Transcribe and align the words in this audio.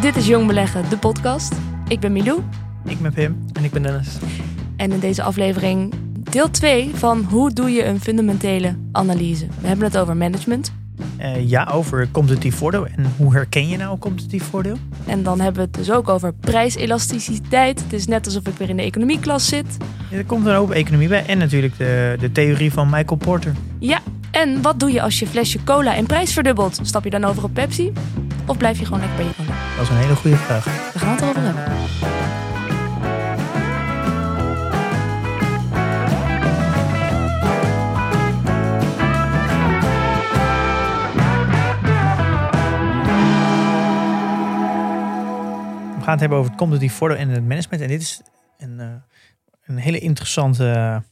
Dit 0.00 0.16
is 0.16 0.26
Jong 0.26 0.46
Beleggen, 0.46 0.88
de 0.90 0.98
podcast. 0.98 1.54
Ik 1.88 2.00
ben 2.00 2.12
Milou 2.12 2.40
Ik 2.84 3.00
ben 3.00 3.12
Pim. 3.12 3.44
En 3.52 3.64
ik 3.64 3.70
ben 3.70 3.82
Dennis. 3.82 4.16
en 4.76 4.92
in 4.92 4.98
deze 5.00 5.22
aflevering 5.22 5.94
deel 6.30 6.50
2 6.50 6.90
van 6.94 7.24
hoe 7.30 7.52
doe 7.52 7.70
je 7.70 7.84
een 7.84 8.00
fundamentele 8.00 8.76
analyse. 8.92 9.46
We 9.60 9.66
hebben 9.66 9.86
het 9.86 9.98
over 9.98 10.16
management 10.16 10.72
Eh, 11.16 11.48
ja, 11.48 11.68
over 11.72 12.08
competitief 12.10 12.54
voordeel. 12.56 12.86
En 12.86 13.12
hoe 13.16 13.32
herken 13.32 13.68
je 13.68 13.76
nou 13.76 13.92
een 13.92 13.98
competitief 13.98 14.42
voordeel? 14.44 14.76
en 15.06 15.22
dan 15.22 15.40
hebben 15.40 15.62
we 15.62 15.68
het 15.70 15.74
dus 15.86 15.90
ook 15.90 16.08
over 16.08 16.32
prijselasticiteit. 16.34 17.82
Het 17.82 17.92
is 17.92 18.06
net 18.06 18.26
alsof 18.26 18.46
ik 18.46 18.54
weer 18.56 18.68
in 18.68 18.76
de 18.76 18.82
economieklas 18.82 19.46
zit. 19.48 19.76
Ja, 20.10 20.16
er 20.16 20.24
komt 20.24 20.46
een 20.46 20.54
hoop 20.54 20.70
economie 20.70 21.08
bij. 21.08 21.26
En 21.26 21.38
natuurlijk 21.38 21.78
de, 21.78 22.16
de 22.20 22.32
theorie 22.32 22.72
van 22.72 22.86
Michael 22.90 23.16
Porter. 23.16 23.52
Ja, 23.78 24.00
en 24.32 24.62
wat 24.62 24.80
doe 24.80 24.92
je 24.92 25.02
als 25.02 25.18
je 25.18 25.26
flesje 25.26 25.64
cola 25.64 25.94
in 25.94 26.06
prijs 26.06 26.32
verdubbelt? 26.32 26.78
Stap 26.82 27.04
je 27.04 27.10
dan 27.10 27.24
over 27.24 27.44
op 27.44 27.54
Pepsi? 27.54 27.92
Of 28.46 28.56
blijf 28.56 28.78
je 28.78 28.84
gewoon 28.84 29.00
lekker 29.00 29.16
bij 29.16 29.26
je 29.26 29.34
cola? 29.34 29.76
Dat 29.76 29.82
is 29.84 29.88
een 29.88 29.96
hele 29.96 30.16
goede 30.16 30.36
vraag. 30.36 30.64
We 30.92 30.98
gaan 30.98 31.10
het 31.10 31.20
erover 31.20 31.42
hebben. 31.42 31.64
We 45.96 46.08
gaan 46.08 46.12
het 46.12 46.20
hebben 46.20 46.38
over 46.38 46.50
het 46.50 46.60
competitief 46.60 46.94
voordeel 46.94 47.18
en 47.18 47.28
het 47.28 47.46
management. 47.46 47.82
En 47.82 47.88
dit 47.88 48.02
is 48.02 48.20
een, 48.58 48.80
eh, 48.80 48.86
een 49.64 49.76
hele 49.76 49.98
interessante 49.98 51.02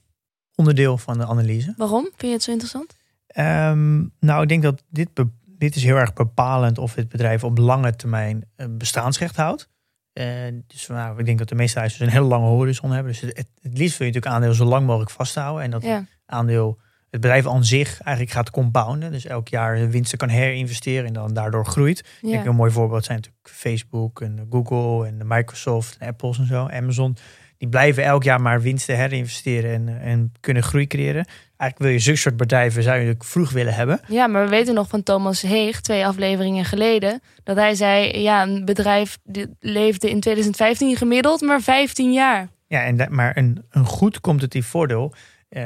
onderdeel 0.55 0.99
van 0.99 1.19
de 1.19 1.27
analyse. 1.27 1.75
Waarom? 1.77 2.03
Vind 2.03 2.21
je 2.21 2.29
het 2.29 2.43
zo 2.43 2.51
interessant? 2.51 3.00
Ehm, 3.31 4.05
nou, 4.21 4.43
ik 4.43 4.49
denk 4.49 4.63
dat 4.63 4.83
dit, 4.89 5.09
dit 5.45 5.77
is 5.77 5.85
heel 5.85 5.97
erg 5.97 6.13
bepalend 6.13 6.79
of 6.79 6.95
het 6.95 7.09
bedrijf 7.09 7.45
op 7.45 7.59
lange 7.59 7.97
termijn 7.97 8.45
een 8.57 8.79
bestaansrecht 8.79 9.37
houdt. 9.37 9.69
En 10.13 10.65
dus 10.67 10.87
nou, 10.87 11.19
ik 11.19 11.27
denk 11.27 11.39
dat 11.39 11.49
de 11.49 11.55
meeste 11.55 11.79
huizen 11.79 12.07
een 12.07 12.13
hele 12.13 12.25
lange 12.25 12.47
horizon 12.47 12.91
hebben. 12.91 13.13
Dus 13.13 13.21
het, 13.21 13.37
het, 13.37 13.79
liefst 13.79 13.99
wil 13.99 14.07
je 14.07 14.13
natuurlijk 14.13 14.27
aandeel 14.27 14.55
zo 14.55 14.65
lang 14.65 14.87
mogelijk 14.87 15.11
vasthouden. 15.11 15.65
En 15.65 15.71
dat 15.71 15.83
Ja. 15.83 16.05
aandeel, 16.27 16.79
het 17.11 17.21
bedrijf 17.21 17.47
aan 17.47 17.65
zich 17.65 18.01
eigenlijk 18.01 18.37
gaat 18.37 18.51
compounden. 18.51 19.13
Dus 19.13 19.27
elk 19.27 19.49
jaar 19.49 19.77
de 19.77 19.91
winsten 19.91 20.19
kan 20.19 20.29
herinvesteren 20.29 21.07
en 21.07 21.13
dan 21.13 21.35
daardoor 21.35 21.67
groeit. 21.67 21.99
Ik 21.99 22.31
denk 22.31 22.45
een 22.45 22.55
mooi 22.55 22.71
voorbeeld 22.71 23.05
zijn 23.05 23.17
natuurlijk 23.17 23.49
Facebook 23.49 24.21
en 24.21 24.47
Google 24.51 25.07
en 25.07 25.21
Microsoft 25.27 25.97
en 25.99 26.09
Apples 26.09 26.39
en 26.39 26.47
zo, 26.47 26.67
Amazon. 26.67 27.17
Die 27.61 27.69
blijven 27.69 28.05
elk 28.05 28.23
jaar 28.23 28.41
maar 28.41 28.61
winsten 28.63 28.97
herinvesteren 28.97 29.73
en, 29.89 30.01
en 30.01 30.33
kunnen 30.41 30.63
groei 30.63 30.87
creëren. 30.87 31.25
Eigenlijk 31.57 31.79
wil 31.79 31.89
je 31.91 31.99
zulke 31.99 32.19
soort 32.19 32.37
bedrijven 32.37 32.83
zou 32.83 32.95
je 32.95 33.01
natuurlijk 33.01 33.31
vroeg 33.31 33.51
willen 33.51 33.75
hebben. 33.75 34.01
Ja, 34.09 34.27
maar 34.27 34.45
we 34.45 34.51
weten 34.51 34.75
nog 34.75 34.89
van 34.89 35.03
Thomas 35.03 35.43
Heeg, 35.43 35.81
twee 35.81 36.07
afleveringen 36.07 36.65
geleden, 36.65 37.21
dat 37.45 37.57
hij 37.57 37.75
zei, 37.75 38.21
ja, 38.21 38.43
een 38.43 38.65
bedrijf 38.65 39.19
leefde 39.61 40.11
in 40.11 40.21
2015 40.21 40.97
gemiddeld 40.97 41.41
maar 41.41 41.61
15 41.61 42.13
jaar. 42.13 42.49
Ja, 42.67 42.83
en 42.85 42.97
da- 42.97 43.07
maar 43.11 43.37
een, 43.37 43.65
een 43.71 43.85
goed 43.87 44.21
competitief 44.21 44.67
voordeel 44.67 45.15
eh, 45.49 45.63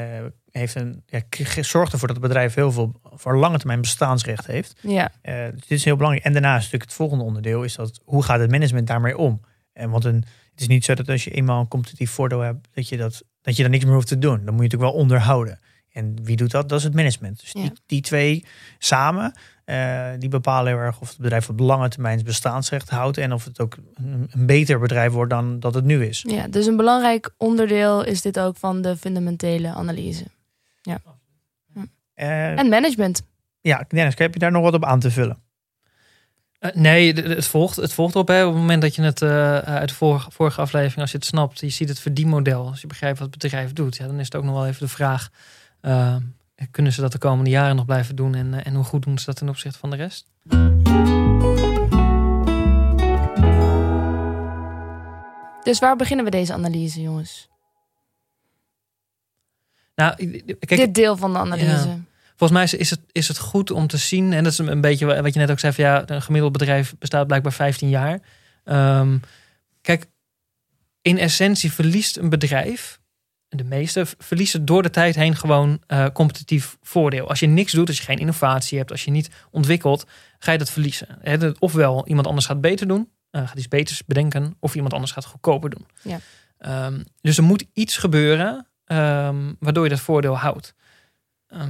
heeft 0.51 0.75
een, 0.75 1.03
ja, 1.05 1.21
zorgt 1.61 1.91
ervoor 1.93 2.07
dat 2.07 2.17
het 2.17 2.25
bedrijf 2.27 2.53
heel 2.53 2.71
veel 2.71 2.99
voor 3.13 3.37
lange 3.37 3.57
termijn 3.57 3.81
bestaansrecht 3.81 4.47
heeft. 4.47 4.75
Ja, 4.81 5.09
Eh, 5.21 5.35
dus 5.51 5.61
dit 5.67 5.77
is 5.77 5.85
heel 5.85 5.95
belangrijk. 5.95 6.25
En 6.25 6.33
daarnaast 6.33 6.57
natuurlijk 6.63 6.83
het 6.83 6.93
volgende 6.93 7.23
onderdeel 7.23 7.63
is 7.63 7.75
dat 7.75 8.01
hoe 8.05 8.23
gaat 8.23 8.39
het 8.39 8.51
management 8.51 8.87
daarmee 8.87 9.17
om? 9.17 9.41
En 9.73 9.89
want 9.89 10.05
een, 10.05 10.23
het 10.55 10.61
is 10.63 10.67
niet 10.67 10.85
zo 10.85 10.93
dat 10.93 11.09
als 11.09 11.23
je 11.23 11.31
eenmaal 11.31 11.59
een 11.59 11.67
competitief 11.67 12.11
voordeel 12.11 12.39
hebt, 12.39 12.67
dat 12.73 12.89
je, 12.89 12.97
dat, 12.97 13.23
dat 13.41 13.55
je 13.55 13.61
daar 13.61 13.71
niks 13.71 13.85
meer 13.85 13.93
hoeft 13.93 14.07
te 14.07 14.17
doen. 14.19 14.35
Dan 14.45 14.53
moet 14.53 14.63
je 14.63 14.69
natuurlijk 14.69 14.91
wel 14.91 15.01
onderhouden. 15.01 15.59
En 15.91 16.15
wie 16.23 16.35
doet 16.35 16.51
dat? 16.51 16.69
Dat 16.69 16.77
is 16.77 16.83
het 16.83 16.93
management. 16.93 17.39
Dus 17.39 17.51
Ja. 17.51 17.61
die, 17.61 17.71
die 17.85 18.01
twee 18.01 18.45
samen, 18.77 19.33
eh, 19.65 20.09
die 20.19 20.29
bepalen 20.29 20.73
heel 20.73 20.81
erg 20.81 21.01
of 21.01 21.09
het 21.09 21.17
bedrijf 21.17 21.49
op 21.49 21.59
lange 21.59 21.89
termijn 21.89 22.23
bestaansrecht 22.23 22.89
houdt. 22.89 23.17
En 23.17 23.33
of 23.33 23.43
het 23.45 23.59
ook 23.59 23.77
een, 23.93 24.27
een 24.31 24.45
beter 24.45 24.79
bedrijf 24.79 25.11
wordt 25.11 25.29
dan 25.29 25.59
dat 25.59 25.73
het 25.73 25.83
nu 25.85 26.05
is. 26.05 26.23
ja, 26.27 26.47
dus 26.47 26.65
een 26.65 26.75
belangrijk 26.77 27.33
onderdeel 27.37 28.03
is 28.03 28.21
dit 28.21 28.39
ook 28.39 28.57
van 28.57 28.81
de 28.81 28.97
fundamentele 28.97 29.73
analyse. 29.73 30.25
Eh, 32.13 32.59
En 32.59 32.69
management. 32.69 33.21
ja, 33.61 33.85
Dennis, 33.87 34.13
heb 34.17 34.33
je 34.33 34.39
daar 34.39 34.51
nog 34.51 34.63
wat 34.63 34.73
op 34.73 34.85
aan 34.85 34.99
te 34.99 35.11
vullen? 35.11 35.37
Eh, 36.65 36.75
nee, 36.75 37.13
het 37.13 37.47
volgt, 37.47 37.75
het 37.75 37.93
volgt 37.93 38.13
erop. 38.13 38.27
Hè. 38.27 38.45
Op 38.45 38.51
het 38.51 38.61
moment 38.61 38.81
dat 38.81 38.95
je 38.95 39.01
het 39.01 39.21
eh, 39.21 39.57
uit 39.57 39.89
de 39.89 39.95
vorige, 39.95 40.31
vorige 40.31 40.61
aflevering, 40.61 41.01
als 41.01 41.11
je 41.11 41.17
het 41.17 41.25
snapt, 41.25 41.59
je 41.59 41.69
ziet 41.69 41.89
het 41.89 41.99
verdienmodel, 41.99 42.67
als 42.67 42.81
je 42.81 42.87
begrijpt 42.87 43.19
wat 43.19 43.33
het 43.33 43.41
bedrijf 43.41 43.73
doet, 43.73 43.95
ja, 43.95 44.07
dan 44.07 44.19
is 44.19 44.25
het 44.25 44.35
ook 44.35 44.43
nog 44.43 44.53
wel 44.53 44.67
even 44.67 44.85
de 44.85 44.91
vraag, 44.91 45.29
eh, 45.81 46.15
kunnen 46.71 46.91
ze 46.91 47.01
dat 47.01 47.11
de 47.11 47.17
komende 47.17 47.49
jaren 47.49 47.75
nog 47.75 47.85
blijven 47.85 48.15
doen 48.15 48.35
en, 48.35 48.53
eh, 48.53 48.65
en 48.65 48.75
hoe 48.75 48.83
goed 48.83 49.03
doen 49.03 49.17
ze 49.17 49.25
dat 49.25 49.35
ten 49.35 49.49
opzichte 49.49 49.79
van 49.79 49.89
de 49.89 49.95
rest? 49.95 50.27
Dus 55.63 55.79
waar 55.79 55.95
beginnen 55.95 56.25
we 56.25 56.31
deze 56.31 56.53
analyse, 56.53 57.01
jongens? 57.01 57.49
Nou, 59.95 60.15
kijk, 60.59 60.67
dit 60.67 60.93
deel 60.93 61.17
van 61.17 61.33
de 61.33 61.39
analyse. 61.39 61.99
Volgens 62.35 62.51
mij 62.59 62.79
is- 62.79 62.89
het, 62.89 62.99
is 63.11 63.27
het 63.27 63.37
goed 63.37 63.71
om 63.71 63.87
te 63.87 63.97
zien, 63.97 64.33
en 64.33 64.43
dat 64.43 64.51
is 64.51 64.57
een 64.57 64.81
beetje 64.81 65.21
wat 65.21 65.33
je 65.33 65.39
net 65.39 65.51
ook 65.51 65.59
zei, 65.59 65.73
van 65.73 65.83
ja, 65.83 66.03
een 66.09 66.21
gemiddeld 66.21 66.51
bedrijf 66.53 66.95
bestaat 66.99 67.27
blijkbaar 67.27 67.53
15 67.53 67.89
jaar. 67.89 68.19
Ehm, 68.63 69.17
kijk, 69.81 70.05
in 71.01 71.17
essentie 71.17 71.71
verliest 71.71 72.17
een 72.17 72.29
bedrijf, 72.29 72.99
de 73.47 73.63
meeste 73.63 74.05
verliezen 74.17 74.65
door 74.65 74.83
de 74.83 74.89
tijd 74.89 75.15
heen 75.15 75.35
gewoon 75.35 75.81
eh, 75.87 76.05
competitief 76.13 76.77
voordeel. 76.81 77.29
Als 77.29 77.39
je 77.39 77.47
niks 77.47 77.71
doet, 77.71 77.87
als 77.87 77.97
je 77.97 78.03
geen 78.03 78.17
innovatie 78.19 78.77
hebt, 78.77 78.91
als 78.91 79.05
je 79.05 79.11
niet 79.11 79.29
ontwikkelt, 79.51 80.05
ga 80.39 80.51
je 80.51 80.57
dat 80.57 80.69
verliezen. 80.71 81.07
Ofwel 81.59 82.07
iemand 82.07 82.27
anders 82.27 82.45
gaat 82.45 82.61
beter 82.61 82.87
doen, 82.87 83.09
eh, 83.29 83.47
gaat 83.47 83.57
iets 83.57 83.67
beters 83.67 84.05
bedenken, 84.05 84.55
of 84.59 84.75
iemand 84.75 84.93
anders 84.93 85.11
gaat 85.11 85.25
goedkoper 85.25 85.69
doen. 85.69 85.85
Ja. 86.01 86.19
Ehm, 86.57 87.01
dus 87.21 87.37
er 87.37 87.43
moet 87.43 87.65
iets 87.73 87.97
gebeuren 87.97 88.67
ehm, 88.85 89.53
waardoor 89.59 89.83
je 89.83 89.89
dat 89.89 89.99
voordeel 89.99 90.37
houdt. 90.37 90.73
Eh, 91.47 91.61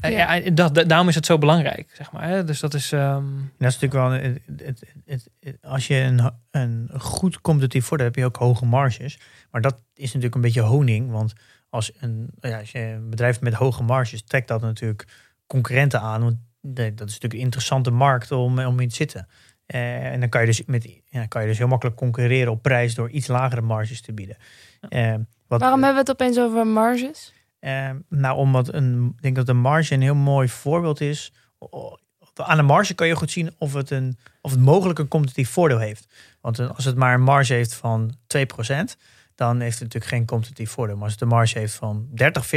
Ja. 0.00 0.40
dat, 0.50 0.74
daarom 0.74 1.08
is 1.08 1.14
het 1.14 1.26
zo 1.26 1.38
belangrijk, 1.38 1.90
zeg 1.94 2.12
maar. 2.12 2.28
Hè? 2.28 2.44
Dus 2.44 2.60
dat 2.60 2.74
is. 2.74 2.92
ehm, 2.92 3.24
Dat 3.58 3.68
is 3.72 3.78
natuurlijk 3.80 3.92
wel. 3.92 4.10
Het, 4.10 4.40
het, 4.46 4.92
het, 5.04 5.28
het- 5.40 5.58
als 5.62 5.86
je 5.86 5.94
een, 5.96 6.30
een 6.50 6.90
goed 7.00 7.40
competitief 7.40 7.84
voordeel 7.84 8.06
hebt, 8.06 8.18
heb 8.18 8.24
je 8.24 8.30
ook 8.30 8.42
hoge 8.48 8.64
marges. 8.64 9.18
Maar 9.50 9.60
dat 9.60 9.82
is 9.94 10.06
natuurlijk 10.06 10.34
een 10.34 10.40
beetje 10.40 10.60
honing. 10.60 11.10
Want 11.10 11.32
als, 11.70 11.92
een, 12.00 12.30
ja, 12.40 12.58
als 12.58 12.72
je 12.72 12.78
een 12.78 13.10
bedrijf 13.10 13.40
met 13.40 13.54
hoge 13.54 13.82
marges 13.82 14.22
trekt 14.22 14.48
dat 14.48 14.60
natuurlijk 14.60 15.04
concurrenten 15.46 16.00
aan. 16.00 16.22
Want 16.22 16.36
nee, 16.60 16.94
dat 16.94 17.06
is 17.08 17.12
natuurlijk 17.12 17.34
een 17.34 17.44
interessante 17.44 17.90
markt 17.90 18.32
om, 18.32 18.58
om 18.58 18.80
in 18.80 18.88
te 18.88 18.94
zitten. 18.94 19.28
Eh, 19.66 20.06
en 20.12 20.20
dan 20.20 20.28
kan 20.28 20.40
je, 20.40 20.46
dus 20.46 20.64
met, 20.64 20.88
ja, 21.04 21.26
kan 21.26 21.42
je 21.42 21.48
dus 21.48 21.58
heel 21.58 21.66
makkelijk 21.68 21.96
concurreren 21.96 22.52
op 22.52 22.62
prijs 22.62 22.94
door 22.94 23.10
iets 23.10 23.26
lagere 23.26 23.60
marges 23.60 24.00
te 24.00 24.12
bieden. 24.12 24.36
Eh, 24.88 25.14
wat, 25.46 25.60
Waarom 25.60 25.82
hebben 25.82 26.04
we 26.04 26.10
het 26.10 26.20
opeens 26.20 26.38
over 26.38 26.66
marges? 26.66 27.32
Eh, 27.58 27.90
nou, 28.08 28.36
omdat 28.36 28.72
een, 28.74 29.12
ik 29.16 29.22
denk 29.22 29.36
dat 29.36 29.46
de 29.46 29.52
marge 29.52 29.94
een 29.94 30.02
heel 30.02 30.14
mooi 30.14 30.48
voorbeeld 30.48 31.00
is. 31.00 31.32
Aan 32.34 32.56
de 32.56 32.62
marge 32.62 32.94
kan 32.94 33.06
je 33.06 33.16
goed 33.16 33.30
zien 33.30 33.54
of 33.58 33.72
het, 33.72 33.90
een, 33.90 34.18
of 34.40 34.50
het 34.50 34.60
mogelijk 34.60 34.98
een 34.98 35.08
competitief 35.08 35.50
voordeel 35.50 35.78
heeft. 35.78 36.06
Want 36.40 36.58
als 36.74 36.84
het 36.84 36.96
maar 36.96 37.14
een 37.14 37.22
marge 37.22 37.52
heeft 37.52 37.74
van 37.74 38.14
2%, 38.36 38.46
dan 39.34 39.60
heeft 39.60 39.78
het 39.78 39.82
natuurlijk 39.82 40.12
geen 40.12 40.26
competitief 40.26 40.70
voordeel. 40.70 40.94
Maar 40.94 41.04
als 41.04 41.12
het 41.12 41.22
een 41.22 41.28
marge 41.28 41.58
heeft 41.58 41.74
van 41.74 42.08
30, 42.14 42.46
40%, 42.46 42.50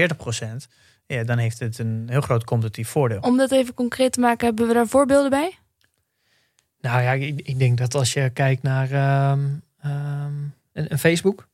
ja, 1.06 1.24
dan 1.24 1.38
heeft 1.38 1.60
het 1.60 1.78
een 1.78 2.08
heel 2.10 2.22
groot 2.22 2.44
competitief 2.44 2.90
voordeel. 2.90 3.20
Om 3.20 3.38
dat 3.38 3.52
even 3.52 3.74
concreet 3.74 4.12
te 4.12 4.20
maken, 4.20 4.48
hebben 4.48 4.68
we 4.68 4.74
daar 4.74 4.88
voorbeelden 4.88 5.30
bij? 5.30 5.60
nou 6.82 7.02
ja, 7.02 7.12
ik, 7.12 7.42
ik 7.42 7.60
denk 7.60 7.78
dat 7.78 7.96
als 7.96 8.14
je 8.14 8.30
kijkt 8.30 8.64
naar 8.64 8.92
ehm, 8.92 9.48
ehm, 9.82 10.34
een, 10.74 10.92
een 10.92 11.00
Facebook, 11.00 11.48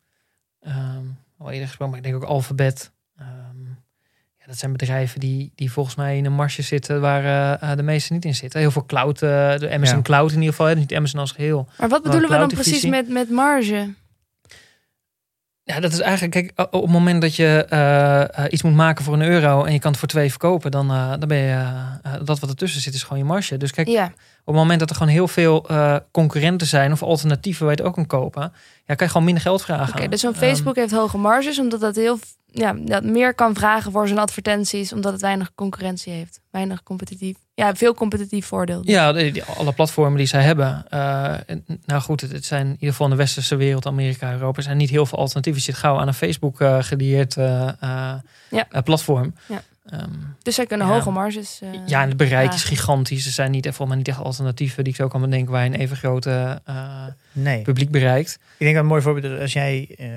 ehm, 0.59 1.05
al 1.37 1.51
eerder 1.51 1.67
gesproken, 1.67 1.89
maar 1.89 2.05
ik 2.05 2.11
denk 2.11 2.23
ook 2.23 2.29
Alphabet. 2.29 2.91
Dat 4.47 4.57
zijn 4.57 4.71
bedrijven 4.71 5.19
die, 5.19 5.51
die 5.55 5.71
volgens 5.71 5.95
mij 5.95 6.17
in 6.17 6.25
een 6.25 6.33
marge 6.33 6.61
zitten 6.61 7.01
waar 7.01 7.23
eh, 7.23 7.71
eh, 7.71 7.77
de 7.77 7.83
meeste 7.83 8.13
niet 8.13 8.25
in 8.25 8.35
zitten. 8.35 8.59
Heel 8.59 8.71
veel 8.71 8.85
cloud, 8.85 9.21
eh, 9.21 9.29
de 9.57 9.69
Amazon 9.73 9.95
Ja. 9.97 10.01
Cloud 10.01 10.29
in 10.31 10.35
ieder 10.37 10.49
geval, 10.49 10.65
hè, 10.67 10.75
niet 10.75 10.93
Amazon 10.93 11.19
als 11.19 11.31
geheel. 11.31 11.67
Maar 11.77 11.89
wat 11.89 12.03
bedoelen 12.03 12.29
we 12.29 12.37
dan 12.37 12.47
precies 12.47 12.85
met, 12.85 13.09
met 13.09 13.29
marge? 13.29 13.93
Ja, 15.63 15.79
dat 15.79 15.91
is 15.91 15.99
eigenlijk, 15.99 16.31
kijk, 16.31 16.67
op 16.73 16.81
het 16.81 16.91
moment 16.91 17.21
dat 17.21 17.35
je 17.35 18.47
iets 18.49 18.61
moet 18.61 18.73
maken 18.73 19.03
voor 19.03 19.13
een 19.13 19.21
euro 19.21 19.63
en 19.63 19.73
je 19.73 19.79
kan 19.79 19.89
het 19.91 19.99
voor 19.99 20.07
twee 20.07 20.29
verkopen, 20.29 20.71
dan, 20.71 20.89
eh, 20.91 21.09
dan 21.19 21.27
ben 21.27 21.37
je, 21.37 21.65
dat 22.23 22.39
wat 22.39 22.49
ertussen 22.49 22.81
zit, 22.81 22.93
is 22.93 23.03
gewoon 23.03 23.17
je 23.17 23.23
marge. 23.23 23.57
Dus 23.57 23.71
kijk, 23.71 23.87
Ja, 23.87 24.05
op 24.05 24.13
het 24.45 24.55
moment 24.55 24.79
dat 24.79 24.89
er 24.89 24.95
gewoon 24.95 25.11
heel 25.11 25.27
veel 25.27 25.67
eh, 25.69 25.95
concurrenten 26.11 26.67
zijn 26.67 26.91
of 26.91 27.03
alternatieven 27.03 27.65
waar 27.65 27.75
je 27.75 27.79
het 27.81 27.87
ook 27.89 27.95
kan 27.95 28.05
kopen, 28.05 28.41
ja, 28.85 28.95
kan 28.95 29.05
je 29.05 29.07
gewoon 29.07 29.23
minder 29.23 29.43
geld 29.43 29.61
vragen. 29.61 29.95
oké. 29.95 30.07
dus 30.07 30.19
zo'n 30.21 30.31
Ehm, 30.33 30.39
Facebook 30.41 30.75
heeft 30.75 30.91
hoge 30.91 31.17
marges, 31.17 31.59
omdat 31.59 31.79
dat 31.79 31.95
heel 31.95 32.19
ja, 32.51 32.73
dat 32.73 33.03
meer 33.03 33.33
kan 33.33 33.55
vragen 33.55 33.91
voor 33.91 34.07
zijn 34.07 34.19
advertenties, 34.19 34.93
omdat 34.93 35.11
het 35.11 35.21
weinig 35.21 35.51
concurrentie 35.55 36.13
heeft. 36.13 36.39
Weinig 36.51 36.83
competitief. 36.83 37.35
Ja, 37.53 37.75
veel 37.75 37.93
competitief 37.93 38.45
voordeel. 38.45 38.81
Ja, 38.83 39.09
alle 39.57 39.73
platformen 39.73 40.17
die 40.17 40.27
zij 40.27 40.41
hebben. 40.43 40.85
eh, 40.89 41.35
nou 41.85 42.01
goed, 42.01 42.21
het, 42.21 42.45
zijn 42.45 42.65
in 42.65 42.71
ieder 42.71 42.89
geval 42.89 43.05
in 43.05 43.11
de 43.11 43.17
westerse 43.17 43.55
wereld, 43.55 43.85
Amerika, 43.85 44.31
Europa, 44.31 44.57
er 44.57 44.63
zijn 44.63 44.77
niet 44.77 44.89
heel 44.89 45.05
veel 45.05 45.17
alternatieven. 45.17 45.61
Je 45.61 45.71
zit 45.71 45.79
gauw 45.81 45.97
aan 45.97 46.07
een 46.07 46.13
Facebook 46.13 46.61
eh 46.61 46.77
gedieerd 46.83 47.37
eh, 47.37 47.69
Ja. 48.49 48.81
platform. 48.83 49.33
Ja. 49.47 49.61
Ehm, 49.85 50.09
Dus 50.41 50.55
zij 50.55 50.65
kunnen 50.65 50.87
Ja. 50.87 50.93
hoge 50.93 51.11
marges. 51.11 51.61
ja, 51.85 52.01
en 52.01 52.07
het 52.07 52.17
bereik 52.17 52.53
is 52.53 52.63
gigantisch. 52.63 53.25
Er 53.25 53.31
zijn 53.31 53.51
niet, 53.51 53.79
mij 53.87 53.97
niet 53.97 54.07
echt 54.07 54.19
alternatieven 54.19 54.83
die 54.83 54.93
ik 54.93 54.99
zo 54.99 55.07
kan 55.07 55.21
bedenken 55.21 55.51
waar 55.51 55.63
je 55.63 55.69
een 55.69 55.79
even 55.79 55.97
grote 55.97 56.61
eh, 56.65 57.05
Nee. 57.31 57.61
publiek 57.61 57.91
bereikt. 57.91 58.33
Ik 58.33 58.39
denk 58.57 58.73
dat 58.73 58.83
een 58.83 58.89
mooi 58.89 59.01
voorbeeld 59.01 59.33
is 59.33 59.39
als 59.41 59.53
jij 59.53 59.95
eh, 59.97 60.07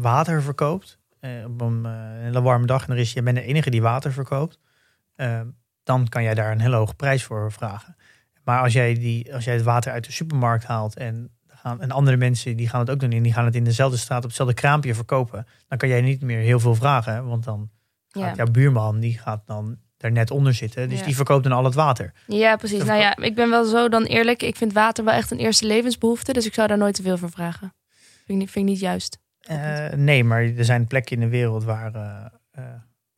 water 0.00 0.42
verkoopt 0.42 0.98
op 1.46 1.60
een 1.60 1.84
eh, 1.86 1.92
hele 1.94 2.42
warme 2.42 2.66
dag 2.66 2.86
en 2.86 2.92
er 2.92 2.98
is, 2.98 3.12
je 3.12 3.22
bent 3.22 3.36
de 3.36 3.42
enige 3.42 3.70
die 3.70 3.82
water 3.82 4.12
verkoopt, 4.12 4.58
eh, 5.14 5.40
dan 5.82 6.08
kan 6.08 6.22
jij 6.22 6.34
daar 6.34 6.52
een 6.52 6.60
hele 6.60 6.76
hoge 6.76 6.94
prijs 6.94 7.24
voor 7.24 7.52
vragen. 7.52 7.96
Maar 8.44 8.60
als 8.62 8.72
jij, 8.72 8.94
die, 8.94 9.34
als 9.34 9.44
jij 9.44 9.54
het 9.54 9.62
water 9.62 9.92
uit 9.92 10.04
de 10.04 10.12
supermarkt 10.12 10.64
haalt 10.64 10.96
en, 10.96 11.30
gaan, 11.48 11.80
en 11.80 11.90
andere 11.90 12.16
mensen 12.16 12.56
die 12.56 12.68
gaan 12.68 12.80
het 12.80 12.90
ook 12.90 13.00
doen 13.00 13.10
en 13.10 13.22
die 13.22 13.32
gaan 13.32 13.44
het 13.44 13.54
in 13.54 13.64
dezelfde 13.64 13.96
straat 13.96 14.18
op 14.18 14.24
hetzelfde 14.24 14.54
kraampje 14.54 14.94
verkopen, 14.94 15.46
dan 15.68 15.78
kan 15.78 15.88
jij 15.88 16.00
niet 16.00 16.22
meer 16.22 16.38
heel 16.40 16.60
veel 16.60 16.74
vragen, 16.74 17.26
want 17.26 17.44
dan 17.44 17.70
gaat 18.08 18.22
Ja. 18.22 18.34
jouw 18.34 18.50
buurman 18.52 19.00
die 19.00 19.18
gaat 19.18 19.42
dan 19.46 19.78
daar 19.96 20.12
net 20.12 20.30
onder 20.30 20.54
zitten, 20.54 20.88
dus 20.88 20.98
Ja. 20.98 21.04
die 21.04 21.16
verkoopt 21.16 21.42
dan 21.44 21.52
al 21.52 21.64
het 21.64 21.74
water. 21.74 22.12
Ja, 22.26 22.56
precies. 22.56 22.84
Nou 22.84 23.00
ja, 23.00 23.16
ik 23.16 23.34
ben 23.34 23.50
wel 23.50 23.64
zo 23.64 23.88
dan 23.88 24.02
eerlijk. 24.04 24.42
Ik 24.42 24.56
vind 24.56 24.72
water 24.72 25.04
wel 25.04 25.14
echt 25.14 25.30
een 25.30 25.38
eerste 25.38 25.66
levensbehoefte. 25.66 26.32
Dus 26.32 26.46
ik 26.46 26.54
zou 26.54 26.68
daar 26.68 26.78
nooit 26.78 26.94
te 26.94 27.02
veel 27.02 27.16
voor 27.18 27.30
vragen. 27.30 27.72
Vind 27.88 28.28
ik 28.28 28.34
niet, 28.36 28.50
vind 28.50 28.64
ik 28.66 28.70
niet 28.72 28.80
juist. 28.80 29.18
Eh, 29.50 29.98
nee, 29.98 30.24
maar 30.24 30.42
er 30.42 30.64
zijn 30.64 30.86
plekken 30.86 31.16
in 31.16 31.20
de 31.22 31.28
wereld 31.28 31.64
waar, 31.64 31.94
eh, 31.94 32.10
eh, 32.50 32.64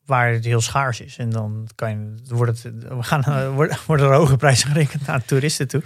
waar 0.05 0.31
het 0.31 0.45
heel 0.45 0.61
schaars 0.61 1.01
is. 1.01 1.17
En 1.17 1.29
dan 1.29 1.67
kan 1.75 1.89
je, 1.89 2.15
wordt 2.35 2.63
het, 2.63 2.73
we 2.87 3.03
gaan, 3.03 3.51
worden, 3.55 3.77
worden 3.87 4.05
er 4.07 4.13
hoge 4.15 4.37
prijzen 4.37 4.67
gerekend 4.71 5.05
naar 5.07 5.25
toeristen 5.25 5.67
toe. 5.67 5.81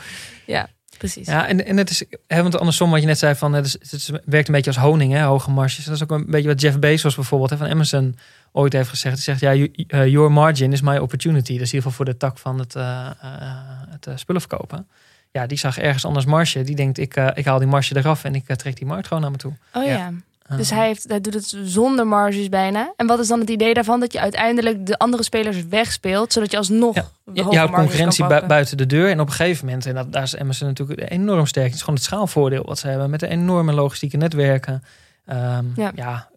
Precies. 0.97 1.27
Ja, 1.27 1.47
en, 1.47 1.65
en 1.65 1.77
het 1.77 1.89
is, 1.89 2.03
hè, 2.27 2.41
want 2.41 2.57
andersom 2.59 2.91
wat 2.91 2.99
je 2.99 3.05
net 3.05 3.17
zei 3.17 3.35
van, 3.35 3.53
het, 3.53 3.65
is, 3.65 3.73
het 3.73 3.91
is- 3.93 4.09
werkt 4.25 4.47
een 4.47 4.53
beetje 4.53 4.69
als 4.71 4.79
honing, 4.79 5.13
hè, 5.13 5.21
hoge 5.23 5.51
marges. 5.51 5.85
Dat 5.85 5.95
is 5.95 6.03
ook 6.03 6.11
een 6.11 6.25
beetje 6.27 6.47
wat 6.47 6.61
Jeff 6.61 6.79
Bezos 6.79 7.15
bijvoorbeeld 7.15 7.49
hè, 7.49 7.57
van 7.57 7.67
Amazon 7.69 8.15
ooit 8.51 8.73
heeft 8.73 8.89
gezegd. 8.89 9.15
Hij 9.15 9.23
zegt, 9.23 9.39
ja, 9.39 9.53
you- 9.53 10.09
your 10.09 10.31
margin 10.31 10.71
is 10.71 10.81
my 10.81 10.97
opportunity. 10.97 11.57
Dus 11.57 11.67
in 11.69 11.75
ieder 11.75 11.75
geval 11.75 11.91
voor 11.91 12.05
de 12.05 12.17
tak 12.17 12.37
van 12.37 12.59
het, 12.59 12.75
eh, 12.75 13.09
eh, 13.21 13.51
het 13.89 14.07
spullen 14.19 14.41
verkopen. 14.41 14.87
Ja, 15.31 15.45
die 15.47 15.57
zag 15.57 15.77
ergens 15.77 16.05
anders 16.05 16.25
marge. 16.25 16.61
Die 16.63 16.75
denkt, 16.75 16.97
ik, 16.97 17.15
ik 17.33 17.45
haal 17.45 17.59
die 17.59 17.67
marge 17.67 17.97
eraf 17.97 18.23
en 18.23 18.35
ik 18.35 18.45
trek 18.55 18.75
die 18.77 18.85
markt 18.85 19.07
gewoon 19.07 19.21
naar 19.21 19.31
me 19.31 19.37
toe. 19.37 19.53
Oh 19.73 19.83
ja. 19.85 19.89
Ja. 19.91 20.11
Dus 20.55 20.71
Eh, 20.71 20.77
hij, 20.77 20.87
heeft, 20.87 21.09
hij 21.09 21.21
doet 21.21 21.33
het 21.33 21.55
zonder 21.63 22.07
marges 22.07 22.49
bijna. 22.49 22.93
En 22.95 23.07
wat 23.07 23.19
is 23.19 23.27
dan 23.27 23.39
het 23.39 23.49
idee 23.49 23.73
daarvan? 23.73 23.99
Dat 23.99 24.13
je 24.13 24.19
uiteindelijk 24.19 24.85
de 24.85 24.97
andere 24.97 25.23
spelers 25.23 25.67
wegspeelt. 25.67 26.33
Zodat 26.33 26.51
je 26.51 26.57
alsnog 26.57 26.95
Ja. 26.95 27.05
je, 27.33 27.43
houdt 27.43 27.73
concurrentie 27.73 28.25
buiten 28.47 28.77
de 28.77 28.85
deur. 28.85 29.09
En 29.09 29.19
op 29.19 29.27
een 29.27 29.33
gegeven 29.33 29.65
moment, 29.65 29.85
en 29.85 29.95
dat, 29.95 30.13
daar 30.13 30.23
is 30.23 30.37
Amazon 30.37 30.67
natuurlijk 30.67 31.11
enorm 31.11 31.45
sterk. 31.45 31.65
Het 31.65 31.75
is 31.75 31.79
gewoon 31.79 31.95
het 31.95 32.03
schaalvoordeel 32.03 32.63
wat 32.63 32.79
ze 32.79 32.87
hebben 32.87 33.09
met 33.09 33.19
de 33.19 33.27
enorme 33.27 33.73
logistieke 33.73 34.17
netwerken. 34.17 34.83
Ehm, 35.25 35.65
Ja. 35.75 35.91
ja, 35.95 36.29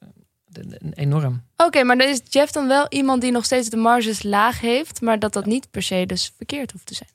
enorm. 0.95 1.43
Oké, 1.57 1.83
maar 1.83 1.99
dan 1.99 2.09
is 2.09 2.21
Jeff 2.29 2.53
dan 2.53 2.69
wel 2.69 2.87
iemand 2.89 3.21
die 3.21 3.31
nog 3.33 3.45
steeds 3.45 3.69
de 3.69 3.77
marges 3.77 4.23
laag 4.23 4.61
heeft. 4.61 5.01
Maar 5.01 5.19
dat 5.19 5.33
dat 5.33 5.47
niet 5.47 5.71
per 5.71 5.83
se 5.83 6.05
dus 6.07 6.33
verkeerd 6.37 6.73
hoeft 6.73 6.87
te 6.87 6.95
zijn. 6.95 7.09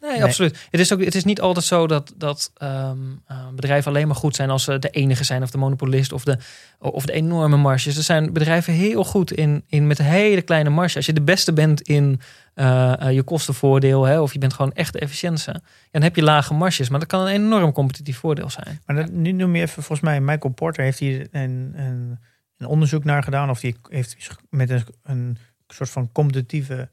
Nee, 0.00 0.10
Nee. 0.10 0.24
absoluut. 0.24 0.66
Het 0.70 0.80
is, 0.80 0.92
ook, 0.92 1.04
het 1.04 1.14
is 1.14 1.24
niet 1.24 1.40
altijd 1.40 1.64
zo 1.64 1.86
dat, 1.86 2.12
dat 2.16 2.50
ehm, 2.56 2.98
eh, 3.26 3.48
bedrijven 3.54 3.90
alleen 3.90 4.06
maar 4.06 4.16
goed 4.16 4.36
zijn 4.36 4.50
als 4.50 4.64
ze 4.64 4.78
de 4.78 4.90
enige 4.90 5.24
zijn 5.24 5.42
of 5.42 5.50
de 5.50 5.58
monopolist 5.58 6.12
of 6.12 6.24
de, 6.24 6.38
of 6.78 7.06
de 7.06 7.12
enorme 7.12 7.56
marges. 7.56 7.96
Er 7.96 8.02
zijn 8.02 8.32
bedrijven 8.32 8.72
heel 8.72 9.04
goed 9.04 9.32
in, 9.32 9.64
in 9.66 9.86
met 9.86 9.98
een 9.98 10.04
hele 10.04 10.42
kleine 10.42 10.70
marge. 10.70 10.96
Als 10.96 11.06
je 11.06 11.12
de 11.12 11.22
beste 11.22 11.52
bent 11.52 11.80
in 11.80 12.20
eh, 12.54 13.00
eh, 13.00 13.14
je 13.14 13.22
kostenvoordeel 13.22 14.04
hè, 14.04 14.20
of 14.20 14.32
je 14.32 14.38
bent 14.38 14.52
gewoon 14.52 14.72
echt 14.72 14.98
ja, 15.20 15.60
dan 15.90 16.02
heb 16.02 16.16
je 16.16 16.22
lage 16.22 16.54
marges. 16.54 16.88
Maar 16.88 16.98
dat 16.98 17.08
kan 17.08 17.20
een 17.20 17.26
enorm 17.26 17.72
competitief 17.72 18.18
voordeel 18.18 18.50
zijn. 18.50 18.80
Maar 18.86 18.96
dat, 18.96 19.10
nu 19.10 19.32
noem 19.32 19.56
je 19.56 19.62
even, 19.62 19.82
volgens 19.82 20.00
mij, 20.00 20.20
Michael 20.20 20.54
Porter 20.54 20.84
heeft 20.84 20.98
hier 20.98 21.28
een, 21.30 21.72
een, 21.74 22.18
een 22.56 22.66
onderzoek 22.66 23.04
naar 23.04 23.22
gedaan. 23.22 23.50
Of 23.50 23.60
die 23.60 23.76
heeft 23.88 24.38
met 24.50 24.70
een, 24.70 24.84
een 25.02 25.38
soort 25.68 25.90
van 25.90 26.12
competitieve 26.12 26.88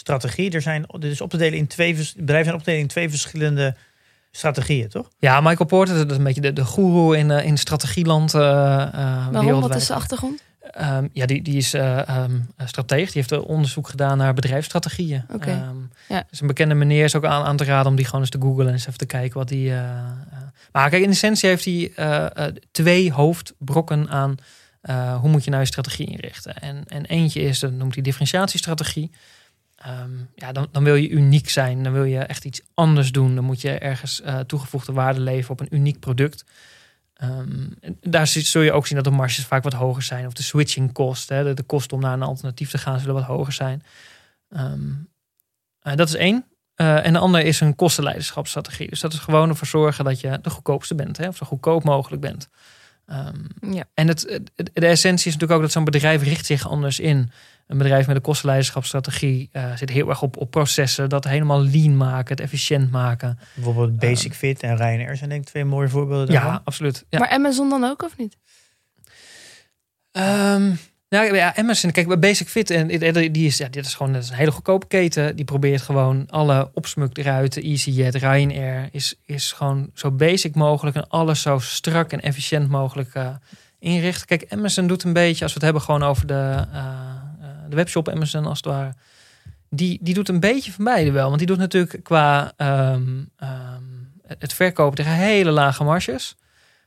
strategie. 0.00 0.50
Er 0.50 0.62
zijn, 0.62 0.84
dit 0.98 1.10
is 1.10 1.20
op 1.20 1.30
te 1.30 1.36
delen 1.36 1.58
in 1.58 1.66
twee, 1.66 1.94
bedrijven 2.16 2.44
zijn 2.44 2.54
op 2.54 2.58
te 2.58 2.64
delen 2.64 2.80
in 2.80 2.88
twee 2.88 3.10
verschillende 3.10 3.74
strategieën, 4.30 4.88
toch? 4.88 5.08
Ja, 5.18 5.40
Michael 5.40 5.68
Porter, 5.68 5.96
dat 5.96 6.10
is 6.10 6.16
een 6.16 6.24
beetje 6.24 6.40
de, 6.40 6.52
de 6.52 6.64
goeroe 6.64 7.16
in, 7.16 7.30
eh, 7.30 7.44
in 7.44 7.58
strategieland 7.58 8.34
eh 8.34 8.40
eh, 8.40 9.28
Waarom? 9.32 9.60
Wat 9.60 9.74
is 9.74 9.86
de 9.86 9.94
achtergrond? 9.94 10.42
Ehm, 10.60 11.06
ja, 11.12 11.26
die, 11.26 11.42
die 11.42 11.56
is 11.56 11.68
strateeg. 12.64 13.12
Die 13.12 13.22
heeft 13.22 13.44
onderzoek 13.44 13.88
gedaan 13.88 14.18
naar 14.18 14.34
bedrijfsstrategieën. 14.34 15.24
Oké. 15.32 15.50
Ehm, 15.50 15.76
Ja. 16.08 16.24
Dus 16.30 16.40
een 16.40 16.46
bekende 16.46 16.74
meneer 16.74 17.04
is 17.04 17.16
ook 17.16 17.24
aan, 17.24 17.44
aan 17.44 17.56
te 17.56 17.64
raden 17.64 17.90
om 17.90 17.96
die 17.96 18.04
gewoon 18.04 18.20
eens 18.20 18.30
te 18.30 18.40
googlen 18.40 18.66
en 18.66 18.72
eens 18.72 18.86
even 18.86 18.98
te 18.98 19.06
kijken 19.06 19.38
wat 19.38 19.48
die. 19.48 19.72
maar 20.72 20.90
kijk, 20.90 21.02
in 21.02 21.10
essentie 21.10 21.48
heeft 21.48 21.64
hij 21.64 21.92
eh, 21.96 22.46
eh, 22.46 22.54
twee 22.70 23.12
hoofdbrokken 23.12 24.08
aan 24.08 24.36
eh, 24.80 25.20
hoe 25.20 25.30
moet 25.30 25.44
je 25.44 25.50
nou 25.50 25.62
je 25.62 25.68
strategie 25.68 26.06
inrichten. 26.06 26.54
En, 26.54 26.84
en 26.88 27.04
eentje 27.04 27.40
is, 27.40 27.58
dat 27.58 27.72
noemt 27.72 27.94
hij 27.94 28.02
differentiatiestrategie. 28.02 29.10
Ehm, 29.80 30.10
ja, 30.34 30.52
dan, 30.52 30.68
dan 30.72 30.84
wil 30.84 30.94
je 30.94 31.08
uniek 31.08 31.48
zijn. 31.48 31.82
Dan 31.82 31.92
wil 31.92 32.04
je 32.04 32.18
echt 32.18 32.44
iets 32.44 32.60
anders 32.74 33.12
doen. 33.12 33.34
Dan 33.34 33.44
moet 33.44 33.60
je 33.60 33.78
ergens 33.78 34.20
eh, 34.20 34.38
toegevoegde 34.38 34.92
waarde 34.92 35.20
leveren 35.20 35.50
op 35.50 35.60
een 35.60 35.76
uniek 35.76 36.00
product. 36.00 36.44
Ehm, 37.14 37.66
daar 38.00 38.26
zul 38.26 38.62
je 38.62 38.72
ook 38.72 38.86
zien 38.86 38.96
dat 38.96 39.04
de 39.04 39.18
marges 39.18 39.46
vaak 39.46 39.62
wat 39.62 39.72
hoger 39.72 40.02
zijn. 40.02 40.26
Of 40.26 40.32
de 40.32 40.42
switching 40.42 40.92
cost, 40.92 41.28
hè, 41.28 41.54
de, 41.54 41.62
kosten 41.62 41.96
om 41.96 42.02
naar 42.02 42.12
een 42.12 42.22
alternatief 42.22 42.70
te 42.70 42.78
gaan, 42.78 42.98
zullen 42.98 43.14
wat 43.14 43.24
hoger 43.24 43.52
zijn. 43.52 43.82
Ehm, 44.48 44.90
eh, 45.80 45.96
dat 45.96 46.08
is 46.08 46.14
één. 46.14 46.44
Eh, 46.74 47.06
en 47.06 47.12
de 47.12 47.18
andere 47.18 47.44
is 47.44 47.60
een 47.60 47.76
kostenleiderschapsstrategie. 47.76 48.88
Dus 48.88 49.00
dat 49.00 49.12
is 49.12 49.18
gewoon 49.18 49.48
ervoor 49.48 49.66
zorgen 49.66 50.04
dat 50.04 50.20
je 50.20 50.38
de 50.42 50.50
goedkoopste 50.50 50.94
bent. 50.94 51.16
Hè, 51.16 51.28
of 51.28 51.36
zo 51.36 51.46
goedkoop 51.46 51.84
mogelijk 51.84 52.22
bent. 52.22 52.48
Ehm, 53.10 53.72
Ja. 53.72 53.84
en 53.94 54.08
het, 54.08 54.40
het- 54.56 54.70
de 54.74 54.86
essentie 54.86 55.26
is 55.26 55.32
natuurlijk 55.32 55.52
ook 55.52 55.60
dat 55.60 55.72
zo'n 55.72 55.84
bedrijf 55.84 56.22
richt 56.22 56.46
zich 56.46 56.68
anders 56.68 57.00
in. 57.00 57.30
Een 57.66 57.78
bedrijf 57.78 58.06
met 58.06 58.16
een 58.16 58.22
kostenleiderschapsstrategie 58.22 59.48
eh, 59.52 59.76
zit 59.76 59.90
heel 59.90 60.08
erg 60.08 60.22
op, 60.22 60.36
op 60.36 60.50
processen. 60.50 61.08
Dat 61.08 61.24
helemaal 61.24 61.62
lean 61.64 61.96
maken, 61.96 62.30
het 62.34 62.40
efficiënt 62.40 62.90
maken. 62.90 63.38
Bijvoorbeeld 63.54 63.98
Basic 63.98 64.34
Fit 64.34 64.62
en 64.62 64.76
Ryanair 64.76 65.16
zijn 65.16 65.28
denk 65.30 65.42
ik 65.42 65.48
twee 65.48 65.64
mooie 65.64 65.88
voorbeelden 65.88 66.26
daarvan. 66.26 66.52
Ja, 66.52 66.60
absoluut. 66.64 67.04
Ja. 67.08 67.18
Maar 67.18 67.28
Amazon 67.28 67.68
dan 67.68 67.84
ook 67.84 68.02
of 68.02 68.16
niet? 68.16 68.36
Ehm, 70.12 70.72
nou 71.10 71.34
ja, 71.34 71.56
Amazon, 71.56 71.90
kijk, 71.90 72.20
Basic 72.20 72.48
Fit, 72.48 72.70
en 72.70 72.88
die 73.32 73.46
is, 73.46 73.58
ja, 73.58 73.68
dit 73.68 73.86
is 73.86 73.94
gewoon 73.94 74.12
dat 74.12 74.22
is 74.22 74.30
een 74.30 74.36
hele 74.36 74.50
goedkope 74.50 74.86
keten. 74.86 75.36
Die 75.36 75.44
probeert 75.44 75.82
gewoon 75.82 76.26
alle 76.28 76.70
opsmuk 76.74 77.18
eruit. 77.18 77.56
EasyJet, 77.56 78.14
Ryanair 78.14 78.88
is, 78.92 79.14
is 79.24 79.52
gewoon 79.52 79.90
zo 79.94 80.10
basic 80.10 80.54
mogelijk 80.54 80.96
en 80.96 81.08
alles 81.08 81.42
zo 81.42 81.58
strak 81.58 82.12
en 82.12 82.20
efficiënt 82.20 82.68
mogelijk 82.68 83.14
eh, 83.14 83.28
inrichten. 83.78 84.26
Kijk, 84.26 84.52
Amazon 84.52 84.86
doet 84.86 85.02
een 85.02 85.12
beetje, 85.12 85.42
als 85.42 85.52
we 85.52 85.58
het 85.58 85.62
hebben 85.62 85.82
gewoon 85.82 86.02
over 86.02 86.26
de, 86.26 86.66
eh, 86.72 86.80
eh, 86.80 87.48
de 87.68 87.76
webshop 87.76 88.08
Amazon 88.08 88.46
als 88.46 88.56
het 88.56 88.66
ware. 88.66 88.94
Die, 89.70 89.98
die 90.02 90.14
doet 90.14 90.28
een 90.28 90.40
beetje 90.40 90.72
van 90.72 90.84
beide 90.84 91.10
wel. 91.10 91.26
Want 91.26 91.38
die 91.38 91.46
doet 91.46 91.58
natuurlijk 91.58 92.00
qua 92.02 92.52
ehm, 92.56 93.24
ehm, 93.36 93.82
het 94.38 94.52
verkopen 94.52 94.96
tegen 94.96 95.12
hele 95.12 95.50
lage 95.50 95.84
marges. 95.84 96.36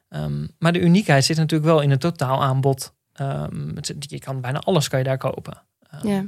Ehm, 0.10 0.48
maar 0.60 0.74
de 0.74 0.80
uniekheid 0.80 1.26
zit 1.26 1.38
natuurlijk 1.38 1.70
wel 1.70 1.82
in 1.82 1.90
het 1.90 2.00
totaalaanbod. 2.00 2.94
Ehm, 3.14 3.76
het 3.76 3.86
zit- 3.86 4.10
je 4.10 4.20
kan 4.20 4.42
bijna 4.42 4.60
alles 4.60 4.88
kan 4.88 5.00
je 5.00 5.06
daar 5.06 5.18
kopen. 5.18 5.62
Ehm, 5.90 6.08
Ja. 6.08 6.26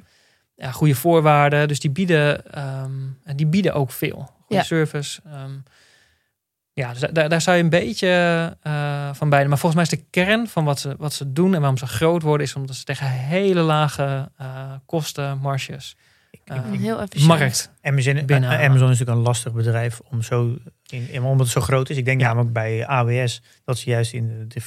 ja, 0.55 0.71
goede 0.71 0.95
voorwaarden. 0.95 1.67
Dus 1.67 1.79
die 1.79 1.91
bieden, 1.91 2.51
ehm, 2.53 2.91
die 3.35 3.45
bieden 3.47 3.73
ook 3.73 3.91
veel. 3.91 4.17
Goede 4.39 4.55
Ja. 4.55 4.63
service. 4.63 5.21
ehm. 5.25 5.51
ja, 6.73 6.91
dus 6.93 6.99
daar, 7.11 7.29
daar 7.29 7.41
zou 7.41 7.57
je 7.57 7.63
een 7.63 7.69
beetje 7.69 8.07
eh, 8.61 9.09
van 9.13 9.29
beide. 9.29 9.49
Maar 9.49 9.57
volgens 9.57 9.81
mij 9.89 9.91
is 9.97 10.03
de 10.03 10.09
kern 10.09 10.47
van 10.47 10.63
wat 10.65 10.79
ze, 10.79 10.95
wat 10.97 11.13
ze 11.13 11.31
doen 11.33 11.53
en 11.53 11.59
waarom 11.59 11.77
ze 11.77 11.87
groot 11.87 12.21
worden, 12.21 12.47
is 12.47 12.55
omdat 12.55 12.75
ze 12.75 12.83
tegen 12.83 13.07
hele 13.07 13.61
lage 13.61 14.31
eh, 14.37 14.71
kosten, 14.85 15.37
marges, 15.37 15.95
eh, 16.45 16.63
Heel 16.71 17.01
efficiënt. 17.01 17.27
markt. 17.27 17.71
Amazon. 17.81 18.17
Amazon 18.29 18.73
is 18.73 18.79
natuurlijk 18.79 19.09
een 19.09 19.17
lastig 19.23 19.53
bedrijf 19.53 19.99
om 20.11 20.21
zo 20.21 20.55
in, 20.89 21.09
in- 21.09 21.21
omdat 21.23 21.45
het 21.45 21.55
zo 21.55 21.61
groot 21.61 21.89
is. 21.89 21.97
Ik 21.97 22.05
denk 22.05 22.19
Ja. 22.21 22.27
namelijk 22.27 22.53
bij 22.53 22.87
AWS 22.87 23.41
dat 23.63 23.77
ze 23.77 23.89
juist 23.89 24.13
in 24.13 24.45
de 24.47 24.61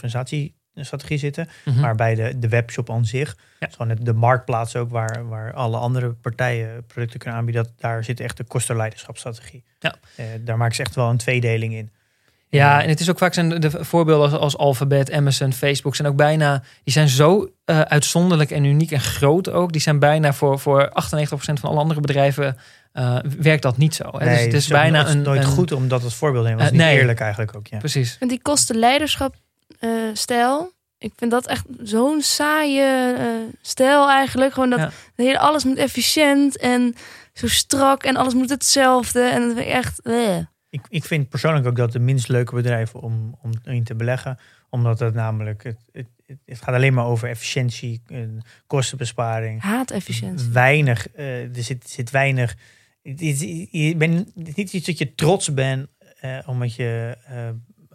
differentiatiestrategie 0.78 1.18
zitten. 1.18 1.48
Mhm. 1.64 1.80
Maar 1.80 1.94
bij 1.94 2.14
de, 2.14 2.38
de 2.38 2.48
webshop 2.48 2.90
aan 2.90 3.04
zich, 3.06 3.36
Ja. 3.60 3.68
gewoon 3.70 3.88
het- 3.88 4.04
de 4.04 4.12
marktplaats 4.12 4.76
ook 4.76 4.90
waar, 4.90 5.28
waar 5.28 5.52
alle 5.52 5.76
andere 5.76 6.08
partijen 6.10 6.84
producten 6.86 7.18
kunnen 7.18 7.38
aanbieden, 7.38 7.62
dat, 7.62 7.72
daar 7.78 8.04
zit 8.04 8.20
echt 8.20 8.36
de 8.36 8.44
kostenleiderschapsstrategie. 8.44 9.64
Ja. 9.78 9.94
Eh, 10.16 10.24
daar 10.40 10.56
maken 10.56 10.74
ze 10.74 10.82
echt 10.82 10.94
wel 10.94 11.10
een 11.10 11.16
tweedeling 11.16 11.74
in. 11.74 11.90
Ja, 12.50 12.82
en 12.82 12.88
het 12.88 13.00
is 13.00 13.10
ook 13.10 13.18
vaak 13.18 13.34
zijn 13.34 13.48
de 13.60 13.84
voorbeelden 13.84 14.30
als, 14.30 14.40
als 14.40 14.56
Alphabet, 14.56 15.12
Amazon, 15.12 15.52
Facebook 15.52 15.96
zijn 15.96 16.08
ook 16.08 16.16
bijna, 16.16 16.62
die 16.84 16.92
zijn 16.92 17.08
zo 17.08 17.50
eh, 17.64 17.80
uitzonderlijk 17.80 18.50
en 18.50 18.64
uniek 18.64 18.90
en 18.90 19.00
groot 19.00 19.50
ook. 19.50 19.72
Die 19.72 19.80
zijn 19.80 19.98
bijna 19.98 20.32
voor, 20.32 20.58
voor 20.58 20.88
98% 20.88 20.90
van 21.60 21.70
alle 21.70 21.78
andere 21.78 22.00
bedrijven 22.00 22.56
eh, 22.92 23.18
werkt 23.38 23.62
dat 23.62 23.76
niet 23.76 23.94
zo. 23.94 24.04
Hè? 24.18 24.28
dus 24.30 24.40
het 24.40 24.52
is 24.54 24.66
bijna 24.68 25.02
nooit- 25.02 25.14
een 25.14 25.22
nooit 25.22 25.40
een- 25.44 25.46
goed 25.50 25.72
om 25.72 25.88
dat 25.88 26.04
als 26.04 26.14
voorbeeld. 26.14 26.44
Dat 26.44 26.58
is 26.58 26.64
Eh, 26.64 26.70
niet 26.70 26.80
nee. 26.80 26.98
eerlijk 26.98 27.20
eigenlijk 27.20 27.56
ook. 27.56 27.66
Ja. 27.66 27.78
Precies. 27.78 28.16
En 28.20 28.28
die 28.28 28.42
kostenleiderschap 28.42 29.34
eh 29.78 29.90
stijl. 30.12 30.72
Ik 30.98 31.12
vind 31.16 31.30
dat 31.30 31.46
echt 31.46 31.64
zo'n 31.82 32.22
saaie 32.22 32.82
eh, 33.16 33.24
stijl 33.62 34.08
eigenlijk. 34.10 34.52
Gewoon 34.52 34.70
dat 34.70 34.78
Ja. 34.78 34.90
hele, 35.14 35.38
alles 35.38 35.64
moet 35.64 35.76
efficiënt 35.76 36.56
en 36.58 36.94
zo 37.32 37.48
strak 37.48 38.02
en 38.02 38.16
alles 38.16 38.34
moet 38.34 38.50
hetzelfde. 38.50 39.20
En 39.22 39.40
dat 39.42 39.52
vind 39.56 39.66
ik 39.66 39.72
echt... 39.72 40.00
eh. 40.02 40.36
Ik, 40.70 40.80
ik 40.88 41.04
vind 41.04 41.28
persoonlijk 41.28 41.66
ook 41.66 41.76
dat 41.76 41.92
de 41.92 41.98
minst 41.98 42.28
leuke 42.28 42.54
bedrijven 42.54 43.00
om, 43.00 43.38
om 43.42 43.50
in 43.64 43.84
te 43.84 43.94
beleggen. 43.94 44.38
Omdat 44.70 44.98
het 44.98 45.14
namelijk, 45.14 45.62
het, 45.64 45.78
het, 45.92 46.06
het- 46.46 46.58
gaat 46.62 46.74
alleen 46.74 46.94
maar 46.94 47.04
over 47.06 47.28
efficiëntie, 47.28 48.02
en 48.06 48.42
kostenbesparing. 48.66 49.60
Haat 49.62 49.90
efficiëntie. 49.90 50.48
Weinig, 50.48 51.06
er 51.16 51.48
zit, 51.52 51.90
zit 51.90 52.10
weinig. 52.10 52.54
Je 53.02 53.94
bent 53.96 54.32
is 54.34 54.54
niet 54.54 54.72
iets 54.72 54.86
dat 54.86 54.98
je 54.98 55.14
trots 55.14 55.54
bent 55.54 55.88
omdat 56.46 56.74
je 56.74 57.16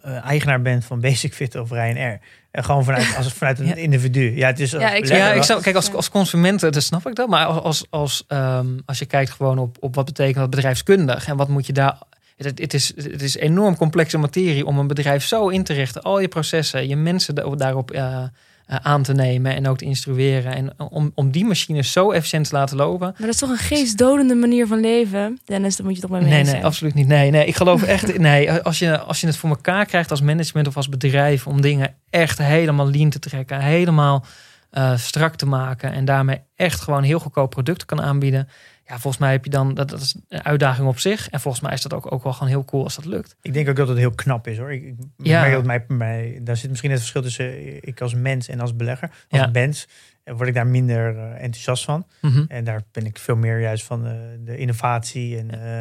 eh, 0.04 0.24
eigenaar 0.24 0.62
bent 0.62 0.84
van 0.84 1.00
Basic 1.00 1.34
Fit 1.34 1.54
of 1.56 1.70
Ryanair. 1.70 2.20
En 2.50 2.64
gewoon 2.64 2.84
vanuit, 2.84 3.14
als, 3.16 3.32
vanuit 3.32 3.58
een 3.58 3.66
Ja. 3.66 3.74
individu. 3.74 4.36
Ja, 4.36 4.46
het 4.46 4.60
is 4.60 4.70
Ja, 4.70 4.92
ik- 4.94 5.06
Ja, 5.06 5.28
ik 5.28 5.34
wel- 5.34 5.42
zou, 5.44 5.62
kijk, 5.62 5.76
als, 5.76 5.92
als 5.94 6.08
consument, 6.10 6.62
eh, 6.62 6.70
dat 6.70 6.82
snap 6.82 7.06
ik 7.08 7.14
dat. 7.14 7.28
Maar 7.28 7.46
als, 7.46 7.62
als, 7.62 7.84
als, 7.90 8.24
ehm, 8.28 8.66
als 8.86 8.98
je 8.98 9.06
kijkt 9.06 9.30
gewoon 9.30 9.58
op, 9.58 9.76
op 9.80 9.94
wat 9.94 10.04
betekent 10.04 10.36
dat 10.36 10.50
bedrijfskundig 10.50 11.26
en 11.28 11.36
wat 11.36 11.48
moet 11.48 11.66
je 11.66 11.72
daar. 11.72 11.98
Het, 12.36 12.58
het, 12.58 12.74
is, 12.74 12.92
het 12.96 13.22
is 13.22 13.36
enorm 13.36 13.76
complexe 13.76 14.18
materie 14.18 14.66
om 14.66 14.78
een 14.78 14.86
bedrijf 14.86 15.24
zo 15.24 15.48
in 15.48 15.64
te 15.64 15.72
richten. 15.72 16.02
Al 16.02 16.20
je 16.20 16.28
processen, 16.28 16.88
je 16.88 16.96
mensen 16.96 17.34
da- 17.34 17.54
daarop 17.54 17.90
eh, 17.90 18.22
eh, 18.66 18.76
aan 18.82 19.02
te 19.02 19.12
nemen 19.12 19.54
en 19.54 19.68
ook 19.68 19.78
te 19.78 19.84
instrueren. 19.84 20.54
En 20.54 20.80
om, 20.90 21.12
om 21.14 21.30
die 21.30 21.44
machines 21.44 21.92
zo 21.92 22.10
efficiënt 22.10 22.48
te 22.48 22.54
laten 22.54 22.76
lopen. 22.76 23.06
Maar 23.06 23.14
dat 23.18 23.28
is 23.28 23.36
toch 23.36 23.50
een 23.50 23.56
geestdodende 23.56 24.34
manier 24.34 24.66
van 24.66 24.80
leven? 24.80 25.38
Dennis, 25.44 25.76
daar 25.76 25.86
moet 25.86 25.94
je 25.94 26.00
toch 26.00 26.10
mee 26.10 26.20
Nee, 26.20 26.30
nee, 26.30 26.44
zijn. 26.44 26.64
absoluut 26.64 26.94
niet. 26.94 27.06
Nee, 27.06 27.30
nee, 27.30 27.46
ik 27.46 27.56
geloof 27.56 27.82
echt. 27.82 28.18
Nee, 28.18 28.52
als 28.52 28.78
je, 28.78 28.98
als 28.98 29.20
je 29.20 29.26
het 29.26 29.36
voor 29.36 29.50
elkaar 29.50 29.86
krijgt 29.86 30.10
als 30.10 30.20
management 30.20 30.66
of 30.66 30.76
als 30.76 30.88
bedrijf 30.88 31.46
om 31.46 31.60
dingen 31.60 31.94
echt 32.10 32.38
helemaal 32.38 32.90
lean 32.90 33.10
te 33.10 33.18
trekken, 33.18 33.60
helemaal 33.60 34.24
eh, 34.70 34.96
strak 34.96 35.36
te 35.36 35.46
maken 35.46 35.92
en 35.92 36.04
daarmee 36.04 36.40
echt 36.56 36.80
gewoon 36.80 37.02
heel 37.02 37.18
goedkoop 37.18 37.50
producten 37.50 37.86
kan 37.86 38.02
aanbieden. 38.02 38.48
Ja, 38.86 38.92
volgens 38.98 39.18
mij 39.18 39.30
heb 39.32 39.44
je 39.44 39.50
dan 39.50 39.74
dat, 39.74 39.88
dat 39.88 40.00
is 40.00 40.14
een 40.28 40.44
uitdaging 40.44 40.88
op 40.88 40.98
zich. 40.98 41.28
En 41.28 41.40
volgens 41.40 41.62
mij 41.62 41.72
is 41.72 41.82
dat 41.82 41.92
ook, 41.94 42.12
ook 42.12 42.22
wel 42.22 42.32
gewoon 42.32 42.48
heel 42.48 42.64
cool 42.64 42.84
als 42.84 42.94
dat 42.94 43.04
lukt. 43.04 43.36
Ik 43.42 43.52
denk 43.52 43.68
ook 43.68 43.76
dat 43.76 43.88
het 43.88 43.98
heel 43.98 44.10
knap 44.14 44.46
is 44.46 44.58
hoor. 44.58 44.72
Ik, 44.72 44.82
ik 44.82 44.94
Ja. 45.16 45.40
merk 45.40 45.52
dat 45.52 45.64
mij, 45.64 45.84
mij, 45.88 46.40
daar 46.42 46.56
zit 46.56 46.68
misschien 46.70 46.90
het 46.90 46.98
verschil 47.00 47.22
tussen 47.22 47.76
ik 47.86 48.00
als 48.00 48.14
mens 48.14 48.48
en 48.48 48.60
als 48.60 48.76
belegger. 48.76 49.10
Als 49.28 49.40
Ja. 49.40 49.46
mens 49.52 49.88
eh, 50.24 50.34
word 50.34 50.48
ik 50.48 50.54
daar 50.54 50.66
minder 50.66 51.16
eh, 51.18 51.30
enthousiast 51.42 51.84
van. 51.84 52.06
Mhm. 52.20 52.44
En 52.48 52.64
daar 52.64 52.82
ben 52.92 53.06
ik 53.06 53.18
veel 53.18 53.36
meer 53.36 53.60
juist 53.60 53.84
van 53.84 54.06
eh, 54.06 54.12
de 54.44 54.56
innovatie 54.56 55.38
en, 55.38 55.50
eh, 55.50 55.80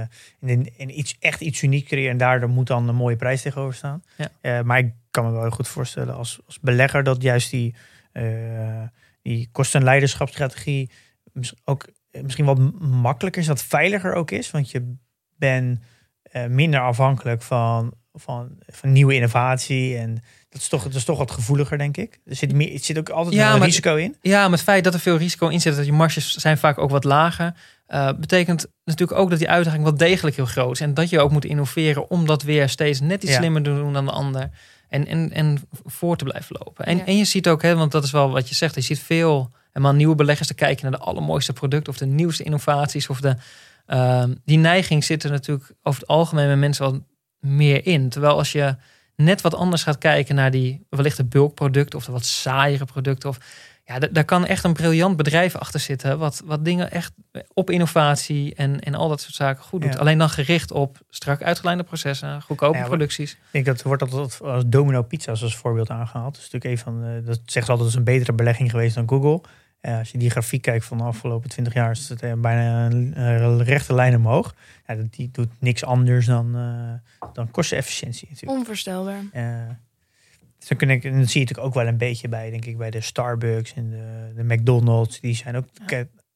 en, 0.49 0.67
en 0.77 0.99
iets, 0.99 1.15
echt 1.19 1.41
iets 1.41 1.61
uniek 1.61 1.85
creëren. 1.87 2.11
En 2.11 2.17
daar 2.17 2.49
moet 2.49 2.67
dan 2.67 2.87
een 2.87 2.95
mooie 2.95 3.15
prijs 3.15 3.41
tegenover 3.41 3.75
staan. 3.75 4.03
Ja. 4.41 4.63
Maar 4.63 4.77
ik 4.77 4.93
kan 5.11 5.25
me 5.25 5.31
wel 5.31 5.41
heel 5.41 5.49
goed 5.51 5.67
voorstellen 5.67 6.15
als, 6.15 6.39
als 6.45 6.59
belegger 6.59 7.03
dat 7.03 7.21
juist 7.21 7.51
die, 7.51 7.75
die 9.21 9.49
kosten- 9.51 9.79
en 9.79 9.85
leiderschapsstrategie 9.85 10.89
ook 11.63 11.85
misschien 12.21 12.45
wat 12.45 12.79
makkelijker 12.81 13.41
is, 13.41 13.47
wat 13.47 13.63
veiliger 13.63 14.13
ook 14.13 14.31
is. 14.31 14.51
Want 14.51 14.71
je 14.71 14.95
bent 15.37 15.79
eh, 16.21 16.45
minder 16.45 16.79
afhankelijk 16.81 17.41
van, 17.41 17.93
van, 18.13 18.49
van 18.67 18.91
nieuwe 18.91 19.13
innovatie. 19.15 19.97
En 19.97 20.13
dat 20.49 20.61
is, 20.61 20.67
toch, 20.67 20.83
dat 20.83 20.93
is 20.95 21.03
toch 21.03 21.17
wat 21.17 21.31
gevoeliger, 21.31 21.77
denk 21.77 21.97
ik. 21.97 22.19
Er 22.25 22.35
zit, 22.35 22.53
meer, 22.53 22.73
er 22.73 22.79
zit 22.79 22.97
ook 22.97 23.09
altijd 23.09 23.35
Ja, 23.35 23.51
een 23.53 23.57
maar- 23.57 23.67
risico 23.67 23.95
in. 23.95 24.15
Ja, 24.21 24.41
maar 24.41 24.51
het 24.51 24.61
feit 24.61 24.83
dat 24.83 24.93
er 24.93 24.99
veel 24.99 25.17
risico 25.17 25.47
in 25.47 25.61
zit, 25.61 25.75
dat 25.75 25.85
je 25.85 25.91
marges 25.93 26.33
zijn 26.33 26.57
vaak 26.57 26.77
ook 26.77 26.89
wat 26.89 27.03
lager, 27.03 27.53
eh, 27.85 28.09
betekent 28.19 28.65
natuurlijk 28.85 29.19
ook 29.19 29.29
dat 29.29 29.39
die 29.39 29.49
uitdaging 29.49 29.83
wel 29.83 29.97
degelijk 29.97 30.35
heel 30.35 30.45
groot 30.45 30.71
is. 30.71 30.81
En 30.81 30.93
dat 30.93 31.09
je 31.09 31.19
ook 31.19 31.31
moet 31.31 31.45
innoveren 31.45 32.09
om 32.09 32.25
dat 32.25 32.43
weer 32.43 32.69
steeds 32.69 32.99
net 32.99 33.23
iets 33.23 33.31
Ja. 33.31 33.37
slimmer 33.37 33.63
te 33.63 33.69
doen 33.75 33.93
dan 33.93 34.05
de 34.05 34.11
ander. 34.11 34.49
En, 34.89 35.07
en, 35.07 35.31
en 35.31 35.61
voor 35.83 36.15
te 36.17 36.23
blijven 36.23 36.55
lopen. 36.59 36.85
En, 36.85 36.97
Ja. 36.97 37.05
en 37.05 37.17
je 37.17 37.25
ziet 37.25 37.47
ook, 37.47 37.61
hè, 37.61 37.75
want 37.75 37.91
dat 37.91 38.03
is 38.03 38.11
wel 38.11 38.31
wat 38.31 38.49
je 38.49 38.55
zegt, 38.55 38.75
je 38.75 38.81
ziet 38.81 38.99
veel 38.99 39.51
helemaal 39.73 39.95
nieuwe 39.95 40.15
beleggers 40.15 40.47
te 40.47 40.53
kijken 40.53 40.83
naar 40.89 40.99
de 40.99 41.05
allermooiste 41.05 41.53
producten 41.53 41.93
of 41.93 41.99
de 41.99 42.05
nieuwste 42.05 42.43
innovaties. 42.43 43.09
Of 43.09 43.21
de, 43.21 43.35
ehm, 43.85 44.33
die 44.45 44.57
neiging 44.57 45.03
zit 45.03 45.23
er 45.23 45.31
natuurlijk 45.31 45.71
over 45.83 45.99
het 46.01 46.09
algemeen 46.09 46.47
met 46.47 46.57
mensen 46.57 46.85
wel 46.91 47.05
meer 47.39 47.85
in. 47.85 48.09
Terwijl 48.09 48.37
als 48.37 48.51
je 48.51 48.75
net 49.15 49.41
wat 49.41 49.55
anders 49.55 49.83
gaat 49.83 49.97
kijken 49.97 50.35
naar 50.35 50.51
die 50.51 50.85
wellicht 50.89 51.17
de 51.17 51.25
bulkproducten 51.25 51.99
of 51.99 52.05
de 52.05 52.11
wat 52.11 52.25
saaiere 52.25 52.85
producten. 52.85 53.29
Of, 53.29 53.37
ja, 53.85 53.99
da- 53.99 54.07
daar 54.11 54.25
kan 54.25 54.45
echt 54.45 54.63
een 54.63 54.73
briljant 54.73 55.17
bedrijf 55.17 55.55
achter 55.55 55.79
zitten. 55.79 56.17
Wat, 56.19 56.41
wat 56.45 56.65
dingen 56.65 56.91
echt 56.91 57.13
op 57.53 57.69
innovatie 57.69 58.55
en, 58.55 58.79
en 58.79 58.95
al 58.95 59.09
dat 59.09 59.21
soort 59.21 59.33
zaken 59.35 59.63
goed 59.63 59.81
doet. 59.81 59.93
Ja. 59.93 59.99
Alleen 59.99 60.17
dan 60.17 60.29
gericht 60.29 60.71
op 60.71 60.97
strak 61.09 61.41
uitgeleide 61.43 61.83
processen, 61.83 62.41
goedkope 62.41 62.73
Ja, 62.73 62.79
maar- 62.79 62.87
producties. 62.89 63.31
Ik 63.31 63.37
denk 63.51 63.65
dat 63.65 63.81
wordt 63.81 64.01
altijd 64.01 64.41
als 64.41 64.63
domino 64.67 65.01
pizza's 65.01 65.43
als 65.43 65.55
voorbeeld 65.55 65.89
aangehaald. 65.89 66.33
Dat 66.35 66.43
is 66.43 66.49
natuurlijk 66.51 66.71
een 66.87 66.93
van, 66.93 67.23
dat 67.25 67.39
zegt 67.45 67.65
ze 67.65 67.71
altijd, 67.71 67.77
dat 67.79 67.87
is 67.87 67.95
een 67.95 68.03
betere 68.03 68.33
belegging 68.33 68.69
geweest 68.71 68.95
dan 68.95 69.09
Google. 69.09 69.41
Eh, 69.83 69.97
als 69.97 70.11
je 70.11 70.17
die 70.17 70.29
grafiek 70.29 70.61
kijkt 70.61 70.85
van 70.85 70.97
de 70.97 71.03
afgelopen 71.03 71.49
20 71.49 71.73
jaar, 71.73 71.91
is 71.91 72.09
het 72.09 72.21
eh, 72.21 72.33
bijna 72.33 72.85
een 72.85 73.13
eh, 73.15 73.59
rechte 73.59 73.93
lijn 73.93 74.15
omhoog. 74.15 74.55
Ja, 74.87 74.95
dat- 74.95 75.13
die 75.13 75.29
doet 75.31 75.49
niks 75.59 75.83
anders 75.83 76.25
dan, 76.25 76.55
eh, 76.55 77.29
dan 77.33 77.51
kostenefficiëntie 77.51 78.27
natuurlijk. 78.29 78.59
Onvoorstelbaar. 78.59 79.23
Eh, 79.31 79.43
dus 80.59 80.67
dan 80.67 80.77
kun 80.77 80.89
ik, 80.89 81.03
en 81.03 81.19
dat 81.19 81.29
zie 81.29 81.39
je 81.41 81.45
natuurlijk 81.45 81.67
ook 81.67 81.73
wel 81.83 81.87
een 81.87 81.97
beetje 81.97 82.27
bij, 82.29 82.49
denk 82.49 82.65
ik, 82.65 82.77
bij 82.77 82.89
de 82.89 83.01
Starbucks 83.01 83.73
en 83.73 83.89
de, 83.89 84.31
de 84.35 84.43
McDonald's. 84.55 85.19
Die 85.19 85.35
zijn 85.35 85.55
ook 85.55 85.65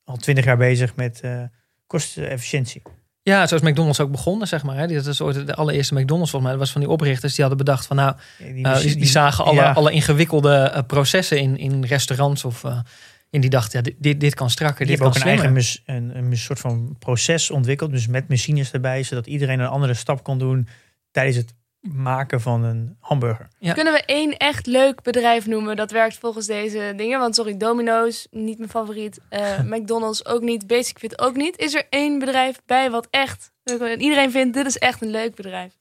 al 0.04 0.16
20 0.18 0.46
jaar 0.46 0.58
bezig 0.58 0.96
met 0.96 1.20
eh, 1.22 1.42
kostenefficiëntie. 1.88 2.82
Ja, 3.22 3.48
zoals 3.48 3.64
McDonald's 3.64 4.00
ook 4.00 4.12
begonnen, 4.12 4.48
zeg 4.48 4.64
maar. 4.64 4.78
Hè. 4.78 4.88
Dat 4.88 5.06
is 5.06 5.22
ooit 5.22 5.48
de 5.48 5.56
allereerste 5.56 5.94
McDonald's 5.94 6.32
volgens 6.32 6.42
mij. 6.42 6.52
Dat 6.52 6.60
was 6.60 6.72
van 6.72 6.82
die 6.82 6.90
oprichters 6.90 7.32
die 7.36 7.46
hadden 7.46 7.66
bedacht 7.66 7.86
van 7.86 7.96
nou, 7.96 8.16
Ja, 8.38 8.46
die, 8.54 8.66
Eh, 8.66 8.80
die, 8.80 8.96
die 8.96 9.06
zagen 9.06 9.46
alle, 9.46 9.56
ja. 9.62 9.72
alle 9.72 9.92
ingewikkelde 9.92 10.84
processen 10.88 11.40
in, 11.40 11.58
in 11.58 11.84
restaurants. 11.86 12.46
Of, 12.46 12.64
eh 12.64 12.80
en 13.30 13.42
die 13.42 13.50
dachten, 13.50 13.78
ja, 13.78 13.84
dit, 13.84 13.96
dit, 13.98 14.20
dit 14.20 14.34
kan 14.34 14.50
strakker, 14.50 14.86
Die 14.86 14.96
dit 14.96 15.04
kan 15.04 15.08
ook 15.08 15.16
een 15.16 15.54
eigen 15.54 15.56
een, 15.86 16.18
een 16.18 16.38
soort 16.38 16.60
van 16.60 16.96
proces 17.00 17.50
ontwikkeld, 17.50 17.92
dus 17.92 18.08
met 18.08 18.30
machines 18.30 18.72
erbij, 18.72 19.04
zodat 19.04 19.28
iedereen 19.28 19.60
een 19.60 19.68
andere 19.68 19.94
stap 19.94 20.24
kon 20.24 20.38
doen 20.40 20.68
tijdens 21.12 21.38
het 21.38 21.54
maken 21.82 22.42
van 22.42 22.64
een 22.64 22.98
hamburger. 23.00 23.48
Ja. 23.60 23.74
Kunnen 23.74 23.94
we 23.94 24.04
één 24.06 24.38
echt 24.38 24.66
leuk 24.66 25.02
bedrijf 25.02 25.46
noemen 25.48 25.76
dat 25.76 25.92
werkt 25.92 26.18
volgens 26.18 26.46
deze 26.46 26.94
dingen? 26.96 27.20
Want 27.20 27.36
sorry, 27.36 27.58
Domino's, 27.58 28.28
niet 28.32 28.58
mijn 28.58 28.70
favoriet. 28.70 29.20
Eh, 29.30 29.60
McDonald's 29.74 30.26
ook 30.26 30.42
niet. 30.42 30.68
Basic 30.68 30.98
Fit 30.98 31.20
ook 31.20 31.36
niet. 31.36 31.58
Is 31.58 31.74
er 31.74 31.86
één 31.90 32.20
bedrijf 32.20 32.62
bij 32.66 32.92
wat 32.92 33.08
echt... 33.10 33.52
Iedereen 33.98 34.32
vindt, 34.32 34.54
dit 34.54 34.66
is 34.66 34.78
echt 34.78 35.02
een 35.02 35.12
leuk 35.12 35.36
bedrijf. 35.36 35.74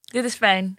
Dit 0.00 0.24
is 0.24 0.34
fijn. 0.34 0.78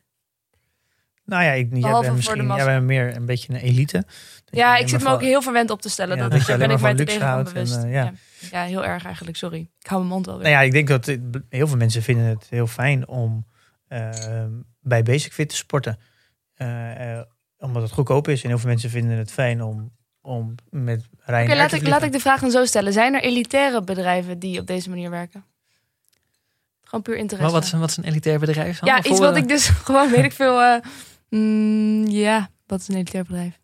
Nou 1.28 1.44
ja, 1.44 1.52
ik, 1.52 1.68
jij 1.72 1.80
Behalve 1.80 1.92
bent 1.92 2.06
voor 2.06 2.16
misschien 2.16 2.48
de 2.48 2.64
jij 2.64 2.66
bent 2.66 2.86
meer 2.86 3.16
een 3.16 3.26
beetje 3.26 3.54
een 3.54 3.60
elite. 3.60 4.04
Ja, 4.46 4.78
ik 4.78 4.90
zit 4.90 5.04
me 5.04 5.10
ook 5.10 5.22
heel 5.22 5.42
verwend 5.42 5.70
op 5.70 5.82
te 5.82 5.90
stellen. 5.90 6.16
Ja, 6.16 6.22
dat, 6.22 6.32
dat 6.32 6.40
je 6.42 6.46
ben 6.58 6.62
ik 6.62 6.68
mij 6.68 6.78
van 6.96 7.06
te 7.06 7.20
en, 7.20 7.44
bewust. 7.44 7.76
eh, 7.84 7.92
ja. 7.94 8.12
ja. 8.52 8.64
Heel 8.64 8.86
erg 8.86 9.06
eigenlijk, 9.06 9.38
sorry. 9.38 9.70
Ik 9.80 9.88
hou 9.88 10.00
mijn 10.02 10.14
mond 10.14 10.26
wel 10.26 10.36
weer. 10.36 10.44
Nou 10.44 10.56
ja, 10.56 10.62
ik 10.62 10.72
denk 10.72 10.88
dat 10.88 11.06
het- 11.06 11.20
heel 11.50 11.68
veel 11.68 11.78
mensen 11.78 12.02
vinden 12.02 12.26
het 12.26 12.48
heel 12.50 12.68
fijn 12.68 13.08
om 13.08 13.46
eh, 13.88 14.10
bij 14.82 15.04
Basic 15.04 15.34
Fit 15.34 15.50
te 15.50 15.56
sporten. 15.56 16.00
Eh, 16.56 17.18
eh, 17.18 17.24
omdat 17.58 17.82
het 17.82 17.92
goedkoop 17.92 18.28
is. 18.28 18.44
En 18.44 18.50
heel 18.50 18.58
veel 18.60 18.70
mensen 18.70 18.90
vinden 18.90 19.18
het 19.18 19.32
fijn 19.32 19.64
om, 19.64 19.92
om 20.22 20.56
met 20.70 21.06
rijden. 21.26 21.50
Oké, 21.52 21.62
laat, 21.62 21.72
ik, 21.72 21.88
laat 21.88 22.04
ik 22.04 22.12
de 22.12 22.20
vraag 22.20 22.40
dan 22.42 22.52
zo 22.52 22.66
stellen. 22.66 22.94
Zijn 22.94 23.14
er 23.14 23.22
elitaire 23.22 23.84
bedrijven 23.84 24.40
die 24.40 24.60
op 24.60 24.68
deze 24.68 24.90
manier 24.90 25.10
werken? 25.10 25.46
Gewoon 26.84 27.02
puur 27.04 27.16
interesse. 27.16 27.44
Maar 27.44 27.52
wat 27.54 27.64
is, 27.64 27.72
een, 27.72 27.80
wat 27.80 27.90
is 27.90 27.98
een 27.98 28.04
elitair 28.04 28.40
bedrijf 28.40 28.80
dan? 28.80 28.90
ja, 28.90 29.04
iets 29.04 29.20
wat 29.20 29.36
ik 29.38 29.48
dus 29.48 29.68
gewoon, 29.86 30.12
weet 30.12 30.24
ik 30.24 30.34
veel... 30.34 30.82
eh, 31.30 31.40
mm, 31.40 32.08
ja, 32.08 32.50
wat 32.66 32.80
is 32.80 32.88
een 32.88 32.96
elitair 32.96 33.24
bedrijf? 33.24 33.60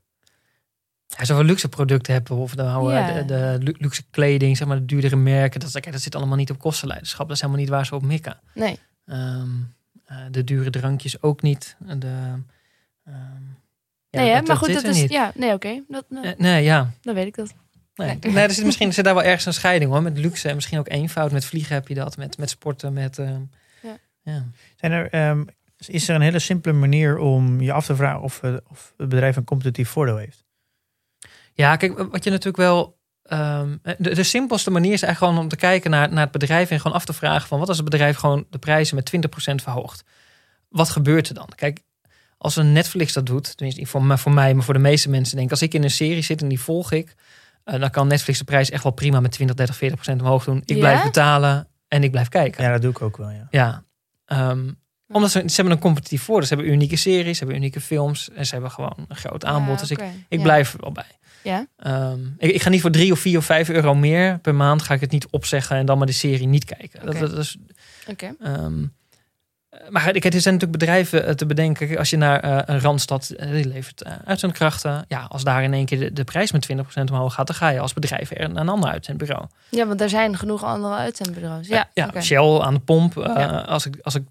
Ja, 1.07 1.25
zoveel 1.25 1.43
luxe 1.43 1.69
producten 1.69 2.13
hebben. 2.13 2.37
Of 2.37 2.55
dan 2.55 2.67
houden 2.67 2.97
Ja. 2.97 3.21
de, 3.21 3.25
de 3.25 3.57
lu- 3.63 3.75
luxe 3.77 4.03
kleding, 4.09 4.57
zeg 4.57 4.67
maar 4.67 4.77
de 4.77 4.85
duurdere 4.85 5.15
merken. 5.15 5.59
Dat, 5.59 5.71
kijk, 5.71 5.91
dat 5.91 6.01
zit 6.01 6.15
allemaal 6.15 6.37
niet 6.37 6.51
op 6.51 6.59
kostenleiderschap. 6.59 7.27
Dat 7.27 7.35
is 7.35 7.41
helemaal 7.41 7.61
niet 7.61 7.71
waar 7.71 7.85
ze 7.85 7.95
op 7.95 8.01
mikken. 8.03 8.39
Nee. 8.53 8.79
Ehm, 9.05 9.47
eh, 10.05 10.17
de 10.31 10.43
dure 10.43 10.69
drankjes 10.69 11.21
ook 11.21 11.41
niet. 11.41 11.75
De, 11.79 12.07
ehm, 13.05 13.15
ja, 14.09 14.19
nee, 14.19 14.29
hè? 14.29 14.33
dat- 14.35 14.35
maar 14.35 14.43
dat 14.45 14.57
goed, 14.57 14.73
dat 14.73 14.83
is... 14.83 15.01
niet. 15.01 15.11
Ja, 15.11 15.31
nee, 15.35 15.53
oké. 15.53 15.81
Dat, 15.87 16.05
nou, 16.09 16.25
Eh, 16.25 16.33
nee, 16.37 16.63
ja. 16.63 16.91
Dan 17.01 17.15
weet 17.15 17.27
ik 17.27 17.35
dat. 17.35 17.53
Nee, 17.95 18.07
Nee. 18.21 18.31
nee 18.33 18.43
er 18.43 18.51
zit 18.51 18.65
misschien 18.65 18.93
zit 18.93 19.05
daar 19.05 19.13
wel 19.13 19.23
ergens 19.23 19.45
een 19.45 19.53
scheiding 19.53 19.91
hoor. 19.91 20.01
Met 20.01 20.17
luxe 20.17 20.49
en 20.49 20.55
misschien 20.55 20.79
ook 20.79 20.89
eenvoud. 20.89 21.31
Met 21.31 21.45
vliegen 21.45 21.73
heb 21.73 21.87
je 21.87 21.93
dat. 21.93 22.17
Met, 22.17 22.37
met 22.37 22.49
sporten. 22.49 22.93
Met, 22.93 23.17
ehm, 23.19 23.41
Ja. 23.81 23.97
ja. 24.21 24.45
Zijn 24.75 24.91
er, 24.91 25.09
ehm, 25.87 25.95
is 25.95 26.09
er 26.09 26.15
een 26.15 26.21
hele 26.21 26.39
simpele 26.39 26.73
manier 26.73 27.17
om 27.17 27.61
je 27.61 27.71
af 27.71 27.85
te 27.85 27.95
vragen 27.95 28.21
of, 28.21 28.43
eh, 28.43 28.53
of 28.69 28.93
het 28.97 29.09
bedrijf 29.09 29.35
een 29.35 29.43
competitief 29.43 29.89
voordeel 29.89 30.17
heeft? 30.17 30.43
Ja, 31.53 31.75
kijk, 31.75 31.97
wat 32.11 32.23
je 32.23 32.29
natuurlijk 32.29 32.57
wel. 32.57 33.01
ehm, 33.23 33.77
de, 33.97 34.13
de 34.15 34.23
simpelste 34.23 34.71
manier 34.71 34.93
is 34.93 35.01
eigenlijk 35.01 35.17
gewoon 35.33 35.37
om 35.43 35.49
te 35.49 35.65
kijken 35.65 35.91
naar, 35.91 36.09
naar 36.09 36.23
het 36.23 36.31
bedrijf 36.31 36.69
en 36.71 36.79
gewoon 36.79 36.97
af 36.97 37.05
te 37.05 37.13
vragen 37.13 37.47
van 37.47 37.59
wat 37.59 37.67
als 37.67 37.77
het 37.77 37.89
bedrijf 37.89 38.17
gewoon 38.17 38.45
de 38.49 38.57
prijzen 38.57 38.95
met 38.95 39.05
20% 39.05 39.61
verhoogt. 39.63 40.03
wat 40.69 40.89
gebeurt 40.89 41.27
er 41.29 41.33
dan? 41.35 41.49
Kijk, 41.55 41.79
als 42.37 42.55
een 42.55 42.71
Netflix 42.71 43.13
dat 43.13 43.25
doet, 43.25 43.43
tenminste 43.57 43.81
niet 43.81 43.89
voor, 43.89 44.03
mij- 44.03 44.17
voor 44.17 44.31
mij, 44.31 44.53
maar 44.53 44.63
voor 44.63 44.73
de 44.73 44.79
meeste 44.79 45.09
mensen, 45.09 45.33
denk 45.35 45.45
ik, 45.45 45.51
als 45.51 45.61
ik 45.61 45.73
in 45.73 45.83
een 45.83 45.89
serie 45.91 46.21
zit 46.21 46.41
en 46.41 46.47
die 46.47 46.59
volg 46.59 46.91
ik, 46.91 47.15
eh, 47.63 47.79
dan 47.79 47.89
kan 47.89 48.07
Netflix 48.07 48.37
de 48.39 48.43
prijs 48.45 48.69
echt 48.69 48.83
wel 48.83 48.91
prima 48.91 49.19
met 49.19 49.31
20, 49.31 49.55
30, 49.55 49.75
40 49.75 49.99
procent 49.99 50.21
omhoog 50.21 50.43
doen. 50.43 50.57
Ik 50.65 50.69
Ja? 50.75 50.77
blijf 50.77 51.03
betalen 51.03 51.67
en 51.87 52.03
ik 52.03 52.11
blijf 52.11 52.27
kijken. 52.27 52.63
Ja, 52.63 52.71
dat 52.71 52.81
doe 52.81 52.91
ik 52.91 53.01
ook 53.01 53.17
wel, 53.17 53.29
ja. 53.29 53.47
Ja. 53.49 53.83
Ehm, 54.25 54.71
omdat 55.13 55.31
ze, 55.31 55.43
ze 55.45 55.55
hebben 55.55 55.73
een 55.73 55.79
competitief 55.79 56.23
voordeel. 56.23 56.47
Ze 56.47 56.53
hebben 56.53 56.73
unieke 56.73 56.95
series, 56.95 57.37
ze 57.37 57.43
hebben 57.43 57.61
unieke 57.61 57.81
films 57.81 58.29
en 58.35 58.45
ze 58.45 58.53
hebben 58.53 58.71
gewoon 58.71 59.05
een 59.07 59.15
groot 59.15 59.45
aanbod. 59.45 59.73
Ja, 59.75 59.79
dus 59.81 59.91
ik, 59.91 59.99
ik 60.27 60.37
Ja. 60.37 60.43
blijf 60.43 60.73
er 60.73 60.79
wel 60.81 60.91
bij. 60.91 61.05
Ja. 61.43 61.65
Ehm, 61.77 62.19
ik, 62.37 62.51
ik 62.51 62.61
ga 62.61 62.69
niet 62.69 62.81
voor 62.81 62.91
drie 62.91 63.11
of 63.11 63.19
vier 63.19 63.37
of 63.37 63.45
vijf 63.45 63.69
euro 63.69 63.95
meer 63.95 64.39
per 64.39 64.55
maand 64.55 64.81
ga 64.81 64.93
ik 64.93 65.01
het 65.01 65.11
niet 65.11 65.27
opzeggen 65.29 65.77
en 65.77 65.85
dan 65.85 65.97
maar 65.97 66.07
de 66.07 66.13
serie 66.13 66.47
niet 66.47 66.65
kijken. 66.65 67.05
Dat, 67.05 67.19
dat 67.19 67.37
is, 67.37 67.57
Oké. 68.07 68.35
ehm, 68.39 68.81
maar 69.89 70.07
er 70.07 70.21
zijn 70.41 70.53
natuurlijk 70.53 70.71
bedrijven 70.71 71.25
eh, 71.25 71.33
te 71.33 71.45
bedenken. 71.45 71.97
Als 71.97 72.09
je 72.09 72.17
naar 72.17 72.39
eh, 72.39 72.59
een 72.65 72.79
randstad, 72.81 73.29
eh, 73.29 73.51
die 73.51 73.67
levert 73.67 74.01
eh, 74.01 74.13
uitzendkrachten. 74.25 75.05
Ja, 75.07 75.25
als 75.29 75.43
daar 75.43 75.63
in 75.63 75.73
één 75.73 75.85
keer 75.85 75.99
de, 75.99 76.13
de 76.13 76.23
prijs 76.23 76.51
met 76.51 76.69
20% 76.71 76.75
omhoog 77.11 77.33
gaat, 77.33 77.47
dan 77.47 77.55
ga 77.55 77.69
je 77.69 77.79
als 77.79 77.93
bedrijf 77.93 78.31
er 78.31 78.49
naar 78.49 78.61
een 78.61 78.69
ander 78.69 78.89
uitzendbureau. 78.89 79.45
Ja, 79.69 79.87
want 79.87 80.01
er 80.01 80.09
zijn 80.09 80.37
genoeg 80.37 80.63
andere 80.63 80.93
uitzendbureaus. 80.95 81.67
Ja, 81.67 81.89
ja. 81.93 82.21
Shell 82.21 82.59
aan 82.59 82.73
de 82.73 82.79
pomp. 82.79 83.13
Ja. 83.15 83.57
Als 83.57 83.85
ik, 83.85 83.99
als 84.01 84.15
ik 84.15 84.23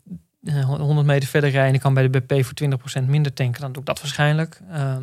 100 0.51 1.07
meter 1.07 1.29
verder 1.29 1.51
rijd 1.51 1.69
en 1.69 1.75
ik 1.75 1.81
kan 1.81 1.95
bij 1.95 2.09
de 2.11 2.21
BP 2.21 2.45
voor 2.45 2.55
20% 3.03 3.05
minder 3.07 3.33
tanken, 3.33 3.61
dan 3.61 3.73
doe 3.73 3.81
ik 3.81 3.87
dat 3.89 4.01
waarschijnlijk. 4.01 4.61
Ehm, 4.73 5.03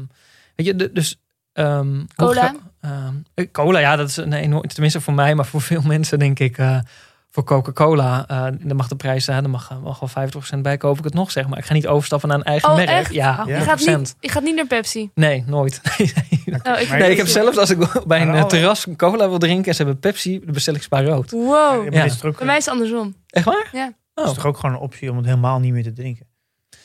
weet 0.56 0.66
je, 0.66 0.76
de- 0.76 0.92
dus... 0.94 1.20
ehm, 1.54 2.04
Cola? 2.16 2.42
ga- 2.42 2.56
ehm, 2.82 3.14
eh, 3.34 3.46
cola, 3.52 3.80
ja, 3.80 3.96
dat 3.96 4.10
is 4.10 4.18
een 4.18 4.34
enorm, 4.34 4.68
tenminste 4.68 5.02
voor 5.02 5.14
mij, 5.14 5.36
maar 5.36 5.46
voor 5.46 5.62
veel 5.62 5.82
mensen 5.96 6.20
denk 6.20 6.40
ik... 6.40 6.58
eh, 6.58 6.80
voor 7.32 7.44
Coca-Cola, 7.44 8.26
eh 8.28 8.46
dan 8.60 8.76
mag 8.76 8.88
de 8.88 8.96
prijs, 8.96 9.28
uh, 9.28 9.36
dan 9.42 9.50
mag, 9.50 9.82
mag 9.84 10.00
wel 10.00 10.28
50% 10.56 10.62
bij, 10.62 10.78
koop 10.78 10.98
ik 10.98 11.04
het 11.04 11.14
nog, 11.14 11.32
zeg 11.32 11.48
maar. 11.48 11.58
Ik 11.58 11.66
ga 11.66 11.74
niet 11.74 11.88
overstappen 11.88 12.30
naar 12.30 12.38
een 12.38 12.44
eigen 12.44 12.70
Oh, 12.70 12.76
merk. 12.76 12.90
echt? 12.90 13.14
Ja, 13.14 13.44
Je, 13.48 13.54
100%. 13.54 13.58
gaat 13.64 13.86
niet, 13.86 14.16
je 14.20 14.30
gaat 14.30 14.44
niet 14.44 14.56
naar 14.56 14.68
Pepsi. 14.68 15.10
Nee, 15.16 15.44
nooit. 15.48 15.82
nee, 15.98 16.14
Oh, 16.64 16.80
ik 16.82 16.90
nee, 16.90 17.12
ik 17.12 17.18
heb 17.18 17.28
zelfs 17.28 17.58
als 17.58 17.70
ik 17.70 17.78
bij 18.08 18.22
een 18.22 18.34
eh, 18.36 18.44
terras 18.46 18.88
cola 18.96 19.30
wil 19.30 19.38
drinken 19.38 19.66
en 19.68 19.76
ze 19.76 19.84
hebben 19.84 20.00
Pepsi, 20.00 20.40
dan 20.44 20.54
bestel 20.54 20.74
ik 20.76 20.82
Spa 20.82 21.02
rood. 21.04 21.32
Wow. 21.32 21.84
Ja. 21.94 22.04
dit 22.04 22.12
is, 22.12 22.18
toch 22.18 22.32
ook, 22.32 22.38
Bij 22.38 22.46
mij 22.46 22.58
is 22.58 22.66
het 22.66 22.74
andersom. 22.74 23.16
Echt 23.28 23.46
waar? 23.46 23.70
Ja. 23.72 23.94
Oh. 24.20 24.28
is 24.28 24.34
toch 24.34 24.46
ook 24.46 24.58
gewoon 24.58 24.76
een 24.76 24.82
optie 24.82 25.10
om 25.12 25.18
het 25.18 25.26
helemaal 25.26 25.60
niet 25.60 25.74
meer 25.74 25.84
te 25.84 25.94
drinken. 25.94 26.26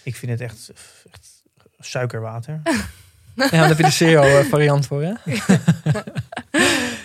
Ik 0.03 0.17
vind 0.17 0.33
het 0.33 0.41
echt, 0.41 0.71
echt 1.13 1.43
suikerwater. 1.79 2.61
Ja, 3.37 3.49
daar 3.51 3.69
heb 3.69 3.77
je 3.77 3.83
de 3.83 3.91
CEO-variant 3.91 4.87
voor, 4.87 5.03
hè? 5.03 5.13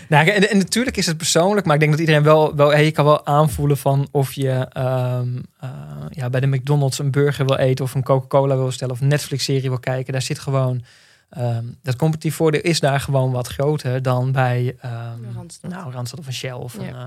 nou, 0.09 0.27
en, 0.29 0.49
en 0.49 0.57
natuurlijk 0.57 0.97
is 0.97 1.05
het 1.05 1.17
persoonlijk, 1.17 1.65
maar 1.65 1.73
ik 1.73 1.79
denk 1.79 1.91
dat 1.91 1.99
iedereen 2.01 2.23
wel, 2.23 2.55
wel 2.55 2.69
hey, 2.69 2.85
je 2.85 2.91
kan 2.91 3.05
wel 3.05 3.25
aanvoelen 3.25 3.77
van 3.77 4.07
of 4.11 4.33
je 4.33 4.49
ehm, 4.69 5.37
eh, 5.59 5.69
ja, 6.09 6.29
bij 6.29 6.39
de 6.39 6.47
McDonald's 6.47 6.99
een 6.99 7.11
burger 7.11 7.45
wil 7.45 7.55
eten 7.57 7.85
of 7.85 7.93
een 7.95 8.03
Coca-Cola 8.03 8.55
wil 8.55 8.65
bestellen 8.65 8.93
of 8.93 9.01
een 9.01 9.07
Netflix-serie 9.07 9.69
wil 9.69 9.79
kijken. 9.79 10.13
Daar 10.13 10.21
zit 10.21 10.39
gewoon, 10.39 10.83
ehm, 11.29 11.65
dat 11.83 11.95
competitief 11.95 12.35
voordeel 12.35 12.61
is 12.61 12.79
daar 12.79 12.99
gewoon 12.99 13.31
wat 13.31 13.47
groter 13.47 14.01
dan 14.01 14.31
bij 14.31 14.75
ehm 14.81 15.33
Randstad. 15.35 15.71
nou, 15.71 15.91
Randstad 15.91 16.19
of 16.19 16.27
een 16.27 16.33
Shell. 16.33 16.51
Of 16.51 16.73
Ja. 16.73 16.79
een, 16.81 16.93
eh, 16.95 17.01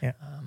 Ja. 0.00 0.14
ehm, 0.20 0.44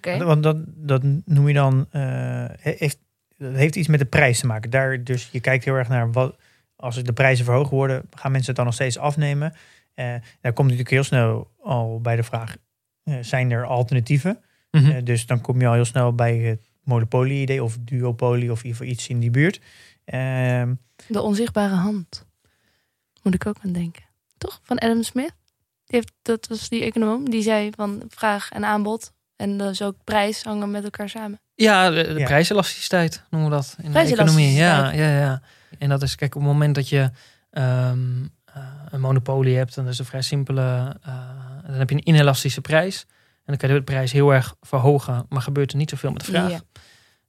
Want 0.00 0.42
dat, 0.42 0.56
dat 0.66 1.02
noem 1.24 1.48
je 1.48 1.54
dan, 1.54 1.86
eh, 1.90 2.44
heeft, 2.58 2.98
dat 3.36 3.54
heeft 3.54 3.76
iets 3.76 3.88
met 3.88 3.98
de 3.98 4.06
prijs 4.06 4.40
te 4.40 4.46
maken. 4.46 4.70
Daar, 4.70 5.04
dus 5.04 5.28
je 5.32 5.40
kijkt 5.40 5.64
heel 5.64 5.74
erg 5.74 5.88
naar 5.88 6.12
wat, 6.12 6.36
als 6.76 7.02
de 7.02 7.12
prijzen 7.12 7.44
verhoogd 7.44 7.70
worden, 7.70 8.02
gaan 8.10 8.30
mensen 8.30 8.48
het 8.48 8.56
dan 8.56 8.64
nog 8.64 8.74
steeds 8.74 8.98
afnemen? 8.98 9.54
Eh 9.94 10.14
daar 10.40 10.52
komt 10.52 10.68
natuurlijk 10.68 10.90
heel 10.90 11.04
snel 11.04 11.50
al 11.60 12.00
bij 12.00 12.16
de 12.16 12.22
vraag, 12.22 12.56
eh, 13.02 13.14
zijn 13.20 13.50
er 13.50 13.64
alternatieven? 13.64 14.38
mhm. 14.70 15.04
Dus 15.04 15.26
dan 15.26 15.40
kom 15.40 15.60
je 15.60 15.66
al 15.66 15.74
heel 15.74 15.84
snel 15.84 16.14
bij 16.14 16.36
het 16.36 16.70
monopolie-idee 16.82 17.62
of 17.62 17.78
duopolie 17.80 18.50
of 18.50 18.64
iets 18.80 19.08
in 19.08 19.18
die 19.18 19.30
buurt. 19.30 19.60
Ehm, 20.04 20.74
De 21.06 21.20
onzichtbare 21.20 21.74
hand. 21.74 22.26
Moet 23.22 23.34
ik 23.34 23.46
ook 23.46 23.56
aan 23.64 23.72
denken. 23.72 24.02
Toch? 24.38 24.60
Van 24.62 24.78
Adam 24.78 25.02
Smith. 25.02 25.34
Die 25.84 26.00
heeft, 26.00 26.12
dat 26.22 26.46
was 26.46 26.68
die 26.68 26.82
econoom. 26.84 27.30
Die 27.30 27.42
zei 27.42 27.70
van 27.76 28.02
vraag 28.08 28.50
en 28.50 28.64
aanbod. 28.64 29.12
En 29.42 29.56
dus 29.58 29.82
ook 29.82 29.94
prijs 30.04 30.42
hangen 30.42 30.70
met 30.70 30.84
elkaar 30.84 31.08
samen. 31.08 31.40
Ja, 31.54 31.90
de, 31.90 32.12
de 32.12 32.18
Ja. 32.18 32.24
prijselasticiteit 32.24 33.24
noemen 33.30 33.50
we 33.50 33.56
dat 33.56 33.76
in 33.82 33.92
de 33.92 33.98
economie. 33.98 34.52
Ja, 34.52 34.90
ja, 34.92 35.18
ja. 35.18 35.42
En 35.78 35.88
dat 35.88 36.02
is, 36.02 36.14
kijk, 36.14 36.34
op 36.34 36.40
het 36.42 36.50
moment 36.50 36.74
dat 36.74 36.88
je 36.88 37.10
ehm, 37.50 37.98
eh, 38.44 38.62
een 38.90 39.00
monopolie 39.00 39.56
hebt, 39.56 39.74
dan 39.74 39.84
is 39.84 39.90
het 39.90 39.98
een 39.98 40.04
vrij 40.06 40.22
simpele, 40.22 40.96
eh, 41.02 41.14
dan 41.66 41.74
heb 41.74 41.88
je 41.90 41.94
een 41.96 42.08
inelastische 42.08 42.60
prijs. 42.60 43.00
En 43.08 43.42
dan 43.44 43.56
kan 43.56 43.68
je 43.68 43.74
de 43.74 43.82
prijs 43.82 44.12
heel 44.12 44.32
erg 44.34 44.54
verhogen, 44.60 45.26
maar 45.28 45.42
gebeurt 45.42 45.70
er 45.70 45.76
niet 45.76 45.90
zoveel 45.90 46.10
met 46.12 46.24
de 46.24 46.30
vraag. 46.32 46.50
Ja. 46.50 46.60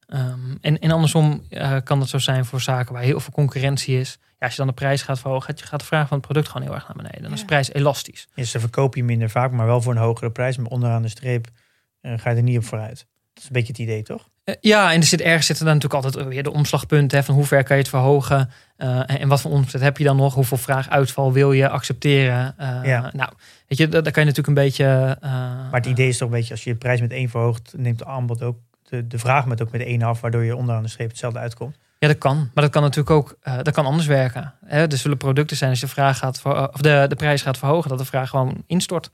Ehm, 0.07 0.55
en, 0.61 0.79
en 0.79 0.91
andersom 0.91 1.43
eh, 1.49 1.77
kan 1.83 1.99
het 1.99 2.09
zo 2.09 2.17
zijn 2.17 2.45
voor 2.45 2.61
zaken 2.61 2.93
waar 2.93 3.03
heel 3.03 3.19
veel 3.19 3.33
concurrentie 3.33 3.99
is. 3.99 4.17
Ja, 4.21 4.45
als 4.45 4.51
je 4.51 4.57
dan 4.57 4.67
de 4.67 4.73
prijs 4.73 5.01
gaat 5.01 5.19
verhogen, 5.19 5.45
gaat- 5.55 5.61
gaat 5.67 5.79
de 5.79 5.85
vraag 5.85 6.07
van 6.07 6.17
het 6.17 6.25
product 6.25 6.47
gewoon 6.47 6.67
heel 6.67 6.75
erg 6.75 6.87
naar 6.87 6.97
beneden. 6.97 7.21
Dan 7.21 7.31
is 7.33 7.39
de 7.39 7.45
prijs 7.45 7.73
elastisch. 7.73 8.27
dus 8.35 8.51
dan 8.51 8.61
verkoop 8.61 8.95
je 8.95 9.03
minder 9.03 9.29
vaak, 9.29 9.51
maar 9.51 9.65
wel 9.65 9.81
voor 9.81 9.91
een 9.93 9.97
hogere 10.01 10.31
prijs. 10.31 10.57
Maar 10.57 10.71
onderaan 10.71 11.01
de 11.01 11.07
streep 11.07 11.47
ga 12.03 12.29
je 12.29 12.35
er 12.35 12.43
niet 12.43 12.57
op 12.57 12.65
vooruit. 12.65 13.05
Dat 13.33 13.43
is 13.43 13.49
een 13.49 13.53
beetje 13.55 13.71
het 13.71 13.81
idee, 13.81 14.03
toch? 14.03 14.29
Eh, 14.43 14.55
Ja, 14.61 14.91
en 14.91 14.99
er 14.99 15.05
zit 15.05 15.21
ergens 15.21 15.45
zitten 15.45 15.65
dan 15.65 15.73
natuurlijk 15.73 16.03
altijd 16.05 16.27
weer 16.27 16.43
de 16.43 16.51
omslagpunten. 16.51 17.17
Hè, 17.17 17.23
van 17.23 17.35
hoe 17.35 17.45
ver 17.45 17.63
kan 17.63 17.75
je 17.75 17.81
het 17.81 17.91
verhogen? 17.91 18.49
eh, 18.77 19.21
en, 19.21 19.27
wat 19.27 19.41
voor 19.41 19.51
omzet 19.51 19.81
heb 19.81 19.97
je 19.97 20.03
dan 20.03 20.15
nog? 20.15 20.33
Hoeveel 20.33 20.57
vraaguitval 20.57 21.31
wil 21.33 21.51
je 21.51 21.69
accepteren? 21.69 22.53
Eh, 22.57 22.79
Ja. 22.83 23.09
Nou, 23.13 23.29
weet 23.67 23.77
je, 23.77 23.87
daar 23.87 24.03
daar 24.03 24.11
kan 24.11 24.23
je 24.23 24.29
natuurlijk 24.29 24.57
een 24.57 24.63
beetje... 24.63 25.17
Maar 25.21 25.69
het 25.71 25.85
idee 25.85 26.07
is 26.07 26.17
toch 26.17 26.27
een 26.29 26.33
beetje, 26.35 26.51
als 26.53 26.63
je 26.63 26.71
de 26.71 26.77
prijs 26.77 27.01
met 27.01 27.11
één 27.11 27.29
verhoogt, 27.29 27.73
neemt 27.77 27.97
de 27.99 28.05
aanbod 28.05 28.41
ook 28.41 28.57
de, 28.83 29.07
de 29.07 29.19
vraag 29.19 29.45
met 29.45 29.61
ook 29.61 29.71
met 29.71 29.81
één 29.81 30.01
af, 30.01 30.21
waardoor 30.21 30.43
je 30.43 30.55
onderaan 30.55 30.83
de 30.83 30.89
streep 30.89 31.09
hetzelfde 31.09 31.39
uitkomt. 31.39 31.77
Ja, 31.99 32.07
dat 32.07 32.17
kan. 32.17 32.37
Maar 32.53 32.63
dat 32.63 32.69
kan 32.73 32.81
natuurlijk 32.81 33.09
ook 33.15 33.37
dat 33.63 33.71
kan 33.71 33.85
anders 33.85 34.07
werken. 34.07 34.53
Hè? 34.65 34.87
Er 34.87 34.97
zullen 34.97 35.17
producten 35.17 35.57
zijn 35.57 35.69
als 35.69 35.79
je 35.79 35.85
de, 35.85 35.91
vraag 35.91 36.17
gaat 36.17 36.39
ver- 36.41 36.73
of 36.73 36.81
de, 36.81 37.05
de 37.09 37.15
prijs 37.15 37.41
gaat 37.41 37.57
verhogen, 37.57 37.89
dat 37.89 37.97
de 37.97 38.05
vraag 38.05 38.29
gewoon 38.29 38.63
instort. 38.67 39.09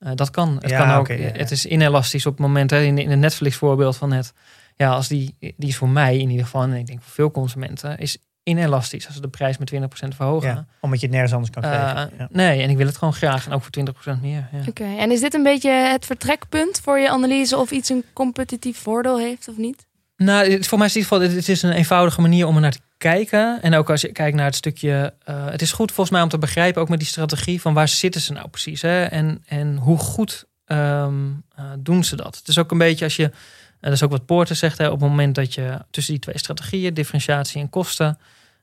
Eh, 0.00 0.12
dat 0.14 0.30
kan. 0.30 0.54
Het, 0.60 0.70
Ja, 0.70 0.78
kan 0.84 0.94
ook, 0.94 1.00
oké, 1.00 1.12
ja, 1.12 1.26
ja. 1.26 1.32
het 1.32 1.50
is 1.50 1.66
inelastisch 1.66 2.26
op 2.26 2.32
het 2.32 2.40
moment, 2.46 2.70
hè, 2.70 2.80
in, 2.82 2.98
in 2.98 3.10
het 3.10 3.18
Netflix 3.18 3.56
voorbeeld 3.56 3.96
van 3.96 4.08
net. 4.08 4.32
Ja, 4.76 4.90
als 4.90 5.08
die, 5.08 5.34
die 5.38 5.68
is 5.68 5.76
voor 5.76 5.88
mij 5.88 6.18
in 6.18 6.28
ieder 6.30 6.44
geval, 6.44 6.62
en 6.62 6.72
ik 6.72 6.86
denk 6.86 7.02
voor 7.02 7.12
veel 7.12 7.30
consumenten, 7.30 7.98
is 7.98 8.18
inelastisch 8.42 9.06
als 9.06 9.14
ze 9.14 9.20
de 9.20 9.28
prijs 9.28 9.58
met 9.58 9.72
20% 9.74 9.78
verhogen. 10.16 10.48
Ja, 10.48 10.66
omdat 10.80 11.00
je 11.00 11.06
het 11.06 11.14
nergens 11.14 11.34
anders 11.34 11.52
kan 11.52 11.62
Eh, 11.62 11.70
krijgen. 11.70 12.10
ja. 12.18 12.28
Nee, 12.30 12.62
en 12.62 12.70
ik 12.70 12.76
wil 12.76 12.86
het 12.86 12.96
gewoon 12.98 13.14
graag 13.14 13.46
en 13.46 13.52
ook 13.52 13.62
voor 13.62 13.70
20% 13.70 14.20
meer. 14.22 14.48
Ja. 14.52 14.58
Oké. 14.68 14.84
En 14.98 15.10
is 15.10 15.20
dit 15.20 15.34
een 15.34 15.42
beetje 15.42 15.70
het 15.70 16.06
vertrekpunt 16.06 16.80
voor 16.84 16.98
je 16.98 17.10
analyse 17.10 17.56
of 17.56 17.70
iets 17.70 17.88
een 17.88 18.04
competitief 18.12 18.78
voordeel 18.78 19.18
heeft 19.18 19.48
of 19.48 19.56
niet? 19.56 19.86
Nou, 20.16 20.50
het- 20.50 20.66
voor 20.66 20.78
mij 20.78 20.86
is 20.86 20.94
het 20.94 21.02
in 21.04 21.10
ieder 21.12 21.26
geval, 21.28 21.38
het 21.40 21.48
is 21.48 21.62
een 21.62 21.72
eenvoudige 21.72 22.20
manier 22.20 22.46
om 22.46 22.54
er 22.54 22.60
naar 22.60 22.70
te 22.72 22.80
kijken. 23.00 23.62
En 23.62 23.74
ook 23.74 23.90
als 23.90 24.00
je 24.00 24.12
kijkt 24.12 24.36
naar 24.36 24.46
het 24.46 24.54
stukje, 24.54 25.14
eh, 25.24 25.46
het 25.50 25.62
is 25.62 25.72
goed 25.72 25.92
volgens 25.92 26.10
mij 26.10 26.22
om 26.22 26.28
te 26.28 26.38
begrijpen, 26.38 26.82
ook 26.82 26.88
met 26.88 26.98
die 26.98 27.08
strategie, 27.08 27.60
van 27.60 27.74
waar 27.74 27.88
zitten 27.88 28.20
ze 28.20 28.32
nou 28.32 28.48
precies? 28.48 28.82
Hè? 28.82 29.04
En, 29.04 29.42
en 29.46 29.76
hoe 29.76 29.98
goed 29.98 30.44
ehm, 30.64 31.28
eh, 31.54 31.64
doen 31.78 32.04
ze 32.04 32.16
dat? 32.16 32.36
Het 32.36 32.48
is 32.48 32.58
ook 32.58 32.70
een 32.70 32.78
beetje 32.78 33.04
als 33.04 33.16
je, 33.16 33.24
en 33.24 33.32
dat 33.80 33.92
is 33.92 34.02
ook 34.02 34.10
wat 34.10 34.26
Poorter 34.26 34.56
zegt, 34.56 34.78
hè, 34.78 34.86
op 34.86 35.00
het 35.00 35.08
moment 35.08 35.34
dat 35.34 35.54
je 35.54 35.78
tussen 35.90 36.12
die 36.12 36.22
twee 36.22 36.38
strategieën, 36.38 36.94
differentiatie 36.94 37.60
en 37.60 37.70
kosten, 37.70 38.18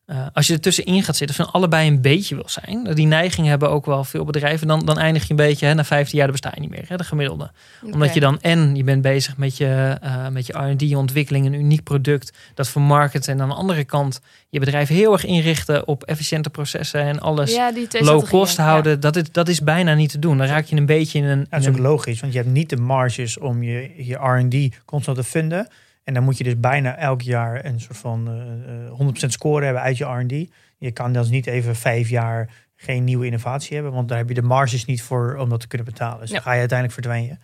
eh, 0.08 0.26
als 0.34 0.48
je 0.48 0.54
er 0.54 0.60
tussenin 0.60 1.04
gaat 1.04 1.15
zitten, 1.15 1.36
van 1.36 1.52
allebei 1.52 1.88
een 1.88 2.02
beetje 2.02 2.36
wil 2.36 2.50
zijn, 2.50 2.93
die 2.93 3.08
neiging 3.08 3.48
hebben 3.48 3.70
ook 3.70 3.86
wel 3.86 4.04
veel 4.04 4.26
bedrijven, 4.26 4.67
dan, 4.67 4.86
dan 4.86 4.98
eindig 5.00 5.24
je 5.24 5.30
een 5.30 5.36
beetje, 5.36 5.65
hè, 5.65 5.74
na 5.74 5.84
15 5.84 6.17
jaar 6.17 6.28
dan 6.28 6.36
besta 6.36 6.52
je 6.56 6.62
niet 6.62 6.70
meer, 6.70 6.86
hè, 6.88 6.96
de 6.98 7.04
gemiddelde 7.04 7.52
omdat 7.91 8.13
je 8.13 8.20
dan 8.20 8.41
en 8.41 8.76
je 8.76 8.84
bent 8.84 9.02
bezig 9.02 9.38
met 9.38 9.58
je, 9.58 9.98
eh, 10.02 10.28
met 10.28 10.46
je 10.48 10.54
R&D, 10.54 10.96
ontwikkeling, 10.96 11.46
een 11.46 11.54
uniek 11.54 11.84
product, 11.84 12.38
dat 12.54 12.70
vermarkten. 12.70 13.34
En 13.34 13.41
aan 13.41 13.50
de 13.50 13.56
andere 13.56 13.84
kant 13.84 14.22
je 14.50 14.60
bedrijf 14.60 14.88
heel 14.88 15.13
erg 15.13 15.26
inrichten 15.26 15.88
op 15.88 16.04
efficiënte 16.04 16.50
processen 16.50 17.02
en 17.02 17.20
alles 17.20 17.54
ja, 17.54 17.72
low 18.00 18.28
cost 18.28 18.58
houden. 18.58 19.00
Dat, 19.00 19.15
is, 19.15 19.24
dat 19.32 19.48
is 19.48 19.62
bijna 19.62 19.93
niet 19.93 20.10
te 20.10 20.20
doen. 20.20 20.38
Dan 20.38 20.48
raak 20.48 20.65
je 20.65 20.76
een 20.76 20.86
beetje 20.86 21.17
in 21.17 21.24
een... 21.24 21.39
Ja, 21.39 21.46
dat 21.50 21.60
is 21.60 21.67
ook 21.67 21.76
een- 21.76 21.82
logisch, 21.82 22.20
want 22.20 22.34
je 22.34 22.39
hebt 22.39 22.52
niet 22.52 22.70
de 22.70 22.78
marges 22.78 23.38
om 23.38 23.63
je, 23.63 23.91
je 23.98 24.15
R&D 24.15 24.76
constant 24.86 25.17
te 25.17 25.24
funden. 25.24 25.67
En 26.08 26.13
dan 26.13 26.24
moet 26.24 26.38
je 26.38 26.43
dus 26.43 26.60
bijna 26.60 26.98
elk 26.98 27.22
jaar 27.22 27.65
een 27.65 27.80
soort 27.80 27.98
van 27.98 28.28
eh, 28.28 28.86
eh, 28.86 28.91
100% 28.91 29.32
score 29.32 29.63
hebben 29.65 29.82
uit 29.84 29.98
je 29.98 30.06
R&D. 30.06 30.52
Je 30.78 30.91
kan 30.91 31.13
dus 31.13 31.30
niet 31.30 31.48
even 31.48 31.76
vijf 31.76 32.10
jaar 32.10 32.50
geen 32.76 33.04
nieuwe 33.04 33.26
innovatie 33.26 33.74
hebben, 33.76 33.93
want 33.93 34.08
daar 34.10 34.17
heb 34.17 34.28
je 34.28 34.34
de 34.34 34.41
marges 34.41 34.86
niet 34.86 35.02
voor 35.02 35.36
om 35.36 35.50
dat 35.50 35.60
te 35.60 35.67
kunnen 35.67 35.88
betalen. 35.88 36.20
Dus 36.20 36.28
Ja. 36.30 36.34
dan 36.36 36.43
ga 36.43 36.52
je 36.54 36.60
uiteindelijk 36.60 37.00
verdwijnen. 37.02 37.39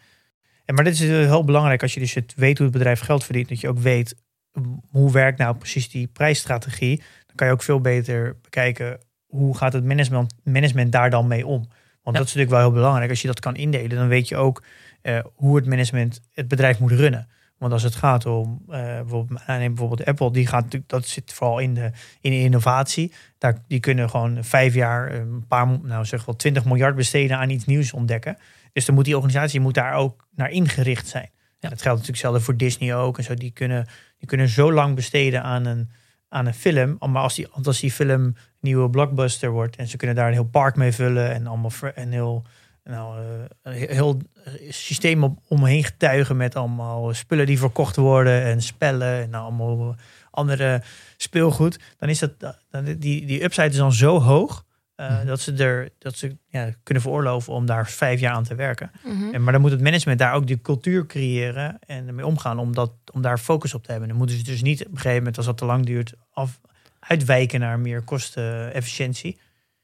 En 0.65 0.75
maar 0.75 0.83
dit 0.83 0.93
is 0.93 1.01
eh, 1.01 1.07
heel 1.07 1.43
belangrijk 1.43 1.81
als 1.81 1.93
je 1.93 1.99
dus 1.99 2.13
het 2.13 2.33
weet 2.35 2.57
hoe 2.57 2.67
het 2.67 2.75
bedrijf 2.77 2.99
geld 2.99 3.23
verdient, 3.23 3.49
dat 3.49 3.59
je 3.61 3.67
ook 3.69 3.79
weet 3.79 4.15
mm, 4.53 4.81
hoe 4.89 5.11
werkt 5.11 5.37
nou 5.37 5.55
precies 5.57 5.89
die 5.89 6.07
prijsstrategie. 6.07 6.97
Dan 6.97 7.35
kan 7.35 7.47
je 7.47 7.53
ook 7.53 7.63
veel 7.63 7.81
beter 7.81 8.37
bekijken 8.41 8.97
hoe 9.25 9.57
gaat 9.57 9.73
het 9.73 9.83
management, 9.83 10.33
management 10.43 10.91
daar 10.91 11.09
dan 11.09 11.27
mee 11.27 11.45
om. 11.45 11.59
Want 11.59 11.69
Ja. 12.03 12.11
dat 12.11 12.13
is 12.13 12.33
natuurlijk 12.33 12.49
wel 12.51 12.59
heel 12.59 12.71
belangrijk. 12.81 13.09
Als 13.09 13.21
je 13.21 13.27
dat 13.27 13.39
kan 13.39 13.55
indelen, 13.55 13.97
dan 13.97 14.07
weet 14.07 14.27
je 14.27 14.35
ook 14.37 14.63
eh, 15.01 15.19
hoe 15.33 15.55
het 15.55 15.65
management 15.65 16.21
het 16.33 16.47
bedrijf 16.47 16.79
moet 16.79 16.91
runnen. 16.91 17.27
Want 17.63 17.75
als 17.75 17.83
het 17.83 17.95
gaat 17.95 18.25
om 18.25 18.61
eh, 18.67 18.81
bijvoorbeeld, 18.81 19.47
nou, 19.47 19.67
bijvoorbeeld 19.67 20.05
Apple, 20.05 20.31
die 20.31 20.47
gaat 20.47 20.63
natuurlijk, 20.63 20.91
dat 20.91 21.07
zit 21.07 21.33
vooral 21.33 21.59
in 21.59 21.73
de, 21.73 21.91
in 22.21 22.31
de 22.31 22.39
innovatie. 22.39 23.13
Daar, 23.37 23.57
die 23.67 23.79
kunnen 23.79 24.09
gewoon 24.09 24.43
vijf 24.43 24.73
jaar 24.73 25.07
eh, 25.07 25.19
een 25.19 25.47
paar, 25.47 25.67
nou 25.81 26.05
zeg 26.05 26.25
wel 26.25 26.35
20 26.35 26.65
miljard 26.65 26.95
besteden 26.95 27.37
aan 27.37 27.49
iets 27.49 27.65
nieuws 27.65 27.93
ontdekken. 27.93 28.37
Dus 28.73 28.85
dan 28.85 28.95
moet 28.95 29.05
die 29.05 29.15
organisatie 29.15 29.59
moet 29.59 29.73
daar 29.73 29.93
ook 29.93 30.27
naar 30.35 30.49
ingericht 30.49 31.07
zijn. 31.07 31.29
Ja. 31.59 31.69
Dat 31.69 31.81
geldt 31.81 31.97
natuurlijk 31.97 32.17
zelden 32.17 32.41
voor 32.41 32.57
Disney 32.57 32.95
ook. 32.95 33.17
En 33.17 33.23
zo, 33.23 33.33
die 33.33 33.51
kunnen, 33.51 33.87
die 34.17 34.27
kunnen 34.27 34.47
zo 34.47 34.73
lang 34.73 34.95
besteden 34.95 35.43
aan 35.43 35.65
een, 35.65 35.89
aan 36.29 36.45
een 36.45 36.53
film. 36.53 36.97
Maar 36.99 37.21
als 37.21 37.35
die, 37.35 37.47
als 37.47 37.79
die 37.79 37.91
film 37.91 38.23
een 38.23 38.37
nieuwe 38.59 38.89
blockbuster 38.89 39.49
wordt 39.49 39.75
en 39.75 39.87
ze 39.87 39.97
kunnen 39.97 40.15
daar 40.15 40.27
een 40.27 40.33
heel 40.33 40.43
park 40.43 40.75
mee 40.75 40.91
vullen 40.91 41.33
en 41.33 41.47
allemaal 41.47 41.71
een 41.95 42.11
heel, 42.11 42.45
nou, 42.83 43.19
eh, 43.19 43.25
een 43.61 43.73
heel, 43.73 43.87
heel 43.87 44.21
systeem 44.69 45.23
op, 45.23 45.39
omheen 45.47 45.83
getuigen 45.83 46.37
met 46.37 46.55
allemaal 46.55 47.13
spullen 47.13 47.45
die 47.45 47.57
verkocht 47.59 47.95
worden 47.95 48.43
en 48.43 48.61
spellen 48.61 49.21
en 49.21 49.29
nou, 49.29 49.43
allemaal 49.43 49.95
andere 50.31 50.81
speelgoed. 51.17 51.79
Dan 51.97 52.09
is 52.09 52.19
dat 52.19 52.31
dan, 52.69 52.83
die, 52.83 53.25
die 53.25 53.43
upside 53.43 53.67
is 53.67 53.75
dan 53.75 53.93
zo 53.93 54.19
hoog. 54.21 54.65
eh, 54.95 55.09
Mhm. 55.17 55.25
Dat 55.25 55.39
ze 55.39 55.53
er 55.53 55.89
dat 55.99 56.15
ze 56.17 56.37
ja, 56.47 56.69
kunnen 56.83 57.03
veroorloven 57.03 57.53
om 57.53 57.65
daar 57.65 57.87
vijf 57.89 58.19
jaar 58.19 58.33
aan 58.33 58.43
te 58.43 58.55
werken. 58.55 58.91
Mhm. 59.03 59.33
En, 59.33 59.43
maar 59.43 59.53
dan 59.53 59.61
moet 59.61 59.71
het 59.71 59.81
management 59.81 60.19
daar 60.19 60.33
ook 60.33 60.47
die 60.47 60.61
cultuur 60.61 61.05
creëren 61.05 61.79
en 61.79 62.07
ermee 62.07 62.25
omgaan 62.25 62.59
om, 62.59 62.73
dat, 62.73 62.91
om 63.13 63.21
daar 63.21 63.37
focus 63.37 63.73
op 63.73 63.83
te 63.83 63.91
hebben. 63.91 64.09
Dan 64.09 64.17
moeten 64.17 64.37
ze 64.37 64.43
dus 64.43 64.61
niet 64.61 64.79
op 64.81 64.91
een 64.91 64.95
gegeven 64.97 65.17
moment, 65.17 65.37
als 65.37 65.45
dat 65.45 65.57
te 65.57 65.65
lang 65.65 65.85
duurt, 65.85 66.13
af, 66.31 66.59
uitwijken 66.99 67.59
naar 67.59 67.79
meer 67.79 68.01
kostenefficiëntie. 68.01 69.39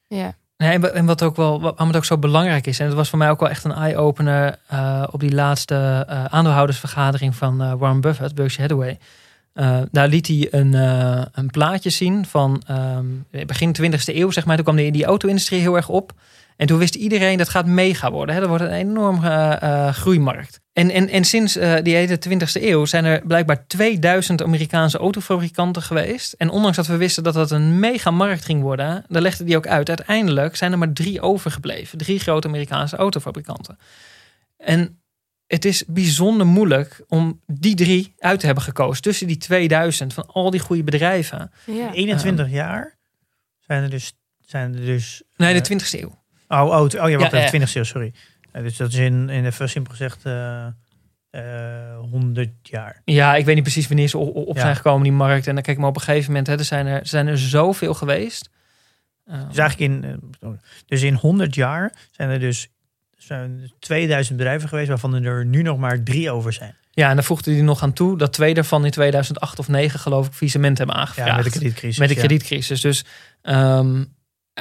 Ja. 0.08 0.36
Nee, 0.64 0.72
en 0.72 0.82
wa- 0.82 0.88
en 0.88 1.06
wat 1.06 1.24
ook 1.24 1.36
wel, 1.36 1.62
waarom 1.62 1.88
het 1.88 1.96
ook 1.96 2.06
zo 2.06 2.18
belangrijk 2.18 2.68
is, 2.68 2.80
en 2.80 2.88
dat 2.88 2.96
was 2.96 3.10
voor 3.10 3.18
mij 3.18 3.30
ook 3.30 3.40
wel 3.40 3.50
echt 3.50 3.64
een 3.64 3.72
eye-opener 3.72 4.56
eh, 4.68 5.04
op 5.12 5.20
die 5.20 5.34
laatste 5.34 6.06
eh, 6.08 6.26
aandeelhoudersvergadering 6.26 7.36
van 7.36 7.62
eh, 7.62 7.74
Warren 7.74 8.02
Buffett, 8.02 8.36
Berkshire 8.36 8.62
Hathaway. 8.74 8.98
Daar 9.92 10.08
liet 10.08 10.28
hij 10.28 10.48
een, 10.52 10.74
een 11.34 11.50
plaatje 11.52 11.90
zien 11.90 12.26
van 12.26 12.62
ehm, 12.68 13.06
begin 13.46 13.76
20e 13.82 14.04
eeuw, 14.06 14.32
zeg 14.32 14.46
maar. 14.46 14.56
Toen 14.56 14.64
kwam 14.66 14.76
die, 14.76 14.92
die 14.92 15.06
auto-industrie 15.06 15.60
heel 15.62 15.76
erg 15.76 15.90
op. 15.90 16.14
En 16.60 16.68
toen 16.68 16.78
wist 16.78 16.96
iedereen 16.96 17.38
dat 17.38 17.50
gaat 17.50 17.66
mega 17.66 18.12
worden. 18.12 18.36
Hè? 18.36 18.42
Dat 18.42 18.50
wordt 18.50 18.64
een 18.64 18.72
enorme 18.72 19.30
eh, 19.30 19.88
eh, 19.88 19.94
groeimarkt. 19.94 20.60
En, 20.74 20.90
en, 20.90 21.10
en 21.10 21.24
sinds 21.24 21.56
eh, 21.56 21.76
die 21.84 21.96
hele 21.96 22.20
20e 22.30 22.62
eeuw 22.62 22.86
zijn 22.86 23.06
er 23.06 23.22
blijkbaar 23.26 23.68
2000 23.68 24.44
Amerikaanse 24.44 24.98
autofabrikanten 24.98 25.82
geweest. 25.82 26.34
En 26.34 26.50
ondanks 26.50 26.78
dat 26.78 26.88
we 26.88 26.98
wisten 26.98 27.24
dat 27.24 27.34
dat 27.34 27.52
een 27.52 27.80
mega 27.80 28.12
markt 28.12 28.46
ging 28.46 28.62
worden, 28.62 29.06
daar 29.08 29.22
legde 29.22 29.44
die 29.44 29.58
ook 29.58 29.68
uit. 29.68 29.90
Uiteindelijk 29.90 30.56
zijn 30.56 30.72
er 30.72 30.78
maar 30.78 30.94
drie 30.94 31.22
overgebleven. 31.22 31.98
Drie 31.98 32.20
grote 32.20 32.48
Amerikaanse 32.48 32.96
autofabrikanten. 32.96 33.78
En 34.58 35.02
het 35.48 35.66
is 35.66 35.84
bijzonder 35.88 36.48
moeilijk 36.48 37.04
om 37.08 37.42
die 37.46 37.76
drie 37.76 38.14
uit 38.18 38.40
te 38.40 38.46
hebben 38.46 38.64
gekozen. 38.64 39.02
Tussen 39.02 39.28
die 39.28 39.38
2000 39.38 40.14
van 40.14 40.26
al 40.28 40.50
die 40.50 40.60
goede 40.60 40.84
bedrijven. 40.84 41.52
Ja. 41.66 41.94
21 41.94 42.50
jaar 42.50 42.98
zijn 43.60 43.84
er 43.84 43.90
dus. 43.90 44.14
Zijn 44.40 44.74
er 44.74 44.86
dus 44.86 45.24
Nee, 45.36 45.62
de 45.62 45.80
20e 45.80 46.00
eeuw. 46.00 46.20
Oh, 46.50 46.66
oh, 46.66 46.82
oh 46.82 46.90
ja, 46.92 47.18
wat 47.18 47.32
Ja, 47.32 47.38
ja. 47.38 47.44
de 47.44 47.48
20 47.48 47.76
eeuw, 47.76 47.84
sorry. 47.84 48.14
Eh, 48.52 48.62
dus 48.64 48.78
dat 48.78 48.92
is 48.92 48.98
in, 48.98 49.30
in 49.30 49.46
even 49.46 49.70
simpel 49.70 49.92
gezegd 49.92 50.26
eh 50.26 50.66
eh 51.30 51.98
100 52.12 52.50
jaar. 52.62 53.02
Ja, 53.06 53.36
ik 53.36 53.46
weet 53.46 53.56
niet 53.56 53.64
precies 53.64 53.88
wanneer 53.88 54.08
ze 54.08 54.18
op, 54.18 54.58
zijn 54.58 54.76
gekomen, 54.76 55.04
die 55.04 55.12
markt. 55.12 55.48
En 55.48 55.54
dan 55.54 55.64
kijk 55.64 55.76
ik 55.76 55.82
maar 55.82 55.92
op 55.92 55.96
een 55.96 56.02
gegeven 56.02 56.28
moment, 56.28 56.48
hè, 56.48 56.58
er, 56.58 56.64
zijn 56.64 56.86
er, 56.86 57.00
zijn 57.04 57.28
er 57.28 57.38
zoveel 57.38 57.94
geweest. 57.94 58.50
Dus 59.26 59.58
eigenlijk 59.58 59.80
in, 59.80 60.22
eh, 60.40 60.50
dus 60.86 61.02
in 61.02 61.14
100 61.14 61.56
jaar 61.56 61.94
zijn 62.12 62.30
er 62.30 62.40
dus 62.40 62.70
zijn 63.18 63.72
2000 63.80 64.38
bedrijven 64.38 64.70
geweest, 64.70 64.88
waarvan 64.88 65.24
er 65.24 65.46
nu 65.46 65.62
nog 65.62 65.78
maar 65.78 66.04
drie 66.04 66.32
over 66.32 66.54
zijn. 66.54 66.76
ja, 66.92 67.10
en 67.10 67.16
dan 67.16 67.24
voegde 67.24 67.52
hij 67.52 67.62
nog 67.62 67.84
aan 67.84 67.94
toe 67.94 68.18
dat 68.18 68.34
twee 68.34 68.54
daarvan 68.54 68.86
in 68.86 68.92
2008 68.92 69.60
of 69.60 69.68
9 69.68 70.00
geloof 70.00 70.28
ik 70.28 70.34
faillissement 70.34 70.78
hebben 70.78 70.96
aangevraagd. 70.96 71.30
Ja, 71.30 71.36
met 71.36 71.46
de 71.46 71.52
kredietcrisis. 71.52 72.00
Met 72.00 72.08
de 72.08 72.14
ja. 72.14 72.20
kredietcrisis. 72.20 72.82
Dus 72.82 73.06
ehm, 73.42 74.04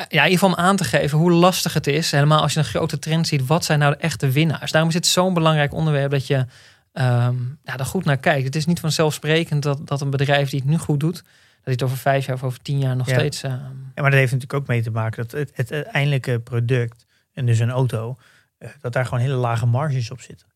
ja, 0.08 0.24
in 0.24 0.30
ieder 0.30 0.38
geval 0.38 0.48
om 0.48 0.54
aan 0.64 0.76
te 0.76 0.84
geven 0.84 1.18
hoe 1.18 1.32
lastig 1.32 1.72
het 1.74 1.86
is. 1.86 2.10
Helemaal 2.10 2.40
als 2.42 2.52
je 2.52 2.58
een 2.58 2.64
grote 2.64 2.98
trend 2.98 3.26
ziet. 3.26 3.46
Wat 3.46 3.64
zijn 3.64 3.78
nou 3.78 3.92
de 3.92 3.98
echte 4.00 4.30
winnaars? 4.30 4.70
Daarom 4.70 4.90
is 4.90 4.96
het 4.96 5.06
zo'n 5.06 5.34
belangrijk 5.34 5.72
onderwerp 5.72 6.10
dat 6.10 6.26
je 6.26 6.46
ehm 6.92 7.34
ja, 7.64 7.76
daar 7.76 7.86
goed 7.86 8.04
naar 8.04 8.16
kijkt. 8.16 8.44
Het 8.44 8.56
is 8.56 8.66
niet 8.66 8.80
vanzelfsprekend 8.80 9.62
dat, 9.62 9.86
dat 9.86 10.00
een 10.00 10.10
bedrijf 10.10 10.50
die 10.50 10.60
het 10.60 10.68
nu 10.68 10.78
goed 10.78 11.00
doet... 11.00 11.14
dat 11.14 11.24
hij 11.62 11.72
het 11.72 11.82
over 11.82 11.96
vijf 11.96 12.26
jaar 12.26 12.36
of 12.36 12.42
over 12.42 12.62
tien 12.62 12.78
jaar 12.78 12.96
nog 12.96 13.08
Ja. 13.08 13.18
steeds... 13.18 13.42
ehm, 13.42 13.52
Ja, 13.54 14.02
maar 14.02 14.10
dat 14.10 14.18
heeft 14.20 14.32
natuurlijk 14.32 14.60
ook 14.62 14.66
mee 14.68 14.82
te 14.82 14.90
maken 14.90 15.22
dat 15.22 15.30
het, 15.32 15.50
het 15.54 15.72
uiteindelijke 15.72 16.38
product, 16.40 17.04
en 17.32 17.46
dus 17.46 17.58
een 17.58 17.70
auto, 17.70 18.16
eh, 18.58 18.68
dat 18.80 18.92
daar 18.92 19.04
gewoon 19.04 19.20
hele 19.20 19.34
lage 19.34 19.66
marges 19.66 20.10
op 20.10 20.20
zitten. 20.20 20.46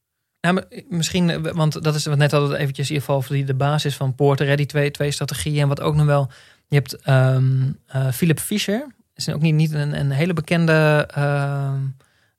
Nou, 0.40 0.55
maar 0.55 0.64
misschien, 0.88 1.31
eh, 1.31 1.52
want 1.52 1.83
dat 1.83 1.94
is 1.94 2.05
wat 2.07 2.18
net 2.18 2.33
al 2.33 2.55
eventjes 2.55 2.88
in 2.88 2.94
ieder 2.94 3.07
geval 3.09 3.22
voor 3.22 3.37
die 3.37 3.44
de 3.44 3.55
basis 3.55 3.96
van 3.96 4.14
Porter, 4.14 4.46
hè, 4.46 4.57
die 4.57 4.66
twee, 4.66 4.90
twee 4.90 5.11
strategieën. 5.11 5.61
En 5.62 5.68
wat 5.68 5.81
ook 5.81 5.94
nog 5.94 6.07
wel, 6.07 6.31
je 6.66 6.74
hebt 6.74 6.96
ehm 6.96 7.62
eh, 7.87 8.11
Philip 8.11 8.38
Fisher, 8.40 8.87
is 9.14 9.29
ook 9.29 9.40
niet, 9.40 9.55
niet 9.55 9.72
een, 9.72 9.98
een 9.98 10.11
hele 10.11 10.33
bekende 10.33 11.09
ehm 11.14 11.81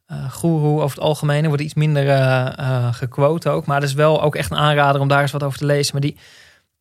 eh 0.06 0.32
goeroe 0.32 0.82
over 0.82 0.96
het 0.96 1.06
algemeen. 1.06 1.42
Er 1.42 1.48
wordt 1.48 1.64
iets 1.64 1.74
minder 1.74 2.10
eh, 2.10 2.94
gequote 2.94 3.50
ook, 3.50 3.66
maar 3.66 3.80
dat 3.80 3.90
is 3.90 3.96
wel 3.96 4.22
ook 4.22 4.36
echt 4.36 4.52
een 4.52 4.58
aanrader 4.58 5.02
om 5.02 5.08
daar 5.08 5.22
eens 5.22 5.32
wat 5.32 5.44
over 5.44 5.58
te 5.58 5.66
lezen. 5.66 5.94
Maar 5.94 6.02
die 6.02 6.18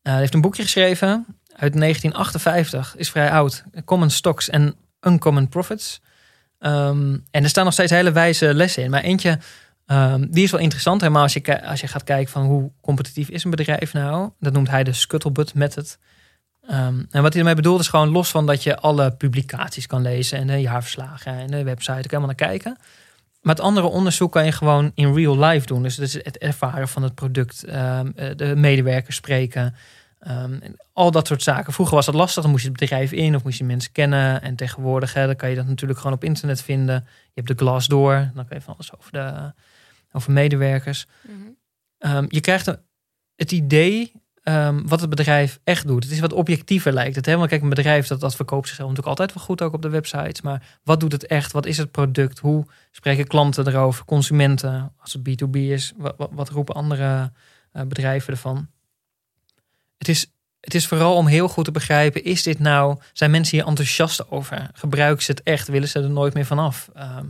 heeft 0.01 0.33
een 0.33 0.41
boekje 0.41 0.63
geschreven 0.63 1.25
uit 1.55 1.73
1958, 1.79 2.95
is 2.97 3.09
vrij 3.09 3.31
oud. 3.31 3.63
Common 3.85 4.09
Stocks 4.09 4.51
and 4.51 4.73
Uncommon 5.01 5.49
Profits. 5.49 6.01
Ehm, 6.59 7.17
en 7.31 7.43
er 7.43 7.49
staan 7.49 7.63
nog 7.63 7.73
steeds 7.73 7.91
hele 7.91 8.11
wijze 8.11 8.53
lessen 8.53 8.83
in. 8.83 8.89
Maar 8.89 9.01
eentje 9.01 9.39
Ehm, 9.85 10.25
die 10.29 10.43
is 10.43 10.51
wel 10.51 10.59
interessant, 10.59 11.01
helemaal 11.01 11.23
als 11.23 11.33
je, 11.33 11.65
als 11.65 11.81
je 11.81 11.87
gaat 11.87 12.03
kijken 12.03 12.31
van 12.31 12.43
hoe 12.43 12.71
competitief 12.81 13.29
is 13.29 13.43
een 13.43 13.49
bedrijf 13.49 13.93
nou. 13.93 14.29
Dat 14.39 14.53
noemt 14.53 14.69
hij 14.69 14.83
de 14.83 14.93
scuttlebutt 14.93 15.53
method. 15.53 15.97
Ehm, 16.67 17.03
en 17.09 17.21
wat 17.21 17.31
hij 17.31 17.39
ermee 17.41 17.55
bedoelt 17.55 17.79
is 17.79 17.87
gewoon 17.87 18.09
los 18.09 18.29
van 18.31 18.45
dat 18.45 18.63
je 18.63 18.77
alle 18.77 19.11
publicaties 19.11 19.87
kan 19.87 20.01
lezen 20.01 20.37
en 20.37 20.47
de 20.47 20.61
jaarverslagen 20.61 21.33
en 21.33 21.47
de 21.47 21.63
website, 21.63 21.97
ook 21.97 22.03
helemaal 22.03 22.25
naar 22.25 22.35
kijken. 22.35 22.77
Maar 23.41 23.55
het 23.55 23.63
andere 23.63 23.87
onderzoek 23.87 24.31
kan 24.31 24.45
je 24.45 24.51
gewoon 24.51 24.91
in 24.95 25.13
real 25.13 25.39
life 25.39 25.65
doen. 25.65 25.83
Dus 25.83 25.95
dat 25.95 26.05
is 26.05 26.13
het 26.13 26.37
ervaren 26.37 26.87
van 26.87 27.03
het 27.03 27.15
product, 27.15 27.63
ehm, 27.63 28.11
eh, 28.15 28.35
de 28.35 28.55
medewerkers 28.55 29.15
spreken, 29.15 29.75
ehm, 30.19 30.59
al 30.93 31.11
dat 31.11 31.27
soort 31.27 31.43
zaken. 31.43 31.73
Vroeger 31.73 31.95
was 31.95 32.05
dat 32.05 32.15
lastig, 32.15 32.41
dan 32.41 32.51
moest 32.51 32.63
je 32.63 32.69
het 32.69 32.79
bedrijf 32.79 33.11
in 33.11 33.35
of 33.35 33.43
moest 33.43 33.57
je 33.57 33.63
mensen 33.63 33.91
kennen. 33.91 34.41
En 34.41 34.55
tegenwoordig 34.55 35.13
hè, 35.13 35.25
dan 35.25 35.35
kan 35.35 35.49
je 35.49 35.55
dat 35.55 35.67
natuurlijk 35.67 35.99
gewoon 35.99 36.15
op 36.15 36.23
internet 36.23 36.61
vinden. 36.61 36.95
Je 37.05 37.41
hebt 37.41 37.47
de 37.47 37.55
Glassdoor, 37.65 38.31
dan 38.33 38.47
kan 38.47 38.57
je 38.57 38.61
van 38.63 38.73
alles 38.73 38.97
over, 38.97 39.11
de, 39.11 39.51
over 40.11 40.31
medewerkers. 40.31 41.05
Mhm. 41.99 42.25
Je 42.29 42.41
krijgt 42.41 42.67
een- 42.67 42.79
het 43.35 43.51
idee 43.51 44.11
ehm, 44.43 44.81
wat 44.85 45.01
het 45.01 45.09
bedrijf 45.09 45.59
echt 45.63 45.87
doet. 45.87 46.03
Het 46.03 46.13
is 46.13 46.19
wat 46.19 46.33
objectiever 46.33 46.93
lijkt 46.93 47.15
het. 47.15 47.25
Hè? 47.25 47.37
Want 47.37 47.49
kijk, 47.49 47.61
een 47.61 47.69
bedrijf 47.69 48.07
dat, 48.07 48.19
dat 48.19 48.35
verkoopt 48.35 48.67
zichzelf 48.67 48.89
natuurlijk 48.89 49.19
altijd 49.19 49.37
wel 49.37 49.45
goed 49.47 49.61
ook 49.61 49.73
op 49.73 49.81
de 49.81 49.89
websites. 49.89 50.41
Maar 50.41 50.79
wat 50.83 50.99
doet 50.99 51.11
het 51.11 51.25
echt? 51.25 51.51
Wat 51.51 51.65
is 51.65 51.77
het 51.77 51.91
product? 51.91 52.39
Hoe 52.39 52.65
spreken 52.91 53.27
klanten 53.27 53.67
erover? 53.67 54.05
Consumenten, 54.05 54.93
als 54.99 55.13
het 55.13 55.29
B2B 55.29 55.55
is. 55.55 55.93
Wat, 55.97 56.29
wat, 56.31 56.49
roepen 56.49 56.75
andere 56.75 57.31
eh, 57.71 57.83
bedrijven 57.83 58.33
ervan? 58.33 58.67
Het 59.97 60.07
is, 60.07 60.31
het 60.59 60.73
is 60.73 60.87
vooral 60.87 61.15
om 61.15 61.27
heel 61.27 61.47
goed 61.47 61.65
te 61.65 61.71
begrijpen, 61.71 62.23
is 62.23 62.43
dit 62.43 62.59
nou, 62.59 62.99
zijn 63.13 63.31
mensen 63.31 63.57
hier 63.57 63.67
enthousiast 63.67 64.31
over? 64.31 64.69
Gebruiken 64.73 65.23
ze 65.23 65.31
het 65.31 65.43
echt? 65.43 65.67
Willen 65.67 65.87
ze 65.87 65.99
er 65.99 66.09
nooit 66.09 66.33
meer 66.33 66.45
vanaf? 66.45 66.89
Ehm 66.93 67.25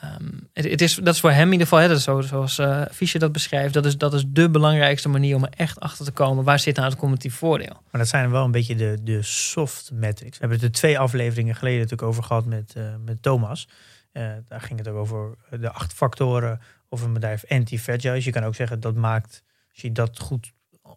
ehm, 0.00 0.24
het, 0.52 0.64
het 0.64 0.80
is, 0.80 0.94
dat 0.94 1.14
is 1.14 1.20
voor 1.20 1.30
hem 1.30 1.46
in 1.46 1.52
ieder 1.52 1.66
geval, 1.66 1.82
hè, 1.82 1.88
dat 1.88 1.96
is 1.96 2.02
zo, 2.02 2.20
zoals 2.20 2.58
eh 2.58 2.82
Fischer 2.92 3.20
dat 3.20 3.32
beschrijft, 3.32 3.74
dat 3.74 3.86
is, 3.86 3.98
dat 3.98 4.14
is 4.14 4.24
de 4.26 4.50
belangrijkste 4.50 5.08
manier 5.08 5.36
om 5.36 5.44
er 5.44 5.52
echt 5.56 5.80
achter 5.80 6.04
te 6.04 6.10
komen. 6.10 6.44
Waar 6.44 6.58
zit 6.58 6.76
nou 6.76 6.88
het 6.88 6.98
competitief 6.98 7.34
voordeel? 7.34 7.82
Maar 7.90 8.00
dat 8.00 8.08
zijn 8.08 8.30
wel 8.30 8.44
een 8.44 8.50
beetje 8.50 8.74
de, 8.74 8.98
de 9.02 9.22
soft 9.22 9.90
metrics. 9.92 10.38
We 10.38 10.46
hebben 10.46 10.58
het 10.58 10.66
er 10.66 10.72
twee 10.72 10.98
afleveringen 10.98 11.54
geleden 11.54 11.78
natuurlijk 11.78 12.08
over 12.08 12.22
gehad 12.22 12.46
met, 12.46 12.72
eh, 12.76 12.82
met 13.04 13.22
Thomas. 13.22 13.68
Eh, 14.12 14.30
daar 14.48 14.60
ging 14.60 14.78
het 14.78 14.88
ook 14.88 14.96
over 14.96 15.34
de 15.60 15.70
acht 15.70 15.92
factoren 15.92 16.60
of 16.88 17.02
een 17.02 17.12
bedrijf 17.12 17.44
anti-fragile 17.48 18.16
is. 18.16 18.24
Je 18.24 18.30
kan 18.30 18.44
ook 18.44 18.54
zeggen 18.54 18.80
dat 18.80 18.94
maakt, 18.94 19.42
als 19.72 19.82
je 19.82 19.92
dat 19.92 20.18
goed 20.18 20.52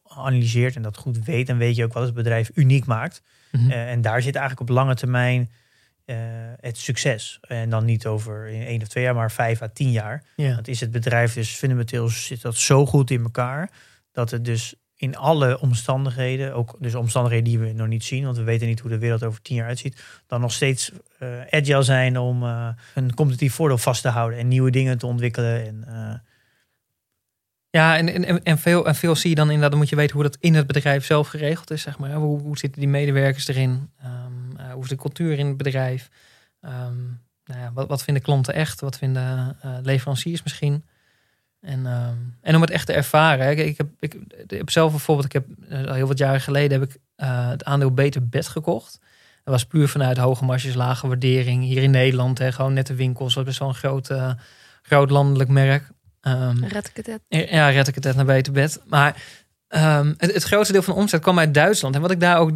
analyseert 0.08 0.76
en 0.76 0.82
dat 0.82 0.98
goed 0.98 1.26
weet, 1.26 1.48
dan 1.48 1.58
weet 1.58 1.76
je 1.76 1.84
ook 1.84 1.94
wat 1.94 2.04
het 2.04 2.14
bedrijf 2.14 2.52
uniek 2.54 2.86
maakt. 2.86 3.22
Eh, 3.52 3.92
en 3.92 4.02
daar 4.02 4.22
zit 4.22 4.36
eigenlijk 4.36 4.70
op 4.70 4.76
lange 4.76 4.96
termijn 4.96 5.52
eh, 6.06 6.18
het 6.60 6.78
succes. 6.78 7.40
En 7.42 7.70
dan 7.70 7.86
niet 7.86 8.06
over 8.06 8.48
in 8.48 8.66
één 8.66 8.82
of 8.82 8.88
twee 8.88 9.04
jaar, 9.04 9.16
maar 9.16 9.32
vijf 9.32 9.62
à 9.62 9.68
tien 9.74 9.92
jaar. 9.92 10.24
ja. 10.36 10.56
Dat 10.56 10.68
is 10.68 10.80
het 10.80 10.92
bedrijf 10.92 11.34
dus 11.34 11.50
fundamenteel 11.50 12.08
zit 12.08 12.42
dat 12.42 12.56
zo 12.56 12.86
goed 12.86 13.12
in 13.12 13.24
elkaar 13.24 13.72
dat 14.12 14.32
het 14.32 14.46
dus 14.46 14.76
in 14.96 15.18
alle 15.18 15.60
omstandigheden, 15.60 16.54
ook 16.54 16.76
dus 16.80 16.96
omstandigheden 16.96 17.46
die 17.46 17.60
we 17.60 17.74
nog 17.74 17.88
niet 17.88 18.04
zien, 18.04 18.24
want 18.24 18.38
we 18.38 18.44
weten 18.44 18.68
niet 18.68 18.80
hoe 18.80 18.90
de 18.90 18.98
wereld 18.98 19.24
over 19.24 19.42
tien 19.42 19.56
jaar 19.56 19.68
uitziet, 19.68 20.04
dan 20.28 20.42
nog 20.42 20.52
steeds 20.52 20.92
eh, 21.20 21.28
agile 21.50 21.84
zijn 21.84 22.18
om 22.18 22.44
eh, 22.44 22.68
een 22.94 23.14
competitief 23.14 23.54
voordeel 23.54 23.78
vast 23.78 24.02
te 24.02 24.08
houden 24.08 24.40
en 24.40 24.48
nieuwe 24.48 24.72
dingen 24.72 24.98
te 24.98 25.06
ontwikkelen. 25.06 25.66
En, 25.66 26.22
Ja, 27.70 27.98
en, 27.98 28.26
en, 28.26 28.44
en, 28.44 28.58
veel, 28.58 28.88
en 28.88 28.96
veel 28.96 29.16
zie 29.16 29.30
je 29.30 29.36
dan 29.36 29.46
inderdaad, 29.46 29.72
dan 29.72 29.80
moet 29.80 29.90
je 29.90 29.96
weten 29.96 30.16
hoe 30.16 30.24
dat 30.24 30.38
in 30.40 30.54
het 30.54 30.68
bedrijf 30.68 31.06
zelf 31.06 31.28
geregeld 31.28 31.72
is, 31.72 31.82
zeg 31.82 31.98
maar. 31.98 32.14
Hoe, 32.14 32.42
hoe 32.42 32.58
zitten 32.58 32.80
die 32.80 32.90
medewerkers 32.90 33.48
erin? 33.48 33.90
Eh, 34.74 34.80
hoe 34.80 34.84
is 34.84 34.90
de 34.90 34.96
cultuur 34.96 35.40
in 35.40 35.48
het 35.48 35.58
bedrijf? 35.58 36.10
Ehm, 36.62 37.04
nou 37.46 37.60
ja, 37.60 37.72
wat, 37.74 37.88
wat 37.88 38.04
vinden 38.04 38.24
klanten 38.24 38.54
echt? 38.54 38.82
Wat 38.82 38.98
vinden 38.98 39.58
eh, 39.62 39.78
leveranciers 39.82 40.44
misschien? 40.44 40.84
En, 41.64 41.86
ehm, 41.86 42.18
en 42.42 42.56
om 42.56 42.62
het 42.62 42.70
echt 42.70 42.86
te 42.86 42.94
ervaren. 42.94 43.46
hè. 43.46 43.52
Ik, 43.52 43.58
ik, 43.58 43.78
heb, 43.78 43.88
ik, 44.00 44.14
ik 44.48 44.50
heb 44.50 44.70
zelf 44.70 44.92
bijvoorbeeld, 44.92 45.26
ik 45.26 45.34
heb 45.34 45.46
eh, 45.70 45.88
al 45.88 45.94
heel 45.94 46.08
wat 46.08 46.18
jaren 46.18 46.42
geleden 46.42 46.80
heb 46.80 46.90
ik 46.90 46.98
eh, 47.16 47.50
het 47.50 47.64
aandeel 47.64 47.92
Beter 47.92 48.30
Bed 48.30 48.48
gekocht. 48.48 49.00
Dat 49.44 49.54
was 49.54 49.66
puur 49.66 49.88
vanuit 49.88 50.18
hoge 50.18 50.46
marges, 50.46 50.74
lage 50.74 51.08
waardering. 51.08 51.64
Hier 51.64 51.84
in 51.84 51.92
Nederland, 51.92 52.38
hè, 52.38 52.52
gewoon 52.52 52.74
net 52.74 52.88
de 52.88 52.96
winkels. 52.96 53.34
Dat 53.34 53.48
is 53.48 53.60
een 53.60 53.74
groot, 53.74 54.10
eh, 54.10 54.32
groot 54.82 55.10
landelijk 55.10 55.50
merk. 55.50 55.90
Ehm, 56.22 56.64
Red 56.64 56.88
ik 56.88 57.06
het 57.06 57.08
net. 57.08 57.50
ja, 57.50 57.70
red 57.70 57.88
ik 57.88 57.96
het 57.96 58.04
net 58.04 58.16
naar 58.16 58.26
beter 58.26 58.54
bed. 58.54 58.82
Maar 58.86 59.22
Ehm, 59.74 60.14
het, 60.18 60.34
het 60.34 60.44
grootste 60.44 60.74
deel 60.74 60.82
van 60.82 60.94
de 60.94 61.00
omzet 61.00 61.22
kwam 61.22 61.40
uit 61.40 61.54
Duitsland. 61.54 61.96
En 61.96 62.02
wat 62.02 62.12
ik 62.12 62.20
daar 62.20 62.38
ook 62.38 62.52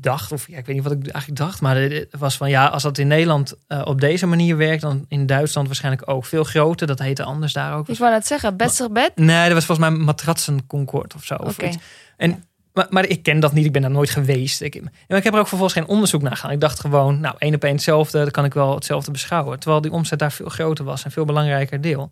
dacht, 0.00 0.32
of 0.32 0.48
ja, 0.48 0.58
ik 0.58 0.66
weet 0.66 0.74
niet 0.74 0.84
wat 0.84 0.92
ik 0.92 1.06
eigenlijk 1.06 1.36
dacht, 1.36 1.60
maar 1.60 1.76
het 1.76 2.06
was 2.18 2.36
van 2.36 2.50
ja, 2.50 2.66
als 2.66 2.82
dat 2.82 2.98
in 2.98 3.06
Nederland 3.06 3.54
eh, 3.66 3.82
op 3.84 4.00
deze 4.00 4.26
manier 4.26 4.56
werkt, 4.56 4.82
dan 4.82 5.04
in 5.08 5.26
Duitsland 5.26 5.66
waarschijnlijk 5.66 6.10
ook 6.10 6.24
veel 6.24 6.44
groter. 6.44 6.86
Dat 6.86 6.98
heette 6.98 7.22
anders 7.22 7.52
daar 7.52 7.76
ook. 7.76 7.88
Ik 7.88 7.98
wou 7.98 8.12
net 8.12 8.26
zeggen, 8.26 8.56
best 8.56 8.92
bed. 8.92 9.12
Nee, 9.14 9.44
dat 9.44 9.52
was 9.52 9.64
volgens 9.64 9.88
mij 9.88 9.98
Matratsen 9.98 10.66
Concord 10.66 11.14
of 11.14 11.24
zo. 11.24 11.34
Of 11.34 11.52
Oké. 11.52 11.66
iets. 11.66 11.76
En, 12.16 12.44
maar, 12.72 12.86
maar 12.90 13.06
ik 13.06 13.22
ken 13.22 13.40
dat 13.40 13.52
niet, 13.52 13.64
ik 13.64 13.72
ben 13.72 13.82
daar 13.82 13.90
nooit 13.90 14.10
geweest. 14.10 14.60
Ik, 14.60 14.82
maar 15.08 15.18
ik 15.18 15.24
heb 15.24 15.32
er 15.32 15.40
ook 15.40 15.48
vervolgens 15.48 15.78
geen 15.78 15.88
onderzoek 15.88 16.22
naar 16.22 16.36
gedaan. 16.36 16.52
Ik 16.52 16.60
dacht 16.60 16.80
gewoon, 16.80 17.20
nou, 17.20 17.34
één 17.38 17.54
op 17.54 17.64
één 17.64 17.74
hetzelfde, 17.74 18.18
dan 18.18 18.30
kan 18.30 18.44
ik 18.44 18.54
wel 18.54 18.74
hetzelfde 18.74 19.10
beschouwen. 19.10 19.58
Terwijl 19.60 19.80
die 19.80 19.92
omzet 19.92 20.18
daar 20.18 20.32
veel 20.32 20.48
groter 20.48 20.84
was 20.84 21.04
en 21.04 21.10
veel 21.10 21.24
belangrijker 21.24 21.80
deel. 21.80 22.10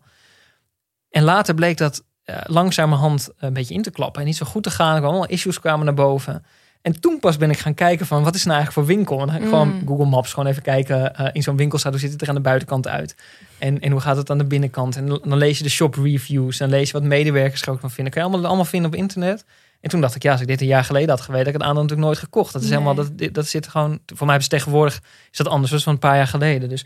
En 1.09 1.23
later 1.23 1.53
bleek 1.53 1.77
dat 1.77 2.03
eh, 2.23 2.37
langzamerhand 2.43 3.29
een 3.37 3.53
beetje 3.53 3.73
in 3.73 3.81
te 3.81 3.91
klappen 3.91 4.21
en 4.21 4.27
niet 4.27 4.37
zo 4.37 4.45
goed 4.45 4.63
te 4.63 4.71
gaan. 4.71 4.85
Er 4.93 4.99
kwamen 4.99 5.09
allemaal 5.09 5.29
issues 5.29 5.59
kwamen 5.59 5.85
naar 5.85 5.93
boven. 5.93 6.45
En 6.81 6.99
toen 6.99 7.19
pas 7.19 7.37
ben 7.37 7.49
ik 7.49 7.57
gaan 7.57 7.73
kijken 7.73 8.05
van, 8.05 8.23
wat 8.23 8.35
is 8.35 8.43
nou 8.43 8.57
eigenlijk 8.57 8.87
voor 8.87 8.95
winkel? 8.95 9.19
En 9.21 9.27
dan 9.27 9.41
gewoon 9.49 9.67
Mm. 9.67 9.87
Google 9.87 10.05
Maps 10.05 10.33
gewoon 10.33 10.49
even 10.49 10.61
kijken 10.61 11.15
eh, 11.15 11.29
in 11.33 11.43
zo'n 11.43 11.57
winkel 11.57 11.77
staat, 11.79 11.91
hoe 11.91 12.01
ziet 12.01 12.11
het 12.11 12.21
er 12.21 12.27
aan 12.29 12.35
de 12.35 12.41
buitenkant 12.41 12.87
uit? 12.87 13.15
En, 13.57 13.79
en 13.79 13.91
hoe 13.91 14.01
gaat 14.01 14.17
het 14.17 14.29
aan 14.29 14.37
de 14.37 14.45
binnenkant? 14.45 14.95
En 14.95 15.07
dan 15.07 15.37
lees 15.37 15.57
je 15.57 15.63
de 15.63 15.69
shop 15.69 15.95
reviews. 15.95 16.57
Dan 16.57 16.69
lees 16.69 16.87
je 16.87 16.93
wat 16.93 17.03
medewerkers 17.03 17.61
er 17.61 17.69
ook 17.69 17.79
van 17.79 17.91
vinden. 17.91 18.13
Kan 18.13 18.21
je 18.23 18.27
allemaal, 18.29 18.47
allemaal 18.47 18.65
vinden 18.65 18.91
op 18.91 18.97
internet. 18.97 19.45
En 19.81 19.89
toen 19.89 20.01
dacht 20.01 20.15
ik, 20.15 20.23
ja, 20.23 20.31
als 20.31 20.41
ik 20.41 20.47
dit 20.47 20.61
een 20.61 20.67
jaar 20.67 20.83
geleden 20.83 21.09
had 21.09 21.21
geweten, 21.21 21.45
had 21.45 21.53
ik 21.53 21.59
het 21.59 21.63
aandeel 21.69 21.81
natuurlijk 21.81 22.07
nooit 22.07 22.19
gekocht. 22.23 22.53
Dat 22.53 22.61
is 22.61 22.69
Nee. 22.69 22.79
helemaal, 22.79 23.05
dat, 23.05 23.33
dat 23.33 23.47
zit 23.47 23.67
gewoon, 23.67 23.99
voor 24.05 24.27
mij 24.27 24.39
ze 24.39 24.47
tegenwoordig, 24.47 25.01
is 25.31 25.37
dat 25.37 25.47
anders. 25.47 25.71
Is 25.71 25.83
van 25.83 25.93
een 25.93 25.99
paar 25.99 26.15
jaar 26.15 26.27
geleden. 26.27 26.69
Dus, 26.69 26.85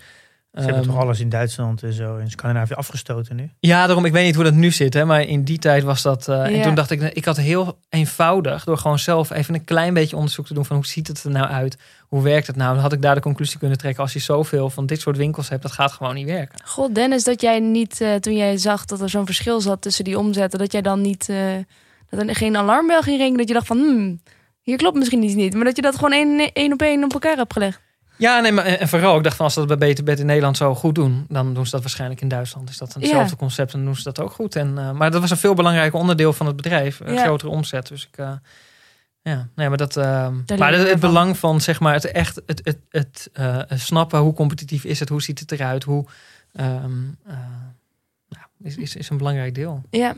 Ze 0.58 0.64
hebben 0.64 0.84
ehm, 0.84 0.92
toch 0.92 1.02
alles 1.02 1.20
in 1.20 1.30
Duitsland 1.30 1.84
en 1.84 1.94
zo 1.94 2.18
in 2.18 2.30
Scandinavië 2.30 2.74
afgestoten 2.74 3.36
nu? 3.36 3.50
ja, 3.60 3.86
daarom, 3.86 4.06
ik 4.06 4.12
weet 4.12 4.26
niet 4.26 4.36
hoe 4.36 4.44
dat 4.44 4.54
nu 4.54 4.72
zit, 4.72 4.94
hè, 4.94 5.06
maar 5.06 5.22
in 5.22 5.44
die 5.44 5.58
tijd 5.60 5.84
was 5.84 6.02
dat. 6.02 6.28
eh, 6.28 6.56
En 6.56 6.62
toen 6.62 6.76
dacht 6.76 6.92
ik, 6.92 7.02
ik 7.02 7.26
had 7.26 7.38
heel 7.38 7.80
eenvoudig, 7.90 8.64
door 8.64 8.78
gewoon 8.78 9.00
zelf 9.00 9.30
even 9.32 9.54
een 9.54 9.64
klein 9.64 9.94
beetje 9.94 10.16
onderzoek 10.16 10.46
te 10.48 10.54
doen 10.54 10.66
van 10.66 10.76
hoe 10.76 10.86
ziet 10.86 11.08
het 11.08 11.24
er 11.24 11.32
nou 11.32 11.48
uit? 11.48 11.78
Hoe 12.08 12.22
werkt 12.24 12.48
het 12.48 12.56
nou? 12.56 12.74
Dan 12.74 12.82
had 12.82 12.94
ik 12.94 13.02
daar 13.02 13.16
de 13.16 13.22
conclusie 13.22 13.60
kunnen 13.60 13.78
trekken, 13.78 14.04
als 14.04 14.14
je 14.14 14.20
zoveel 14.20 14.70
van 14.70 14.86
dit 14.86 15.02
soort 15.02 15.18
winkels 15.18 15.50
hebt, 15.50 15.62
dat 15.62 15.72
gaat 15.72 15.92
gewoon 15.92 16.16
niet 16.16 16.26
werken. 16.28 16.60
God, 16.66 16.96
Dennis, 16.96 17.24
dat 17.24 17.42
jij 17.42 17.60
niet, 17.60 18.02
eh, 18.02 18.16
toen 18.16 18.36
jij 18.36 18.58
zag 18.58 18.86
dat 18.86 19.02
er 19.02 19.10
zo'n 19.10 19.26
verschil 19.26 19.62
zat 19.62 19.82
tussen 19.82 20.04
die 20.04 20.18
omzetten, 20.20 20.60
dat 20.60 20.72
jij 20.72 20.82
dan 20.82 21.02
niet, 21.02 21.30
eh, 21.30 21.38
dat 22.10 22.28
er 22.28 22.36
geen 22.36 22.58
alarmbel 22.58 23.02
ging 23.02 23.18
ringen, 23.20 23.38
dat 23.38 23.48
je 23.48 23.54
dacht 23.54 23.68
van, 23.68 23.78
hmm, 23.78 24.20
hier 24.62 24.78
klopt 24.78 24.98
misschien 24.98 25.24
iets 25.24 25.34
niet, 25.36 25.54
maar 25.54 25.64
dat 25.66 25.76
je 25.76 25.82
dat 25.82 25.96
gewoon 25.96 26.12
één, 26.14 26.52
één 26.54 26.74
op 26.74 26.82
één 26.82 27.04
op 27.04 27.14
elkaar 27.14 27.36
hebt 27.38 27.54
gelegd. 27.54 27.82
Ja, 28.18 28.40
nee, 28.40 28.52
maar 28.52 28.66
en 28.66 28.88
vooral, 28.88 29.18
ik 29.18 29.24
dacht 29.24 29.36
van 29.36 29.46
als 29.46 29.54
ze 29.54 29.60
dat 29.66 29.68
bij 29.80 29.88
Beter 29.88 30.04
Bed 30.04 30.20
in 30.20 30.26
Nederland 30.26 30.58
zo 30.58 30.76
goed 30.76 30.96
doen, 30.96 31.26
dan 31.30 31.54
doen 31.54 31.66
ze 31.66 31.72
dat 31.72 31.82
waarschijnlijk 31.82 32.22
in 32.22 32.28
Duitsland. 32.28 32.70
Is 32.70 32.78
dat 32.78 32.94
hetzelfde 32.94 33.30
Ja. 33.30 33.36
concept 33.38 33.74
en 33.74 33.84
doen 33.86 33.96
ze 33.96 34.04
dat 34.04 34.20
ook 34.20 34.32
goed. 34.32 34.56
En, 34.56 34.78
eh, 34.78 34.92
maar 34.92 35.12
dat 35.12 35.22
was 35.22 35.30
een 35.30 35.38
veel 35.38 35.54
belangrijker 35.54 36.00
onderdeel 36.00 36.34
van 36.34 36.46
het 36.46 36.56
bedrijf, 36.56 37.00
een 37.00 37.14
Ja. 37.14 37.24
grotere 37.24 37.50
omzet. 37.52 37.88
Dus 37.88 38.08
ik, 38.12 38.18
eh, 38.18 38.32
ja, 39.22 39.48
nee, 39.56 39.70
maar 39.70 39.78
dat, 39.78 39.98
eh, 39.98 40.30
maar 40.58 40.74
het, 40.74 41.00
belang 41.00 41.38
van 41.38 41.62
zeg 41.62 41.80
maar 41.80 41.94
het 41.94 42.06
echt, 42.12 42.42
het, 42.46 42.62
het, 42.64 42.78
het 42.90 43.30
eh, 43.34 43.60
snappen 43.76 44.20
hoe 44.20 44.34
competitief 44.34 44.84
is 44.84 45.00
het, 45.00 45.10
hoe 45.10 45.22
ziet 45.22 45.40
het 45.40 45.52
eruit, 45.52 45.84
hoe, 45.84 46.06
ehm, 46.54 46.92
eh, 47.26 47.36
is, 48.64 48.76
is, 48.78 48.96
is 48.96 49.10
een 49.10 49.18
belangrijk 49.18 49.56
deel. 49.56 49.82
Ja, 49.90 50.16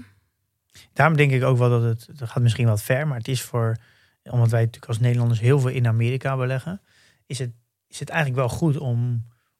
Daarom 0.93 1.17
denk 1.17 1.31
ik 1.31 1.43
ook 1.43 1.57
wel 1.57 1.69
dat 1.69 1.83
het, 1.83 2.07
dat 2.19 2.29
gaat 2.29 2.43
misschien 2.43 2.67
wat 2.67 2.81
ver, 2.81 3.07
maar 3.07 3.17
het 3.17 3.27
is 3.27 3.41
voor, 3.41 3.75
omdat 4.23 4.49
wij 4.49 4.59
natuurlijk 4.59 4.87
als 4.87 4.99
Nederlanders 4.99 5.39
heel 5.39 5.59
veel 5.59 5.69
in 5.69 5.87
Amerika 5.87 6.37
beleggen, 6.37 6.81
is 7.25 7.39
het, 7.39 7.49
is 7.89 7.99
het 7.99 8.09
eigenlijk 8.09 8.39
wel 8.39 8.57
goed 8.57 8.77
om 8.77 8.99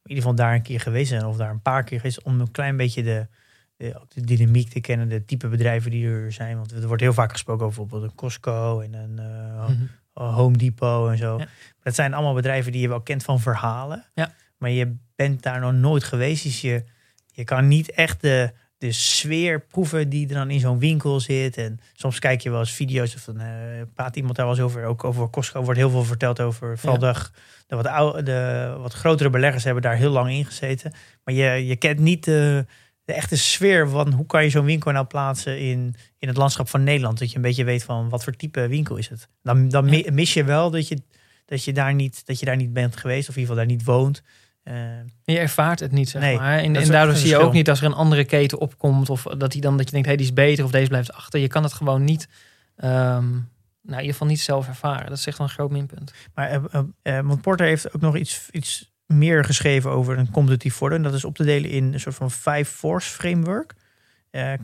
in 0.03 0.15
ieder 0.15 0.23
geval 0.23 0.35
daar 0.35 0.53
een 0.53 0.61
keer 0.61 0.79
geweest 0.79 1.09
te 1.09 1.15
zijn 1.15 1.27
of 1.27 1.37
daar 1.37 1.49
een 1.49 1.61
paar 1.61 1.83
keer 1.83 1.99
geweest, 1.99 2.23
om 2.23 2.39
een 2.39 2.51
klein 2.51 2.77
beetje 2.77 3.03
de, 3.03 3.27
de, 3.77 4.21
dynamiek 4.21 4.69
te 4.69 4.79
kennen, 4.79 5.09
de 5.09 5.25
type 5.25 5.47
bedrijven 5.47 5.91
die 5.91 6.07
er 6.07 6.31
zijn. 6.31 6.57
Want 6.57 6.71
er 6.71 6.87
wordt 6.87 7.01
heel 7.01 7.13
vaak 7.13 7.31
gesproken 7.31 7.65
over 7.65 7.81
bijvoorbeeld 7.81 8.11
een 8.11 8.17
Costco 8.17 8.79
en 8.79 8.93
een 8.93 9.19
eh, 9.19 9.69
Mhm. 9.69 9.85
Home 10.13 10.57
Depot 10.57 11.09
en 11.09 11.17
zo. 11.17 11.37
Ja. 11.37 11.47
Dat 11.83 11.95
zijn 11.95 12.13
allemaal 12.13 12.33
bedrijven 12.33 12.71
die 12.71 12.81
je 12.81 12.87
wel 12.87 13.01
kent 13.01 13.23
van 13.23 13.39
verhalen. 13.39 14.05
Ja. 14.13 14.33
Maar 14.57 14.69
je 14.69 14.95
bent 15.15 15.43
daar 15.43 15.59
nog 15.59 15.73
nooit 15.73 16.03
geweest. 16.03 16.43
Dus 16.43 16.61
je, 16.61 16.83
je 17.31 17.43
kan 17.43 17.67
niet 17.67 17.91
echt 17.91 18.21
de, 18.21 18.53
de 18.79 18.91
sfeer 18.91 19.59
proeven 19.61 20.09
die 20.09 20.27
er 20.27 20.33
dan 20.33 20.49
in 20.49 20.59
zo'n 20.59 20.79
winkel 20.79 21.19
zit. 21.19 21.57
En 21.57 21.79
soms 21.93 22.19
kijk 22.19 22.41
je 22.41 22.49
wel 22.49 22.59
eens 22.59 22.71
video's 22.71 23.15
of 23.15 23.23
dan 23.23 23.39
eh, 23.39 23.47
praat 23.93 24.15
iemand 24.15 24.35
daar 24.35 24.45
wel 24.45 24.55
eens 24.55 24.63
over. 24.63 24.85
Ook 24.85 25.03
over 25.03 25.29
Costco 25.29 25.63
wordt 25.63 25.79
heel 25.79 25.89
veel 25.89 26.03
verteld 26.03 26.39
over. 26.39 26.77
Vooral 26.77 26.99
de, 26.99 27.13
de, 27.67 27.75
wat 27.75 27.87
oude, 27.87 28.23
de 28.23 28.75
wat 28.77 28.93
grotere 28.93 29.29
beleggers 29.29 29.63
hebben 29.63 29.83
daar 29.83 29.95
heel 29.95 30.11
lang 30.11 30.31
in 30.31 30.45
gezeten. 30.45 30.93
Maar 31.23 31.33
je, 31.33 31.65
je 31.65 31.75
kent 31.75 31.99
niet 31.99 32.23
de, 32.23 32.65
de 33.03 33.13
echte 33.13 33.37
sfeer 33.37 33.89
van 33.89 34.11
hoe 34.13 34.25
kan 34.25 34.43
je 34.43 34.49
zo'n 34.49 34.65
winkel 34.65 34.91
nou 34.91 35.05
plaatsen 35.05 35.59
in, 35.59 35.95
in 36.19 36.27
het 36.27 36.37
landschap 36.37 36.69
van 36.69 36.83
Nederland. 36.83 37.19
Dat 37.19 37.29
je 37.29 37.35
een 37.35 37.41
beetje 37.41 37.63
weet 37.63 37.83
van 37.83 38.09
wat 38.09 38.23
voor 38.23 38.33
type 38.35 38.67
winkel 38.67 38.95
is 38.97 39.09
het. 39.09 39.27
Dan, 39.43 39.69
dan 39.69 39.85
mi- 39.85 40.07
mis 40.11 40.33
je 40.33 40.43
wel 40.43 40.71
dat 40.71 40.87
je, 40.87 41.01
dat, 41.45 41.63
je 41.63 41.73
daar 41.73 41.93
niet, 41.93 42.25
dat 42.25 42.39
je 42.39 42.45
daar 42.45 42.55
niet 42.57 42.73
bent 42.73 42.97
geweest. 42.97 43.29
Of 43.29 43.35
in 43.35 43.41
ieder 43.41 43.55
geval 43.55 43.67
daar 43.67 43.75
niet 43.77 43.85
woont. 43.85 44.23
Eh, 44.69 44.75
Je 45.23 45.39
ervaart 45.39 45.79
het 45.79 45.91
niet, 45.91 46.10
zeg 46.10 46.21
Nee, 46.21 46.38
maar. 46.38 46.58
En, 46.58 46.73
daardoor 46.73 47.15
zie 47.15 47.29
je 47.29 47.38
ook 47.38 47.53
niet 47.53 47.69
als 47.69 47.79
er 47.79 47.86
een 47.86 47.93
andere 47.93 48.25
keten 48.25 48.60
opkomt. 48.60 49.10
Of 49.10 49.23
dat 49.23 49.53
hij 49.53 49.62
dan 49.62 49.77
dat 49.77 49.86
je 49.86 49.91
denkt, 49.91 50.08
hé, 50.08 50.13
hey, 50.13 50.23
die 50.23 50.25
is 50.25 50.34
beter 50.34 50.65
of 50.65 50.71
deze 50.71 50.88
blijft 50.88 51.13
achter. 51.13 51.39
Je 51.39 51.47
kan 51.47 51.63
het 51.63 51.73
gewoon 51.73 52.03
niet, 52.03 52.27
ehm, 52.75 53.29
nou, 53.29 53.43
in 53.84 53.97
ieder 53.97 54.12
geval 54.12 54.27
niet 54.27 54.39
zelf 54.39 54.67
ervaren. 54.67 55.10
Dat 55.10 55.17
is 55.17 55.27
echt 55.27 55.38
wel 55.38 55.47
een 55.47 55.53
groot 55.53 55.71
minpunt. 55.71 56.13
Maar 56.34 56.49
eh, 56.49 56.79
eh, 57.01 57.25
want 57.25 57.41
Porter 57.41 57.65
heeft 57.65 57.93
ook 57.93 58.01
nog 58.01 58.17
iets, 58.17 58.47
iets 58.51 58.91
meer 59.05 59.45
geschreven 59.45 59.91
over 59.91 60.17
een 60.17 60.32
competitief 60.32 60.75
voordeel. 60.75 60.97
En 60.97 61.03
dat 61.03 61.13
is 61.13 61.25
op 61.25 61.36
te 61.36 61.43
delen 61.43 61.69
in 61.69 61.93
een 61.93 61.99
soort 61.99 62.15
van 62.15 62.32
five 62.32 62.65
force 62.65 63.10
framework. 63.10 63.73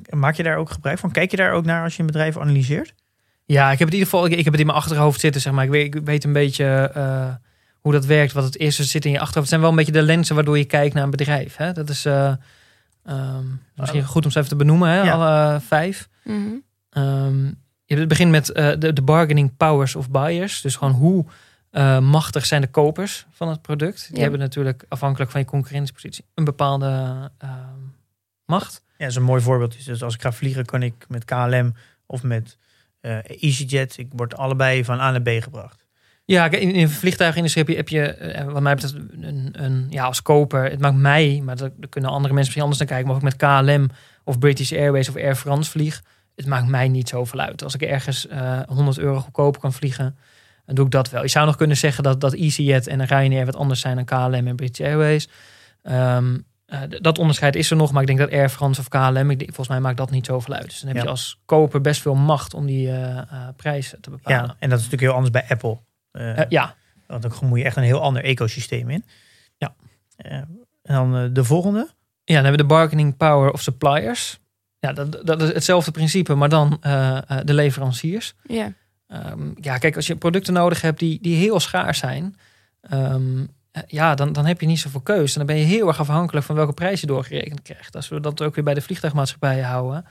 Maak 0.10 0.36
je 0.36 0.44
daar 0.44 0.58
ook 0.58 0.70
gebruik 0.70 1.00
van? 1.00 1.12
Kijk 1.12 1.32
je 1.32 1.38
daar 1.38 1.52
ook 1.52 1.66
naar 1.66 1.84
als 1.84 1.94
je 1.94 2.00
een 2.00 2.06
bedrijf 2.06 2.38
analyseert? 2.38 2.94
Ja, 3.46 3.72
ik 3.72 3.80
heb 3.80 3.88
het 3.88 3.98
in 3.98 4.04
ieder 4.04 4.10
geval, 4.10 4.26
ik, 4.26 4.32
ik 4.32 4.44
heb 4.44 4.54
het 4.54 4.62
in 4.62 4.68
mijn 4.68 4.78
achterhoofd 4.78 5.20
zitten, 5.20 5.42
zeg 5.42 5.54
maar. 5.54 5.64
Ik 5.64 5.70
weet, 5.70 5.96
ik 5.96 6.06
weet 6.06 6.24
een 6.24 6.34
beetje 6.34 6.92
hoe 7.86 7.94
dat 7.94 8.06
werkt, 8.06 8.34
wat 8.34 8.44
het 8.44 8.58
is. 8.58 8.78
Het 8.78 8.88
zit 8.88 9.06
in 9.06 9.12
je 9.12 9.20
achterhoofd. 9.20 9.40
Het 9.40 9.48
zijn 9.50 9.62
wel 9.62 9.70
een 9.70 9.76
beetje 9.76 9.92
de 9.92 10.02
lenzen 10.02 10.36
waardoor 10.36 10.58
je 10.58 10.66
kijkt 10.66 10.94
naar 10.94 11.04
een 11.04 11.10
bedrijf. 11.10 11.56
Hè? 11.56 11.72
Dat 11.72 11.90
is 11.90 12.06
eh, 12.06 12.34
ehm, 13.04 13.44
misschien 13.76 14.04
goed 14.06 14.26
om 14.26 14.32
ze 14.32 14.38
even 14.38 14.50
te 14.50 14.56
benoemen, 14.56 14.90
hè? 14.90 15.02
Ja. 15.02 15.12
alle 15.14 15.60
vijf. 15.60 16.10
Mhm. 16.24 16.40
Ehm, 16.90 17.46
je 17.86 17.96
het 17.96 18.08
begint 18.08 18.32
met 18.32 18.50
eh, 18.52 18.72
de, 18.80 18.94
de 18.94 19.02
bargaining 19.02 19.58
powers 19.58 19.96
of 19.96 20.10
buyers. 20.10 20.62
Dus 20.62 20.76
gewoon 20.76 20.94
hoe 20.94 21.26
eh, 21.70 22.00
machtig 22.00 22.46
zijn 22.46 22.62
de 22.62 22.68
kopers 22.68 23.26
van 23.32 23.50
het 23.50 23.62
product. 23.62 24.06
Die 24.08 24.16
Ja. 24.16 24.22
hebben 24.22 24.40
natuurlijk 24.40 24.86
afhankelijk 24.88 25.32
van 25.32 25.40
je 25.40 25.46
concurrentiepositie 25.48 26.26
een 26.34 26.44
bepaalde 26.44 26.86
ehm, 27.38 27.80
macht. 28.46 28.82
Ja, 28.88 28.94
dat 28.98 29.10
is 29.10 29.16
een 29.16 29.24
mooi 29.24 29.42
voorbeeld. 29.42 29.86
Dus 29.86 30.04
als 30.04 30.14
ik 30.14 30.22
ga 30.22 30.32
vliegen, 30.32 30.66
kan 30.66 30.84
ik 30.84 31.06
met 31.08 31.26
KLM 31.26 31.76
of 32.06 32.24
met 32.24 32.58
eh, 33.02 33.18
EasyJet. 33.44 33.98
Ik 33.98 34.08
word 34.16 34.38
allebei 34.38 34.86
van 34.86 35.00
A 35.00 35.12
naar 35.12 35.22
B 35.22 35.30
gebracht. 35.44 35.85
Ja, 36.26 36.50
in, 36.52 36.72
in 36.74 36.86
de 36.86 36.92
vliegtuigindustrie 36.92 37.66
heb 37.66 37.74
je, 37.74 37.78
heb 37.78 37.90
je 37.90 38.14
eh, 38.14 38.46
wat 38.46 38.62
mij 38.62 38.74
betreft, 38.74 38.96
een, 39.22 39.50
een, 39.52 39.88
ja, 39.90 40.04
als 40.04 40.22
koper. 40.22 40.64
Het 40.64 40.80
maakt 40.80 40.96
mij, 40.96 41.42
maar 41.44 41.56
daar 41.56 41.70
daar 41.78 41.90
kunnen 41.90 42.10
andere 42.10 42.34
mensen 42.34 42.54
misschien 42.54 42.62
anders 42.62 42.80
naar 42.80 42.88
kijken. 42.88 43.08
Maar 43.08 43.16
of 43.16 43.22
ik 43.24 43.40
met 43.40 43.66
KLM 43.66 43.90
of 44.24 44.40
British 44.40 44.72
Airways 44.72 45.10
of 45.10 45.16
Air 45.16 45.36
France 45.36 45.72
vlieg, 45.72 46.02
het 46.36 46.46
maakt 46.46 46.68
mij 46.68 46.88
niet 46.88 47.10
zoveel 47.10 47.40
uit. 47.40 47.64
Als 47.64 47.74
ik 47.74 47.82
ergens 47.82 48.28
eh 48.28 48.60
100 48.68 48.98
euro 48.98 49.20
goedkoper 49.20 49.62
kan 49.62 49.74
vliegen, 49.74 50.18
dan 50.66 50.76
doe 50.76 50.86
ik 50.86 50.92
dat 50.92 51.10
wel. 51.10 51.22
Je 51.22 51.28
zou 51.28 51.46
nog 51.46 51.56
kunnen 51.56 51.78
zeggen 51.78 52.04
dat, 52.04 52.22
dat 52.22 52.34
EasyJet 52.34 52.88
en 52.88 53.06
Ryanair 53.06 53.46
wat 53.46 53.56
anders 53.56 53.80
zijn 53.80 53.96
dan 53.96 54.06
KLM 54.06 54.48
en 54.48 54.56
British 54.56 54.86
Airways. 54.86 55.30
Ehm, 55.84 56.38
eh, 56.66 56.80
dat 56.88 57.18
onderscheid 57.20 57.56
is 57.56 57.70
er 57.72 57.78
nog, 57.78 57.92
maar 57.92 58.02
ik 58.02 58.08
denk 58.08 58.20
dat 58.20 58.32
Air 58.32 58.50
France 58.50 58.82
of 58.82 58.88
KLM, 58.88 59.30
ik 59.30 59.40
denk, 59.40 59.46
volgens 59.46 59.68
mij 59.68 59.80
maakt 59.80 59.98
dat 59.98 60.12
niet 60.12 60.26
zoveel 60.26 60.54
uit. 60.54 60.64
Dus 60.66 60.80
dan 60.80 60.88
heb 60.88 60.98
Ja. 60.98 61.04
je 61.04 61.10
als 61.10 61.42
koper 61.46 61.82
best 61.82 62.02
veel 62.02 62.16
macht 62.16 62.54
om 62.54 62.66
die 62.66 62.88
eh, 62.88 63.18
eh, 63.18 63.24
prijzen 63.56 64.02
te 64.02 64.10
bepalen. 64.10 64.40
Ja, 64.48 64.56
en 64.60 64.70
dat 64.70 64.80
is 64.80 64.84
natuurlijk 64.86 65.02
heel 65.02 65.12
anders 65.12 65.32
bij 65.32 65.46
Apple. 65.50 65.78
Eh, 66.16 66.40
Eh, 66.40 66.46
ja. 66.50 66.76
Want 67.08 67.22
dan 67.22 67.32
moet 67.42 67.60
je 67.60 67.66
echt 67.66 67.76
een 67.76 67.84
heel 67.84 68.02
ander 68.02 68.24
ecosysteem 68.24 68.90
in. 68.90 69.06
Ja. 69.58 69.76
Eh, 70.16 70.32
en 70.34 70.48
dan 70.82 71.16
eh, 71.16 71.24
de 71.32 71.44
volgende. 71.44 71.80
Ja, 72.24 72.36
dan 72.36 72.44
hebben 72.44 72.52
we 72.52 72.58
de 72.68 72.74
bargaining 72.74 73.18
power 73.18 73.52
of 73.52 73.62
suppliers. 73.62 74.40
Ja, 74.80 74.94
dat, 74.94 75.22
dat 75.24 75.42
is 75.42 75.54
hetzelfde 75.54 75.92
principe, 75.92 76.36
maar 76.36 76.50
dan 76.50 76.78
eh, 76.82 77.18
eh, 77.18 77.38
de 77.44 77.54
leveranciers. 77.54 78.34
ja. 78.48 78.74
Ehm, 79.08 79.50
ja, 79.62 79.78
kijk, 79.78 79.96
als 79.96 80.08
je 80.08 80.16
producten 80.16 80.54
nodig 80.54 80.82
hebt 80.82 81.00
die, 81.00 81.20
die 81.22 81.36
heel 81.36 81.60
schaars 81.60 81.98
zijn, 82.00 82.36
ehm, 82.82 83.46
eh, 83.72 83.84
ja, 83.88 84.16
dan, 84.16 84.34
dan 84.34 84.46
heb 84.46 84.62
je 84.62 84.68
niet 84.68 84.80
zoveel 84.80 85.02
keus. 85.02 85.32
En 85.32 85.38
dan 85.38 85.56
ben 85.56 85.58
je 85.58 85.66
heel 85.68 85.88
erg 85.88 86.00
afhankelijk 86.00 86.46
van 86.46 86.56
welke 86.56 86.74
prijs 86.74 87.02
je 87.02 87.08
doorgerekend 87.08 87.62
krijgt. 87.62 87.96
Als 87.96 88.08
we 88.10 88.20
dat 88.20 88.42
ook 88.42 88.56
weer 88.56 88.64
bij 88.64 88.74
de 88.74 88.82
vliegtuigmaatschappijen 88.82 89.66
houden. 89.66 90.06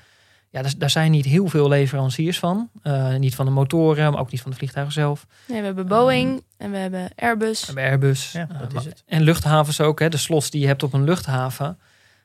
Ja, 0.55 0.63
daar, 0.63 0.73
daar 0.79 0.91
zijn 0.91 1.11
niet 1.11 1.25
heel 1.25 1.49
veel 1.49 1.69
leveranciers 1.69 2.39
van. 2.39 2.71
Eh, 2.83 3.15
niet 3.17 3.35
van 3.35 3.45
de 3.47 3.51
motoren, 3.53 4.13
maar 4.13 4.21
ook 4.21 4.31
niet 4.31 4.41
van 4.41 4.51
de 4.51 4.57
vliegtuigen 4.57 4.95
zelf. 4.95 5.27
Nee, 5.47 5.61
we 5.61 5.67
hebben 5.67 5.87
Boeing 5.87 6.43
en 6.57 6.71
we 6.71 6.77
hebben 6.77 7.11
Airbus. 7.17 7.61
We 7.61 7.67
hebben 7.67 7.85
Airbus. 7.85 8.33
Ja, 8.33 8.49
Eh, 8.51 8.59
dat 8.59 8.69
is 8.69 8.75
maar- 8.75 8.85
het. 8.85 9.03
En 9.07 9.23
luchthavens 9.23 9.81
ook, 9.81 9.99
hè, 10.01 10.09
de 10.09 10.17
slots 10.17 10.51
die 10.51 10.61
je 10.61 10.67
hebt 10.67 10.83
op 10.83 10.93
een 10.93 11.05
luchthaven. 11.05 11.79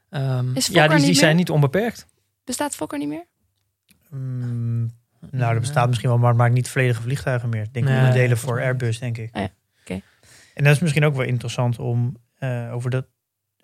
Ehm, 0.10 0.56
Is 0.56 0.68
ja, 0.68 0.88
die, 0.88 0.98
die 0.98 1.06
niet 1.08 1.16
zijn 1.18 1.30
meer? 1.30 1.36
niet 1.40 1.50
onbeperkt. 1.50 2.06
Bestaat 2.44 2.76
Fokker 2.76 2.98
niet 3.00 3.08
meer? 3.08 3.26
Mm, 4.10 4.92
nou, 5.32 5.54
er 5.54 5.60
bestaat 5.60 5.88
misschien 5.88 6.10
wel, 6.10 6.18
maar 6.18 6.30
het 6.30 6.38
maakt 6.38 6.54
niet 6.54 6.70
volledige 6.70 7.02
vliegtuigen 7.02 7.50
meer. 7.50 7.62
Ik 7.64 7.74
denk 7.74 7.86
Nee, 7.86 7.98
onderdelen 7.98 8.38
volgens 8.38 8.62
voor 8.62 8.70
Airbus, 8.70 9.00
denk 9.00 9.18
ik. 9.18 9.30
Ah 9.36 9.42
ja, 9.42 9.50
oké. 9.82 10.02
En 10.54 10.64
dat 10.64 10.74
is 10.74 10.80
misschien 10.80 11.06
ook 11.06 11.16
wel 11.16 11.26
interessant 11.26 11.80
om 11.80 12.18
eh, 12.38 12.74
over 12.74 12.90
dat. 12.90 13.06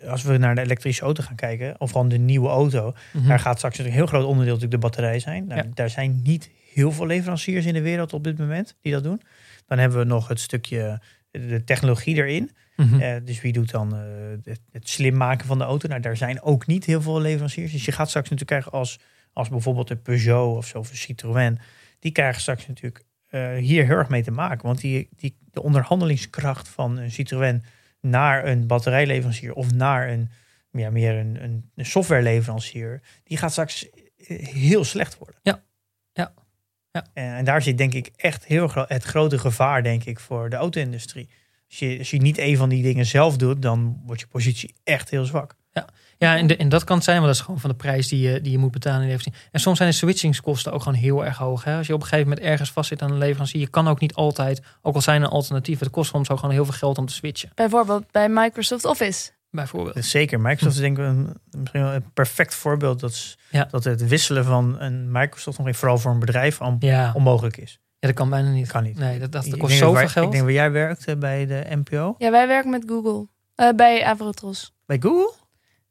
Als 0.07 0.23
we 0.23 0.37
naar 0.37 0.55
de 0.55 0.61
elektrische 0.61 1.03
auto 1.03 1.23
gaan 1.23 1.35
kijken, 1.35 1.75
of 1.79 1.91
gewoon 1.91 2.09
de 2.09 2.17
nieuwe 2.17 2.47
auto, 2.49 2.93
Mhm. 3.13 3.27
daar 3.27 3.39
gaat 3.39 3.57
straks 3.57 3.77
natuurlijk 3.77 3.95
een 4.01 4.07
heel 4.09 4.19
groot 4.19 4.29
onderdeel 4.29 4.53
natuurlijk 4.53 4.81
de 4.81 4.87
batterij 4.87 5.19
zijn. 5.19 5.45
Nou, 5.47 5.61
Ja. 5.63 5.69
Daar 5.73 5.89
zijn 5.89 6.19
niet 6.23 6.49
heel 6.73 6.91
veel 6.91 7.05
leveranciers 7.05 7.65
in 7.65 7.73
de 7.73 7.81
wereld 7.81 8.13
op 8.13 8.23
dit 8.23 8.37
moment 8.37 8.75
die 8.81 8.91
dat 8.91 9.03
doen. 9.03 9.21
Dan 9.67 9.77
hebben 9.77 9.97
we 9.97 10.05
nog 10.05 10.27
het 10.27 10.39
stukje 10.39 11.01
de 11.31 11.63
technologie 11.63 12.15
erin. 12.15 12.51
Mhm. 12.75 12.99
Eh, 13.01 13.15
dus 13.23 13.41
wie 13.41 13.53
doet 13.53 13.71
dan 13.71 13.95
eh, 13.95 14.01
het, 14.43 14.59
het 14.71 14.89
slim 14.89 15.17
maken 15.17 15.47
van 15.47 15.57
de 15.57 15.63
auto? 15.63 15.87
Nou, 15.87 16.01
daar 16.01 16.17
zijn 16.17 16.41
ook 16.41 16.67
niet 16.67 16.85
heel 16.85 17.01
veel 17.01 17.21
leveranciers. 17.21 17.71
Dus 17.71 17.85
je 17.85 17.91
gaat 17.91 18.07
straks 18.09 18.29
natuurlijk 18.29 18.59
krijgen 18.59 18.79
als, 18.79 18.99
als 19.33 19.49
bijvoorbeeld 19.49 19.89
een 19.89 20.01
Peugeot 20.01 20.57
of 20.57 20.67
zo, 20.67 20.77
of 20.77 20.89
Citroën. 20.93 21.59
Die 21.99 22.11
krijgen 22.11 22.41
straks 22.41 22.67
natuurlijk 22.67 23.03
eh, 23.29 23.53
hier 23.55 23.85
heel 23.85 23.97
erg 23.97 24.09
mee 24.09 24.23
te 24.23 24.31
maken. 24.31 24.65
Want 24.65 24.81
die, 24.81 25.09
die, 25.15 25.37
de 25.51 25.61
onderhandelingskracht 25.63 26.67
van 26.67 26.97
een 26.97 27.11
Citroën 27.11 27.63
naar 28.05 28.47
een 28.47 28.67
batterijleverancier 28.67 29.53
of 29.53 29.73
naar 29.73 30.09
een, 30.09 30.29
ja, 30.71 30.89
meer 30.89 31.15
een, 31.15 31.43
een, 31.43 31.71
een 31.75 31.85
softwareleverancier, 31.85 33.01
die 33.23 33.37
gaat 33.37 33.51
straks 33.51 33.89
eh, 33.89 34.47
heel 34.47 34.83
slecht 34.83 35.17
worden. 35.17 35.39
Ja. 35.43 35.63
Ja. 36.13 36.33
Ja. 36.91 37.07
En, 37.13 37.35
en 37.35 37.45
daar 37.45 37.61
zit 37.61 37.77
denk 37.77 37.93
ik 37.93 38.11
echt 38.15 38.45
heel 38.45 38.67
gro- 38.67 38.85
het 38.87 39.03
grote 39.03 39.37
gevaar, 39.37 39.83
denk 39.83 40.03
ik, 40.03 40.19
voor 40.19 40.49
de 40.49 40.55
auto-industrie. 40.55 41.29
Als 41.69 41.79
je, 41.79 41.97
als 41.97 42.11
je 42.11 42.17
niet 42.17 42.37
een 42.37 42.57
van 42.57 42.69
die 42.69 42.83
dingen 42.83 43.05
zelf 43.05 43.37
doet, 43.37 43.61
dan 43.61 44.01
wordt 44.05 44.21
je 44.21 44.27
positie 44.27 44.75
echt 44.83 45.09
heel 45.09 45.25
zwak. 45.25 45.55
Ja, 45.71 45.87
en, 46.17 46.47
de, 46.47 46.55
en 46.55 46.69
dat 46.69 46.83
kan 46.83 46.95
het 46.95 47.05
zijn, 47.05 47.15
want 47.17 47.27
dat 47.27 47.35
is 47.39 47.45
gewoon 47.45 47.59
van 47.59 47.69
de 47.69 47.75
prijs 47.75 48.07
die 48.07 48.29
je, 48.29 48.41
die 48.41 48.51
je 48.51 48.57
moet 48.57 48.71
betalen. 48.71 49.07
in 49.09 49.17
de. 49.17 49.31
En 49.51 49.59
soms 49.59 49.77
zijn 49.77 49.89
de 49.89 49.95
switchingskosten 49.95 50.71
ook 50.71 50.81
gewoon 50.83 50.97
heel 50.97 51.25
erg 51.25 51.37
hoog. 51.37 51.63
Hè? 51.63 51.77
Als 51.77 51.87
je 51.87 51.93
op 51.93 52.01
een 52.01 52.07
gegeven 52.07 52.29
moment 52.29 52.47
ergens 52.47 52.71
vastzit 52.71 53.01
aan 53.01 53.11
een 53.11 53.17
leverancier, 53.17 53.59
je 53.61 53.67
kan 53.67 53.87
ook 53.87 53.99
niet 53.99 54.13
altijd, 54.13 54.61
ook 54.81 54.95
al 54.95 55.01
zijn 55.01 55.21
er 55.21 55.27
alternatieven, 55.27 55.85
het 55.85 55.95
kost 55.95 56.09
soms 56.11 56.29
ook 56.29 56.39
gewoon 56.39 56.53
heel 56.53 56.65
veel 56.65 56.73
geld 56.73 56.97
om 56.97 57.05
te 57.05 57.13
switchen. 57.13 57.49
Bijvoorbeeld 57.55 58.11
bij 58.11 58.29
Microsoft 58.29 58.85
Office. 58.85 59.31
Bijvoorbeeld. 59.49 60.05
Zeker, 60.05 60.39
Microsoft 60.39 60.75
is 60.75 60.81
denk 60.81 60.97
ik 60.97 61.03
een, 61.05 61.33
misschien 61.51 61.81
wel 61.81 61.93
een 61.93 62.11
perfect 62.13 62.55
voorbeeld 62.55 62.99
dat, 62.99 63.11
is- 63.11 63.37
Ja. 63.49 63.67
dat 63.71 63.83
het 63.83 64.07
wisselen 64.07 64.45
van 64.45 64.79
een 64.79 65.11
Microsoft, 65.11 65.59
vooral 65.77 65.97
voor 65.97 66.11
een 66.11 66.19
bedrijf, 66.19 66.61
on- 66.61 66.75
Ja, 66.79 67.11
onmogelijk 67.15 67.57
is. 67.57 67.79
ja, 67.99 68.07
dat 68.07 68.15
kan 68.17 68.29
bijna 68.29 68.49
niet. 68.49 68.67
Kan 68.71 68.83
niet. 68.83 68.97
Nee, 68.97 69.19
dat, 69.19 69.31
dat, 69.31 69.45
Ik 69.45 69.51
dat 69.51 69.59
kost 69.59 69.73
zoveel 69.77 69.93
waar, 69.93 70.09
geld. 70.09 70.25
Ik 70.25 70.31
denk 70.31 70.43
waar 70.43 70.53
jij 70.53 70.71
werkt 70.71 71.05
eh, 71.05 71.15
bij 71.15 71.45
de 71.45 71.63
NPO. 71.69 72.15
Ja, 72.17 72.31
wij 72.31 72.47
werken 72.47 72.69
met 72.69 72.83
Google. 72.87 73.27
Eh, 73.55 73.69
bij 73.75 74.05
Avrotros. 74.05 74.73
Bij 74.85 74.97
Google? 74.99 75.33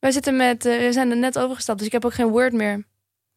Wij 0.05 0.13
zitten 0.13 0.37
met, 0.37 0.65
eh, 0.65 0.79
we 0.79 0.93
zijn 0.93 1.11
er 1.11 1.17
net 1.17 1.39
overgestapt, 1.39 1.79
dus 1.79 1.87
ik 1.87 1.93
heb 1.93 2.05
ook 2.05 2.15
geen 2.15 2.29
Word 2.29 2.53
meer. 2.53 2.85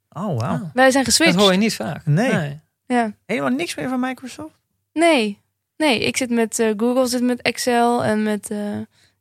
Oh, 0.10 0.40
wauw. 0.40 0.54
Ah, 0.54 0.62
Wij 0.74 0.92
zijn 0.92 1.04
dat 1.04 1.14
geswitcht. 1.14 1.40
hoor 1.40 1.52
je 1.52 1.58
niet 1.58 1.76
vaak. 1.76 2.06
Nee. 2.06 2.60
Ja. 2.86 3.14
Helemaal 3.26 3.50
niks 3.52 3.76
meer 3.76 3.90
van 3.90 4.00
Microsoft? 4.00 4.56
Nee. 4.94 5.42
Nee, 5.78 6.00
ik 6.06 6.18
zit 6.18 6.30
met 6.30 6.60
eh, 6.60 6.74
Google, 6.78 7.08
zit 7.08 7.22
met 7.22 7.42
Excel 7.42 8.04
en 8.04 8.24
met 8.24 8.50
eh, 8.52 8.78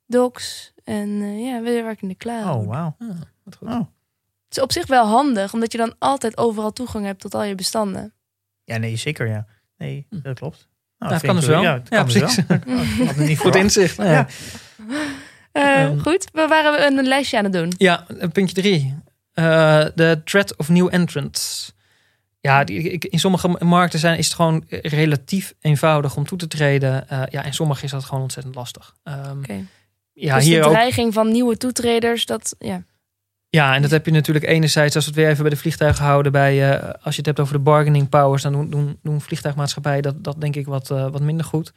Docs. 0.07 0.73
En 0.85 1.21
eh, 1.23 1.45
ja, 1.47 1.61
we 1.61 1.71
werken 1.83 2.03
in 2.03 2.09
de 2.09 2.17
cloud. 2.17 2.57
Oh, 2.57 2.67
wauw. 2.67 2.97
Ah, 2.99 3.09
wat 3.45 3.57
goed. 3.57 3.69
Oh. 3.69 3.75
Het 4.49 4.57
is 4.57 4.63
op 4.63 4.73
zich 4.73 4.87
wel 4.87 5.07
handig, 5.07 5.53
omdat 5.53 5.73
je 5.73 5.79
dan 5.79 5.95
altijd 5.99 6.37
overal 6.37 6.73
toegang 6.73 7.05
hebt 7.05 7.21
tot 7.21 7.35
al 7.35 7.43
je 7.43 7.55
bestanden. 7.55 8.15
Ja, 8.65 8.77
nee, 8.77 8.97
zeker 8.97 9.27
ja. 9.29 9.47
Nee, 9.77 10.07
Hm. 10.11 10.21
dat 10.23 10.39
klopt. 10.39 10.69
Nou, 10.99 11.11
vind 11.13 11.25
kan 11.27 11.37
dus 11.37 11.47
wel. 11.47 11.63
Ja, 11.63 11.73
Ja, 11.75 11.81
kan 11.89 12.05
dus 12.07 12.19
precies. 12.19 12.45
wel. 12.47 12.57
Ik 12.57 13.07
had 13.07 13.17
het 13.17 13.27
niet 13.27 13.39
Goed 13.39 13.55
inzicht. 13.55 13.97
Ja. 13.97 14.05
Ja. 14.13 14.27
Ehm. 15.57 15.99
goed, 15.99 16.29
we 16.33 16.47
waren 16.49 16.99
een 16.99 17.05
lijstje 17.07 17.39
aan 17.39 17.45
het 17.45 17.53
doen. 17.53 17.73
Ja, 17.79 18.07
puntje 18.33 18.55
drie. 18.55 18.95
Eh, 19.33 19.85
De 19.95 20.21
threat 20.25 20.57
of 20.57 20.69
new 20.69 20.89
entrants. 20.91 21.75
Ja, 22.41 22.65
die, 22.65 22.99
in 22.99 23.19
sommige 23.19 23.49
markten 23.59 23.99
zijn, 23.99 24.19
is 24.19 24.27
het 24.27 24.35
gewoon 24.35 24.65
relatief 24.69 25.55
eenvoudig 25.61 26.17
om 26.17 26.27
toe 26.27 26.39
te 26.39 26.49
treden. 26.49 27.09
Eh, 27.09 27.23
ja, 27.31 27.43
in 27.43 27.55
sommige 27.55 27.85
is 27.85 27.91
dat 27.91 28.05
gewoon 28.05 28.23
ontzettend 28.23 28.55
lastig. 28.55 28.95
Oké. 29.39 29.65
Ja, 30.13 30.35
dus 30.35 30.45
hier 30.45 30.61
de 30.61 30.67
ook. 30.67 30.73
dreiging 30.73 31.15
van 31.15 31.33
nieuwe 31.33 31.57
toetreders, 31.57 32.27
dat 32.27 32.55
ja. 32.59 32.83
Ja, 33.49 33.75
en 33.75 33.83
dat 33.83 33.91
heb 33.91 34.07
je 34.07 34.13
natuurlijk 34.13 34.47
enerzijds, 34.47 34.95
als 34.95 35.05
we 35.05 35.11
het 35.11 35.21
weer 35.21 35.29
even 35.29 35.43
bij 35.43 35.51
de 35.51 35.57
vliegtuigen 35.57 36.05
houden, 36.05 36.33
bij, 36.33 36.81
als 36.81 37.15
je 37.15 37.17
het 37.17 37.27
hebt 37.27 37.41
over 37.41 37.53
de 37.55 37.61
bargaining 37.61 38.09
powers, 38.09 38.43
dan 38.43 38.53
doen, 38.53 38.71
doen, 38.71 38.99
doen 39.03 39.21
vliegtuigmaatschappijen 39.21 40.03
dat, 40.03 40.25
dat 40.25 40.41
denk 40.41 40.57
ik 40.57 40.67
wat, 40.67 40.89
wat 40.89 41.21
minder 41.21 41.47
goed. 41.47 41.73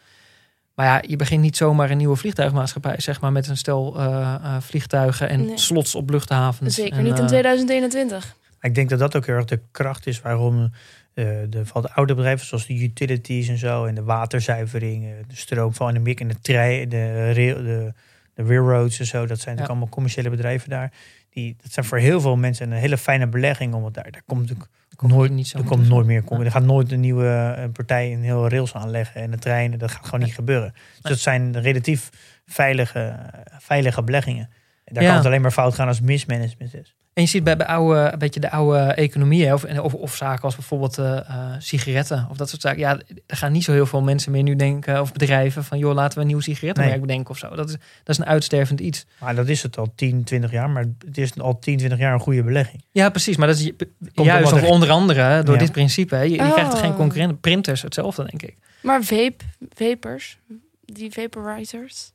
Maar 0.79 0.87
ja, 0.87 1.03
je 1.07 1.15
begint 1.15 1.41
niet 1.41 1.57
zomaar 1.57 1.89
een 1.89 1.97
nieuwe 1.97 2.15
vliegtuigmaatschappij, 2.15 2.95
zeg 2.99 3.21
maar, 3.21 3.31
met 3.31 3.47
een 3.47 3.57
stel 3.57 3.95
eh, 3.99 4.35
eh, 4.43 4.55
vliegtuigen 4.61 5.29
en 5.29 5.45
Nee. 5.45 5.57
slots 5.57 5.95
op 5.95 6.09
luchthavens. 6.09 6.75
Zeker 6.75 6.97
En, 6.97 7.03
niet 7.03 7.17
in 7.17 7.23
eh, 7.23 7.27
2021. 7.27 8.35
Maar 8.59 8.69
ik 8.69 8.75
denk 8.75 8.89
dat 8.89 8.99
dat 8.99 9.15
ook 9.15 9.25
heel 9.25 9.35
erg 9.35 9.45
de 9.45 9.59
kracht 9.71 10.07
is 10.07 10.21
waarom 10.21 10.71
eh, 11.13 11.25
de, 11.49 11.65
van 11.65 11.81
de 11.81 11.91
oude 11.93 12.15
bedrijven 12.15 12.47
zoals 12.47 12.65
de 12.67 12.73
utilities 12.83 13.47
en 13.47 13.57
zo 13.57 13.85
en 13.85 13.95
de 13.95 14.03
waterzuivering, 14.03 15.05
eh, 15.05 15.11
de 15.27 15.35
stroom 15.35 15.73
van 15.73 15.93
de 15.93 15.99
mik 15.99 16.19
en 16.19 16.27
de 16.27 16.39
trein, 16.41 16.89
de, 16.89 17.33
rail, 17.33 17.55
de, 17.55 17.93
de 18.33 18.43
railroads 18.43 18.99
en 18.99 19.05
zo, 19.05 19.17
dat 19.17 19.27
zijn 19.27 19.35
natuurlijk 19.37 19.59
Ja. 19.59 19.67
allemaal 19.67 19.89
commerciële 19.89 20.29
bedrijven 20.29 20.69
daar. 20.69 20.91
Die, 21.29 21.55
dat 21.61 21.71
zijn 21.71 21.85
voor 21.85 21.97
heel 21.97 22.21
veel 22.21 22.35
mensen 22.35 22.71
een 22.71 22.77
hele 22.77 22.97
fijne 22.97 23.27
belegging, 23.27 23.73
omdat 23.73 23.93
daar, 23.93 24.11
daar 24.11 24.23
komt 24.25 24.41
natuurlijk 24.41 24.69
komt 24.99 25.11
nooit, 25.11 25.31
niet 25.31 25.47
zo 25.47 25.57
er 25.57 25.63
komt 25.63 25.87
nooit 25.87 26.05
meer, 26.05 26.23
er 26.45 26.51
gaat 26.51 26.63
nooit 26.63 26.91
een 26.91 26.99
nieuwe 26.99 27.53
eh, 27.57 27.69
partij 27.73 28.13
een 28.13 28.23
heel 28.23 28.49
rails 28.49 28.73
aanleggen 28.73 29.21
en 29.21 29.31
de 29.31 29.37
treinen, 29.37 29.79
dat 29.79 29.91
gaat 29.91 30.05
gewoon 30.05 30.19
niet 30.19 30.33
gebeuren. 30.33 30.73
Dus 31.01 31.11
dat 31.11 31.19
zijn 31.19 31.59
relatief 31.61 32.09
veilige, 32.45 33.19
veilige 33.57 34.03
beleggingen. 34.03 34.49
En 34.83 34.93
daar 34.93 35.03
Ja. 35.03 35.09
kan 35.09 35.17
het 35.17 35.27
alleen 35.27 35.41
maar 35.41 35.51
fout 35.51 35.73
gaan 35.73 35.87
als 35.87 36.01
mismanagement 36.01 36.73
is. 36.73 36.95
En 37.19 37.25
je 37.25 37.31
ziet 37.31 37.43
bij, 37.43 37.57
bij 37.57 37.67
oude, 37.67 38.09
een 38.11 38.19
beetje 38.19 38.39
de 38.39 38.51
oude 38.51 38.79
economieën, 38.79 39.53
of, 39.53 39.63
of, 39.65 39.93
of 39.93 40.15
zaken 40.15 40.43
als 40.43 40.55
bijvoorbeeld 40.55 40.97
eh, 40.97 41.17
eh, 41.17 41.53
sigaretten 41.59 42.27
of 42.29 42.37
dat 42.37 42.49
soort 42.49 42.61
zaken. 42.61 42.79
Ja, 42.79 42.99
er 43.25 43.37
gaan 43.37 43.51
niet 43.51 43.63
zo 43.63 43.71
heel 43.71 43.85
veel 43.85 44.01
mensen 44.01 44.31
meer 44.31 44.43
nu 44.43 44.55
denken, 44.55 45.01
of 45.01 45.11
bedrijven, 45.11 45.63
van 45.63 45.77
joh, 45.77 45.93
laten 45.93 46.15
we 46.17 46.21
een 46.23 46.27
nieuw 46.29 46.39
sigarettenmerk 46.39 46.97
Nee. 46.97 47.05
bedenken 47.05 47.29
of 47.31 47.37
zo. 47.37 47.55
Dat 47.55 47.69
is, 47.69 47.75
dat 47.75 48.09
is 48.09 48.17
een 48.17 48.25
uitstervend 48.25 48.79
iets. 48.79 49.05
Maar 49.19 49.35
dat 49.35 49.47
is 49.47 49.63
het 49.63 49.77
al 49.77 49.91
10, 49.95 50.23
20 50.23 50.51
jaar. 50.51 50.69
Maar 50.69 50.85
het 51.05 51.17
is 51.17 51.37
al 51.39 51.59
10, 51.59 51.77
20 51.77 51.99
jaar 51.99 52.13
een 52.13 52.19
goede 52.19 52.43
belegging. 52.43 52.83
Ja, 52.91 53.09
precies. 53.09 53.37
Maar 53.37 53.47
dat 53.47 53.57
is 53.57 53.63
je- 53.63 53.75
Komt 54.13 54.27
juist 54.27 54.51
of 54.51 54.61
er- 54.61 54.67
onder 54.67 54.89
andere 54.89 55.43
door 55.43 55.53
Ja. 55.55 55.59
dit 55.61 55.71
principe. 55.71 56.15
hè. 56.15 56.21
Je, 56.21 56.29
je 56.31 56.39
Oh. 56.41 56.51
krijgt 56.51 56.73
er 56.73 56.79
geen 56.79 56.95
concurrenten. 56.95 57.39
Printers, 57.39 57.81
hetzelfde 57.81 58.25
denk 58.29 58.41
ik. 58.41 58.57
Maar 58.81 59.03
vape, 59.03 59.43
vapers, 59.73 60.37
die 60.85 61.11
vaporizers. 61.11 62.11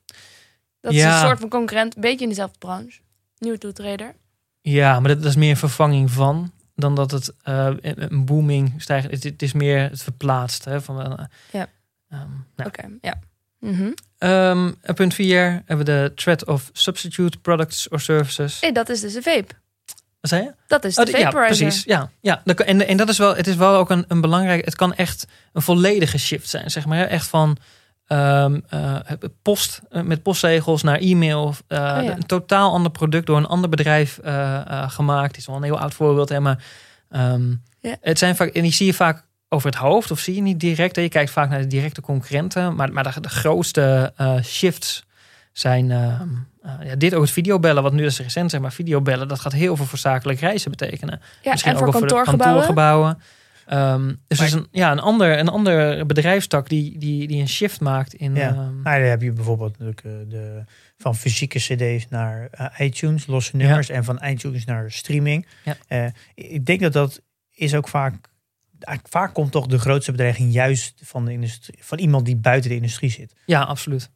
Dat 0.81 0.93
is 0.93 0.99
Ja. 0.99 1.13
een 1.21 1.27
soort 1.27 1.39
van 1.39 1.49
concurrent, 1.49 1.95
een 1.95 2.01
beetje 2.01 2.23
in 2.23 2.29
dezelfde 2.29 2.57
branche. 2.59 2.99
Nieuwe 3.37 3.57
toetreder. 3.57 4.15
Ja, 4.71 4.99
maar 4.99 5.09
dat, 5.09 5.17
dat 5.21 5.29
is 5.29 5.35
meer 5.35 5.49
een 5.49 5.57
vervanging 5.57 6.11
van 6.11 6.51
dan 6.75 6.95
dat 6.95 7.11
het 7.11 7.33
eh, 7.43 7.69
een 7.81 8.25
booming 8.25 8.73
stijgt. 8.77 9.11
Het, 9.11 9.23
het 9.23 9.41
is 9.41 9.53
meer 9.53 9.89
het 9.89 10.03
verplaatst. 10.03 10.65
Hè, 10.65 10.81
van, 10.81 11.01
eh, 11.17 11.25
Ja. 11.51 11.67
ehm, 12.09 12.27
nou. 12.55 12.69
Oké, 12.69 12.89
ja. 13.01 13.19
Mhm. 13.59 13.91
Ehm, 14.17 14.71
en 14.81 14.93
punt 14.93 15.13
4 15.13 15.41
hebben 15.65 15.85
we 15.85 15.91
de 15.91 16.11
threat 16.15 16.45
of 16.45 16.69
substitute 16.73 17.37
products 17.37 17.89
or 17.89 17.99
services. 17.99 18.59
Hey, 18.61 18.71
dat 18.71 18.89
is 18.89 19.01
dus 19.01 19.13
een 19.13 19.23
vape. 19.23 19.53
Wat 20.21 20.29
zei 20.29 20.43
je? 20.43 20.53
Dat 20.67 20.83
is 20.83 20.95
de 20.95 21.01
Oh, 21.01 21.07
ja, 21.07 21.19
vaporizer. 21.31 21.57
precies. 21.65 21.83
Ja, 21.83 22.09
ja. 22.19 22.41
En, 22.45 22.87
en 22.87 22.97
dat 22.97 23.09
is 23.09 23.17
wel, 23.17 23.35
het 23.35 23.47
is 23.47 23.55
wel 23.55 23.75
ook 23.75 23.89
een, 23.89 24.05
een 24.07 24.21
belangrijk. 24.21 24.65
Het 24.65 24.75
kan 24.75 24.93
echt 24.93 25.27
een 25.53 25.61
volledige 25.61 26.17
shift 26.17 26.49
zijn, 26.49 26.71
zeg 26.71 26.85
maar. 26.85 27.05
Echt 27.07 27.27
van 27.27 27.57
ehm, 28.07 28.59
eh, 28.69 28.95
post 29.41 29.81
eh, 29.89 30.01
met 30.01 30.23
postzegels 30.23 30.83
naar 30.83 30.97
e-mail. 30.99 31.53
eh, 31.67 31.77
Oh, 31.97 32.03
ja. 32.03 32.15
Een 32.15 32.25
totaal 32.25 32.71
ander 32.71 32.91
product 32.91 33.25
door 33.25 33.37
een 33.37 33.45
ander 33.45 33.69
bedrijf 33.69 34.19
gemaakt. 34.87 35.27
Het 35.27 35.37
is 35.37 35.45
wel 35.45 35.55
een 35.55 35.63
heel 35.63 35.79
oud 35.79 35.93
voorbeeld, 35.93 36.29
hè, 36.29 36.39
maar 36.39 36.63
ehm, 37.09 37.49
Ja. 37.79 37.95
het 38.01 38.19
zijn 38.19 38.35
vaak 38.35 38.49
en 38.49 38.61
die 38.61 38.73
zie 38.73 38.85
je 38.85 38.93
vaak 38.93 39.23
over 39.49 39.69
het 39.69 39.79
hoofd 39.79 40.11
of 40.11 40.19
zie 40.19 40.35
je 40.35 40.41
niet 40.41 40.59
direct. 40.59 40.95
hè. 40.95 41.01
Je 41.01 41.09
kijkt 41.09 41.31
vaak 41.31 41.49
naar 41.49 41.59
de 41.61 41.67
directe 41.67 42.01
concurrenten, 42.01 42.75
maar, 42.75 42.91
maar 42.93 43.03
de, 43.13 43.21
de 43.21 43.29
grootste 43.29 44.13
shifts 44.43 45.05
zijn 45.51 45.91
ehm, 45.91 46.27
eh, 46.61 46.71
ja, 46.87 46.95
dit 46.95 47.13
ook 47.13 47.21
het 47.21 47.31
videobellen, 47.31 47.83
wat 47.83 47.93
nu 47.93 48.05
is 48.05 48.19
recent 48.19 48.51
zeg 48.51 48.61
maar 48.61 48.71
videobellen, 48.73 49.27
dat 49.27 49.39
gaat 49.39 49.51
heel 49.53 49.75
veel 49.75 49.85
voor 49.85 49.97
zakelijk 49.97 50.39
reizen 50.39 50.71
betekenen. 50.71 51.21
Ja, 51.41 51.51
Misschien 51.51 51.71
en 51.71 51.77
voor 51.77 51.87
ook 51.87 51.93
wel 51.93 52.01
de 52.01 52.07
kantoorgebouwen. 52.07 52.63
kantoorgebouwen. 52.65 53.21
Ehm, 53.65 54.13
dus 54.27 54.39
is 54.39 54.51
een, 54.51 54.67
ja, 54.71 54.91
een, 54.91 54.99
ander, 54.99 55.39
een 55.39 55.47
ander 55.47 56.05
bedrijfstak 56.05 56.69
die, 56.69 56.97
die, 56.97 57.27
die 57.27 57.41
een 57.41 57.47
shift 57.47 57.81
maakt 57.81 58.13
in. 58.13 58.35
Ja. 58.35 58.51
Nou, 58.53 58.99
dan 58.99 59.09
heb 59.09 59.21
je 59.21 59.31
bijvoorbeeld 59.31 59.77
natuurlijk 59.79 60.03
eh, 60.03 60.11
de, 60.29 60.63
van 60.97 61.15
fysieke 61.15 61.59
cd's 61.59 62.07
naar 62.09 62.47
eh, 62.51 62.87
iTunes, 62.87 63.27
losse 63.27 63.55
nummers. 63.55 63.89
En 63.89 64.03
van 64.03 64.21
iTunes 64.23 64.65
naar 64.65 64.91
streaming. 64.91 65.47
Ja. 65.63 65.77
Eh, 65.87 66.07
ik 66.35 66.65
denk 66.65 66.79
dat 66.79 66.93
dat 66.93 67.21
is 67.51 67.75
ook 67.75 67.87
vaak... 67.87 68.29
eigenlijk 68.79 69.07
Vaak 69.07 69.33
komt 69.33 69.51
toch 69.51 69.67
de 69.67 69.79
grootste 69.79 70.11
bedreiging 70.11 70.53
juist 70.53 71.01
van, 71.03 71.25
de 71.25 71.31
industrie, 71.31 71.77
van 71.81 71.97
iemand 71.97 72.25
die 72.25 72.35
buiten 72.35 72.69
de 72.69 72.75
industrie 72.75 73.09
zit. 73.09 73.33
ja, 73.45 73.61
absoluut. 73.61 74.11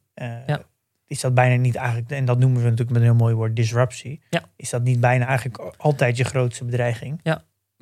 Ja. 0.46 0.62
Is 1.06 1.20
dat 1.20 1.34
bijna 1.34 1.54
niet 1.54 1.74
eigenlijk, 1.74 2.10
en 2.10 2.24
dat 2.24 2.38
noemen 2.38 2.58
we 2.58 2.64
natuurlijk 2.64 2.90
met 2.90 3.00
een 3.00 3.06
heel 3.06 3.16
mooi 3.16 3.34
woord, 3.34 3.56
disruptie. 3.56 4.22
Ja. 4.30 4.42
Is 4.56 4.70
dat 4.70 4.82
niet 4.82 5.00
bijna 5.00 5.26
eigenlijk 5.26 5.74
altijd 5.76 6.16
je 6.16 6.24
grootste 6.24 6.64
bedreiging? 6.64 7.20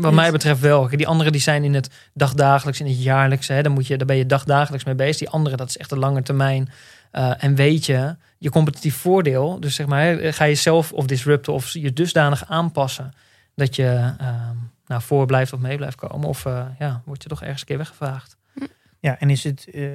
Wat 0.03 0.13
mij 0.13 0.33
betreft 0.33 0.61
wel. 0.61 0.89
Die 0.89 1.07
andere 1.07 1.31
die 1.31 1.41
zijn 1.41 1.65
in 1.65 1.75
het 1.75 1.91
dagdagelijks, 2.15 2.81
in 2.81 2.87
het 2.87 3.03
jaarlijks. 3.03 3.49
Hè, 3.49 3.63
dan, 3.63 3.73
moet 3.73 3.87
je, 3.87 3.97
daar 3.97 4.07
ben 4.07 4.17
je 4.17 4.27
dagdagelijks 4.27 4.85
mee 4.85 4.95
bezig. 4.95 5.17
Die 5.19 5.29
andere, 5.29 5.57
dat 5.57 5.69
is 5.69 5.77
echt 5.77 5.91
een 5.93 5.99
lange 5.99 6.23
termijn. 6.23 6.69
Eh, 7.11 7.45
en 7.45 7.55
weet 7.55 7.87
je, 7.87 8.17
je 8.39 8.51
competitief 8.51 8.97
voordeel. 8.97 9.61
Dus 9.61 9.75
zeg 9.75 9.87
maar, 9.87 10.03
hè, 10.03 10.33
ga 10.33 10.45
je 10.45 10.55
zelf 10.55 10.93
of 10.93 11.07
disrupten 11.07 11.53
of 11.53 11.69
je 11.73 11.93
dusdanig 11.93 12.45
aanpassen. 12.49 13.13
Dat 13.55 13.77
je 13.77 14.15
ehm, 14.19 14.57
nou, 14.87 15.03
voor 15.03 15.27
blijft 15.27 15.53
of 15.53 15.61
mee 15.61 15.77
blijft 15.77 15.97
komen. 15.97 16.29
Of 16.29 16.45
eh, 16.47 16.67
ja, 16.79 17.03
word 17.05 17.23
je 17.23 17.29
toch 17.29 17.43
ergens 17.43 17.61
een 17.61 17.67
keer 17.67 17.79
weggevaagd. 17.79 18.37
Ja, 19.01 19.19
en 19.19 19.31
is 19.31 19.45
het, 19.45 19.69
eh, 19.73 19.89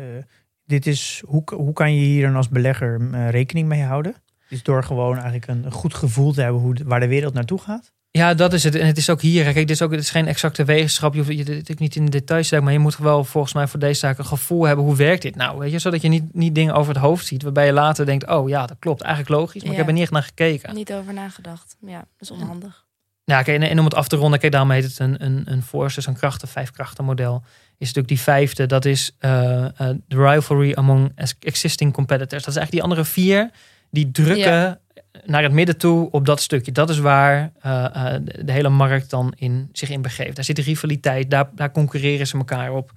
dit 0.66 0.88
is, 0.88 1.22
hoe, 1.26 1.44
hoe 1.56 1.74
kan 1.74 1.94
je 1.96 2.02
hier 2.02 2.26
dan 2.26 2.36
als 2.36 2.50
belegger 2.50 3.10
rekening 3.30 3.68
mee 3.68 3.84
houden? 3.84 4.16
Is 4.50 4.64
door 4.64 4.84
gewoon 4.84 5.14
eigenlijk 5.14 5.48
een, 5.48 5.72
goed 5.72 5.94
gevoel 5.94 6.34
te 6.34 6.42
hebben 6.42 6.62
hoe, 6.62 6.74
de- 6.74 6.84
waar 6.84 7.00
de 7.00 7.08
wereld 7.08 7.34
naartoe 7.34 7.60
gaat? 7.60 7.92
Ja, 8.18 8.34
dat 8.34 8.54
is 8.54 8.64
het. 8.64 8.76
En 8.76 8.88
het 8.88 8.98
is 8.98 9.10
ook 9.10 9.22
hier. 9.22 9.44
Kijk, 9.44 9.56
dit 9.56 9.70
is 9.70 9.82
ook 9.82 9.92
het 9.92 10.00
is 10.00 10.10
geen 10.10 10.28
exacte 10.28 10.66
wetenschap. 10.66 11.14
Je 11.14 11.20
hoeft 11.20 11.38
je 11.38 11.62
dit 11.62 11.80
niet 11.80 11.96
in 11.96 12.06
de 12.06 12.12
details 12.12 12.48
te 12.48 12.62
maar 12.62 12.74
je 12.74 12.80
moet 12.80 12.98
wel 12.98 13.24
volgens 13.24 13.54
mij 13.54 13.68
voor 13.68 13.80
deze 13.80 14.00
zaak 14.00 14.18
een 14.18 14.26
gevoel 14.26 14.64
hebben. 14.64 14.86
Hoe 14.86 14.96
werkt 14.96 15.22
dit 15.22 15.36
nou? 15.36 15.60
Weet 15.60 15.72
je, 15.72 15.80
zodat 15.80 16.02
je 16.02 16.08
niet, 16.08 16.34
niet 16.34 16.56
dingen 16.56 16.74
over 16.74 16.94
het 16.94 17.04
hoofd 17.04 17.26
ziet, 17.26 17.44
waarbij 17.44 17.66
je 17.66 17.72
later 17.72 18.06
denkt: 18.06 18.28
oh 18.28 18.50
ja, 18.50 18.66
dat 18.66 18.78
klopt, 18.80 19.02
eigenlijk 19.02 19.36
logisch, 19.36 19.62
maar 19.64 19.72
ik 19.72 19.78
heb 19.78 19.88
er 19.88 19.94
niet 19.94 20.02
echt 20.02 20.12
naar 20.12 20.24
gekeken. 20.24 20.76
Niet 20.76 20.94
over 20.94 21.14
nagedacht. 21.14 21.76
Ja, 21.80 21.98
dat 21.98 22.08
is 22.20 22.32
onhandig. 22.32 22.86
Ja, 23.24 23.42
kijk, 23.42 23.62
en, 23.62 23.70
en 23.70 23.80
om 23.80 23.86
het 23.86 23.96
af 23.96 24.08
te 24.08 24.16
ronden, 24.16 24.40
kijk, 24.40 24.52
daarom 24.52 24.72
heet 24.72 24.84
het 24.84 25.00
een, 25.00 25.24
een, 25.26 25.42
een 25.46 25.64
force, 25.64 25.96
dus 25.96 26.06
een 26.06 26.18
krachten, 26.18 26.48
vijf 26.48 26.72
krachten 26.72 27.06
model. 27.06 27.44
Is 27.78 27.94
natuurlijk 27.94 28.08
die 28.08 28.20
vijfde, 28.20 28.66
dat 28.66 28.86
is 28.86 29.16
eh, 29.20 29.64
eh, 29.66 29.72
the 30.08 30.30
rivalry 30.30 30.74
among 30.74 31.12
ex- 31.16 31.36
existing 31.40 31.94
competitors. 31.94 32.44
Dat 32.44 32.54
is 32.54 32.60
eigenlijk 32.60 32.72
die 32.72 32.84
andere 32.84 33.06
vier, 33.06 33.52
die 33.94 34.12
drukken 34.12 34.38
Ja. 34.38 34.80
naar 35.26 35.44
het 35.44 35.52
midden 35.52 35.78
toe 35.78 36.12
op 36.12 36.26
dat 36.26 36.42
stukje. 36.42 36.72
Dat 36.72 36.90
is 36.90 37.00
waar 37.00 37.52
eh, 37.62 37.86
eh, 37.86 38.22
de, 38.24 38.46
de 38.46 38.52
hele 38.52 38.70
markt 38.70 39.10
dan 39.10 39.34
in, 39.36 39.70
zich 39.72 39.90
in 39.90 40.02
begeeft. 40.02 40.36
Daar 40.36 40.46
zit 40.46 40.56
de 40.56 40.62
rivaliteit, 40.62 41.30
daar, 41.30 41.50
daar 41.56 41.72
concurreren 41.72 42.28
ze 42.28 42.38
elkaar 42.38 42.72
op. 42.72 42.92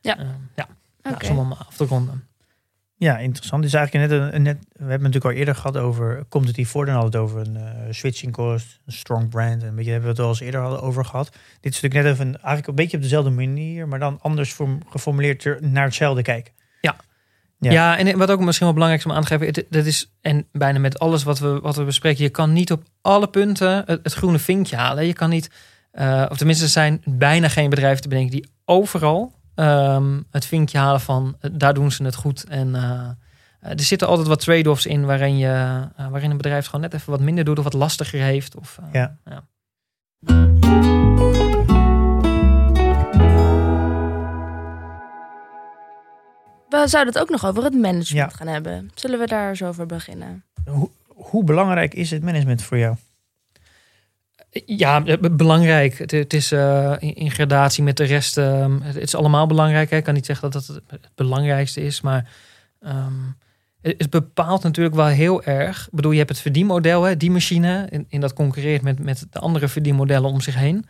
Ja. 0.00 0.18
Eh, 0.18 0.26
ja, 0.56 0.68
Oké. 1.02 1.26
nou, 1.26 1.38
om 1.38 1.52
af 1.52 1.76
te 1.76 1.84
ronden. 1.84 2.26
Ja, 2.96 3.18
interessant. 3.18 3.62
Dus 3.62 3.72
eigenlijk 3.72 4.10
net, 4.10 4.32
een, 4.32 4.42
net, 4.42 4.56
we 4.58 4.66
hebben 4.78 4.92
het 4.92 5.00
natuurlijk 5.00 5.24
al 5.24 5.38
eerder 5.40 5.54
gehad 5.54 5.76
over 5.76 6.24
competitief 6.28 6.68
voordeel. 6.70 6.94
Dan 6.94 7.02
hadden 7.02 7.20
we 7.34 7.38
het 7.38 7.48
over 7.48 7.56
een 7.86 7.94
switching 7.94 8.32
cost, 8.32 8.80
een 8.86 8.92
strong 8.92 9.28
brand. 9.28 9.62
En 9.62 9.68
een 9.68 9.74
beetje 9.74 9.90
hebben 9.90 10.10
we 10.10 10.16
het 10.16 10.24
al 10.24 10.28
eens 10.28 10.40
eerder 10.40 10.60
hadden 10.60 10.80
over 10.82 11.04
gehad. 11.04 11.30
Dit 11.60 11.74
is 11.74 11.80
natuurlijk 11.80 11.94
net 11.94 12.12
even 12.12 12.34
eigenlijk 12.34 12.66
een 12.66 12.74
beetje 12.74 12.96
op 12.96 13.02
dezelfde 13.02 13.30
manier, 13.30 13.88
maar 13.88 13.98
dan 13.98 14.18
anders 14.22 14.56
geformuleerd 14.88 15.44
er 15.44 15.58
naar 15.60 15.84
hetzelfde 15.84 16.22
kijken. 16.22 16.52
Ja. 17.60 17.72
Ja. 17.72 17.98
en 17.98 18.18
wat 18.18 18.30
ook 18.30 18.40
misschien 18.40 18.66
wel 18.66 18.74
belangrijk 18.74 19.04
is 19.04 19.10
om 19.10 19.16
aan 19.16 19.24
te 19.24 19.36
geven, 19.36 19.66
dat 19.70 19.84
is, 19.84 20.12
en 20.20 20.46
bijna 20.52 20.78
met 20.78 20.98
alles 20.98 21.22
wat 21.22 21.38
we, 21.38 21.60
wat 21.60 21.76
we 21.76 21.84
bespreken, 21.84 22.22
je 22.24 22.30
kan 22.30 22.52
niet 22.52 22.72
op 22.72 22.82
alle 23.00 23.28
punten 23.28 23.82
het, 23.86 24.00
het 24.02 24.12
groene 24.12 24.38
vinkje 24.38 24.76
halen. 24.76 25.06
Je 25.06 25.12
kan 25.12 25.30
niet, 25.30 25.50
eh, 25.90 26.24
of 26.28 26.36
tenminste 26.36 26.64
er 26.64 26.70
zijn 26.70 27.02
bijna 27.04 27.48
geen 27.48 27.70
bedrijven 27.70 28.02
te 28.02 28.08
bedenken 28.08 28.32
die 28.32 28.50
overal 28.64 29.36
ehm, 29.54 30.20
het 30.30 30.46
vinkje 30.46 30.78
halen 30.78 31.00
van 31.00 31.36
eh, 31.40 31.50
daar 31.54 31.74
doen 31.74 31.92
ze 31.92 32.04
het 32.04 32.14
goed. 32.14 32.44
En 32.44 32.74
eh, 32.74 33.08
er 33.60 33.80
zitten 33.80 34.08
altijd 34.08 34.28
wat 34.28 34.40
trade-offs 34.40 34.86
in 34.86 35.04
waarin, 35.04 35.38
je, 35.38 35.80
waarin 36.10 36.30
een 36.30 36.36
bedrijf 36.36 36.58
het 36.58 36.66
gewoon 36.66 36.80
net 36.80 36.94
even 36.94 37.10
wat 37.10 37.20
minder 37.20 37.44
doet 37.44 37.58
of 37.58 37.64
wat 37.64 37.72
lastiger 37.72 38.20
heeft. 38.20 38.56
Of, 38.56 38.78
Ja. 38.92 39.16
We 46.68 46.84
zouden 46.88 47.12
het 47.14 47.22
ook 47.22 47.30
nog 47.30 47.46
over 47.46 47.64
het 47.64 47.72
management 47.74 48.08
Ja. 48.30 48.36
gaan 48.36 48.46
hebben. 48.46 48.90
Zullen 48.94 49.18
we 49.18 49.26
daar 49.26 49.56
zo 49.56 49.66
over 49.68 49.86
beginnen? 49.86 50.44
Hoe, 50.66 50.90
hoe 51.06 51.44
belangrijk 51.44 51.94
is 51.94 52.10
het 52.10 52.22
management 52.22 52.62
voor 52.62 52.78
jou? 52.78 52.96
Ja, 54.66 55.04
eh, 55.04 55.18
be- 55.18 55.30
belangrijk. 55.30 55.98
Het, 55.98 56.10
het 56.10 56.32
is 56.34 56.52
eh, 56.52 56.94
in, 56.98 57.30
gradatie 57.30 57.82
met 57.82 57.96
de 57.96 58.04
rest. 58.04 58.38
ehm, 58.38 58.80
het, 58.80 58.94
het 58.94 59.02
is 59.02 59.14
allemaal 59.14 59.46
belangrijk. 59.46 59.90
hè. 59.90 59.96
Ik 59.96 60.04
kan 60.04 60.14
niet 60.14 60.26
zeggen 60.26 60.50
dat 60.50 60.66
dat 60.66 60.80
het 60.88 61.08
belangrijkste 61.14 61.80
is, 61.82 62.00
maar 62.00 62.30
ehm, 62.80 63.12
het, 63.80 63.94
het 63.98 64.10
bepaalt 64.10 64.62
natuurlijk 64.62 64.96
wel 64.96 65.06
heel 65.06 65.42
erg. 65.42 65.86
Ik 65.86 65.92
bedoel, 65.94 66.10
je 66.10 66.18
hebt 66.18 66.30
het 66.30 66.38
verdienmodel, 66.40 67.02
hè, 67.02 67.16
die 67.16 67.30
machine, 67.30 67.86
in, 67.90 68.06
in 68.08 68.20
dat 68.20 68.32
concurreert 68.32 68.82
met, 68.82 68.98
met 68.98 69.26
de 69.30 69.38
andere 69.38 69.68
verdienmodellen 69.68 70.30
om 70.30 70.40
zich 70.40 70.54
heen. 70.54 70.86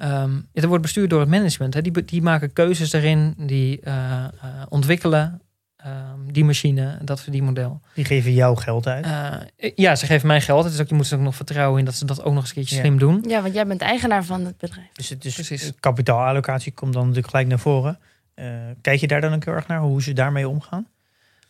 Ehm 0.00 0.30
het 0.52 0.64
wordt 0.64 0.82
bestuurd 0.82 1.10
door 1.10 1.20
het 1.20 1.28
management. 1.28 1.74
Hè. 1.74 1.82
Die, 1.82 2.04
die 2.04 2.22
maken 2.22 2.52
keuzes 2.52 2.90
daarin, 2.90 3.34
die 3.36 3.80
eh, 3.80 4.24
eh, 4.24 4.28
ontwikkelen 4.68 5.40
ehm, 5.76 6.18
die 6.30 6.44
machine, 6.44 6.98
dat 7.02 7.20
verdienmodel. 7.20 7.80
Die 7.94 8.04
geven 8.04 8.32
jou 8.32 8.56
geld 8.56 8.86
uit. 8.86 9.04
Eh, 9.04 9.70
ja, 9.74 9.94
ze 9.96 10.06
geven 10.06 10.26
mij 10.26 10.40
geld. 10.40 10.64
Het 10.64 10.72
is 10.72 10.80
ook, 10.80 10.88
je 10.88 10.94
moet 10.94 11.10
er 11.10 11.18
ook 11.18 11.24
nog 11.24 11.34
vertrouwen 11.34 11.78
in 11.78 11.84
dat 11.84 11.94
ze 11.94 12.04
dat 12.04 12.22
ook 12.22 12.32
nog 12.32 12.40
eens 12.42 12.48
een 12.48 12.54
keertje 12.54 12.74
Ja. 12.76 12.80
slim 12.80 12.98
doen. 12.98 13.24
Ja, 13.28 13.42
want 13.42 13.54
jij 13.54 13.66
bent 13.66 13.80
eigenaar 13.80 14.24
van 14.24 14.44
het 14.44 14.56
bedrijf. 14.56 14.88
Dus 14.92 15.08
het 15.08 15.18
precies. 15.18 15.62
het 15.62 15.80
kapitaalallocatie 15.80 16.72
komt 16.72 16.92
dan 16.92 17.02
natuurlijk 17.02 17.30
gelijk 17.30 17.48
naar 17.48 17.58
voren. 17.58 17.98
Eh, 18.34 18.46
kijk 18.80 19.00
je 19.00 19.06
daar 19.06 19.20
dan 19.20 19.34
ook 19.34 19.44
heel 19.44 19.54
erg 19.54 19.66
naar 19.66 19.80
hoe 19.80 20.02
ze 20.02 20.12
daarmee 20.12 20.48
omgaan? 20.48 20.86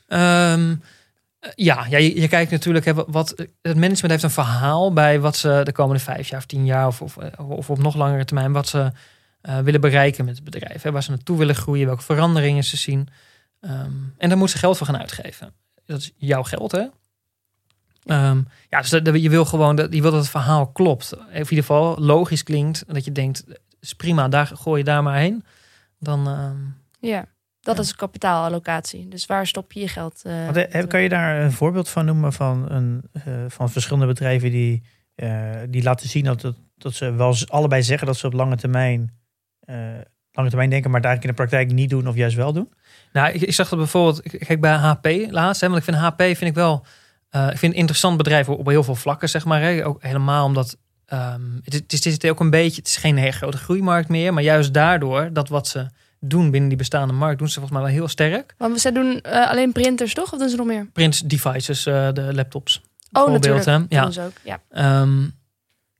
Ehm, 0.06 0.70
eh, 0.70 0.76
ja, 1.54 1.86
ja 1.88 1.98
je, 1.98 2.20
je 2.20 2.28
kijkt 2.28 2.50
natuurlijk, 2.50 2.84
hè, 2.84 2.94
wat, 2.94 3.28
het 3.62 3.74
management 3.76 4.10
heeft 4.10 4.22
een 4.22 4.30
verhaal 4.30 4.92
bij 4.92 5.20
wat 5.20 5.36
ze 5.36 5.60
de 5.64 5.72
komende 5.72 6.02
vijf 6.02 6.28
jaar 6.28 6.38
of 6.40 6.46
tien 6.46 6.64
jaar 6.64 6.86
of, 6.86 7.02
of, 7.02 7.16
eh, 7.16 7.50
of 7.50 7.70
op 7.70 7.78
nog 7.78 7.94
langere 7.94 8.24
termijn, 8.24 8.52
wat 8.52 8.68
ze 8.68 8.92
eh, 9.40 9.58
willen 9.58 9.80
bereiken 9.80 10.24
met 10.24 10.34
het 10.34 10.44
bedrijf. 10.44 10.82
Hè, 10.82 10.90
waar 10.92 11.02
ze 11.02 11.10
naartoe 11.10 11.38
willen 11.38 11.54
groeien, 11.54 11.86
welke 11.86 12.02
veranderingen 12.02 12.64
ze 12.64 12.76
zien. 12.76 13.08
Ehm, 13.60 13.92
en 14.18 14.28
daar 14.28 14.38
moeten 14.38 14.48
ze 14.58 14.64
geld 14.64 14.76
voor 14.76 14.86
gaan 14.86 14.98
uitgeven. 14.98 15.52
Dat 15.86 15.98
is 16.00 16.12
jouw 16.16 16.42
geld, 16.42 16.72
hè? 16.72 16.86
Ehm, 18.04 18.42
ja, 18.68 18.80
dus 18.80 18.90
dat, 18.90 19.04
dat- 19.04 19.22
je 19.22 19.30
wil 19.30 19.44
gewoon 19.44 19.76
dat, 19.76 19.92
je 19.94 20.00
wil 20.02 20.10
dat 20.10 20.20
het 20.20 20.30
verhaal 20.30 20.66
klopt. 20.66 21.16
Of 21.16 21.26
in 21.32 21.36
ieder 21.38 21.48
geval 21.56 21.98
logisch 21.98 22.42
klinkt. 22.42 22.84
Dat 22.86 23.04
je 23.04 23.12
denkt, 23.12 23.44
is 23.80 23.94
prima, 23.94 24.28
daar 24.28 24.46
gooi 24.46 24.78
je 24.78 24.84
daar 24.84 25.02
maar 25.02 25.18
heen. 25.18 25.44
Dan, 25.98 26.26
ehm, 26.28 26.56
Ja, 27.10 27.24
dat 27.60 27.76
Ja. 27.76 27.82
is 27.82 27.94
kapitaalallocatie. 27.94 29.08
Dus 29.08 29.26
waar 29.26 29.46
stop 29.46 29.72
je 29.72 29.80
je 29.80 29.88
geld? 29.88 30.20
eh, 30.24 30.44
Want, 30.44 30.56
eh, 30.56 30.86
kan 30.86 31.00
je 31.00 31.08
daar 31.08 31.40
een 31.42 31.52
voorbeeld 31.52 31.88
van 31.88 32.04
noemen 32.04 32.32
van, 32.32 32.70
een, 32.70 33.02
eh, 33.12 33.22
van 33.48 33.70
verschillende 33.70 34.06
bedrijven 34.06 34.50
die, 34.50 34.82
eh, 35.14 35.50
die 35.68 35.82
laten 35.82 36.08
zien 36.08 36.24
dat, 36.24 36.42
het, 36.42 36.56
dat 36.76 36.94
ze 36.94 37.12
wel 37.12 37.34
allebei 37.46 37.82
zeggen 37.82 38.06
dat 38.06 38.16
ze 38.16 38.26
op 38.26 38.32
lange 38.32 38.56
termijn, 38.56 39.18
eh, 39.60 39.76
lange 40.32 40.48
termijn 40.48 40.70
denken, 40.70 40.90
maar 40.90 41.00
het 41.00 41.08
eigenlijk 41.08 41.22
in 41.24 41.28
de 41.44 41.48
praktijk 41.50 41.72
niet 41.78 41.90
doen 41.90 42.08
of 42.08 42.14
juist 42.14 42.36
wel 42.36 42.52
doen? 42.52 42.72
Nou, 43.12 43.32
ik, 43.32 43.40
ik 43.40 43.54
zag 43.54 43.68
dat 43.68 43.78
bijvoorbeeld, 43.78 44.24
ik- 44.34 44.40
kijk 44.46 44.60
bij 44.60 44.72
HP 44.74 45.06
laatst, 45.30 45.60
hè, 45.60 45.66
want 45.68 45.78
ik 45.78 45.84
vind 45.84 45.96
HP 45.96 46.20
vind 46.22 46.40
ik 46.40 46.54
wel, 46.54 46.84
eh, 47.28 47.48
ik 47.50 47.58
vind 47.58 47.72
een 47.72 47.78
interessant 47.78 48.16
bedrijf 48.16 48.48
op, 48.48 48.58
op 48.58 48.66
heel 48.66 48.84
veel 48.84 48.94
vlakken, 48.94 49.28
zeg 49.28 49.44
maar. 49.44 49.60
Hè. 49.60 49.86
Ook 49.86 50.02
helemaal 50.02 50.44
omdat 50.44 50.76
ehm, 51.06 51.40
het, 51.62 51.74
is- 51.74 51.80
het, 51.80 51.92
is, 52.06 52.12
het 52.12 52.24
is 52.24 52.30
ook 52.30 52.40
een 52.40 52.50
beetje, 52.50 52.76
het 52.78 52.86
is 52.86 52.96
geen 52.96 53.16
hele 53.16 53.32
grote 53.32 53.56
groeimarkt 53.56 54.08
meer, 54.08 54.34
maar 54.34 54.42
juist 54.42 54.74
daardoor 54.74 55.32
dat 55.32 55.48
wat 55.48 55.68
ze 55.68 55.86
doen 56.20 56.50
binnen 56.50 56.68
die 56.68 56.78
bestaande 56.78 57.12
markt, 57.12 57.38
doen 57.38 57.48
ze 57.48 57.54
volgens 57.60 57.74
mij 57.74 57.82
wel 57.82 57.96
heel 57.96 58.08
sterk. 58.08 58.54
Want 58.58 58.80
ze 58.80 58.92
doen 58.92 59.20
eh, 59.20 59.50
alleen 59.50 59.72
printers, 59.72 60.14
toch? 60.14 60.32
Of 60.32 60.38
doen 60.38 60.48
ze 60.48 60.56
nog 60.56 60.66
meer? 60.66 60.86
Print 60.92 61.30
devices, 61.30 61.86
eh, 61.86 62.08
de 62.12 62.34
laptops. 62.34 62.82
Oh, 63.12 63.32
natuurlijk. 63.32 63.64
hè? 63.64 63.78
Ja. 63.88 64.02
doen 64.02 64.12
ze 64.12 64.22
ook. 64.22 64.32
Ja. 64.44 64.60
Ehm, 64.70 65.22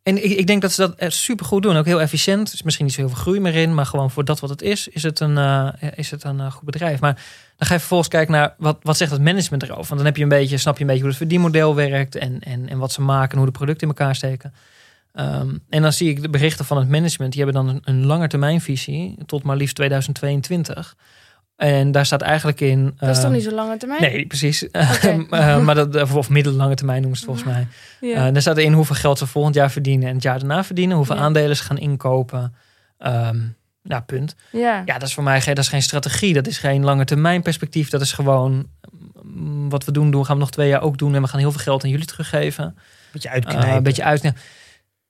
en 0.03 0.25
ik, 0.25 0.39
ik 0.39 0.47
denk 0.47 0.63
dat 0.63 0.73
ze 0.73 0.95
dat 0.97 1.13
super 1.13 1.47
goed 1.47 1.63
doen. 1.63 1.77
Ook 1.77 1.85
heel 1.85 2.01
efficiënt. 2.01 2.49
Er 2.49 2.55
is 2.55 2.63
misschien 2.63 2.85
niet 2.85 2.95
zo 2.95 3.01
heel 3.01 3.11
veel 3.11 3.21
groei 3.21 3.41
meer 3.41 3.55
in. 3.55 3.75
Maar 3.75 3.87
gewoon 3.87 4.11
voor 4.11 4.25
dat 4.25 4.41
wat 4.41 4.51
het 4.51 4.63
is, 4.63 4.89
is 4.89 5.03
het 5.03 5.21
een, 5.21 5.39
eh, 5.39 5.69
is 5.95 6.11
het 6.11 6.25
een 6.25 6.53
goed 6.53 6.65
bedrijf. 6.65 7.01
Maar 7.01 7.15
dan 7.57 7.67
ga 7.67 7.73
je 7.73 7.79
vervolgens 7.79 8.09
kijken 8.09 8.33
naar 8.33 8.55
wat, 8.59 8.79
wat 8.83 8.97
zegt 8.97 9.11
het 9.11 9.23
management 9.23 9.63
erover. 9.63 9.87
Want 9.87 9.97
dan 9.97 10.05
heb 10.05 10.17
je 10.17 10.23
een 10.23 10.29
beetje, 10.29 10.59
snap 10.59 10.75
je 10.75 10.81
een 10.81 10.87
beetje 10.87 11.03
hoe 11.03 11.11
het 11.11 11.21
verdienmodel 11.21 11.75
werkt. 11.75 12.17
En, 12.17 12.41
en, 12.41 12.69
en 12.69 12.79
wat 12.79 12.93
ze 12.93 13.01
maken 13.01 13.31
en 13.31 13.37
hoe 13.37 13.47
de 13.47 13.53
producten 13.53 13.89
in 13.89 13.95
elkaar 13.97 14.15
steken. 14.15 14.55
Ehm, 15.13 15.49
en 15.69 15.83
dan 15.83 15.93
zie 15.93 16.09
ik 16.11 16.23
de 16.23 16.31
berichten 16.31 16.65
van 16.65 16.77
het 16.79 16.89
management. 16.89 17.33
Die 17.33 17.43
hebben 17.45 17.65
dan 17.65 17.75
een, 17.75 17.81
een 17.85 18.07
langetermijnvisie 18.07 19.17
tot 19.27 19.43
maar 19.43 19.57
liefst 19.57 19.75
2022. 19.75 20.97
En 21.57 21.91
daar 21.93 22.07
staat 22.07 22.21
eigenlijk 22.23 22.61
in... 22.61 22.95
Dat 22.99 23.09
is 23.09 23.15
toch 23.17 23.25
ehm, 23.25 23.33
niet 23.33 23.43
zo 23.43 23.51
lange 23.51 23.77
termijn? 23.77 24.01
Nee, 24.01 24.27
precies. 24.27 24.63
Eh, 25.31 25.59
maar 25.61 25.75
dat, 25.75 26.13
of 26.13 26.29
middellange 26.29 26.75
termijn 26.75 27.01
noemen 27.01 27.19
ze 27.19 27.25
het 27.31 27.35
volgens 27.35 27.57
mij. 27.57 27.67
Ja. 28.11 28.27
Eh, 28.27 28.33
daar 28.33 28.43
staat 28.43 28.59
in 28.59 28.73
hoeveel 28.73 28.97
geld 28.97 29.19
ze 29.19 29.27
volgend 29.27 29.55
jaar 29.55 29.71
verdienen 29.71 30.09
en 30.09 30.15
het 30.15 30.23
jaar 30.23 30.39
daarna 30.39 30.65
verdienen. 30.65 30.97
Hoeveel 30.97 31.17
Ja. 31.17 31.23
aandelen 31.23 31.57
ze 31.57 31.63
gaan 31.63 31.79
inkopen. 31.79 32.55
Ja, 33.83 34.01
punt. 34.01 34.35
ja. 34.53 34.83
Ja, 34.85 34.99
dat 34.99 35.09
is 35.09 35.15
voor 35.15 35.23
mij 35.23 35.41
geen, 35.41 35.55
dat 35.55 35.65
is 35.65 35.71
geen 35.71 35.83
strategie. 35.83 36.33
Dat 36.35 36.47
is 36.47 36.59
geen 36.59 36.85
lange 36.85 37.05
termijn 37.05 37.43
perspectief. 37.43 37.91
Dat 37.91 38.01
is 38.01 38.13
gewoon 38.13 38.67
mm, 39.23 39.69
wat 39.69 39.85
we 39.85 39.93
doen, 39.93 40.11
doen 40.11 40.25
gaan 40.25 40.35
we 40.35 40.41
nog 40.41 40.51
twee 40.51 40.69
jaar 40.69 40.83
ook 40.83 40.99
doen. 40.99 41.15
En 41.15 41.23
we 41.23 41.29
gaan 41.29 41.41
heel 41.41 41.51
veel 41.53 41.61
geld 41.61 41.85
aan 41.85 41.91
jullie 41.91 42.07
teruggeven. 42.07 42.77
beetje 43.13 43.29
Eh, 43.29 43.35
uitknijpen. 43.35 43.77
een 43.77 43.83
beetje 43.83 44.05
uit. 44.05 44.33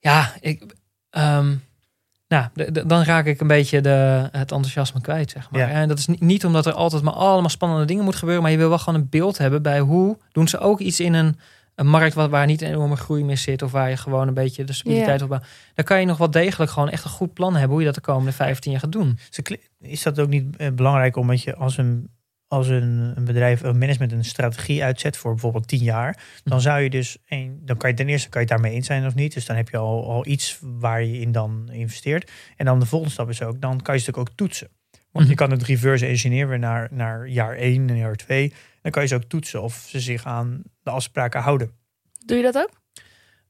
Ja, 0.00 0.32
ik, 0.40 0.74
ehm, 1.10 1.54
nou, 2.28 2.46
dan 2.86 3.02
raak 3.02 3.26
ik 3.26 3.40
een 3.40 3.46
beetje 3.46 3.80
de, 3.80 4.28
het 4.32 4.52
enthousiasme 4.52 5.00
kwijt, 5.00 5.30
zeg 5.30 5.50
maar. 5.50 5.60
Ja. 5.60 5.68
En 5.68 5.88
dat 5.88 5.98
is 5.98 6.06
niet, 6.06 6.20
niet 6.20 6.44
omdat 6.44 6.66
er 6.66 6.72
altijd 6.72 7.02
maar 7.02 7.12
allemaal 7.14 7.50
spannende 7.50 7.84
dingen 7.84 8.02
moeten 8.02 8.20
gebeuren, 8.20 8.42
maar 8.42 8.52
je 8.52 8.58
wil 8.58 8.68
wel 8.68 8.78
gewoon 8.78 9.00
een 9.00 9.08
beeld 9.08 9.38
hebben 9.38 9.62
bij 9.62 9.80
hoe 9.80 10.18
doen 10.32 10.48
ze 10.48 10.58
ook 10.58 10.80
iets 10.80 11.00
in 11.00 11.12
een, 11.14 11.38
een 11.74 11.86
markt 11.86 12.14
waar, 12.14 12.28
waar 12.28 12.46
niet 12.46 12.62
een 12.62 12.68
enorme 12.68 12.96
groei 12.96 13.24
meer 13.24 13.36
zit 13.38 13.62
of 13.62 13.72
waar 13.72 13.90
je 13.90 13.96
gewoon 13.96 14.28
een 14.28 14.34
beetje 14.34 14.64
de 14.64 14.72
stabiliteit 14.72 15.18
Ja. 15.18 15.24
op 15.24 15.30
bouwt. 15.30 15.44
Dan 15.74 15.84
kan 15.84 16.00
je 16.00 16.06
nog 16.06 16.18
wel 16.18 16.30
degelijk 16.30 16.70
gewoon 16.70 16.90
echt 16.90 17.04
een 17.04 17.10
goed 17.10 17.32
plan 17.34 17.52
hebben 17.52 17.70
hoe 17.70 17.80
je 17.80 17.86
dat 17.86 17.94
de 17.94 18.00
komende 18.00 18.32
15 18.32 18.70
jaar 18.70 18.80
gaat 18.80 18.92
doen. 18.92 19.18
Is 19.80 20.02
dat 20.02 20.18
ook 20.18 20.28
niet 20.28 20.56
eh, 20.56 20.70
belangrijk 20.72 21.16
omdat 21.16 21.42
je 21.42 21.54
als 21.56 21.76
een, 21.78 22.10
als 22.50 22.68
een, 22.68 23.12
een 23.16 23.24
bedrijf, 23.24 23.62
een 23.62 23.78
management 23.78 24.12
een 24.12 24.24
strategie 24.24 24.84
uitzet 24.84 25.16
voor 25.16 25.30
bijvoorbeeld 25.30 25.68
tien 25.68 25.82
jaar, 25.82 26.22
dan 26.44 26.60
zou 26.60 26.80
je 26.80 26.90
dus 26.90 27.16
een, 27.28 27.60
dan 27.64 27.76
kan 27.76 27.90
je 27.90 27.96
ten 27.96 28.08
eerste 28.08 28.28
kan 28.28 28.40
je 28.40 28.46
daarmee 28.46 28.72
eens 28.72 28.86
zijn 28.86 29.06
of 29.06 29.14
niet. 29.14 29.34
Dus 29.34 29.46
dan 29.46 29.56
heb 29.56 29.68
je 29.68 29.76
al, 29.76 30.10
al 30.10 30.26
iets 30.26 30.58
waar 30.62 31.02
je 31.04 31.20
in 31.20 31.32
dan 31.32 31.68
investeert. 31.72 32.30
En 32.56 32.64
dan 32.64 32.80
de 32.80 32.86
volgende 32.86 33.12
stap 33.14 33.28
is 33.28 33.42
ook, 33.42 33.60
dan 33.60 33.80
kan 33.82 33.94
je 33.96 34.02
het 34.04 34.16
ook 34.16 34.30
toetsen. 34.34 34.68
Want 35.12 35.24
je 35.26 35.34
Mhm. 35.34 35.40
kan 35.42 35.50
het 35.50 35.62
reverse 35.62 36.06
engineeren 36.06 36.48
weer 36.48 36.58
naar, 36.58 36.88
naar 36.90 37.26
jaar 37.26 37.56
1 37.56 37.88
en 37.88 37.96
jaar 37.96 38.16
2. 38.16 38.52
Dan 38.82 38.92
kan 38.92 39.02
je 39.02 39.08
ze 39.08 39.14
ook 39.14 39.24
toetsen 39.24 39.62
of 39.62 39.84
ze 39.88 40.00
zich 40.00 40.24
aan 40.24 40.62
de 40.82 40.90
afspraken 40.90 41.40
houden. 41.40 41.70
Doe 42.26 42.36
je 42.36 42.42
dat 42.42 42.56
ook? 42.56 42.80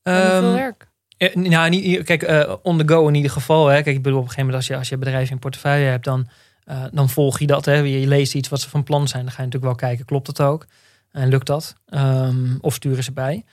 Ehm, 0.03 0.17
veel 0.27 0.43
Ehm, 0.43 0.53
werk. 0.53 0.89
Eh, 1.17 1.35
nou, 1.35 1.71
niet, 1.71 2.03
kijk, 2.03 2.23
eh, 2.23 2.55
on 2.63 2.79
the 2.79 2.89
go 2.89 3.09
in 3.09 3.15
ieder 3.15 3.31
geval. 3.31 3.67
Hè. 3.67 3.83
Kijk, 3.83 3.97
ik 3.97 4.03
bedoel, 4.03 4.19
op 4.19 4.25
een 4.25 4.31
gegeven 4.31 4.51
moment 4.51 4.57
als 4.57 4.67
je, 4.67 4.77
als 4.77 4.89
je 4.89 4.99
bedrijf 4.99 5.31
in 5.31 5.39
portefeuille 5.39 5.87
hebt, 5.87 6.05
dan, 6.05 6.29
eh, 6.65 6.85
dan 6.93 7.09
volg 7.09 7.39
je 7.39 7.47
dat. 7.47 7.65
Hè. 7.65 7.75
Je 7.75 8.07
leest 8.07 8.35
iets 8.35 8.49
wat 8.49 8.61
ze 8.61 8.69
van 8.69 8.85
plan 8.85 9.09
zijn. 9.09 9.23
Dan 9.23 9.33
ga 9.33 9.39
je 9.43 9.45
natuurlijk 9.49 9.73
wel 9.79 9.89
kijken, 9.89 10.05
klopt 10.07 10.27
dat 10.27 10.41
ook? 10.41 10.67
En 11.11 11.29
lukt 11.29 11.47
dat? 11.47 11.75
Ehm, 11.87 12.57
of 12.61 12.75
sturen 12.75 13.05
ze 13.05 13.13
bij? 13.13 13.45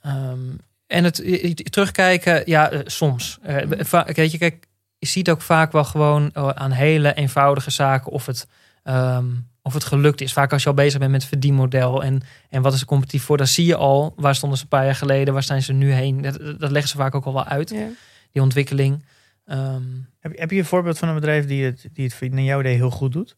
Ehm, 0.00 0.38
en 0.86 1.04
het 1.04 1.22
terugkijken, 1.70 2.42
ja, 2.44 2.70
eh, 2.70 2.80
soms. 2.84 3.38
Eh, 3.42 3.66
weet 4.14 4.30
je, 4.32 4.38
kijk, 4.38 4.66
je 4.98 5.06
ziet 5.06 5.30
ook 5.30 5.42
vaak 5.42 5.72
wel 5.72 5.84
gewoon 5.84 6.30
eh, 6.32 6.48
aan 6.48 6.70
hele 6.70 7.14
eenvoudige 7.14 7.70
zaken 7.70 8.12
of 8.12 8.26
het, 8.26 8.46
ehm, 8.82 9.26
of 9.62 9.74
het 9.74 9.84
gelukt 9.84 10.20
is. 10.20 10.32
Vaak 10.32 10.52
als 10.52 10.62
je 10.62 10.68
al 10.68 10.74
bezig 10.74 10.98
bent 10.98 11.10
met 11.10 11.20
het 11.20 11.30
verdienmodel 11.30 12.02
en, 12.02 12.20
en 12.50 12.62
wat 12.62 12.72
is 12.74 12.80
er 12.80 12.86
competitief 12.86 13.24
voor, 13.24 13.36
dan 13.36 13.46
zie 13.46 13.66
je 13.66 13.76
al 13.76 14.12
waar 14.16 14.34
stonden 14.34 14.58
ze 14.58 14.64
een 14.64 14.70
paar 14.70 14.84
jaar 14.84 14.94
geleden, 14.94 15.34
waar 15.34 15.42
zijn 15.42 15.62
ze 15.62 15.72
nu 15.72 15.92
heen. 15.92 16.22
Dat, 16.22 16.38
dat 16.58 16.70
leggen 16.70 16.88
ze 16.90 16.96
vaak 16.96 17.14
ook 17.14 17.24
al 17.24 17.32
wel 17.32 17.44
uit, 17.44 17.70
Ja. 17.70 17.86
die 18.32 18.42
ontwikkeling. 18.42 19.04
Ehm, 19.44 19.82
Heb, 20.18 20.38
heb 20.38 20.50
je 20.50 20.58
een 20.58 20.64
voorbeeld 20.64 20.98
van 20.98 21.08
een 21.08 21.14
bedrijf 21.14 21.46
die 21.46 21.64
het, 21.64 21.88
die 21.92 22.12
het 22.18 22.32
naar 22.32 22.42
jouw 22.42 22.60
idee 22.60 22.76
heel 22.76 22.90
goed 22.90 23.12
doet? 23.12 23.36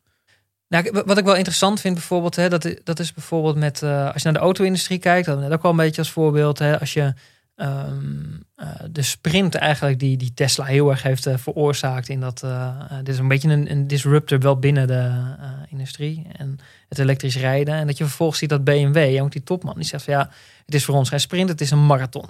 Nou, 0.69 1.03
wat 1.07 1.19
ik 1.19 1.25
wel 1.25 1.35
interessant 1.35 1.81
vind 1.81 1.95
bijvoorbeeld, 1.95 2.37
hè, 2.37 2.49
dat, 2.49 2.75
dat 2.85 2.99
is 2.99 3.13
bijvoorbeeld 3.13 3.57
met, 3.57 3.83
eh, 3.83 4.13
als 4.13 4.23
je 4.23 4.25
naar 4.25 4.33
de 4.33 4.45
auto-industrie 4.45 4.99
kijkt, 4.99 5.27
dat 5.27 5.39
net 5.41 5.53
ook 5.53 5.63
wel 5.63 5.71
een 5.71 5.77
beetje 5.77 6.01
als 6.01 6.11
voorbeeld, 6.11 6.59
hè, 6.59 6.81
als 6.81 6.93
je 6.93 7.15
ehm, 7.55 7.95
eh, 8.55 8.69
de 8.91 9.03
sprint 9.03 9.55
eigenlijk 9.55 9.99
die, 9.99 10.17
die 10.17 10.35
Tesla 10.35 10.65
heel 10.65 10.91
erg 10.91 11.03
heeft 11.03 11.27
eh, 11.27 11.37
veroorzaakt 11.37 12.09
in 12.09 12.21
dat, 12.21 12.45
dit 12.99 13.09
is 13.09 13.19
een 13.19 13.29
beetje 13.29 13.49
een, 13.49 13.71
een 13.71 13.87
disruptor 13.87 14.39
wel 14.39 14.59
binnen 14.59 14.87
de 14.87 15.35
industrie 15.69 16.27
en 16.37 16.59
het 16.89 16.99
elektrisch 16.99 17.37
rijden. 17.37 17.75
En 17.75 17.87
dat 17.87 17.99
je 17.99 18.05
vervolgens 18.05 18.39
ziet 18.39 18.49
dat 18.49 18.65
BMW, 18.65 19.23
ook 19.23 19.33
die 19.33 19.43
topman, 19.43 19.75
die 19.75 19.85
zegt 19.85 20.05
van 20.05 20.15
ja, 20.15 20.31
het 20.67 20.75
is 20.75 20.85
voor 20.85 20.95
ons 20.95 21.09
geen 21.09 21.21
sprint, 21.21 21.49
het 21.49 21.61
is 21.61 21.71
een 21.71 21.87
marathon. 21.87 22.27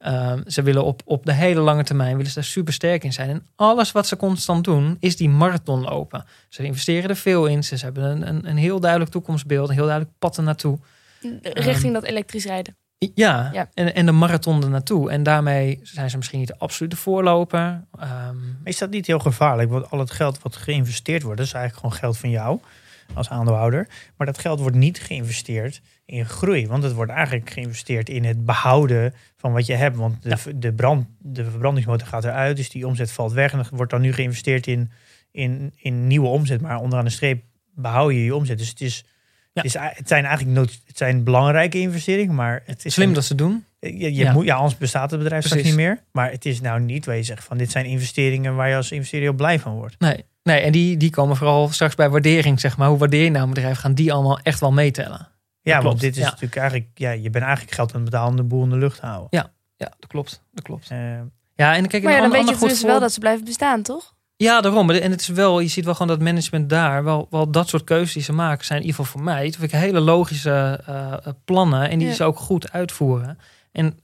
Ehm, 0.00 0.42
ze 0.46 0.62
willen 0.62 0.84
op, 0.84 1.02
op 1.04 1.26
de 1.26 1.32
hele 1.32 1.60
lange 1.60 1.84
termijn 1.84 2.16
willen 2.16 2.30
ze 2.30 2.34
daar 2.34 2.44
super 2.44 2.72
sterk 2.72 3.04
in 3.04 3.12
zijn. 3.12 3.30
En 3.30 3.46
alles 3.56 3.92
wat 3.92 4.06
ze 4.06 4.16
constant 4.16 4.64
doen, 4.64 4.96
is 5.00 5.16
die 5.16 5.28
marathon 5.28 5.80
lopen. 5.80 6.24
Ze 6.48 6.62
investeren 6.62 7.10
er 7.10 7.16
veel 7.16 7.46
in. 7.46 7.64
Ze 7.64 7.76
hebben 7.76 8.04
een, 8.04 8.28
een, 8.28 8.48
een 8.48 8.56
heel 8.56 8.80
duidelijk 8.80 9.10
toekomstbeeld, 9.10 9.68
een 9.68 9.74
heel 9.74 9.84
duidelijk 9.86 10.18
pad 10.18 10.36
ernaartoe. 10.36 10.78
Richting 11.42 11.92
dat 11.92 12.02
elektrisch 12.04 12.44
rijden. 12.44 12.76
Ja, 13.14 13.50
Ja. 13.52 13.68
En, 13.74 13.94
en 13.94 14.06
de 14.06 14.12
marathon 14.12 14.62
er 14.62 14.70
naartoe. 14.70 15.10
En 15.10 15.22
daarmee 15.22 15.80
zijn 15.82 16.10
ze 16.10 16.16
misschien 16.16 16.38
niet 16.38 16.48
de 16.48 16.58
absolute 16.58 16.96
voorloper. 16.96 17.84
Ehm, 17.98 18.36
Is 18.64 18.78
dat 18.78 18.90
niet 18.90 19.06
heel 19.06 19.18
gevaarlijk? 19.18 19.70
Want 19.70 19.90
al 19.90 19.98
het 19.98 20.10
geld 20.10 20.42
wat 20.42 20.56
geïnvesteerd 20.56 21.22
wordt, 21.22 21.40
is 21.40 21.52
eigenlijk 21.52 21.84
gewoon 21.84 22.00
geld 22.02 22.18
van 22.18 22.30
jou 22.30 22.60
als 23.14 23.28
aandeelhouder. 23.28 23.88
Maar 24.16 24.26
dat 24.26 24.38
geld 24.38 24.60
wordt 24.60 24.76
niet 24.76 25.00
geïnvesteerd 25.00 25.80
in 26.10 26.26
groei. 26.26 26.66
Want 26.66 26.82
het 26.82 26.92
wordt 26.92 27.10
eigenlijk 27.12 27.50
geïnvesteerd 27.50 28.08
in 28.08 28.24
het 28.24 28.44
behouden 28.44 29.14
van 29.36 29.52
wat 29.52 29.66
je 29.66 29.74
hebt. 29.74 29.96
Want 29.96 30.22
de, 30.22 30.58
de, 30.58 30.72
brand, 30.72 31.06
de 31.18 31.44
verbrandingsmotor 31.44 32.06
gaat 32.06 32.24
eruit, 32.24 32.56
dus 32.56 32.70
die 32.70 32.86
omzet 32.86 33.12
valt 33.12 33.32
weg. 33.32 33.52
En 33.52 33.58
er 33.58 33.68
wordt 33.72 33.90
dan 33.90 34.00
nu 34.00 34.12
geïnvesteerd 34.12 34.66
in, 34.66 34.90
in, 35.30 35.72
in 35.76 36.06
nieuwe 36.06 36.28
omzet. 36.28 36.60
Maar 36.60 36.78
onderaan 36.80 37.04
de 37.04 37.10
streep 37.10 37.42
behoud 37.74 38.12
je 38.12 38.24
je 38.24 38.34
omzet. 38.34 38.58
Dus 38.58 38.68
het, 38.68 38.80
is, 38.80 39.04
Ja. 39.52 39.62
het, 39.62 39.64
is, 39.64 39.76
het 39.98 40.08
zijn 40.08 40.24
eigenlijk 40.24 40.56
nood, 40.58 40.80
het 40.86 40.96
zijn 40.96 41.24
belangrijke 41.24 41.78
investeringen. 41.78 42.34
Maar 42.34 42.62
het 42.66 42.84
is 42.84 42.94
slim 42.94 43.08
een- 43.08 43.14
dat 43.14 43.24
ze 43.24 43.34
doen. 43.34 43.64
je, 43.80 43.98
je 43.98 44.14
Ja. 44.14 44.32
Moet, 44.32 44.44
ja, 44.44 44.54
anders 44.54 44.76
bestaat 44.76 45.10
het 45.10 45.20
bedrijf 45.20 45.44
straks 45.44 45.62
niet 45.62 45.74
meer. 45.74 46.02
Maar 46.12 46.30
het 46.30 46.44
is 46.46 46.60
nou 46.60 46.80
niet 46.80 47.06
waar 47.06 47.16
je 47.16 47.22
zegt 47.22 47.44
van 47.44 47.58
dit 47.58 47.70
zijn 47.70 47.84
investeringen 47.84 48.54
waar 48.56 48.68
je 48.68 48.76
als 48.76 48.92
investeerder 48.92 49.34
blij 49.34 49.58
van 49.58 49.72
wordt. 49.74 49.98
Nee, 49.98 50.24
nee 50.42 50.60
en 50.60 50.72
die, 50.72 50.96
die 50.96 51.10
komen 51.10 51.36
vooral 51.36 51.68
straks 51.68 51.94
bij 51.94 52.08
waardering, 52.08 52.60
zeg 52.60 52.76
maar. 52.76 52.88
Hoe 52.88 52.98
waardeer 52.98 53.24
je 53.24 53.30
nou 53.30 53.46
een 53.48 53.54
bedrijf? 53.54 53.78
Gaan 53.78 53.94
die 53.94 54.12
allemaal 54.12 54.38
echt 54.42 54.60
wel 54.60 54.72
meetellen? 54.72 55.28
Ja, 55.62 55.72
klopt, 55.72 55.84
want 55.88 56.00
dit 56.00 56.16
is 56.16 56.22
ja. 56.22 56.24
natuurlijk 56.30 56.56
eigenlijk, 56.56 56.88
ja, 56.94 57.10
je 57.10 57.30
bent 57.30 57.44
eigenlijk 57.44 57.74
geld 57.74 57.88
aan 57.94 58.00
het 58.00 58.04
betalen 58.10 58.30
om 58.30 58.36
de 58.36 58.42
boel 58.42 58.62
in 58.62 58.70
de 58.70 58.76
lucht 58.76 59.00
te 59.00 59.06
houden. 59.06 59.28
Ja, 59.30 59.50
dat 59.76 60.06
klopt. 60.06 60.42
Dat 60.52 60.64
klopt. 60.64 60.90
Eh, 60.90 60.98
Ja, 61.54 61.74
en 61.76 61.86
kijk, 61.86 62.02
Maar 62.02 62.12
ja, 62.12 62.18
een 62.18 62.22
dan 62.30 62.32
weet 62.46 62.48
je 62.60 62.66
dus 62.68 62.82
wel 62.82 62.90
voor- 62.90 63.00
dat 63.00 63.12
ze 63.12 63.20
blijven 63.20 63.44
bestaan, 63.44 63.82
toch? 63.82 64.14
Ja, 64.36 64.60
daarom. 64.60 64.90
En 64.90 65.10
het 65.10 65.20
is 65.20 65.28
wel, 65.28 65.60
je 65.60 65.68
ziet 65.68 65.84
wel 65.84 65.92
gewoon 65.94 66.08
dat 66.08 66.20
management 66.26 66.68
daar, 66.68 67.04
wel, 67.04 67.26
wel 67.30 67.50
dat 67.50 67.68
soort 67.68 67.84
keuzes 67.84 68.12
die 68.14 68.22
ze 68.22 68.32
maken, 68.32 68.64
zijn 68.64 68.80
in 68.80 68.86
ieder 68.86 69.00
geval 69.00 69.12
voor 69.18 69.24
mij, 69.30 69.44
dat 69.44 69.56
vind 69.56 69.72
ik 69.72 69.78
hele 69.78 70.00
logische 70.00 70.82
eh, 70.86 71.12
eh, 71.12 71.16
plannen 71.44 71.88
en 71.90 71.98
die 71.98 72.08
Ja. 72.08 72.14
ze 72.14 72.24
ook 72.24 72.38
goed 72.38 72.72
uitvoeren. 72.72 73.38
En 73.72 73.98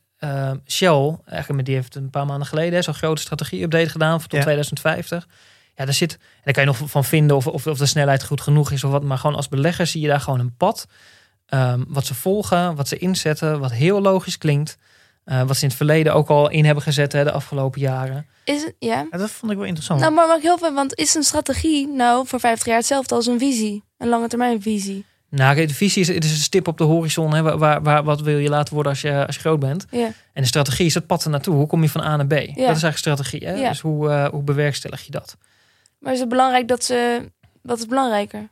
Shell, 0.67 1.17
eigenlijk 1.25 1.53
met 1.57 1.65
die 1.67 1.75
heeft 1.75 1.95
een 1.95 2.11
paar 2.11 2.27
maanden 2.27 2.47
geleden 2.47 2.83
zo'n 2.83 2.95
grote 2.95 3.23
strategie-update 3.23 3.89
gedaan 3.89 4.21
voor 4.21 4.29
tot 4.29 4.39
Ja. 4.39 4.45
2050. 4.45 5.27
Ja, 5.75 5.85
daar 5.85 5.95
zit, 5.95 6.13
en 6.13 6.19
daar 6.45 6.53
kan 6.55 6.63
je 6.63 6.69
nog 6.69 6.91
van 6.91 7.05
vinden 7.05 7.37
of, 7.37 7.47
of, 7.47 7.67
of 7.67 7.79
de 7.79 7.87
snelheid 7.87 8.25
goed 8.25 8.41
genoeg 8.41 8.71
is 8.71 8.85
of 8.85 8.91
wat, 8.91 9.03
maar 9.03 9.19
gewoon 9.19 9.37
als 9.37 9.49
belegger 9.49 9.87
zie 9.87 10.01
je 10.01 10.09
daar 10.09 10.21
gewoon 10.21 10.41
een 10.41 10.57
pad. 10.57 10.87
Ehm, 11.47 11.83
wat 11.89 12.07
ze 12.07 12.15
volgen, 12.15 12.75
wat 12.75 12.89
ze 12.89 12.99
inzetten, 12.99 13.61
wat 13.61 13.73
heel 13.73 14.01
logisch 14.01 14.39
klinkt. 14.39 14.77
eh, 15.25 15.43
wat 15.43 15.57
ze 15.57 15.63
in 15.63 15.69
het 15.69 15.77
verleden 15.77 16.15
ook 16.15 16.29
al 16.29 16.51
in 16.51 16.65
hebben 16.65 16.83
gezet 16.83 17.13
hè, 17.13 17.25
de 17.25 17.33
afgelopen 17.33 17.81
jaren. 17.81 18.27
Is 18.45 18.63
het, 18.63 18.75
ja. 18.79 19.07
ja, 19.11 19.19
dat 19.19 19.31
vond 19.31 19.51
ik 19.53 19.57
wel 19.59 19.67
interessant. 19.67 20.01
Nou, 20.01 20.13
maar 20.13 20.27
mag 20.27 20.37
ik 20.37 20.43
heel 20.43 20.59
veel, 20.59 20.75
want 20.75 20.95
is 20.95 21.15
een 21.15 21.23
strategie 21.23 21.89
nou 21.89 22.27
voor 22.27 22.41
50 22.41 22.67
jaar 22.67 22.77
hetzelfde 22.77 23.15
als 23.15 23.27
een 23.27 23.39
visie? 23.39 23.83
Een 23.99 24.09
lange 24.09 24.29
termijn 24.29 24.63
visie. 24.63 25.05
Nou, 25.31 25.67
de 25.67 25.75
visie 25.75 26.03
is, 26.03 26.09
het 26.09 26.25
is 26.25 26.31
een 26.31 26.37
stip 26.37 26.69
op 26.69 26.79
de 26.79 26.85
horizon. 26.85 27.35
Hè, 27.35 27.43
waar, 27.59 27.83
waar, 27.83 28.05
wat 28.05 28.21
wil 28.21 28.39
je 28.39 28.49
laten 28.49 28.75
worden 28.75 28.93
als 28.93 29.01
je, 29.01 29.27
als 29.27 29.35
je 29.35 29.41
groot 29.41 29.61
bent? 29.61 29.87
Ja. 29.91 30.07
En 30.33 30.43
de 30.43 30.49
strategie 30.49 30.87
is 30.87 30.95
het 30.95 31.07
pad 31.07 31.25
er 31.25 31.31
naartoe. 31.31 31.55
Hoe 31.55 31.67
kom 31.67 31.83
je 31.83 31.89
van 31.89 32.01
A 32.05 32.17
naar 32.17 32.27
B? 32.27 32.31
Dat 32.31 32.41
is 32.49 32.57
eigenlijk 32.57 32.97
strategie. 32.97 33.47
Hè? 33.47 33.53
Ja. 33.55 33.69
Dus 33.69 33.81
hoe, 33.81 34.09
eh, 34.11 34.29
hoe 34.29 34.43
bewerkstellig 34.43 35.03
je 35.03 35.11
dat? 35.11 35.37
Maar 35.99 36.13
is 36.13 36.21
het 36.21 36.29
belangrijk 36.29 36.69
dat 36.69 36.85
ze... 36.85 37.31
Wat 37.63 37.79
is 37.79 37.87
belangrijker? 37.87 38.49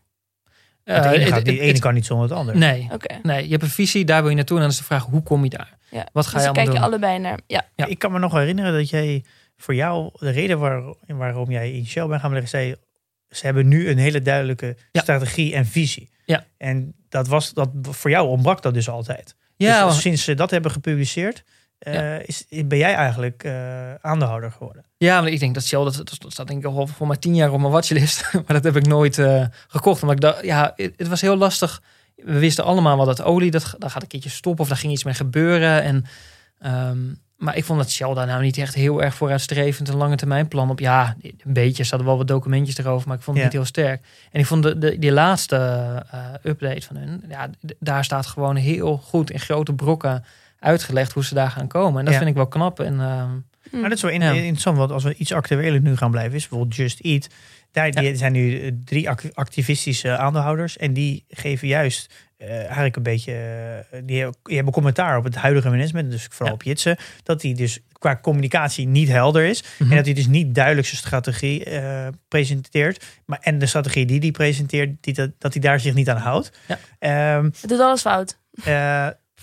Het 0.84 1.04
Eh, 1.04 1.10
ene, 1.10 1.20
het- 1.24 1.32
gaat, 1.32 1.44
die 1.44 1.54
het- 1.58 1.62
ene 1.68 1.78
kan 1.78 1.94
niet 1.94 2.06
zonder 2.06 2.28
het 2.28 2.38
ander. 2.38 2.56
Nee, 2.56 2.88
Oké. 2.92 3.18
nee, 3.22 3.44
je 3.44 3.50
hebt 3.50 3.62
een 3.62 3.68
visie, 3.68 4.04
daar 4.04 4.20
wil 4.20 4.30
je 4.30 4.36
naartoe. 4.36 4.56
En 4.56 4.62
dan 4.62 4.70
is 4.72 4.78
de 4.78 4.84
vraag, 4.84 5.04
hoe 5.04 5.22
kom 5.22 5.44
je 5.44 5.50
daar? 5.50 5.76
Ja. 5.90 6.06
Wat 6.12 6.26
ga 6.26 6.32
Dus 6.32 6.40
je 6.40 6.46
dan 6.46 6.54
kijk 6.54 6.68
allemaal 6.68 6.90
je 6.90 6.98
doen? 6.98 7.08
allebei 7.08 7.18
naar... 7.18 7.38
Ja. 7.46 7.66
Ja. 7.76 7.86
Ik 7.86 7.98
kan 7.98 8.12
me 8.12 8.18
nog 8.18 8.32
herinneren 8.32 8.72
dat 8.72 8.90
jij 8.90 9.24
voor 9.56 9.74
jou, 9.74 10.10
de 10.18 10.30
reden 10.30 10.58
waar, 10.58 10.82
waarom 11.06 11.50
jij 11.50 11.72
in 11.72 11.86
Shell 11.86 12.06
bent 12.06 12.20
gaan 12.20 12.30
beleggen, 12.30 12.50
zei 12.58 12.74
ze 13.28 13.46
hebben 13.46 13.68
nu 13.68 13.88
een 13.88 13.98
hele 13.98 14.22
duidelijke 14.22 14.76
Ja. 14.92 15.00
strategie 15.00 15.54
en 15.54 15.66
visie. 15.66 16.10
Ja. 16.24 16.44
En 16.58 16.94
dat 17.08 17.28
was 17.28 17.52
dat 17.52 17.68
voor 17.82 18.10
jou 18.10 18.28
ontbrak 18.28 18.62
dat 18.62 18.74
dus 18.74 18.88
altijd. 18.88 19.36
Ja, 19.56 19.86
dus 19.86 20.00
sinds 20.00 20.24
ze 20.24 20.34
dat 20.34 20.50
hebben 20.50 20.70
gepubliceerd, 20.70 21.44
eh, 21.84 22.28
is, 22.28 22.44
ben 22.64 22.78
jij 22.78 22.94
eigenlijk 22.94 23.44
eh, 23.44 23.94
aandeelhouder 23.94 24.50
geworden. 24.50 24.84
ja, 24.96 25.20
maar 25.20 25.30
ik 25.30 25.40
denk 25.40 25.54
dat 25.54 25.64
Shell, 25.64 25.84
dat, 25.84 25.96
dat 25.96 26.32
staat 26.32 26.46
denk 26.46 26.58
ik 26.64 26.66
al 26.66 26.86
voor 26.86 27.06
mij 27.06 27.16
tien 27.16 27.34
jaar 27.34 27.52
op 27.52 27.60
mijn 27.60 27.72
watchlist. 27.72 28.32
maar 28.32 28.44
dat 28.46 28.64
heb 28.64 28.76
ik 28.76 28.86
nooit 28.86 29.18
eh, 29.18 29.44
gekocht. 29.68 30.02
Omdat 30.02 30.16
ik 30.16 30.22
dacht, 30.22 30.44
ja, 30.44 30.72
het, 30.76 30.94
het 30.96 31.08
was 31.08 31.20
heel 31.20 31.36
lastig. 31.36 31.82
We 32.16 32.38
wisten 32.38 32.64
allemaal 32.64 32.96
wel 32.96 33.06
dat 33.06 33.22
olie, 33.22 33.50
dat, 33.50 33.74
dat 33.78 33.90
gaat 33.90 34.02
een 34.02 34.08
keertje 34.08 34.30
stoppen 34.30 34.62
of 34.62 34.68
daar 34.68 34.78
ging 34.78 34.92
iets 34.92 35.04
mee 35.04 35.14
gebeuren. 35.14 35.82
En, 35.82 36.04
ehm, 36.58 36.98
maar 37.36 37.56
ik 37.56 37.64
vond 37.64 37.78
dat 37.78 37.90
Shell 37.90 38.14
daar 38.14 38.26
nou 38.26 38.42
niet 38.42 38.58
echt 38.58 38.74
heel 38.74 39.02
erg 39.02 39.14
vooruitstrevend 39.14 39.88
een 39.88 39.96
lange 39.96 40.16
termijn 40.16 40.48
plan 40.48 40.70
op. 40.70 40.80
Ja, 40.80 41.16
een 41.22 41.52
beetje, 41.52 41.82
er 41.82 41.88
hadden 41.88 42.08
wel 42.08 42.16
wat 42.16 42.28
documentjes 42.28 42.78
erover, 42.78 43.08
maar 43.08 43.16
ik 43.16 43.22
vond 43.22 43.36
het 43.36 43.46
Ja. 43.46 43.52
niet 43.52 43.60
heel 43.60 43.68
sterk. 43.84 44.02
En 44.30 44.40
ik 44.40 44.46
vond 44.46 44.62
de, 44.62 44.78
de, 44.78 44.98
die 44.98 45.12
laatste 45.12 45.56
update 46.42 46.86
van 46.86 46.96
hun, 46.96 47.24
ja, 47.28 47.50
daar 47.78 48.04
staat 48.04 48.26
gewoon 48.26 48.56
heel 48.56 48.96
goed 48.96 49.30
in 49.30 49.40
grote 49.40 49.72
brokken 49.74 50.24
uitgelegd 50.64 51.12
hoe 51.12 51.24
ze 51.24 51.34
daar 51.34 51.50
gaan 51.50 51.68
komen. 51.68 51.98
En 51.98 52.04
dat 52.04 52.12
Ja. 52.14 52.18
vind 52.18 52.30
ik 52.30 52.36
wel 52.36 52.46
knap. 52.48 52.80
En 52.80 53.00
ehm, 53.00 53.30
Hm. 53.70 53.80
Maar 53.80 53.88
dat 53.88 53.98
is 53.98 54.02
wel 54.04 54.10
in- 54.10 54.20
Ja. 54.20 54.32
interessant, 54.32 54.76
want 54.76 54.90
als 54.90 55.04
we 55.04 55.14
iets 55.14 55.32
actueler 55.32 55.80
nu 55.80 55.96
gaan 55.96 56.10
blijven, 56.10 56.34
is 56.34 56.48
bijvoorbeeld 56.48 56.76
Just 56.76 57.00
Eat. 57.00 57.26
Daar 57.72 57.90
die 57.90 58.16
zijn 58.16 58.32
nu 58.32 58.60
eh, 58.60 58.70
drie 58.84 59.08
ac- 59.10 59.30
activistische 59.34 60.16
aandeelhouders 60.16 60.76
en 60.76 60.92
die 60.92 61.24
geven 61.28 61.68
juist 61.68 62.14
eh, 62.36 62.56
eigenlijk 62.58 62.96
een 62.96 63.02
beetje, 63.02 63.32
eh, 63.32 63.98
die, 64.04 64.18
hebben- 64.20 64.38
die 64.42 64.54
hebben 64.54 64.72
commentaar 64.72 65.16
op 65.18 65.24
het 65.24 65.34
huidige 65.34 65.70
management, 65.70 66.10
dus 66.10 66.24
vooral 66.30 66.46
Ja. 66.48 66.52
op 66.54 66.62
Jitsen, 66.62 66.96
dat 67.22 67.40
die 67.40 67.54
dus 67.54 67.78
qua 67.92 68.18
communicatie 68.22 68.86
niet 68.86 69.08
helder 69.08 69.44
is 69.44 69.62
mhm. 69.78 69.90
en 69.90 69.96
dat 69.96 70.04
hij 70.04 70.14
dus 70.14 70.26
niet 70.26 70.54
duidelijk 70.54 70.86
zijn 70.86 70.98
strategie 70.98 71.64
eh, 71.64 72.06
presenteert, 72.28 73.04
maar 73.26 73.38
en 73.42 73.58
de 73.58 73.66
strategie 73.66 74.06
die 74.06 74.18
hij 74.20 74.30
presenteert, 74.30 74.90
die, 75.00 75.14
dat, 75.14 75.30
dat 75.38 75.52
hij 75.52 75.62
daar 75.62 75.80
zich 75.80 75.94
niet 75.94 76.10
aan 76.10 76.16
houdt. 76.16 76.50
Ja. 76.68 76.78
Ehm, 76.98 77.44
Het 77.44 77.68
doet 77.68 77.80
alles 77.80 78.00
fout. 78.00 78.38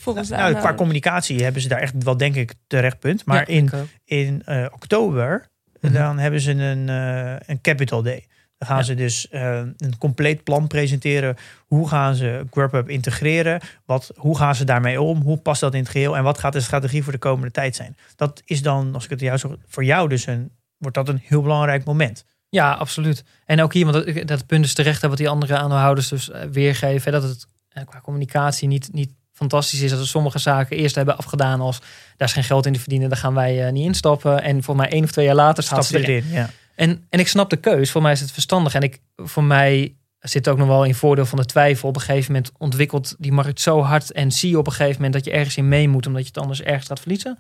Volgens 0.02 0.30
nou, 0.30 0.54
qua 0.56 0.74
communicatie 0.74 1.44
hebben 1.44 1.62
ze 1.62 1.68
daar 1.68 1.80
echt 1.80 2.04
wel, 2.04 2.18
denk 2.18 2.36
ik, 2.36 2.54
terecht 2.68 3.00
punt. 3.00 3.26
Maar 3.26 3.38
Ja, 3.52 3.56
in, 3.58 3.72
in 4.06 4.42
eh, 4.46 4.66
oktober, 4.72 5.50
Mhm. 5.82 5.94
dan 5.94 6.18
hebben 6.18 6.42
ze 6.42 6.52
een, 6.52 6.90
eh, 6.90 7.36
een 7.46 7.62
Capital 7.62 8.02
Day. 8.02 8.26
Dan 8.58 8.68
gaan 8.68 8.78
Ja. 8.78 8.84
ze 8.84 8.96
dus 8.96 9.30
eh, 9.30 9.58
een 9.78 9.98
compleet 9.98 10.44
plan 10.44 10.68
presenteren. 10.68 11.36
Hoe 11.68 11.88
gaan 11.88 12.16
ze 12.16 12.46
Grubhub 12.52 12.90
integreren? 12.90 13.62
Wat, 13.86 14.12
hoe 14.16 14.38
gaan 14.38 14.56
ze 14.56 14.64
daarmee 14.64 15.02
om? 15.02 15.22
Hoe 15.22 15.38
past 15.38 15.62
dat 15.62 15.74
in 15.74 15.80
het 15.80 15.90
geheel? 15.90 16.18
En 16.18 16.24
wat 16.24 16.38
gaat 16.38 16.54
de 16.54 16.60
strategie 16.62 17.04
voor 17.04 17.12
de 17.12 17.18
komende 17.20 17.52
tijd 17.52 17.76
zijn? 17.76 17.96
Dat 18.16 18.42
is 18.46 18.62
dan, 18.62 18.94
als 18.94 19.08
ik 19.08 19.20
het 19.20 19.40
zo, 19.40 19.56
voor 19.68 19.84
jou 19.84 20.10
dus 20.10 20.26
een, 20.26 20.52
wordt 20.78 20.96
dat 20.96 21.10
een 21.10 21.22
heel 21.24 21.42
belangrijk 21.42 21.84
moment. 21.84 22.26
Ja, 22.50 22.74
absoluut. 22.74 23.24
En 23.46 23.62
ook 23.62 23.74
hier, 23.74 23.92
want 23.92 24.06
dat, 24.16 24.28
dat 24.28 24.46
punt 24.46 24.66
is 24.66 24.74
terecht, 24.74 25.02
hè, 25.02 25.08
wat 25.08 25.18
die 25.18 25.30
andere 25.30 25.58
aandeelhouders 25.58 26.08
dus 26.08 26.32
weergeven. 26.52 27.14
Hè, 27.14 27.20
dat 27.20 27.30
het 27.30 27.48
qua 27.86 28.02
communicatie 28.02 28.68
niet, 28.68 28.90
niet 28.94 29.12
fantastisch 29.42 29.82
is. 29.82 29.90
Dat 29.90 30.00
we 30.00 30.06
sommige 30.06 30.40
zaken 30.40 30.78
eerst 30.78 30.96
hebben 30.96 31.18
afgedaan 31.18 31.62
als 31.62 31.80
daar 32.18 32.28
is 32.28 32.34
geen 32.34 32.44
geld 32.44 32.66
in 32.66 32.74
te 32.74 32.80
verdienen, 32.80 33.10
daar 33.10 33.18
gaan 33.18 33.34
wij 33.34 33.66
eh, 33.66 33.72
niet 33.72 33.86
instappen. 33.86 34.44
En 34.44 34.64
voor 34.64 34.76
mij 34.76 34.90
één 34.90 35.04
of 35.04 35.12
twee 35.12 35.26
jaar 35.26 35.36
later 35.36 35.64
staat 35.64 35.86
Stap 35.86 36.02
ze 36.02 36.08
erin. 36.08 36.26
Ja. 36.32 36.50
En, 36.76 37.06
en 37.10 37.20
ik 37.20 37.28
snap 37.28 37.50
de 37.50 37.56
keus. 37.56 37.92
Voor 37.92 38.02
mij 38.02 38.12
is 38.12 38.20
het 38.20 38.32
verstandig. 38.32 38.74
En 38.74 38.82
ik, 38.82 39.00
voor 39.16 39.44
mij 39.44 39.96
zit 40.20 40.48
ook 40.48 40.58
nog 40.58 40.68
wel 40.68 40.84
in 40.84 40.96
voordeel 40.96 41.26
van 41.26 41.38
de 41.38 41.46
twijfel. 41.46 41.90
Op 41.90 41.96
een 41.96 42.02
gegeven 42.02 42.32
moment 42.32 42.52
ontwikkelt 42.58 43.16
die 43.18 43.32
markt 43.32 43.62
zo 43.62 43.82
hard. 43.82 44.12
En 44.12 44.32
zie 44.32 44.50
je 44.50 44.58
op 44.58 44.66
een 44.68 44.72
gegeven 44.74 44.96
moment 44.96 45.14
dat 45.14 45.26
je 45.26 45.32
ergens 45.32 45.58
in 45.58 45.68
mee 45.68 45.88
moet. 45.88 46.08
Omdat 46.08 46.22
je 46.22 46.28
het 46.28 46.38
anders 46.38 46.62
ergens 46.62 46.88
gaat 46.88 47.00
verliezen. 47.00 47.40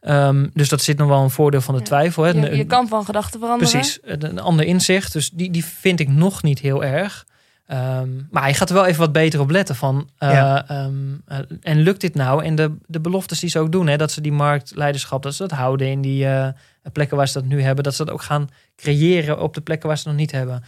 Ehm, 0.00 0.46
dus 0.54 0.68
dat 0.68 0.82
zit 0.82 0.98
nog 0.98 1.08
wel 1.08 1.22
een 1.22 1.30
voordeel 1.30 1.60
van 1.60 1.74
de 1.74 1.80
Ja. 1.80 1.86
twijfel. 1.86 2.22
Hè. 2.22 2.30
Je, 2.30 2.64
kan 2.64 2.88
van 2.88 3.04
gedachten 3.04 3.40
veranderen. 3.40 3.72
Precies, 3.72 3.98
een 4.02 4.24
een 4.24 4.40
ander 4.40 4.66
inzicht. 4.66 5.12
Dus 5.12 5.30
die, 5.30 5.50
die 5.50 5.64
vind 5.64 6.00
ik 6.00 6.08
nog 6.08 6.42
niet 6.42 6.58
heel 6.58 6.84
erg. 6.84 7.26
Ehm, 7.66 8.08
maar 8.30 8.42
hij 8.42 8.54
gaat 8.54 8.68
er 8.68 8.74
wel 8.74 8.86
even 8.86 9.00
wat 9.00 9.12
beter 9.12 9.40
op 9.40 9.50
letten 9.50 9.76
van. 9.76 10.08
eh, 10.18 10.30
Ja. 10.30 10.68
ehm, 10.68 10.92
eh, 11.26 11.38
en 11.60 11.78
lukt 11.80 12.00
dit 12.00 12.14
nou? 12.14 12.44
En 12.44 12.54
de, 12.54 12.76
de 12.86 13.00
beloftes 13.00 13.40
die 13.40 13.50
ze 13.50 13.58
ook 13.58 13.72
doen, 13.72 13.86
hè, 13.86 13.96
dat 13.96 14.10
ze 14.12 14.20
die 14.20 14.32
marktleiderschap, 14.32 15.22
dat 15.22 15.34
ze 15.34 15.46
dat 15.46 15.58
houden 15.58 15.86
in 15.90 16.00
die 16.00 16.26
eh, 16.26 16.48
plekken 16.92 17.16
waar 17.16 17.28
ze 17.28 17.32
dat 17.40 17.44
nu 17.48 17.62
hebben, 17.62 17.84
dat 17.84 17.94
ze 17.94 18.04
dat 18.04 18.14
ook 18.14 18.22
gaan 18.22 18.48
creëren 18.76 19.40
op 19.40 19.54
de 19.54 19.60
plekken 19.60 19.88
waar 19.88 19.96
ze 19.98 20.02
het 20.08 20.12
nog 20.12 20.20
niet 20.20 20.32
hebben. 20.32 20.62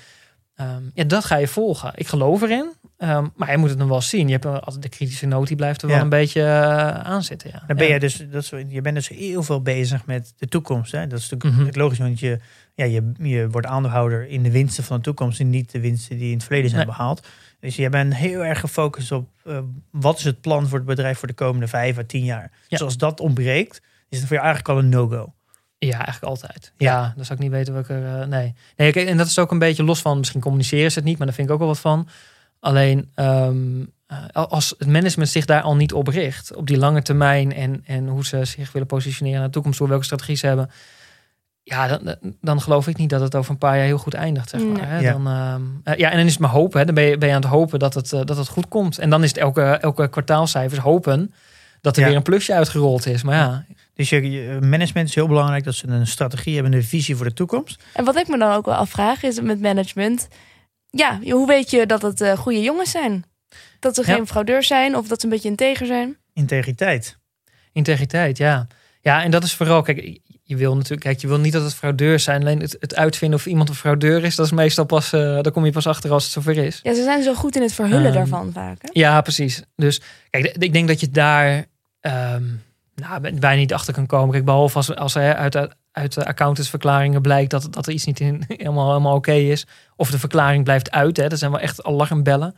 Ehm, 0.54 0.82
ja, 0.94 1.04
dat 1.04 1.24
ga 1.24 1.36
je 1.36 1.48
volgen. 1.48 1.92
Ik 1.94 2.06
geloof 2.06 2.42
erin, 2.42 2.72
Ehm, 2.96 3.26
maar 3.36 3.50
je 3.50 3.56
moet 3.56 3.68
het 3.68 3.78
nog 3.78 3.88
wel 3.88 4.00
zien. 4.00 4.26
Je 4.26 4.32
hebt 4.32 4.44
altijd 4.46 4.82
de 4.82 4.88
kritische 4.88 5.26
noot, 5.26 5.46
die 5.46 5.56
blijft 5.56 5.82
er 5.82 5.88
wel 5.88 5.96
Ja. 5.96 6.02
een 6.02 6.08
beetje 6.08 6.40
eh, 6.42 6.88
aan 7.00 7.22
zitten. 7.22 7.50
Ja. 7.52 7.62
Dan 7.66 7.76
ben 7.76 7.86
je 7.88 7.98
dus, 8.00 8.16
dat 8.30 8.42
is, 8.42 8.50
je 8.68 8.80
bent 8.80 8.94
dus 8.94 9.08
heel 9.08 9.42
veel 9.42 9.62
bezig 9.62 10.06
met 10.06 10.34
de 10.36 10.46
toekomst. 10.46 10.92
Hè? 10.92 11.06
Dat 11.06 11.18
is 11.18 11.28
natuurlijk 11.30 11.56
Mhm. 11.58 11.66
het 11.66 11.76
logisch, 11.76 11.98
want 11.98 12.20
je, 12.20 12.38
ja, 12.74 12.84
je, 12.84 13.12
je 13.18 13.48
wordt 13.50 13.66
aandeelhouder 13.66 14.28
in 14.28 14.42
de 14.42 14.50
winsten 14.50 14.84
van 14.84 14.96
de 14.96 15.02
toekomst 15.02 15.40
en 15.40 15.50
niet 15.50 15.70
de 15.70 15.80
winsten 15.80 16.18
die 16.18 16.26
in 16.28 16.34
het 16.34 16.42
verleden 16.44 16.70
zijn 16.70 16.86
Nee. 16.86 16.96
behaald. 16.96 17.26
Dus 17.60 17.76
je 17.76 17.88
bent 17.88 18.14
heel 18.14 18.44
erg 18.44 18.60
gefocust 18.60 19.12
op 19.12 19.28
eh, 19.44 19.58
wat 19.90 20.18
is 20.18 20.24
het 20.24 20.40
plan 20.40 20.68
voor 20.68 20.78
het 20.78 20.86
bedrijf 20.86 21.18
voor 21.18 21.28
de 21.28 21.34
komende 21.34 21.68
vijf 21.68 21.98
à 21.98 22.02
tien 22.06 22.24
jaar. 22.24 22.50
Ja. 22.52 22.66
Dus 22.68 22.82
als 22.82 22.96
dat 22.96 23.20
ontbreekt, 23.20 23.80
is 24.08 24.18
het 24.18 24.26
voor 24.26 24.36
jou 24.36 24.48
eigenlijk 24.48 24.68
al 24.78 24.84
een 24.84 24.88
no-go. 24.90 25.34
Ja, 25.86 25.94
eigenlijk 26.04 26.24
altijd. 26.24 26.72
Ja, 26.76 27.12
dan 27.16 27.24
zou 27.24 27.38
ik 27.38 27.44
niet 27.44 27.52
weten 27.54 27.74
welke. 27.74 27.94
eh 27.94 28.26
nee. 28.26 28.54
nee 28.76 28.92
kijk, 28.92 29.08
en 29.08 29.16
dat 29.16 29.26
is 29.26 29.38
ook 29.38 29.50
een 29.50 29.58
beetje 29.58 29.84
los 29.84 30.00
van. 30.00 30.18
Misschien 30.18 30.40
communiceren 30.40 30.90
ze 30.92 30.98
het 30.98 31.06
niet, 31.08 31.18
maar 31.18 31.26
daar 31.26 31.36
vind 31.36 31.46
ik 31.48 31.52
ook 31.54 31.60
wel 31.60 31.68
wat 31.68 31.78
van. 31.78 32.08
Alleen 32.60 33.10
ehm, 33.14 33.82
eh, 34.06 34.18
als 34.44 34.74
het 34.78 34.88
management 34.88 35.28
zich 35.30 35.44
daar 35.44 35.62
al 35.62 35.76
niet 35.76 35.92
op 35.92 36.08
richt, 36.08 36.54
op 36.54 36.66
die 36.66 36.78
lange 36.78 37.02
termijn 37.02 37.52
en, 37.54 37.82
en 37.86 38.06
hoe 38.08 38.24
ze 38.26 38.44
zich 38.44 38.72
willen 38.72 38.88
positioneren 38.88 39.38
naar 39.38 39.46
de 39.46 39.52
toekomst, 39.52 39.78
door 39.78 39.88
welke 39.88 40.04
strategie 40.04 40.36
ze 40.36 40.46
hebben. 40.46 40.70
Ja, 41.62 41.88
dan, 41.88 42.16
dan 42.40 42.60
geloof 42.60 42.86
ik 42.88 42.96
niet 42.96 43.10
dat 43.10 43.20
het 43.20 43.34
over 43.34 43.50
een 43.50 43.58
paar 43.58 43.76
jaar 43.76 43.84
heel 43.86 43.98
goed 43.98 44.14
eindigt. 44.14 44.48
Zeg 44.48 44.60
maar, 44.60 44.70
Nee. 44.76 44.84
hè? 44.86 44.98
Ja. 44.98 45.12
Dan, 45.12 45.26
ehm, 45.26 45.62
eh, 45.84 45.98
ja, 45.98 46.10
en 46.10 46.16
dan 46.16 46.26
is 46.26 46.32
het 46.32 46.40
maar 46.40 46.50
hopen. 46.50 46.78
Hè? 46.78 46.84
Dan 46.84 46.94
ben 46.94 47.04
je, 47.04 47.18
ben 47.18 47.28
je 47.28 47.34
aan 47.34 47.40
het 47.40 47.50
hopen 47.50 47.78
dat 47.78 47.94
het, 47.94 48.12
eh, 48.12 48.20
dat 48.24 48.36
het 48.36 48.48
goed 48.48 48.68
komt. 48.68 48.98
En 48.98 49.10
dan 49.10 49.22
is 49.22 49.28
het 49.28 49.38
elke, 49.38 49.62
elke 49.62 50.08
kwartaalcijfers 50.08 50.80
hopen 50.80 51.32
dat 51.80 51.96
er 51.96 52.02
Ja. 52.02 52.08
weer 52.08 52.16
een 52.16 52.22
plusje 52.22 52.54
uitgerold 52.54 53.06
is. 53.06 53.22
Maar 53.22 53.34
ja, 53.34 53.64
Dus 53.94 54.08
je, 54.08 54.30
je- 54.30 54.58
management 54.60 55.08
is 55.08 55.14
heel 55.14 55.26
belangrijk 55.28 55.64
dat 55.64 55.74
ze 55.74 55.86
een 55.86 56.06
strategie 56.06 56.54
hebben, 56.54 56.72
een 56.72 56.84
visie 56.84 57.16
voor 57.16 57.24
de 57.26 57.32
toekomst. 57.32 57.82
En 57.92 58.04
wat 58.04 58.16
ik 58.16 58.28
me 58.28 58.38
dan 58.38 58.52
ook 58.52 58.64
wel 58.64 58.74
afvraag 58.74 59.22
is 59.22 59.40
met 59.40 59.60
management. 59.60 60.28
Ja, 60.90 61.18
hoe 61.22 61.46
weet 61.46 61.70
je 61.70 61.86
dat 61.86 62.02
het 62.02 62.20
eh, 62.20 62.38
goede 62.38 62.60
jongens 62.62 62.90
zijn? 62.90 63.24
Dat 63.80 63.94
ze 63.94 64.02
Ja. 64.06 64.14
geen 64.14 64.26
fraudeurs 64.26 64.66
zijn 64.66 64.96
of 64.96 65.08
dat 65.08 65.20
ze 65.20 65.26
een 65.26 65.32
beetje 65.32 65.48
integer 65.48 65.86
zijn? 65.86 66.16
Integriteit. 66.32 67.18
Integriteit, 67.72 68.36
ja. 68.38 68.66
Ja, 69.00 69.22
en 69.22 69.30
dat 69.30 69.44
is 69.44 69.54
vooral, 69.54 69.82
kijk, 69.82 70.18
je 70.42 70.56
wil 70.56 70.74
natuurlijk, 70.74 71.00
kijk, 71.02 71.20
je 71.20 71.26
wil 71.26 71.38
niet 71.38 71.52
dat 71.52 71.62
het 71.62 71.74
fraudeurs 71.74 72.24
zijn. 72.24 72.40
Alleen 72.40 72.60
het, 72.60 72.76
het 72.80 72.94
uitvinden 72.94 73.38
of 73.38 73.46
iemand 73.46 73.68
een 73.68 73.74
fraudeur 73.74 74.24
is, 74.24 74.36
dat 74.36 74.46
is 74.46 74.52
meestal 74.52 74.84
pas, 74.84 75.12
eh 75.12 75.20
daar 75.20 75.50
kom 75.52 75.64
je 75.64 75.72
pas 75.72 75.86
achter 75.86 76.10
als 76.12 76.22
het 76.24 76.32
zover 76.32 76.56
is. 76.56 76.80
Ja, 76.82 76.94
ze 76.94 77.02
zijn 77.02 77.22
zo 77.22 77.34
goed 77.34 77.56
in 77.56 77.62
het 77.62 77.72
verhullen 77.74 78.04
Ehm, 78.06 78.14
daarvan 78.14 78.52
vaak. 78.52 78.82
Hè? 78.82 78.88
Ja, 78.92 79.20
precies. 79.20 79.62
Dus 79.76 80.00
kijk, 80.30 80.46
ik 80.58 80.72
denk 80.72 80.88
dat 80.88 81.00
je 81.00 81.10
daar 81.10 81.64
ehm 82.00 82.42
nou, 82.94 83.20
bijna 83.20 83.60
niet 83.60 83.74
achter 83.74 83.94
kan 83.94 84.06
komen. 84.06 84.30
Kijk, 84.30 84.44
behalve 84.44 84.76
als, 84.76 84.94
als 84.94 85.14
er 85.14 85.34
uit, 85.34 85.68
uit 85.92 86.14
de 86.14 86.26
accountantsverklaringen 86.26 87.22
blijkt 87.22 87.50
dat, 87.50 87.66
dat 87.70 87.86
er 87.86 87.92
iets 87.92 88.04
niet 88.04 88.20
in, 88.20 88.44
helemaal, 88.48 88.88
helemaal 88.88 89.16
oké 89.16 89.32
is. 89.32 89.66
Of 89.96 90.10
de 90.10 90.18
verklaring 90.18 90.64
blijft 90.64 90.90
uit. 90.90 91.16
Hè. 91.16 91.28
Dat 91.28 91.38
zijn 91.38 91.50
wel 91.50 91.60
echt 91.60 91.82
alarmbellen. 91.82 92.54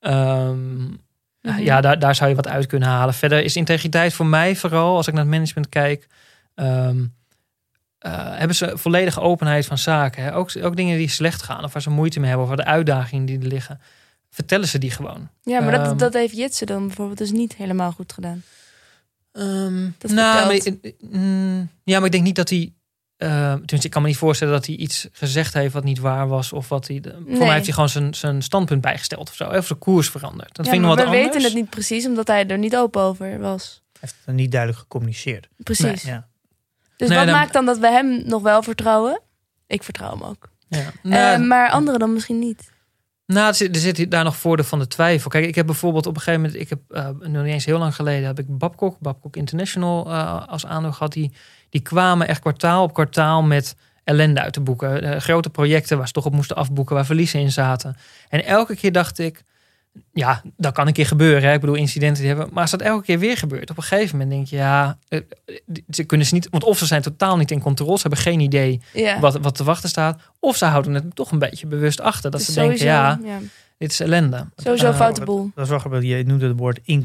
Mhm. 0.00 1.62
Ja, 1.62 1.80
daar, 1.80 1.98
daar 1.98 2.14
zou 2.14 2.28
je 2.30 2.36
wat 2.36 2.48
uit 2.48 2.66
kunnen 2.66 2.88
halen. 2.88 3.14
Verder 3.14 3.44
is 3.44 3.56
integriteit 3.56 4.14
voor 4.14 4.26
mij 4.26 4.56
vooral, 4.56 4.96
als 4.96 5.06
ik 5.06 5.14
naar 5.14 5.22
het 5.22 5.32
management 5.32 5.68
kijk... 5.68 6.06
ehm, 6.54 7.04
eh, 7.98 8.12
hebben 8.38 8.56
ze 8.56 8.72
volledige 8.74 9.20
openheid 9.20 9.66
van 9.66 9.78
zaken. 9.78 10.22
Hè? 10.22 10.34
Ook, 10.34 10.50
ook 10.62 10.76
dingen 10.76 10.98
die 10.98 11.08
slecht 11.08 11.42
gaan 11.42 11.64
of 11.64 11.72
waar 11.72 11.82
ze 11.82 11.90
moeite 11.90 12.20
mee 12.20 12.28
hebben... 12.28 12.48
of 12.48 12.54
waar 12.54 12.64
de 12.64 12.70
uitdagingen 12.70 13.26
die 13.26 13.38
er 13.38 13.46
liggen. 13.46 13.80
Vertellen 14.30 14.68
ze 14.68 14.78
die 14.78 14.90
gewoon. 14.90 15.28
Ja, 15.42 15.60
maar 15.60 15.72
Ehm, 15.72 15.84
dat, 15.84 15.98
dat 15.98 16.12
heeft 16.12 16.36
Jitse 16.36 16.64
dan 16.64 16.86
bijvoorbeeld 16.86 17.18
dus 17.18 17.30
niet 17.30 17.56
helemaal 17.56 17.92
goed 17.92 18.12
gedaan. 18.12 18.42
Ehm, 19.34 19.88
Dat 19.98 20.10
nou, 20.10 20.46
maar, 20.46 20.90
mm, 21.00 21.68
ja, 21.84 21.96
maar 21.96 22.06
ik 22.06 22.12
denk 22.12 22.24
niet 22.24 22.36
dat 22.36 22.48
hij. 22.50 22.72
tenminste, 23.18 23.76
ik 23.86 23.90
kan 23.90 24.02
me 24.02 24.08
niet 24.08 24.16
voorstellen 24.16 24.54
dat 24.54 24.66
hij 24.66 24.74
iets 24.76 25.08
gezegd 25.12 25.54
heeft 25.54 25.72
wat 25.74 25.84
niet 25.84 25.98
waar 25.98 26.28
was. 26.28 26.52
Of 26.52 26.68
wat 26.68 26.86
hij. 26.88 27.00
Voor 27.02 27.22
Nee. 27.26 27.38
mij 27.38 27.52
heeft 27.52 27.64
hij 27.64 27.74
gewoon 27.74 27.88
zijn, 27.88 28.14
zijn 28.14 28.42
standpunt 28.42 28.80
bijgesteld 28.80 29.28
of 29.28 29.34
zo. 29.34 29.44
Of 29.48 29.66
zijn 29.66 29.78
koers 29.78 30.10
veranderd. 30.10 30.56
Dat 30.56 30.64
ja, 30.66 30.72
vind 30.72 30.82
ik 30.84 30.88
nog 30.88 30.96
we 30.98 31.02
wat 31.04 31.12
anders. 31.14 31.32
weten 31.32 31.42
het 31.48 31.54
niet 31.54 31.70
precies, 31.70 32.06
omdat 32.06 32.26
hij 32.26 32.46
er 32.46 32.58
niet 32.58 32.76
open 32.76 33.02
over 33.02 33.38
was. 33.38 33.82
Hij 33.92 33.98
heeft 34.00 34.16
het 34.24 34.34
niet 34.34 34.50
duidelijk 34.50 34.80
gecommuniceerd. 34.80 35.48
Precies. 35.56 36.02
Ja. 36.02 36.28
Dus 36.96 37.08
Nee, 37.08 37.18
wat 37.18 37.26
dan- 37.26 37.36
maakt 37.36 37.52
dan 37.52 37.64
dat 37.66 37.78
we 37.78 37.88
hem 37.90 38.22
nog 38.26 38.42
wel 38.42 38.62
vertrouwen? 38.62 39.20
Ik 39.66 39.82
vertrouw 39.82 40.10
hem 40.10 40.22
ook. 40.22 40.48
Ja. 40.68 40.92
Eh, 41.34 41.40
maar 41.46 41.70
anderen 41.70 42.00
dan 42.00 42.12
misschien 42.12 42.38
niet. 42.38 42.70
Nou, 43.26 43.46
er 43.46 43.76
zit, 43.76 44.10
daar 44.10 44.24
nog 44.24 44.36
voordeel 44.36 44.64
van 44.64 44.78
de 44.78 44.86
twijfel. 44.86 45.30
Kijk, 45.30 45.46
ik 45.46 45.54
heb 45.54 45.66
bijvoorbeeld 45.66 46.06
op 46.06 46.14
een 46.14 46.20
gegeven 46.20 46.40
moment, 46.40 46.60
ik 46.60 46.68
heb 46.68 46.80
eh, 46.88 47.08
nog 47.20 47.42
niet 47.42 47.52
eens 47.52 47.64
heel 47.64 47.78
lang 47.78 47.94
geleden, 47.94 48.26
heb 48.26 48.38
ik 48.38 48.58
Babcock, 48.58 48.98
Babcock 49.00 49.36
International 49.36 50.10
eh, 50.10 50.48
als 50.48 50.66
aandeel 50.66 50.92
gehad. 50.92 51.12
Die, 51.12 51.32
die 51.70 51.80
kwamen 51.80 52.28
echt 52.28 52.40
kwartaal 52.40 52.82
op 52.82 52.94
kwartaal 52.94 53.42
met 53.42 53.76
ellende 54.04 54.40
uit 54.40 54.52
te 54.52 54.60
boeken. 54.60 55.02
Eh, 55.02 55.20
grote 55.20 55.50
projecten 55.50 55.96
waar 55.96 56.06
ze 56.06 56.12
toch 56.12 56.26
op 56.26 56.32
moesten 56.32 56.56
afboeken, 56.56 56.94
waar 56.94 57.06
verliezen 57.06 57.40
in 57.40 57.52
zaten. 57.52 57.96
En 58.28 58.44
elke 58.44 58.76
keer 58.76 58.92
dacht 58.92 59.18
ik, 59.18 59.42
ja, 60.12 60.42
dat 60.56 60.72
kan 60.72 60.86
een 60.86 60.92
keer 60.92 61.06
gebeuren. 61.06 61.48
Hè? 61.48 61.54
Ik 61.54 61.60
bedoel, 61.60 61.74
incidenten 61.74 62.22
die 62.22 62.32
hebben. 62.32 62.48
Maar 62.52 62.62
als 62.62 62.70
dat 62.70 62.80
elke 62.80 63.04
keer 63.04 63.18
weer 63.18 63.36
gebeurt, 63.36 63.70
op 63.70 63.76
een 63.76 63.82
gegeven 63.82 64.18
moment 64.18 64.34
denk 64.36 64.46
je, 64.46 64.56
ja, 64.56 64.98
eh, 65.08 65.20
ze 65.90 66.04
kunnen 66.04 66.26
ze 66.26 66.34
niet, 66.34 66.48
want 66.50 66.64
of 66.64 66.78
ze 66.78 66.86
zijn 66.86 67.02
totaal 67.02 67.36
niet 67.36 67.50
in 67.50 67.60
controle, 67.60 67.96
ze 67.96 68.02
hebben 68.02 68.18
geen 68.20 68.40
idee 68.40 68.80
Ja. 68.92 69.20
wat, 69.20 69.36
wat 69.40 69.54
te 69.54 69.64
wachten 69.64 69.88
staat. 69.88 70.20
Of 70.40 70.56
ze 70.56 70.64
houden 70.64 70.94
het 70.94 71.14
toch 71.14 71.30
een 71.32 71.38
beetje 71.38 71.66
bewust 71.66 72.00
achter. 72.00 72.30
Dat 72.30 72.40
Dus 72.40 72.52
ze 72.52 72.60
denken, 72.60 72.84
ja, 72.86 73.18
ja. 73.24 73.38
dit 73.78 73.90
is 73.90 74.00
ellende. 74.00 74.46
Sowieso 74.56 74.86
Eh, 74.88 74.96
foute 74.96 75.24
boel. 75.24 75.50
Dat 75.54 75.64
is 75.64 75.70
wel 75.70 75.78
grappig. 75.78 76.02
Je 76.02 76.24
noemde 76.26 76.46
het 76.48 76.58
woord 76.58 76.80
in 76.84 77.04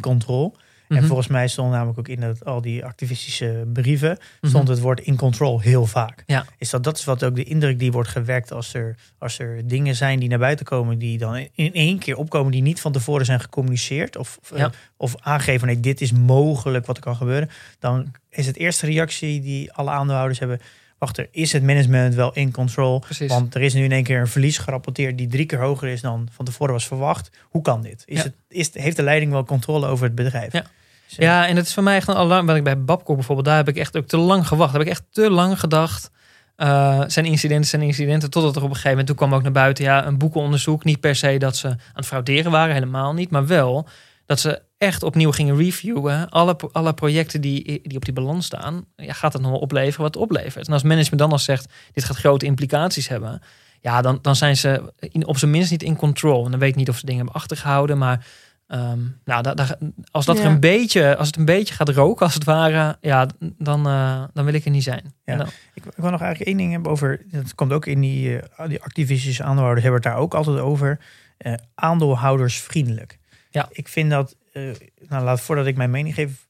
En 0.89 0.95
Mhm. 0.95 1.05
volgens 1.05 1.27
mij 1.27 1.47
stond 1.47 1.71
namelijk 1.71 1.99
ook 1.99 2.07
in 2.07 2.19
dat, 2.19 2.45
al 2.45 2.61
die 2.61 2.85
activistische 2.85 3.63
brieven 3.73 4.17
Mhm. 4.41 4.49
stond 4.49 4.67
het 4.67 4.79
woord 4.79 4.99
in 4.99 5.15
control 5.15 5.59
heel 5.59 5.85
vaak. 5.85 6.23
Ja. 6.25 6.45
Is 6.57 6.69
dat, 6.69 6.83
dat 6.83 6.97
is 6.97 7.03
wat 7.03 7.23
ook 7.23 7.35
de 7.35 7.43
indruk 7.43 7.79
die 7.79 7.91
wordt 7.91 8.09
gewekt 8.09 8.51
als 8.51 8.73
er, 8.73 8.95
als 9.17 9.39
er 9.39 9.67
dingen 9.67 9.95
zijn 9.95 10.19
die 10.19 10.29
naar 10.29 10.39
buiten 10.39 10.65
komen, 10.65 10.97
die 10.97 11.17
dan 11.17 11.35
in 11.55 11.73
één 11.73 11.97
keer 11.99 12.15
opkomen, 12.17 12.51
die 12.51 12.61
niet 12.61 12.81
van 12.81 12.91
tevoren 12.91 13.25
zijn 13.25 13.39
gecommuniceerd 13.39 14.15
of, 14.17 14.37
of, 14.41 14.57
Ja. 14.57 14.65
eh, 14.65 14.71
of 14.97 15.15
aangeven, 15.19 15.67
nee, 15.67 15.79
dit 15.79 16.01
is 16.01 16.11
mogelijk 16.11 16.85
wat 16.85 16.97
er 16.97 17.03
kan 17.03 17.15
gebeuren. 17.15 17.49
Dan 17.79 18.11
is 18.29 18.45
het 18.45 18.57
eerste 18.57 18.85
reactie 18.85 19.41
die 19.41 19.73
alle 19.73 19.89
aandeelhouders 19.89 20.39
hebben, 20.39 20.59
wacht 20.99 21.17
er, 21.17 21.27
is 21.31 21.53
het 21.53 21.63
management 21.63 22.15
wel 22.15 22.33
in 22.33 22.51
control? 22.51 22.99
Precies. 22.99 23.29
Want 23.29 23.55
er 23.55 23.61
is 23.61 23.73
nu 23.73 23.83
in 23.83 23.91
één 23.91 24.03
keer 24.03 24.19
een 24.19 24.27
verlies 24.27 24.57
gerapporteerd 24.57 25.17
die 25.17 25.27
drie 25.27 25.45
keer 25.45 25.59
hoger 25.59 25.87
is 25.87 26.01
dan 26.01 26.27
van 26.31 26.45
tevoren 26.45 26.73
was 26.73 26.87
verwacht. 26.87 27.29
Hoe 27.43 27.61
kan 27.61 27.81
dit? 27.81 28.03
Is 28.05 28.17
Ja. 28.17 28.23
het, 28.23 28.33
is, 28.47 28.69
heeft 28.73 28.95
de 28.95 29.03
leiding 29.03 29.31
wel 29.31 29.43
controle 29.43 29.87
over 29.87 30.05
het 30.05 30.15
bedrijf? 30.15 30.53
Ja. 30.53 30.63
Ja, 31.07 31.47
en 31.47 31.55
het 31.55 31.65
is 31.65 31.73
voor 31.73 31.83
mij 31.83 31.95
echt 31.95 32.07
een 32.07 32.15
alarm. 32.15 32.45
Wat 32.45 32.55
ik 32.55 32.63
bij 32.63 32.83
Babcock 32.83 33.15
bijvoorbeeld, 33.15 33.47
daar 33.47 33.57
heb 33.57 33.67
ik 33.67 33.77
echt 33.77 33.97
ook 33.97 34.07
te 34.07 34.17
lang 34.17 34.47
gewacht. 34.47 34.71
Daar 34.71 34.79
heb 34.81 34.89
ik 34.89 34.95
echt 34.97 35.05
te 35.11 35.29
lang 35.29 35.59
gedacht. 35.59 36.11
Eh, 36.55 37.03
zijn 37.07 37.25
incidenten, 37.25 37.69
zijn 37.69 37.81
incidenten. 37.81 38.29
Totdat 38.29 38.55
er 38.55 38.61
op 38.61 38.67
een 38.67 38.69
gegeven 38.75 38.89
moment, 38.89 39.07
toen 39.07 39.15
kwam 39.15 39.33
ook 39.33 39.41
naar 39.43 39.51
buiten, 39.51 39.83
ja, 39.83 40.05
een 40.05 40.17
boekenonderzoek. 40.17 40.83
Niet 40.83 40.99
per 40.99 41.15
se 41.15 41.37
dat 41.37 41.57
ze 41.57 41.67
aan 41.67 41.77
het 41.93 42.05
frauderen 42.05 42.51
waren, 42.51 42.73
helemaal 42.73 43.13
niet. 43.13 43.29
Maar 43.31 43.47
wel 43.47 43.87
dat 44.25 44.39
ze 44.39 44.61
echt 44.79 45.03
opnieuw 45.03 45.31
gingen 45.31 45.57
reviewen. 45.57 46.29
Alle, 46.29 46.55
alle 46.71 46.93
projecten 46.93 47.41
die, 47.41 47.63
die 47.83 47.97
op 47.97 48.05
die 48.05 48.13
balans 48.13 48.45
staan. 48.45 48.85
Ja, 48.95 49.13
gaat 49.13 49.33
het 49.33 49.41
nog 49.41 49.51
wel 49.51 49.59
opleveren 49.59 50.01
wat 50.01 50.13
het 50.13 50.23
oplevert? 50.23 50.67
En 50.67 50.73
als 50.73 50.83
management 50.83 51.19
dan 51.19 51.31
al 51.31 51.39
zegt, 51.39 51.73
dit 51.93 52.03
gaat 52.03 52.17
grote 52.17 52.45
implicaties 52.45 53.07
hebben. 53.07 53.41
Ja, 53.81 54.01
dan, 54.01 54.19
dan 54.21 54.35
zijn 54.35 54.57
ze 54.57 54.93
in, 54.99 55.25
op 55.27 55.37
zijn 55.37 55.51
minst 55.51 55.71
niet 55.71 55.83
in 55.83 55.95
control. 55.95 56.45
En 56.45 56.51
dan 56.51 56.59
weet 56.59 56.69
ik 56.69 56.75
niet 56.75 56.89
of 56.89 56.97
ze 56.97 57.05
dingen 57.05 57.21
hebben 57.23 57.41
achtergehouden. 57.41 57.97
Maar 57.97 58.25
ehm, 58.67 58.99
nou, 59.25 59.41
da- 59.43 59.53
da- 59.53 59.77
als, 60.11 60.25
dat 60.25 60.37
er 60.39 60.45
een 60.45 60.59
beetje, 60.59 61.15
als 61.17 61.27
het 61.27 61.35
een 61.37 61.45
beetje 61.45 61.73
gaat 61.73 61.89
roken, 61.89 62.25
als 62.25 62.33
het 62.33 62.43
ware, 62.43 62.97
ja, 63.01 63.27
dan, 63.57 63.87
eh, 63.87 64.23
dan 64.33 64.45
wil 64.45 64.53
ik 64.53 64.65
er 64.65 64.71
niet 64.71 64.83
zijn. 64.83 65.13
Ja. 65.25 65.45
Ik, 65.73 65.85
ik 65.85 65.93
wil 65.95 66.09
nog 66.11 66.21
eigenlijk 66.21 66.49
één 66.51 66.57
ding 66.57 66.71
hebben 66.71 66.91
over. 66.91 67.21
Dat 67.31 67.55
komt 67.55 67.71
ook 67.73 67.85
in 67.85 68.01
die, 68.01 68.39
eh, 68.39 68.67
die 68.67 68.81
activistische 68.81 69.43
aandeelhouders 69.43 69.83
hebben 69.83 70.01
het 70.01 70.11
daar 70.11 70.21
ook 70.21 70.33
altijd 70.33 70.59
over. 70.59 70.99
eh 71.37 71.53
aandeelhoudersvriendelijk. 71.75 73.17
Ja. 73.49 73.67
Ik 73.71 73.87
vind 73.87 74.09
dat. 74.09 74.35
Eh, 74.51 74.71
nou, 75.07 75.23
laat 75.23 75.41
voordat 75.41 75.65
ik 75.65 75.77
mijn 75.77 75.89
mening 75.89 76.15
geef. 76.15 76.47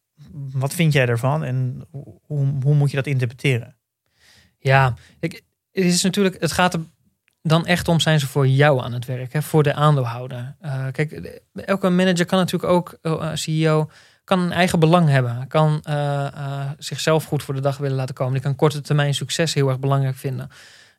Wat 0.51 0.73
vind 0.73 0.93
jij 0.93 1.05
daarvan 1.05 1.43
en 1.43 1.87
hoe, 1.91 2.53
hoe 2.61 2.75
moet 2.75 2.89
je 2.89 2.95
dat 2.95 3.07
interpreteren? 3.07 3.75
Ja, 4.59 4.93
ik, 5.19 5.33
het 5.71 5.85
is 5.85 6.03
natuurlijk, 6.03 6.41
het 6.41 6.51
gaat 6.51 6.73
er 6.73 6.79
dan 7.41 7.65
echt 7.65 7.87
om, 7.87 7.99
zijn 7.99 8.19
ze 8.19 8.27
voor 8.27 8.47
jou 8.47 8.81
aan 8.81 8.93
het 8.93 9.05
werk, 9.05 9.33
hè, 9.33 9.41
voor 9.41 9.63
de 9.63 9.73
aandeelhouder. 9.73 10.55
Eh, 10.59 10.85
kijk, 10.91 11.41
elke 11.53 11.89
manager 11.89 12.25
kan 12.25 12.39
natuurlijk 12.39 12.71
ook, 12.71 12.97
eh, 13.01 13.31
CEO, 13.33 13.89
kan 14.29 14.39
een 14.39 14.51
eigen 14.51 14.79
belang 14.79 15.09
hebben, 15.09 15.47
kan 15.47 15.79
eh, 15.83 16.25
eh, 16.25 16.69
zichzelf 16.77 17.23
goed 17.23 17.43
voor 17.43 17.53
de 17.53 17.61
dag 17.61 17.77
willen 17.77 17.97
laten 17.97 18.15
komen. 18.15 18.33
Die 18.33 18.41
kan 18.41 18.55
korte 18.55 18.81
termijn 18.81 19.13
succes 19.13 19.53
heel 19.53 19.67
erg 19.67 19.79
belangrijk 19.79 20.15
vinden. 20.15 20.49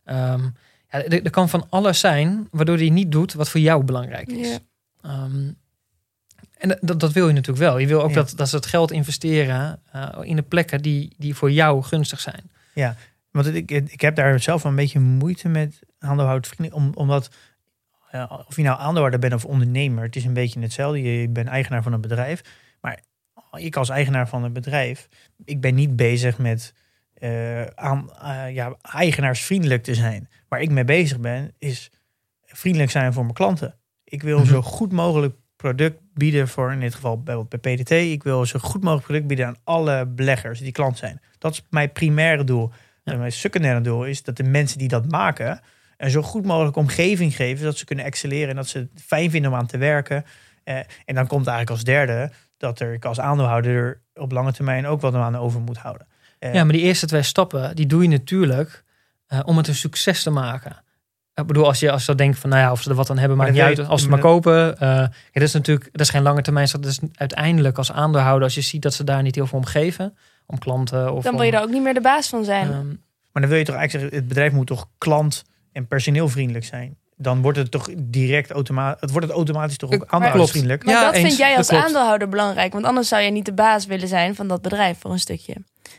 Ehm, 0.04 0.42
ja, 0.90 1.04
er, 1.04 1.22
er 1.22 1.30
kan 1.30 1.48
van 1.48 1.66
alles 1.68 2.00
zijn 2.00 2.48
waardoor 2.50 2.76
hij 2.76 2.90
niet 2.90 3.12
doet 3.12 3.32
wat 3.32 3.48
voor 3.48 3.60
jou 3.60 3.84
belangrijk 3.84 4.28
is. 4.28 4.58
Ehm, 5.02 5.50
en 6.60 6.78
dat, 6.80 7.00
dat 7.00 7.12
wil 7.12 7.26
je 7.26 7.32
natuurlijk 7.32 7.58
wel. 7.64 7.78
Je 7.78 7.86
wil 7.86 8.02
ook 8.02 8.08
Ja. 8.08 8.14
dat, 8.14 8.32
dat 8.36 8.48
ze 8.48 8.56
het 8.56 8.66
geld 8.66 8.90
investeren 8.90 9.80
eh, 9.92 10.18
in 10.22 10.36
de 10.36 10.42
plekken 10.42 10.82
die, 10.82 11.14
die 11.18 11.34
voor 11.34 11.50
jou 11.50 11.82
gunstig 11.82 12.20
zijn. 12.20 12.50
Want 13.30 13.46
ik, 13.46 13.70
ik 13.70 14.00
heb 14.00 14.14
daar 14.14 14.40
zelf 14.40 14.64
een 14.64 14.74
beetje 14.74 15.00
moeite 15.00 15.48
met 15.48 15.78
aandeelhoudersvriendelijk. 15.98 16.84
Om, 16.84 16.92
omdat 16.94 17.30
of 18.46 18.56
je 18.56 18.62
nou 18.62 18.78
aandeelhouder 18.80 19.20
bent 19.20 19.32
of 19.34 19.44
ondernemer, 19.44 20.04
het 20.04 20.16
is 20.16 20.24
een 20.24 20.32
beetje 20.34 20.60
hetzelfde. 20.60 21.02
Je 21.02 21.28
bent 21.28 21.48
eigenaar 21.48 21.82
van 21.82 21.92
een 21.92 22.00
bedrijf. 22.00 22.40
Maar 22.80 23.00
ik 23.52 23.76
als 23.76 23.88
eigenaar 23.88 24.28
van 24.28 24.44
een 24.44 24.52
bedrijf, 24.52 25.08
ik 25.44 25.60
ben 25.60 25.74
niet 25.74 25.96
bezig 25.96 26.38
met 26.38 26.74
eh, 27.14 27.64
aan, 27.64 28.10
eh, 28.22 28.54
ja, 28.54 28.76
eigenaarsvriendelijk 28.82 29.82
te 29.82 29.94
zijn. 29.94 30.28
Waar 30.48 30.60
ik 30.60 30.70
mee 30.70 30.84
bezig 30.84 31.20
ben, 31.20 31.52
is 31.58 31.90
vriendelijk 32.44 32.90
zijn 32.90 33.12
voor 33.12 33.22
mijn 33.22 33.34
klanten. 33.34 33.74
Ik 34.04 34.22
wil 34.22 34.38
Mhm. 34.38 34.46
zo 34.48 34.62
goed 34.62 34.92
mogelijk 34.92 35.34
product 35.60 36.00
bieden 36.14 36.48
voor, 36.48 36.72
in 36.72 36.80
dit 36.80 36.94
geval 36.94 37.22
bij, 37.22 37.44
bij 37.48 37.58
PDT. 37.58 37.90
Ik 37.90 38.22
wil 38.22 38.46
zo 38.46 38.58
goed 38.58 38.82
mogelijk 38.82 39.06
product 39.06 39.26
bieden 39.26 39.46
aan 39.46 39.56
alle 39.64 40.06
beleggers 40.06 40.60
die 40.60 40.72
klant 40.72 40.98
zijn. 40.98 41.20
Dat 41.38 41.52
is 41.52 41.62
mijn 41.70 41.92
primaire 41.92 42.44
doel. 42.44 42.70
En 43.04 43.18
mijn 43.18 43.32
secundaire 43.32 43.80
doel 43.80 44.04
is 44.04 44.22
dat 44.22 44.36
de 44.36 44.42
mensen 44.42 44.78
die 44.78 44.88
dat 44.88 45.10
maken... 45.10 45.60
een 45.96 46.10
zo 46.10 46.22
goed 46.22 46.44
mogelijk 46.44 46.76
omgeving 46.76 47.36
geven... 47.36 47.64
dat 47.64 47.76
ze 47.76 47.84
kunnen 47.84 48.04
excelleren 48.04 48.48
en 48.48 48.56
dat 48.56 48.68
ze 48.68 48.78
het 48.78 49.02
fijn 49.02 49.30
vinden 49.30 49.50
om 49.50 49.56
aan 49.56 49.66
te 49.66 49.78
werken. 49.78 50.24
Eh, 50.64 50.76
en 51.04 51.14
dan 51.14 51.26
komt 51.26 51.46
eigenlijk 51.46 51.70
als 51.70 51.84
derde... 51.84 52.30
dat 52.56 52.80
er 52.80 52.92
ik 52.92 53.04
als 53.04 53.20
aandeelhouder 53.20 53.76
er 53.76 54.00
op 54.14 54.32
lange 54.32 54.52
termijn 54.52 54.86
ook 54.86 55.00
wat 55.00 55.14
aan 55.14 55.36
over 55.36 55.60
moet 55.60 55.78
houden. 55.78 56.06
Eh, 56.38 56.54
Ja, 56.54 56.64
maar 56.64 56.72
die 56.72 56.82
eerste 56.82 57.06
twee 57.06 57.22
stappen, 57.22 57.76
die 57.76 57.86
doe 57.86 58.02
je 58.02 58.08
natuurlijk 58.08 58.84
eh, 59.26 59.40
om 59.44 59.56
het 59.56 59.68
een 59.68 59.74
succes 59.74 60.22
te 60.22 60.30
maken. 60.30 60.84
Ik 61.40 61.46
bedoel, 61.46 61.66
als 61.66 61.80
je, 61.80 61.90
als 61.90 62.00
je 62.00 62.06
dan 62.06 62.16
denkt 62.16 62.38
van, 62.38 62.50
nou 62.50 62.62
ja, 62.62 62.72
of 62.72 62.82
ze 62.82 62.90
er 62.90 62.96
wat 62.96 63.10
aan 63.10 63.18
hebben, 63.18 63.36
Maar 63.36 63.46
maakt 63.46 63.58
niet 63.58 63.78
uit. 63.78 63.88
Als 63.88 64.02
ze 64.02 64.06
het 64.06 64.14
maar 64.14 64.24
kopen. 64.32 64.78
eh 64.78 64.88
ja, 64.88 65.10
dat 65.32 65.42
is 65.42 65.52
natuurlijk, 65.52 65.88
dat 65.92 66.00
is 66.00 66.10
geen 66.10 66.22
lange 66.22 66.42
termijn. 66.42 66.68
Dat 66.72 66.84
is 66.86 66.98
uiteindelijk 67.14 67.78
als 67.78 67.92
aandeelhouder, 67.92 68.44
als 68.44 68.54
je 68.54 68.60
ziet 68.60 68.82
dat 68.82 68.94
ze 68.94 69.04
daar 69.04 69.22
niet 69.22 69.34
heel 69.34 69.46
veel 69.46 69.58
om 69.58 69.64
geven, 69.64 70.16
om 70.46 70.58
klanten 70.58 71.12
of 71.12 71.22
Dan 71.24 71.34
wil 71.36 71.44
je 71.44 71.50
daar 71.50 71.62
ook 71.62 71.70
niet 71.70 71.82
meer 71.82 71.94
de 71.94 72.00
baas 72.00 72.28
van 72.28 72.44
zijn. 72.44 72.66
ehm, 72.66 72.86
Maar 73.32 73.42
dan 73.42 73.48
wil 73.50 73.58
je 73.58 73.64
toch 73.64 73.74
eigenlijk 73.74 73.90
zeggen, 73.90 74.18
het 74.18 74.28
bedrijf 74.28 74.52
moet 74.52 74.66
toch 74.66 74.88
klant- 74.98 75.44
en 75.72 75.86
personeelvriendelijk 75.86 76.64
zijn. 76.64 76.96
Dan 77.22 77.42
wordt 77.42 77.58
het 77.58 77.70
toch 77.70 77.88
direct 77.96 78.50
automatisch, 78.50 79.00
het 79.00 79.10
wordt 79.10 79.26
het 79.26 79.36
automatisch 79.36 79.76
toch 79.76 79.92
ook 79.92 80.04
aandeelhoudersvriendelijk. 80.06 80.84
maar 80.84 80.94
ja, 80.94 81.04
dat 81.04 81.14
eens, 81.14 81.26
vind 81.26 81.36
jij 81.38 81.56
als 81.56 81.66
klopt. 81.68 81.84
aandeelhouder 81.84 82.28
belangrijk. 82.28 82.72
Want 82.72 82.84
anders 82.84 83.08
zou 83.08 83.22
je 83.22 83.30
niet 83.30 83.44
de 83.44 83.52
baas 83.52 83.86
willen 83.86 84.08
zijn 84.08 84.34
van 84.34 84.48
dat 84.48 84.62
bedrijf 84.62 84.98
voor 84.98 85.10
een 85.10 85.18
stukje. 85.18 85.54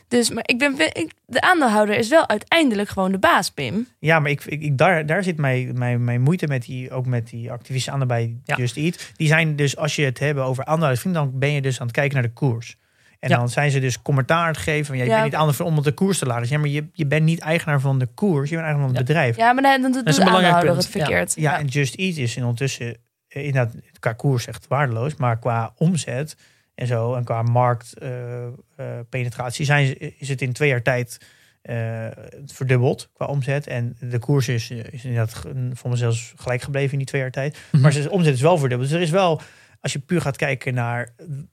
Dus 0.08 0.30
maar 0.30 0.42
ik 0.46 0.58
ben, 0.58 0.74
ik, 0.78 1.12
de 1.26 1.40
aandeelhouder 1.40 1.96
is 1.96 2.08
wel 2.08 2.28
uiteindelijk 2.28 2.88
gewoon 2.88 3.12
de 3.12 3.18
baas, 3.18 3.50
Pim. 3.50 3.86
Ja, 3.98 4.18
maar 4.20 4.30
ik, 4.30 4.44
ik, 4.44 4.62
ik- 4.62 4.78
daar, 4.78 5.06
daar 5.06 5.22
zit 5.22 5.36
mijn, 5.36 5.78
mijn, 5.78 6.04
mijn 6.04 6.20
moeite 6.20 6.46
met 6.46 6.62
die, 6.64 6.90
ook 6.90 7.06
met 7.06 7.28
die 7.30 7.50
activisten 7.52 7.92
aan 7.92 8.06
bij 8.06 8.36
Ja. 8.44 8.56
Just 8.56 8.76
Eat. 8.76 9.12
Die 9.16 9.28
zijn 9.28 9.56
dus, 9.56 9.76
als 9.76 9.96
je 9.96 10.04
het 10.04 10.18
hebben 10.18 10.44
over 10.44 10.64
aandeelhoudersvrienden, 10.64 11.22
dan 11.22 11.38
ben 11.38 11.52
je 11.52 11.62
dus 11.62 11.80
aan 11.80 11.86
het 11.86 11.94
kijken 11.96 12.14
naar 12.14 12.26
de 12.26 12.32
koers. 12.32 12.76
En 13.22 13.28
Ja. 13.30 13.36
dan 13.36 13.48
zijn 13.48 13.70
ze 13.70 13.80
dus 13.80 14.02
commentaar 14.02 14.40
aan 14.42 14.46
het 14.46 14.56
geven. 14.56 14.86
Van, 14.86 14.96
ja, 14.96 15.02
je 15.02 15.08
Ja. 15.08 15.14
bent 15.14 15.24
niet 15.30 15.34
aandeelhouder 15.40 15.72
om 15.74 15.78
op 15.78 15.84
de 15.84 15.92
koers 16.04 16.18
te 16.18 16.26
laten. 16.26 16.48
Ja, 16.48 16.58
maar 16.58 16.68
je, 16.68 16.86
je 16.92 17.06
bent 17.06 17.24
niet 17.24 17.40
eigenaar 17.40 17.80
van 17.80 17.98
de 17.98 18.06
koers. 18.06 18.48
Je 18.50 18.54
bent 18.56 18.66
eigenaar 18.66 18.88
van 18.88 18.96
het 18.96 19.06
bedrijf. 19.06 19.36
Ja, 19.36 19.52
maar 19.52 19.62
dan, 19.62 19.82
dan 19.82 19.92
doet 19.92 20.06
is 20.06 20.14
de 20.14 20.20
een 20.20 20.26
belangrijk 20.26 20.76
het 20.76 20.86
verkeerd. 20.86 21.32
Ja, 21.36 21.58
en 21.58 21.66
Just 21.66 21.94
Eat 21.94 22.16
is 22.16 22.36
ondertussen 22.36 22.96
eh, 23.28 23.44
inderdaad 23.46 23.74
qua 23.98 24.12
koers 24.12 24.46
echt 24.46 24.66
waardeloos. 24.68 25.14
Maar 25.16 25.38
qua 25.38 25.72
omzet 25.76 26.36
en 26.74 26.86
zo 26.86 27.14
en 27.14 27.24
qua 27.24 27.42
marktpenetratie 27.42 29.64
zijn 29.64 29.86
ze- 29.86 30.14
is 30.18 30.28
het 30.28 30.42
in 30.42 30.52
twee 30.52 30.68
jaar 30.68 30.82
tijd 30.82 31.18
eh, 31.62 32.06
verdubbeld 32.46 33.10
qua 33.12 33.26
omzet. 33.26 33.66
En 33.66 33.96
de 34.00 34.18
koers 34.18 34.48
is, 34.48 34.70
eh, 34.70 34.78
is 34.90 35.04
inderdaad 35.04 35.42
voor 35.72 35.90
me 35.90 35.96
zelfs 35.96 36.32
gelijk 36.36 36.62
gebleven 36.62 36.92
in 36.92 36.98
die 36.98 37.06
twee 37.06 37.20
jaar 37.20 37.30
tijd. 37.30 37.58
Mhm. 37.72 37.82
Maar 37.82 37.92
de 37.92 38.10
omzet 38.10 38.34
is 38.34 38.40
wel 38.40 38.58
verdubbeld. 38.58 38.88
Dus 38.90 38.98
er 38.98 39.04
is 39.04 39.10
wel, 39.10 39.40
als 39.80 39.92
je 39.92 39.98
puur 39.98 40.20
gaat 40.20 40.36
kijken 40.36 40.74
naar, 40.74 41.08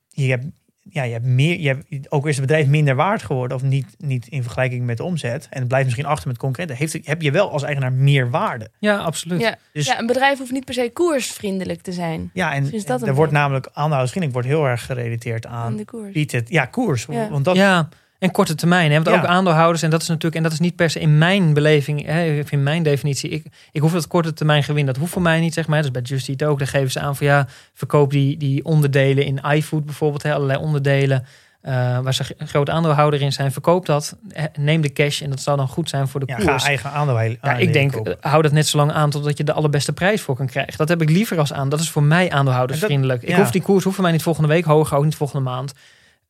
je 0.08 0.30
hebt, 0.30 0.46
ja, 0.92 1.04
je 1.04 1.12
hebt 1.12 1.26
meer, 1.26 1.60
je 1.60 1.68
hebt, 1.68 2.12
ook 2.12 2.28
is 2.28 2.38
het 2.38 2.46
bedrijf 2.46 2.68
minder 2.68 2.96
waard 2.96 3.24
geworden 3.24 3.58
of 3.58 3.64
niet, 3.64 3.96
niet 3.98 4.28
in 4.28 4.42
vergelijking 4.42 4.86
met 4.86 4.98
de 4.98 5.04
omzet. 5.04 5.48
En 5.50 5.60
het 5.60 5.68
blijft 5.68 5.86
misschien 5.86 6.06
achter 6.06 6.28
met 6.28 6.38
concurrenten. 6.38 6.78
Heeft, 6.78 7.08
heb 7.08 7.22
je 7.22 7.32
wel 7.32 7.52
als 7.52 7.64
eigenaar 7.64 7.94
meer 7.94 8.30
waarde. 8.30 8.70
ja, 8.80 8.98
absoluut. 8.98 9.42
Ja. 9.42 9.58
Dus 9.74 9.86
Ja, 9.86 10.00
een 10.00 10.08
bedrijf 10.08 10.38
hoeft 10.38 10.52
niet 10.52 10.66
per 10.66 10.74
se 10.74 10.90
koersvriendelijk 10.94 11.82
te 11.82 11.92
zijn 11.92 12.30
Ja, 12.34 12.54
en, 12.54 12.72
dat 12.86 13.02
een 13.02 13.08
er 13.08 13.14
wordt 13.14 13.32
namelijk 13.32 13.66
aandeelhoudersvriendelijk 13.66 14.34
wordt 14.34 14.58
heel 14.58 14.68
erg 14.68 14.86
gerelateerd 14.86 15.46
aan 15.46 15.70
aan 15.70 15.76
de 15.76 15.86
koers. 15.86 16.14
biedt 16.14 16.32
het, 16.32 16.50
ja, 16.50 16.66
koers. 16.66 17.06
Ja. 17.10 17.30
Want 17.30 17.46
dat, 17.46 17.56
Ja, 17.56 17.90
en 18.20 18.32
korte 18.32 18.56
termijn. 18.56 18.90
Hè? 18.92 18.96
Want 18.96 19.08
Ja. 19.16 19.22
ook 19.22 19.26
aandeelhouders, 19.28 19.82
en 19.82 19.90
dat 19.90 20.02
is 20.02 20.08
natuurlijk, 20.08 20.36
en 20.36 20.44
dat 20.44 20.52
is 20.52 20.60
niet 20.60 20.76
per 20.76 20.90
se 20.90 21.00
in 21.00 21.18
mijn 21.18 21.54
beleving, 21.54 22.06
hè, 22.06 22.44
in 22.50 22.64
mijn 22.64 22.84
definitie. 22.84 23.30
Ik, 23.30 23.46
ik 23.72 23.82
hoef 23.82 23.92
dat 23.92 24.08
korte 24.08 24.34
termijn 24.34 24.64
gewin, 24.64 24.86
dat 24.86 24.98
hoeft 24.98 25.12
voor 25.12 25.22
mij 25.22 25.40
niet, 25.40 25.54
zeg 25.54 25.68
maar. 25.68 25.78
Dat 25.78 25.86
is 25.86 25.92
bij 25.92 26.02
Just 26.02 26.30
Eat 26.30 26.44
ook. 26.44 26.60
Daar 26.60 26.68
geven 26.68 26.92
ze 26.92 27.00
aan 27.00 27.16
van 27.16 27.28
ja, 27.28 27.48
verkoop 27.74 28.12
die, 28.12 28.38
die 28.38 28.66
onderdelen 28.66 29.26
in 29.26 29.40
iFood 29.56 29.86
bijvoorbeeld, 29.86 30.24
hè, 30.24 30.34
allerlei 30.34 30.60
onderdelen. 30.60 31.26
eh, 31.62 32.00
waar 32.00 32.14
ze 32.14 32.24
g- 32.24 32.32
groot 32.38 32.70
aandeelhouder 32.70 33.22
in 33.22 33.32
zijn, 33.34 33.52
verkoop 33.52 33.86
dat. 33.86 34.18
Neem 34.60 34.82
de 34.82 34.94
cash 34.94 35.22
en 35.22 35.30
dat 35.30 35.40
zal 35.42 35.58
dan 35.58 35.68
goed 35.68 35.90
zijn 35.90 36.08
voor 36.08 36.20
de 36.20 36.26
ja, 36.30 36.36
koers. 36.36 36.62
ga 36.64 36.68
eigen 36.68 36.92
aandeel 36.92 37.20
Ja, 37.42 37.56
ik 37.58 37.74
denk, 37.74 37.96
eh, 37.96 38.14
hou 38.20 38.42
dat 38.42 38.52
net 38.52 38.68
zo 38.68 38.78
lang 38.78 38.92
aan 38.92 39.10
totdat 39.10 39.38
je 39.38 39.44
de 39.44 39.54
allerbeste 39.54 39.94
prijs 39.94 40.22
voor 40.22 40.36
kan 40.36 40.48
krijgen. 40.48 40.78
Dat 40.78 40.90
heb 40.90 41.02
ik 41.02 41.10
liever 41.10 41.40
als 41.40 41.54
aan. 41.54 41.70
Dat 41.70 41.80
is 41.80 41.90
voor 41.90 42.04
mij 42.04 42.32
aandeelhoudersvriendelijk. 42.32 43.22
Ik 43.24 43.30
ja. 43.30 43.38
hoef 43.38 43.52
die 43.52 43.62
koers, 43.62 43.84
hoeft 43.84 43.96
voor 43.96 44.04
mij 44.06 44.14
niet 44.14 44.24
volgende 44.24 44.50
week 44.50 44.66
hoger, 44.66 44.98
ook 44.98 45.04
niet 45.04 45.16
volgende 45.16 45.44
maand. 45.50 45.74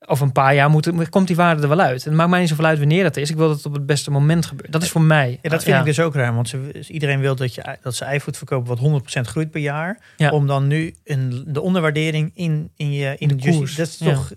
Over 0.05 0.25
een 0.25 0.31
paar 0.31 0.55
jaar 0.55 0.69
moet, 0.69 0.85
het- 0.85 1.09
komt 1.09 1.27
die 1.27 1.35
waarde 1.35 1.61
er 1.61 1.67
wel 1.67 1.79
uit. 1.79 2.03
Het 2.03 2.13
maakt 2.13 2.29
mij 2.29 2.39
niet 2.39 2.49
zoveel 2.49 2.65
uit 2.65 2.79
wanneer 2.79 3.03
dat 3.03 3.17
is. 3.17 3.29
Ik 3.29 3.35
wil 3.35 3.47
dat 3.47 3.57
het 3.57 3.65
op 3.65 3.73
het 3.73 3.85
beste 3.85 4.11
moment 4.11 4.45
gebeurt. 4.45 4.71
Dat 4.71 4.83
is 4.83 4.89
voor 4.89 5.01
mij. 5.01 5.39
Ja, 5.41 5.49
dat 5.49 5.63
vind 5.63 5.77
ik 5.79 5.85
dus 5.85 5.99
ook 5.99 6.15
raar. 6.15 6.33
Want 6.35 6.49
ze, 6.49 6.85
iedereen 6.87 7.19
wil 7.19 7.35
dat, 7.35 7.55
je, 7.55 7.77
dat 7.81 7.95
ze 7.95 8.13
iFood 8.13 8.37
verkopen 8.37 8.67
wat 8.67 8.79
100% 8.79 9.21
groeit 9.27 9.51
per 9.51 9.61
jaar. 9.61 9.99
Ja. 10.17 10.29
Om 10.29 10.47
dan 10.47 10.67
nu 10.67 10.95
een, 11.03 11.43
de 11.47 11.61
onderwaardering 11.61 12.31
in, 12.33 12.71
in 12.75 12.91
je 12.91 13.15
in 13.17 13.27
de 13.27 13.35
de 13.35 13.51
koers. 13.51 13.75
Dat 13.75 13.87
is 13.87 13.97
toch... 13.97 14.31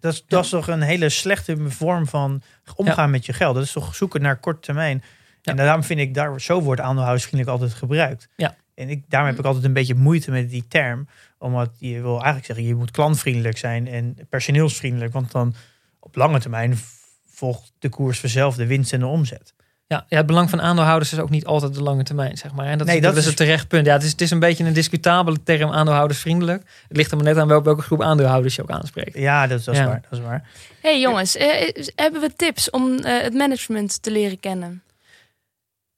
Dat 0.00 0.12
is, 0.12 0.24
dat 0.28 0.44
is 0.44 0.50
toch 0.50 0.68
een 0.68 0.82
hele 0.82 1.08
slechte 1.08 1.56
vorm 1.68 2.06
van 2.06 2.42
omgaan 2.74 3.10
met 3.10 3.26
je 3.26 3.32
geld. 3.32 3.54
Dat 3.54 3.64
is 3.64 3.72
toch 3.72 3.94
zoeken 3.94 4.20
naar 4.22 4.36
korte 4.36 4.60
termijn. 4.60 5.02
En 5.42 5.56
daarom 5.56 5.82
vind 5.84 6.00
ik, 6.00 6.14
daar, 6.14 6.40
zo 6.40 6.60
wordt 6.60 6.80
aandeelhoudersvriendelijk 6.80 7.58
altijd 7.60 7.78
gebruikt. 7.78 8.28
Ja. 8.36 8.56
En 8.74 8.88
ik, 8.88 9.02
daarom 9.08 9.30
heb 9.30 9.38
ik 9.38 9.44
altijd 9.44 9.64
een 9.64 9.72
beetje 9.72 9.94
moeite 9.94 10.30
met 10.30 10.50
die 10.50 10.64
term. 10.68 11.08
Omdat 11.38 11.70
je 11.78 12.00
wil 12.00 12.14
eigenlijk 12.14 12.44
zeggen, 12.46 12.64
je 12.64 12.74
moet 12.74 12.90
klantvriendelijk 12.90 13.58
zijn 13.58 13.88
en 13.88 14.16
personeelsvriendelijk. 14.28 15.12
Want 15.12 15.32
dan 15.32 15.54
op 16.00 16.16
lange 16.16 16.40
termijn 16.40 16.78
volgt 17.26 17.72
de 17.78 17.88
koers 17.88 18.20
vanzelf 18.20 18.56
de 18.56 18.66
winst 18.66 18.92
en 18.92 19.00
de 19.00 19.06
omzet. 19.06 19.54
Ja, 19.86 20.04
ja, 20.08 20.16
het 20.16 20.26
belang 20.26 20.50
van 20.50 20.60
aandeelhouders 20.60 21.12
is 21.12 21.18
ook 21.18 21.30
niet 21.30 21.44
altijd 21.46 21.74
de 21.74 21.82
lange 21.82 22.02
termijn, 22.02 22.36
zeg 22.36 22.52
maar. 22.52 22.66
En 22.66 22.78
dat, 22.78 22.86
Nee, 22.86 22.96
is, 22.96 23.02
dat 23.02 23.14
dat 23.14 23.24
is 23.24 23.34
terecht 23.34 23.68
punt. 23.68 23.86
Ja, 23.86 23.92
het 23.92 24.02
is, 24.02 24.10
het 24.10 24.20
is 24.20 24.30
een 24.30 24.38
beetje 24.38 24.64
een 24.64 24.72
discutabele 24.72 25.42
term 25.42 25.70
aandeelhoudersvriendelijk. 25.70 26.62
Het 26.88 26.96
ligt 26.96 27.10
er 27.10 27.16
maar 27.16 27.26
net 27.26 27.36
aan 27.38 27.48
welke, 27.48 27.64
welke 27.64 27.82
groep 27.82 28.02
aandeelhouders 28.02 28.54
je 28.56 28.62
ook 28.62 28.70
aanspreekt. 28.70 29.18
Ja, 29.18 29.46
dat, 29.46 29.64
dat 29.64 29.74
is 29.74 29.80
Ja. 29.80 29.86
waar. 29.86 30.02
Dat 30.10 30.18
is 30.18 30.24
waar. 30.24 30.48
hey, 30.80 31.00
jongens, 31.00 31.36
eh, 31.36 31.46
hebben 31.94 32.20
we 32.20 32.32
tips 32.36 32.70
om 32.70 32.98
eh, 32.98 33.22
het 33.22 33.34
management 33.34 34.02
te 34.02 34.10
leren 34.10 34.40
kennen? 34.40 34.82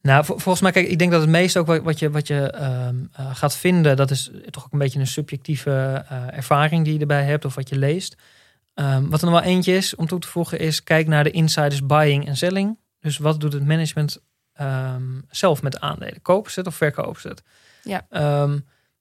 Nou, 0.02 0.24
vol- 0.24 0.38
volgens 0.38 0.60
mij, 0.60 0.72
kijk, 0.72 0.88
ik 0.88 0.98
denk 0.98 1.10
dat 1.10 1.20
het 1.20 1.30
meeste 1.30 1.58
ook 1.58 1.66
wat, 1.66 1.82
wat 1.82 1.98
je, 1.98 2.10
wat 2.10 2.26
je 2.26 2.50
ehm, 2.50 2.96
eh, 3.12 3.34
gaat 3.34 3.56
vinden, 3.56 3.96
dat 3.96 4.10
is 4.10 4.30
toch 4.50 4.64
ook 4.64 4.72
een 4.72 4.78
beetje 4.78 5.00
een 5.00 5.06
subjectieve 5.06 6.04
eh, 6.08 6.36
ervaring 6.36 6.84
die 6.84 6.94
je 6.94 7.00
erbij 7.00 7.24
hebt 7.24 7.44
of 7.44 7.54
wat 7.54 7.68
je 7.68 7.78
leest. 7.78 8.16
Ehm, 8.74 9.08
wat 9.08 9.22
er 9.22 9.30
nog 9.30 9.40
wel 9.40 9.48
eentje 9.48 9.76
is 9.76 9.94
om 9.94 10.06
toe 10.06 10.18
te 10.18 10.28
voegen 10.28 10.58
is, 10.58 10.82
kijk 10.82 11.06
naar 11.06 11.24
de 11.24 11.30
insiders 11.30 11.86
buying 11.86 12.26
en 12.26 12.36
selling. 12.36 12.78
Dus 13.00 13.18
wat 13.18 13.40
doet 13.40 13.52
het 13.52 13.66
management 13.66 14.18
ehm, 14.52 15.20
zelf 15.30 15.62
met 15.62 15.72
de 15.72 15.80
aandelen? 15.80 16.22
Kopen 16.22 16.52
ze 16.52 16.58
het 16.58 16.68
of 16.68 16.74
verkopen 16.74 17.20
ze 17.20 17.28
het? 17.28 17.42
Ja. 17.82 18.06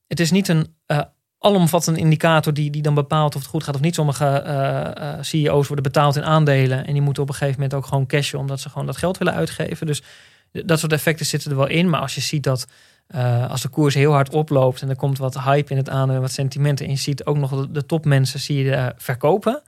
Het 0.07 0.19
is 0.19 0.31
niet 0.31 0.47
een 0.47 0.75
eh, 0.85 0.99
alomvattende 1.37 1.99
indicator 1.99 2.53
die, 2.53 2.69
die 2.71 2.81
dan 2.81 2.93
bepaalt 2.93 3.35
of 3.35 3.41
het 3.41 3.49
goed 3.49 3.63
gaat 3.63 3.75
of 3.75 3.81
niet. 3.81 3.95
Sommige 3.95 4.25
eh, 4.25 5.13
CEO's 5.21 5.67
worden 5.67 5.83
betaald 5.83 6.15
in 6.15 6.23
aandelen 6.23 6.85
en 6.85 6.93
die 6.93 7.01
moeten 7.01 7.23
op 7.23 7.29
een 7.29 7.35
gegeven 7.35 7.61
moment 7.61 7.73
ook 7.73 7.85
gewoon 7.85 8.05
cashen 8.05 8.39
omdat 8.39 8.59
ze 8.59 8.69
gewoon 8.69 8.85
dat 8.85 8.97
geld 8.97 9.17
willen 9.17 9.33
uitgeven. 9.33 9.87
Dus 9.87 10.03
dat 10.51 10.79
soort 10.79 10.91
effecten 10.91 11.25
zitten 11.25 11.51
er 11.51 11.57
wel 11.57 11.67
in. 11.67 11.89
Maar 11.89 11.99
als 11.99 12.15
je 12.15 12.21
ziet 12.21 12.43
dat 12.43 12.67
eh, 13.07 13.49
als 13.49 13.61
de 13.61 13.67
koers 13.69 13.93
heel 13.95 14.11
hard 14.11 14.29
oploopt 14.33 14.81
en 14.81 14.89
er 14.89 14.95
komt 14.95 15.17
wat 15.17 15.39
hype 15.43 15.71
in 15.71 15.77
het 15.77 15.89
aandeel 15.89 16.15
en 16.15 16.21
wat 16.21 16.31
sentimenten 16.31 16.85
en 16.85 16.91
je 16.91 16.97
ziet 16.97 17.25
ook 17.25 17.37
nog 17.37 17.51
de, 17.61 17.71
de 17.71 17.85
topmensen 17.85 18.39
zie 18.39 18.63
je 18.63 18.71
eh, 18.75 18.87
verkopen. 18.97 19.61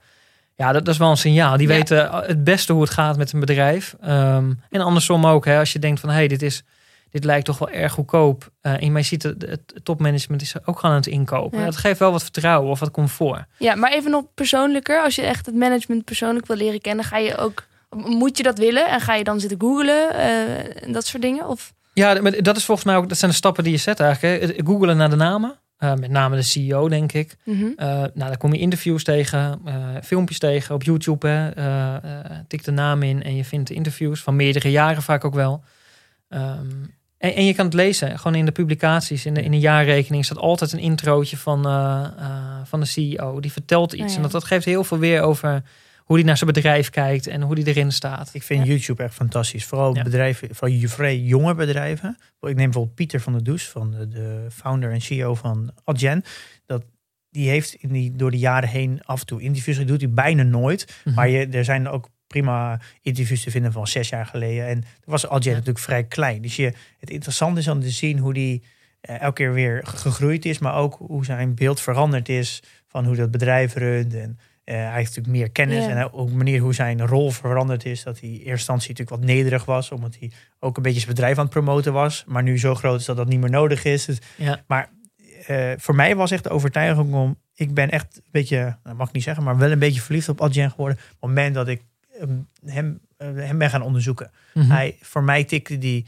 Ja, 0.56 0.72
dat, 0.72 0.84
dat 0.84 0.94
is 0.94 1.00
wel 1.00 1.10
een 1.10 1.16
signaal. 1.16 1.56
Die 1.56 1.68
Ja. 1.68 1.74
weten 1.74 2.10
eh, 2.10 2.20
het 2.28 2.44
beste 2.44 2.72
hoe 2.72 2.82
het 2.82 2.90
gaat 2.90 3.16
met 3.16 3.32
een 3.32 3.40
bedrijf. 3.40 3.96
Ehm, 4.00 4.52
en 4.70 4.80
andersom 4.80 5.26
ook, 5.26 5.44
hè, 5.44 5.58
als 5.58 5.72
je 5.72 5.78
denkt 5.78 6.00
van 6.00 6.08
hé, 6.08 6.14
hey, 6.14 6.28
dit 6.28 6.42
is 6.42 6.62
dit 7.10 7.24
lijkt 7.24 7.44
toch 7.44 7.58
wel 7.58 7.70
erg 7.70 7.92
goedkoop. 7.92 8.50
Eh, 8.60 8.82
en 8.82 8.94
je 8.96 9.02
ziet 9.02 9.22
het, 9.22 9.42
het 9.48 9.80
topmanagement 9.82 10.42
is 10.42 10.54
ook 10.64 10.78
gewoon 10.78 10.90
aan 10.94 11.00
het 11.02 11.06
inkopen. 11.06 11.58
Ja. 11.58 11.64
Dat 11.64 11.76
geeft 11.76 11.98
wel 11.98 12.10
wat 12.12 12.22
vertrouwen 12.22 12.70
of 12.70 12.80
wat 12.80 12.90
comfort. 12.90 13.44
Ja, 13.58 13.74
maar 13.74 13.92
even 13.92 14.10
nog 14.10 14.24
persoonlijker. 14.34 15.02
Als 15.02 15.14
je 15.14 15.22
echt 15.22 15.46
het 15.46 15.54
management 15.54 16.04
persoonlijk 16.04 16.46
wil 16.46 16.56
leren 16.56 16.80
kennen, 16.80 17.04
ga 17.04 17.16
je 17.18 17.36
ook. 17.36 17.66
Moet 17.96 18.36
je 18.36 18.42
dat 18.42 18.58
willen? 18.58 18.88
En 18.88 19.00
ga 19.00 19.14
je 19.14 19.24
dan 19.24 19.40
zitten 19.40 19.60
googlen 19.60 20.14
eh, 20.14 20.84
en 20.84 20.92
dat 20.92 21.06
soort 21.06 21.22
dingen? 21.22 21.48
Of 21.48 21.72
Ja, 21.92 22.20
maar 22.20 22.42
dat 22.42 22.56
is 22.56 22.64
volgens 22.64 22.86
mij 22.86 22.96
ook, 22.96 23.08
dat 23.08 23.18
zijn 23.18 23.30
de 23.30 23.36
stappen 23.36 23.64
die 23.64 23.72
je 23.72 23.78
zet 23.78 24.00
eigenlijk. 24.00 24.56
Hè. 24.56 24.64
Googelen 24.64 24.96
naar 24.96 25.10
de 25.10 25.16
namen. 25.16 25.56
Eh, 25.76 25.94
met 25.94 26.10
name 26.10 26.36
de 26.36 26.42
CEO, 26.42 26.88
denk 26.88 27.12
ik. 27.12 27.36
Eh, 27.44 27.86
nou, 27.86 28.10
daar 28.14 28.36
kom 28.36 28.52
je 28.52 28.58
interviews 28.58 29.04
tegen, 29.04 29.62
filmpjes 30.02 30.38
tegen 30.38 30.74
op 30.74 30.82
YouTube. 30.82 31.26
Hè. 31.28 31.50
Tik 32.48 32.64
de 32.64 32.70
naam 32.70 33.02
in 33.02 33.22
en 33.22 33.36
je 33.36 33.44
vindt 33.44 33.70
interviews 33.70 34.22
van 34.22 34.36
meerdere 34.36 34.70
jaren 34.70 35.02
vaak 35.02 35.24
ook 35.24 35.34
wel. 35.34 35.64
Ehm, 36.28 36.66
en, 37.18 37.34
en 37.34 37.44
je 37.44 37.54
kan 37.54 37.64
het 37.64 37.74
lezen, 37.74 38.18
gewoon 38.18 38.36
in 38.36 38.44
de 38.44 38.52
publicaties, 38.52 39.26
in 39.26 39.34
de, 39.34 39.42
in 39.42 39.50
de 39.50 39.58
jaarrekening 39.58 40.24
staat 40.24 40.38
altijd 40.38 40.72
een 40.72 40.78
introotje 40.78 41.36
van, 41.36 41.62
van 42.64 42.80
de 42.80 42.86
CEO. 42.86 43.40
Die 43.40 43.52
vertelt 43.52 43.92
iets. 43.92 44.02
Oh 44.02 44.08
ja. 44.08 44.16
En 44.16 44.22
dat, 44.22 44.30
dat 44.30 44.44
geeft 44.44 44.64
heel 44.64 44.84
veel 44.84 44.98
weer 44.98 45.22
over 45.22 45.62
hoe 46.04 46.16
hij 46.16 46.24
naar 46.24 46.36
zijn 46.36 46.52
bedrijf 46.52 46.90
kijkt 46.90 47.26
en 47.26 47.42
hoe 47.42 47.54
hij 47.54 47.64
erin 47.64 47.92
staat. 47.92 48.30
Ik 48.34 48.42
vind 48.42 48.66
YouTube 48.66 49.02
echt 49.02 49.14
fantastisch. 49.14 49.64
Vooral 49.64 49.94
Ja. 49.96 50.02
bedrijven, 50.02 50.48
vooral 50.54 50.78
je- 50.78 50.88
vrij 50.88 51.18
jonge 51.18 51.54
bedrijven. 51.54 52.16
Ik 52.40 52.40
neem 52.40 52.54
bijvoorbeeld 52.56 52.94
Pieter 52.94 53.20
van 53.20 53.32
der 53.32 53.44
Does, 53.44 53.68
van 53.68 53.90
de, 53.90 54.08
de 54.08 54.46
founder 54.52 54.92
en 54.92 55.00
CEO 55.00 55.34
van 55.34 55.72
Adyen. 55.84 56.22
Dat, 56.66 56.84
die 57.30 57.48
heeft 57.48 57.74
in 57.74 57.92
die, 57.92 58.12
door 58.16 58.30
de 58.30 58.38
jaren 58.38 58.68
heen 58.68 59.00
af 59.04 59.20
en 59.20 59.26
toe 59.26 59.42
interviews. 59.42 59.76
Dat 59.78 59.86
doet 59.86 60.00
hij 60.00 60.10
bijna 60.10 60.42
nooit. 60.42 61.00
Mhm. 61.04 61.14
Maar 61.14 61.28
je, 61.28 61.46
er 61.46 61.64
zijn 61.64 61.88
ook 61.88 62.08
prima 62.26 62.80
interviews 63.02 63.42
te 63.42 63.50
vinden 63.50 63.72
van 63.72 63.86
zes 63.86 64.08
jaar 64.08 64.26
geleden. 64.26 64.66
En 64.66 64.80
toen 64.80 64.88
was 65.04 65.28
Adyen 65.28 65.52
natuurlijk 65.52 65.78
vrij 65.84 66.04
klein. 66.04 66.42
Dus 66.42 66.56
je, 66.56 66.72
het 66.98 67.10
interessant 67.10 67.58
is 67.58 67.68
om 67.68 67.80
te 67.80 67.90
zien 67.90 68.18
hoe 68.18 68.32
die 68.32 68.62
eh, 69.00 69.20
elke 69.20 69.34
keer 69.34 69.52
weer 69.52 69.80
gegroeid 69.86 70.44
is. 70.44 70.58
Maar 70.58 70.74
ook 70.74 70.94
hoe 70.98 71.24
zijn 71.24 71.54
beeld 71.54 71.80
veranderd 71.80 72.28
is 72.28 72.62
van 72.88 73.04
hoe 73.04 73.16
dat 73.16 73.30
bedrijf 73.30 73.74
runt. 73.74 74.14
En 74.14 74.38
eh, 74.64 74.74
hij 74.74 74.94
heeft 74.94 75.16
natuurlijk 75.16 75.36
meer 75.36 75.50
kennis. 75.50 75.84
Ja. 75.84 75.90
En 75.90 76.12
ook 76.12 76.28
de 76.28 76.36
manier 76.36 76.60
hoe 76.60 76.74
zijn 76.74 77.06
rol 77.06 77.30
veranderd 77.30 77.84
is. 77.84 78.02
Dat 78.02 78.20
hij 78.20 78.28
in 78.28 78.34
eerste 78.34 78.50
instantie 78.50 78.88
natuurlijk 78.90 79.20
wat 79.20 79.28
nederig 79.28 79.64
was. 79.64 79.90
Omdat 79.90 80.16
hij 80.18 80.30
ook 80.58 80.76
een 80.76 80.82
beetje 80.82 81.00
zijn 81.00 81.14
bedrijf 81.14 81.36
aan 81.38 81.44
het 81.44 81.52
promoten 81.52 81.92
was. 81.92 82.24
Maar 82.26 82.42
nu 82.42 82.58
zo 82.58 82.74
groot 82.74 83.00
is 83.00 83.06
dat 83.06 83.16
dat 83.16 83.28
niet 83.28 83.40
meer 83.40 83.50
nodig 83.50 83.84
is. 83.84 84.04
Dus- 84.04 84.18
Ja. 84.36 84.64
Maar 84.66 84.90
eh, 85.46 85.72
voor 85.76 85.94
mij 85.94 86.16
was 86.16 86.30
echt 86.30 86.44
de 86.44 86.50
overtuiging 86.50 87.14
om... 87.14 87.40
Ik 87.54 87.74
ben 87.74 87.90
echt 87.90 88.16
een 88.16 88.30
beetje, 88.30 88.78
nou, 88.82 88.96
mag 88.96 89.08
ik 89.08 89.14
niet 89.14 89.22
zeggen... 89.22 89.44
maar 89.44 89.58
wel 89.58 89.70
een 89.70 89.78
beetje 89.78 90.00
verliefd 90.00 90.28
op 90.28 90.40
Adyen 90.40 90.70
geworden. 90.70 90.96
Op 90.98 91.04
het 91.10 91.20
moment 91.20 91.54
dat 91.54 91.68
ik 91.68 91.82
eh, 92.20 92.26
hem, 92.64 93.00
eh, 93.16 93.28
hem 93.34 93.58
ben 93.58 93.70
gaan 93.70 93.82
onderzoeken. 93.82 94.30
Mhm. 94.54 94.70
Hij, 94.70 94.96
voor 95.00 95.22
mij 95.22 95.44
tikte 95.44 95.78
die 95.78 96.06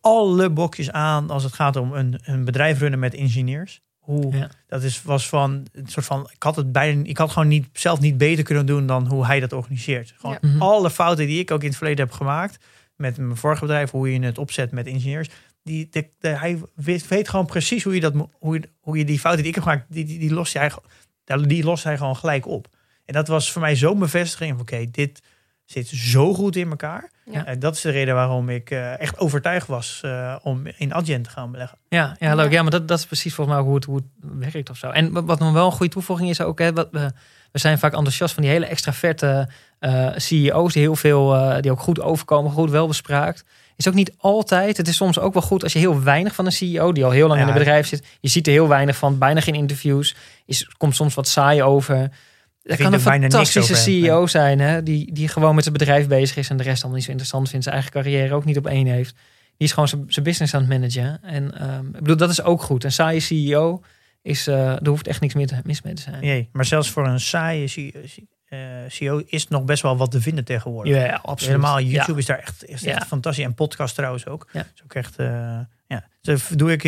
alle 0.00 0.50
bokjes 0.50 0.90
aan 0.90 1.30
als 1.30 1.42
het 1.42 1.52
gaat 1.52 1.76
om 1.76 1.92
een, 1.92 2.20
een 2.22 2.44
bedrijf 2.44 2.78
runnen 2.78 2.98
met 2.98 3.14
ingenieurs. 3.14 3.82
Hoe, 4.02 4.36
Ja. 4.36 4.50
Dat 4.66 4.82
is, 4.82 5.02
was 5.02 5.28
van 5.28 5.66
een 5.72 5.86
soort 5.86 6.06
van. 6.06 6.28
Ik 6.34 6.42
had 6.42 6.56
het 6.56 6.72
bijna. 6.72 7.04
Ik 7.04 7.18
had 7.18 7.30
gewoon 7.30 7.48
niet, 7.48 7.66
zelf 7.72 8.00
niet 8.00 8.18
beter 8.18 8.44
kunnen 8.44 8.66
doen 8.66 8.86
dan 8.86 9.06
hoe 9.06 9.26
hij 9.26 9.40
dat 9.40 9.52
organiseert. 9.52 10.14
Gewoon 10.16 10.38
Ja. 10.40 10.48
Mhm. 10.48 10.62
alle 10.62 10.90
fouten 10.90 11.26
die 11.26 11.38
ik 11.40 11.50
ook 11.50 11.60
in 11.62 11.68
het 11.68 11.76
verleden 11.76 12.04
heb 12.04 12.14
gemaakt. 12.14 12.64
Met 12.96 13.16
mijn 13.16 13.36
vorige 13.36 13.60
bedrijf, 13.60 13.90
hoe 13.90 14.12
je 14.12 14.20
het 14.20 14.38
opzet 14.38 14.70
met 14.70 14.86
ingenieurs. 14.86 15.28
Die, 15.62 15.88
de, 15.90 16.08
de- 16.18 16.28
hij 16.28 16.60
weet, 16.74 17.08
weet 17.08 17.28
gewoon 17.28 17.46
precies 17.46 17.84
hoe 17.84 17.94
je, 17.94 18.00
dat, 18.00 18.14
hoe, 18.38 18.54
je, 18.54 18.68
hoe 18.80 18.98
je 18.98 19.04
die 19.04 19.18
fouten 19.18 19.42
die 19.42 19.48
ik 19.52 19.54
heb 19.54 19.64
gemaakt, 19.68 19.86
die, 19.92 20.04
die, 20.04 20.18
die, 20.18 20.32
lost 20.32 20.52
hij, 20.52 20.70
die 21.46 21.64
lost 21.64 21.84
hij 21.84 21.96
gewoon 21.96 22.16
gelijk 22.16 22.46
op. 22.46 22.68
En 23.04 23.14
dat 23.14 23.28
was 23.28 23.52
voor 23.52 23.60
mij 23.62 23.76
zo'n 23.76 23.98
bevestiging 23.98 24.50
van 24.50 24.60
oké, 24.60 24.90
dit 24.90 25.22
zit 25.72 25.88
zo 25.88 26.34
goed 26.34 26.56
in 26.56 26.70
elkaar. 26.70 27.10
Ja. 27.30 27.46
En 27.46 27.58
dat 27.58 27.74
is 27.74 27.80
de 27.80 27.90
reden 27.90 28.14
waarom 28.14 28.48
ik 28.48 28.70
eh, 28.70 29.00
echt 29.00 29.18
overtuigd 29.18 29.66
was 29.66 30.00
eh, 30.04 30.36
om 30.42 30.62
in 30.76 30.94
Adyen 30.94 31.22
te 31.22 31.30
gaan 31.30 31.50
beleggen. 31.50 31.78
Ja, 31.88 32.16
ja, 32.18 32.34
leuk. 32.34 32.52
Ja, 32.52 32.62
maar 32.62 32.70
dat, 32.70 32.88
dat 32.88 32.98
is 32.98 33.06
precies 33.06 33.34
volgens 33.34 33.56
mij 33.56 33.64
hoe 33.66 33.74
het, 33.74 33.84
hoe 33.84 33.96
het 33.96 34.04
werkt 34.52 34.70
of 34.70 34.76
zo. 34.76 34.90
En 34.90 35.26
wat- 35.26 35.38
nog 35.38 35.52
wel 35.52 35.66
een 35.66 35.72
goede 35.72 35.92
toevoeging 35.92 36.30
is 36.30 36.40
ook, 36.40 36.58
hè, 36.58 36.72
wat 36.72 36.88
we, 36.90 37.10
we 37.52 37.58
zijn 37.58 37.78
vaak 37.78 37.92
enthousiast 37.92 38.34
van 38.34 38.42
die 38.42 38.52
hele 38.52 38.66
extraverte 38.66 39.48
eh 39.78 40.08
CEO's 40.16 40.72
die 40.72 40.82
heel 40.82 40.96
veel, 40.96 41.34
eh, 41.34 41.60
die 41.60 41.70
ook 41.70 41.80
goed 41.80 42.00
overkomen, 42.00 42.50
goed 42.52 42.70
wel 42.70 42.86
bespraakt. 42.86 43.44
Is 43.76 43.88
ook 43.88 43.94
niet 43.94 44.12
altijd. 44.18 44.76
Het 44.76 44.88
is 44.88 44.96
soms 44.96 45.18
ook 45.18 45.32
wel 45.32 45.42
goed 45.42 45.62
als 45.62 45.72
je 45.72 45.78
heel 45.78 46.02
weinig 46.02 46.34
van 46.34 46.46
een 46.46 46.52
CEO 46.52 46.92
die 46.92 47.04
al 47.04 47.10
heel 47.10 47.28
lang 47.28 47.40
in 47.40 47.46
het 47.46 47.54
bedrijf 47.64 47.86
zit. 47.86 48.06
Je 48.20 48.28
ziet 48.28 48.46
er 48.46 48.52
heel 48.52 48.68
weinig 48.68 48.96
van, 48.96 49.18
bijna 49.18 49.40
geen 49.40 49.54
interviews. 49.54 50.16
Is, 50.46 50.68
komt 50.76 50.94
soms 50.96 51.14
wat 51.14 51.28
saai 51.28 51.62
over. 51.62 52.10
Dat 52.62 52.76
kan 52.78 52.92
een 52.92 53.00
fantastische 53.00 53.74
CEO 53.74 54.26
zijn, 54.26 54.60
hè? 54.60 54.82
Die, 54.82 55.12
die 55.12 55.28
gewoon 55.28 55.54
met 55.54 55.64
zijn 55.64 55.76
bedrijf 55.76 56.06
bezig 56.08 56.36
is 56.36 56.48
en 56.50 56.56
de 56.56 56.62
rest 56.62 56.76
allemaal 56.78 56.94
niet 56.94 57.04
zo 57.04 57.10
interessant 57.10 57.48
vindt. 57.48 57.64
Zijn 57.64 57.76
eigen 57.76 57.92
carrière 57.92 58.34
ook 58.34 58.44
niet 58.44 58.56
op 58.58 58.66
één 58.66 58.86
heeft. 58.86 59.14
Die 59.56 59.66
is 59.68 59.72
gewoon 59.72 59.88
zijn, 59.88 60.04
zijn 60.08 60.24
business 60.24 60.54
aan 60.54 60.60
het 60.60 60.68
managen. 60.70 61.22
En 61.22 61.58
ehm, 61.58 61.86
ik 61.86 61.92
bedoel, 61.92 62.16
dat 62.16 62.30
is 62.30 62.42
ook 62.42 62.62
goed. 62.62 62.84
Een 62.84 62.92
saaie 62.92 63.20
CEO 63.20 63.82
is, 64.22 64.46
eh 64.46 64.70
er 64.70 64.88
hoeft 64.88 65.06
echt 65.06 65.20
niks 65.20 65.34
meer 65.34 65.46
te, 65.46 65.56
mis 65.64 65.82
mee 65.82 65.94
te 65.94 66.02
zijn. 66.02 66.20
Nee, 66.20 66.48
maar 66.52 66.64
zelfs 66.64 66.90
voor 66.90 67.06
een 67.06 67.20
saaie 67.20 67.66
C- 67.66 67.94
eh, 68.48 68.58
CEO 68.88 69.22
is 69.26 69.48
nog 69.48 69.64
best 69.64 69.82
wel 69.82 69.96
wat 69.96 70.10
te 70.10 70.20
vinden 70.20 70.44
tegenwoordig. 70.44 70.94
Ja, 70.94 71.20
absoluut. 71.22 71.54
Helemaal 71.54 71.80
YouTube 71.80 72.12
Ja. 72.12 72.18
is 72.18 72.26
daar 72.26 72.38
echt, 72.38 72.64
is 72.68 72.84
echt 72.84 73.00
Ja. 73.00 73.06
fantastisch. 73.06 73.44
En 73.44 73.54
podcast 73.54 73.94
trouwens 73.94 74.26
ook. 74.26 74.48
Ja. 74.52 74.60
Is 74.74 74.82
ook 74.84 74.94
echt, 74.94 75.16
eh, 75.16 75.58
ja. 75.86 76.04
Dat 76.20 76.48
doe 76.56 76.72
ik 76.72 76.80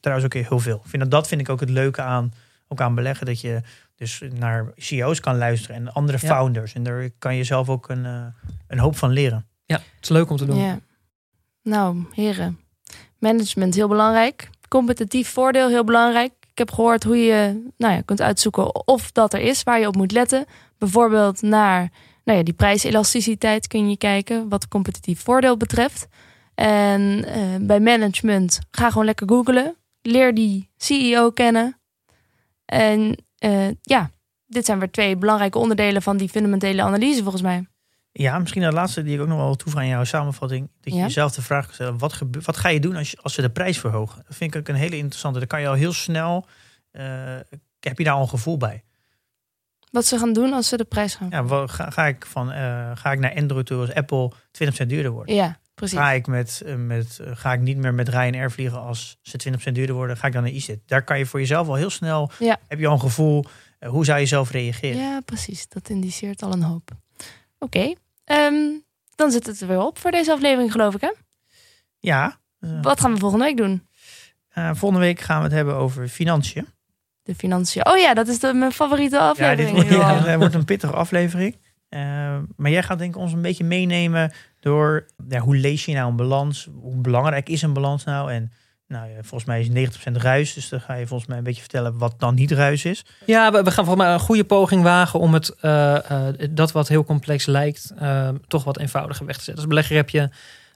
trouwens 0.00 0.26
ook 0.34 0.42
heel 0.48 0.58
veel. 0.58 0.82
Vind 0.86 1.02
dat, 1.02 1.10
dat 1.10 1.28
vind 1.28 1.40
ik 1.40 1.48
ook 1.48 1.60
het 1.60 1.70
leuke 1.70 2.02
aan, 2.02 2.32
ook 2.68 2.80
aan 2.80 2.94
beleggen. 2.94 3.26
Dat 3.26 3.40
je 3.40 3.60
dus 3.94 4.22
naar 4.34 4.72
CEO's 4.76 5.20
kan 5.20 5.36
luisteren 5.38 5.76
en 5.76 5.92
andere 5.92 6.18
Ja. 6.20 6.28
founders. 6.28 6.72
En 6.74 6.82
daar 6.82 7.10
kan 7.18 7.36
je 7.36 7.44
zelf 7.44 7.68
ook 7.68 7.88
een, 7.88 8.06
eh, 8.06 8.26
een 8.68 8.78
hoop 8.78 8.96
van 8.96 9.10
leren. 9.10 9.46
Ja, 9.64 9.76
het 9.76 10.02
is 10.02 10.08
leuk 10.08 10.30
om 10.30 10.36
te 10.36 10.44
doen. 10.44 10.56
Ja. 10.56 10.78
Nou, 11.62 12.04
heren. 12.14 12.58
Management 13.18 13.74
heel 13.74 13.88
belangrijk. 13.88 14.50
Competitief 14.68 15.28
voordeel 15.28 15.68
heel 15.68 15.84
belangrijk. 15.84 16.32
Ik 16.50 16.58
heb 16.58 16.70
gehoord 16.72 17.04
hoe 17.04 17.16
je 17.16 17.70
nou 17.76 17.94
ja, 17.94 18.00
kunt 18.00 18.20
uitzoeken 18.20 18.86
of 18.86 19.12
dat 19.12 19.32
er 19.34 19.40
is, 19.40 19.62
waar 19.62 19.80
je 19.80 19.86
op 19.86 19.96
moet 19.96 20.12
letten. 20.12 20.44
Bijvoorbeeld 20.78 21.42
naar 21.42 21.90
nou 22.24 22.38
ja, 22.38 22.44
die 22.44 22.54
prijselasticiteit 22.54 23.66
kun 23.66 23.90
je 23.90 23.96
kijken, 23.96 24.48
wat 24.48 24.68
competitief 24.68 25.20
voordeel 25.22 25.56
betreft. 25.56 26.06
En 26.54 27.24
eh, 27.24 27.42
bij 27.60 27.80
management, 27.80 28.58
ga 28.70 28.88
gewoon 28.90 29.04
lekker 29.04 29.28
googlen. 29.28 29.76
Leer 30.02 30.34
die 30.34 30.70
CEO 30.76 31.30
kennen. 31.30 31.80
En 32.64 33.16
eh, 33.42 33.68
ja, 33.82 34.10
dit 34.46 34.64
zijn 34.64 34.78
weer 34.78 34.90
twee 34.90 35.16
belangrijke 35.16 35.58
onderdelen 35.58 36.02
van 36.02 36.16
die 36.16 36.28
fundamentele 36.28 36.82
analyse 36.82 37.22
volgens 37.22 37.42
mij. 37.42 37.66
Ja, 38.12 38.38
misschien 38.38 38.62
de 38.62 38.72
laatste 38.72 39.02
die 39.02 39.14
ik 39.14 39.20
ook 39.20 39.28
nog 39.28 39.38
wel 39.38 39.54
toevoeg 39.54 39.80
aan 39.80 39.86
jouw 39.86 40.04
samenvatting. 40.04 40.70
Dat 40.80 40.92
je 40.92 40.98
Ja. 40.98 41.04
jezelf 41.04 41.32
de 41.32 41.42
vraag 41.42 41.74
stellen. 41.74 41.98
Wat, 41.98 42.12
gebe- 42.12 42.40
wat 42.44 42.56
ga 42.56 42.68
je 42.68 42.80
doen 42.80 42.96
als, 42.96 43.10
je, 43.10 43.18
als 43.22 43.34
ze 43.34 43.40
de 43.40 43.50
prijs 43.50 43.78
verhogen? 43.78 44.22
Dat 44.26 44.36
vind 44.36 44.54
ik 44.54 44.60
ook 44.60 44.68
een 44.68 44.74
hele 44.74 44.96
interessante. 44.96 45.38
Dan 45.38 45.48
kan 45.48 45.60
je 45.60 45.68
al 45.68 45.74
heel 45.74 45.92
snel... 45.92 46.46
eh, 46.90 47.04
heb 47.80 47.98
je 47.98 48.04
daar 48.04 48.14
al 48.14 48.22
een 48.22 48.28
gevoel 48.28 48.56
bij? 48.56 48.84
Wat 49.90 50.04
ze 50.04 50.18
gaan 50.18 50.32
doen 50.32 50.52
als 50.52 50.68
ze 50.68 50.76
de 50.76 50.84
prijs 50.84 51.14
gaan. 51.14 51.28
Ja, 51.30 51.66
ga, 51.66 51.90
ga, 51.90 52.06
ik 52.06 52.26
van, 52.26 52.52
eh, 52.52 52.90
ga 52.94 53.12
ik 53.12 53.18
naar 53.18 53.34
Android 53.34 53.66
toe 53.66 53.80
als 53.80 53.94
Apple 53.94 54.32
20% 54.50 54.86
duurder 54.88 55.10
wordt? 55.12 55.30
Ja, 55.30 55.58
precies. 55.82 55.98
Ga 55.98 56.10
ik, 56.10 56.26
met, 56.26 56.62
eh, 56.64 56.74
met, 56.74 57.18
eh, 57.18 57.30
ga 57.34 57.52
ik 57.52 57.60
niet 57.60 57.76
meer 57.76 57.94
met 57.94 58.08
Ryanair 58.08 58.50
vliegen 58.50 58.80
als 58.80 59.18
ze 59.22 59.36
20% 59.36 59.74
duurder 59.74 59.94
worden? 59.94 60.16
Ga 60.16 60.26
ik 60.26 60.32
dan 60.32 60.42
naar 60.42 60.52
EasyJet? 60.52 60.80
Daar 60.86 61.04
kan 61.04 61.18
je 61.18 61.26
voor 61.26 61.40
jezelf 61.40 61.68
al 61.68 61.74
heel 61.74 61.90
snel... 61.90 62.30
Ja. 62.38 62.58
Heb 62.68 62.78
je 62.78 62.86
al 62.86 62.92
een 62.92 63.00
gevoel... 63.00 63.44
eh, 63.78 63.88
hoe 63.88 64.04
zou 64.04 64.20
je 64.20 64.26
zelf 64.26 64.50
reageren? 64.50 65.00
Ja, 65.00 65.20
precies. 65.20 65.68
Dat 65.68 65.88
indiceert 65.88 66.42
al 66.42 66.52
een 66.52 66.62
hoop. 66.62 66.90
Oké, 67.58 67.94
ehm, 68.24 68.56
dan 69.14 69.30
zit 69.30 69.46
het 69.46 69.60
er 69.60 69.66
weer 69.66 69.80
op 69.80 69.98
voor 69.98 70.10
deze 70.10 70.32
aflevering, 70.32 70.72
geloof 70.72 70.94
ik, 70.94 71.00
hè? 71.00 71.12
Ja. 71.98 72.40
Wat 72.82 73.00
gaan 73.00 73.12
we 73.12 73.18
volgende 73.18 73.44
week 73.44 73.56
doen? 73.56 73.86
volgende 74.54 74.98
week 74.98 75.20
gaan 75.20 75.38
we 75.38 75.44
het 75.44 75.52
hebben 75.52 75.74
over 75.74 76.08
financiën. 76.08 76.66
De 77.22 77.34
financiën. 77.34 77.86
Oh 77.86 77.96
ja, 77.96 78.14
dat 78.14 78.28
is 78.28 78.38
de, 78.38 78.52
mijn 78.52 78.72
favoriete 78.72 79.16
Ja, 79.16 79.32
dit 79.32 79.66
aflevering. 79.66 79.90
ja, 80.00 80.24
het 80.24 80.38
wordt 80.38 80.54
een 80.54 80.64
pittige 80.64 80.92
aflevering. 80.92 81.56
Eh, 81.92 82.38
maar 82.56 82.70
jij 82.70 82.82
gaat 82.82 82.98
denk 82.98 83.14
ik 83.14 83.20
ons 83.20 83.32
een 83.32 83.42
beetje 83.42 83.64
meenemen 83.64 84.32
door 84.60 85.06
ja, 85.28 85.38
hoe 85.40 85.56
lees 85.56 85.84
je 85.84 85.94
nou 85.94 86.10
een 86.10 86.16
balans? 86.16 86.68
Hoe 86.80 87.00
belangrijk 87.00 87.48
is 87.48 87.62
een 87.62 87.72
balans 87.72 88.04
nou? 88.04 88.32
En 88.32 88.52
nou, 88.88 89.08
ja, 89.08 89.14
volgens 89.22 89.44
mij 89.44 89.60
is 89.60 89.68
90% 89.68 90.12
ruis. 90.12 90.54
Dus 90.54 90.68
dan 90.68 90.80
ga 90.80 90.94
je 90.94 91.06
volgens 91.06 91.28
mij 91.28 91.38
een 91.38 91.44
beetje 91.44 91.60
vertellen 91.60 91.98
wat 91.98 92.14
dan 92.18 92.34
niet 92.34 92.50
ruis 92.50 92.84
is. 92.84 93.04
Ja, 93.26 93.52
we, 93.52 93.62
we 93.62 93.70
gaan 93.70 93.84
volgens 93.84 94.04
mij 94.06 94.14
een 94.14 94.20
goede 94.20 94.44
poging 94.44 94.82
wagen 94.82 95.20
om 95.20 95.34
het, 95.34 95.54
eh, 95.60 96.28
eh, 96.28 96.34
dat 96.50 96.72
wat 96.72 96.88
heel 96.88 97.04
complex 97.04 97.46
lijkt, 97.46 97.92
eh, 97.98 98.28
toch 98.46 98.64
wat 98.64 98.78
eenvoudiger 98.78 99.26
weg 99.26 99.36
te 99.36 99.42
zetten. 99.42 99.62
Als 99.64 99.72
belegger 99.72 99.96
heb 99.96 100.10
je, 100.10 100.28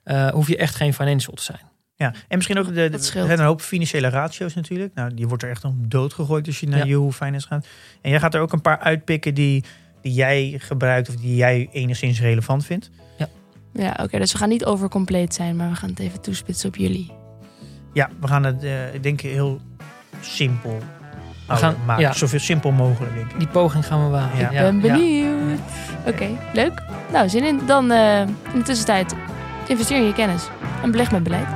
eh, 0.05 0.29
hoef 0.29 0.49
je 0.49 0.57
echt 0.57 0.75
geen 0.75 0.95
financial 0.95 1.35
te 1.35 1.43
zijn. 1.43 1.61
Ja, 1.95 2.13
en 2.29 2.37
misschien 2.37 2.59
ook 2.59 2.67
de, 2.67 2.73
de, 2.73 3.11
er 3.15 3.31
een 3.31 3.39
hoop 3.39 3.61
financiële 3.61 4.09
ratio's 4.09 4.55
natuurlijk. 4.55 4.95
Nou, 4.95 5.15
die 5.15 5.29
wordt 5.29 5.43
er 5.43 5.51
echt 5.51 5.65
om 5.65 5.89
doodgegooid 5.89 6.47
als 6.47 6.61
je 6.61 6.69
naar 6.69 6.79
Ja. 6.79 6.85
Yahoo 6.85 7.13
Finance 7.13 7.47
gaat. 7.47 7.67
En 8.03 8.11
jij 8.11 8.21
gaat 8.21 8.35
er 8.35 8.41
ook 8.41 8.53
een 8.53 8.61
paar 8.61 8.79
uitpikken 8.79 9.35
die, 9.35 9.65
die 10.07 10.15
jij 10.15 10.55
gebruikt 10.59 11.09
of 11.09 11.17
die 11.17 11.37
jij 11.37 11.69
enigszins 11.73 12.21
relevant 12.21 12.65
vindt. 12.65 12.91
Ja, 13.73 13.99
oké. 14.03 14.19
dus 14.19 14.33
we 14.33 14.39
gaan 14.39 14.49
niet 14.49 14.65
overcompleet 14.65 15.35
zijn, 15.35 15.57
maar 15.57 15.69
we 15.69 15.75
gaan 15.75 15.89
het 15.89 15.99
even 15.99 16.21
toespitsen 16.21 16.69
op 16.69 16.77
jullie. 16.77 17.13
Ja, 17.93 18.11
we 18.21 18.27
gaan 18.27 18.45
het 18.45 18.65
uh, 18.65 18.95
ik 18.95 19.03
denk 19.03 19.21
heel 19.21 19.61
simpel 20.21 20.79
we 21.47 21.57
gaan, 21.57 21.77
maken. 21.87 22.03
Ja. 22.03 22.13
Zoveel 22.13 22.39
simpel 22.39 22.71
mogelijk, 22.71 23.15
denk 23.15 23.31
ik. 23.31 23.39
Die 23.39 23.49
poging 23.49 23.87
gaan 23.87 24.05
we 24.05 24.11
wagen. 24.11 24.39
Ja. 24.39 24.51
Ik 24.51 24.59
ben 24.59 24.81
benieuwd. 24.81 25.61
Oké, 26.07 26.29
leuk. 26.53 26.83
Nou, 27.13 27.29
zin 27.29 27.45
in. 27.45 27.61
Dan 27.67 27.91
uh, 27.93 28.21
in 28.21 28.29
de 28.55 28.63
tussentijd 28.63 29.15
investeer 29.69 29.97
in 29.97 30.07
je 30.07 30.13
kennis 30.13 30.49
en 30.83 30.91
beleg 30.91 31.11
met 31.11 31.23
beleid. 31.23 31.49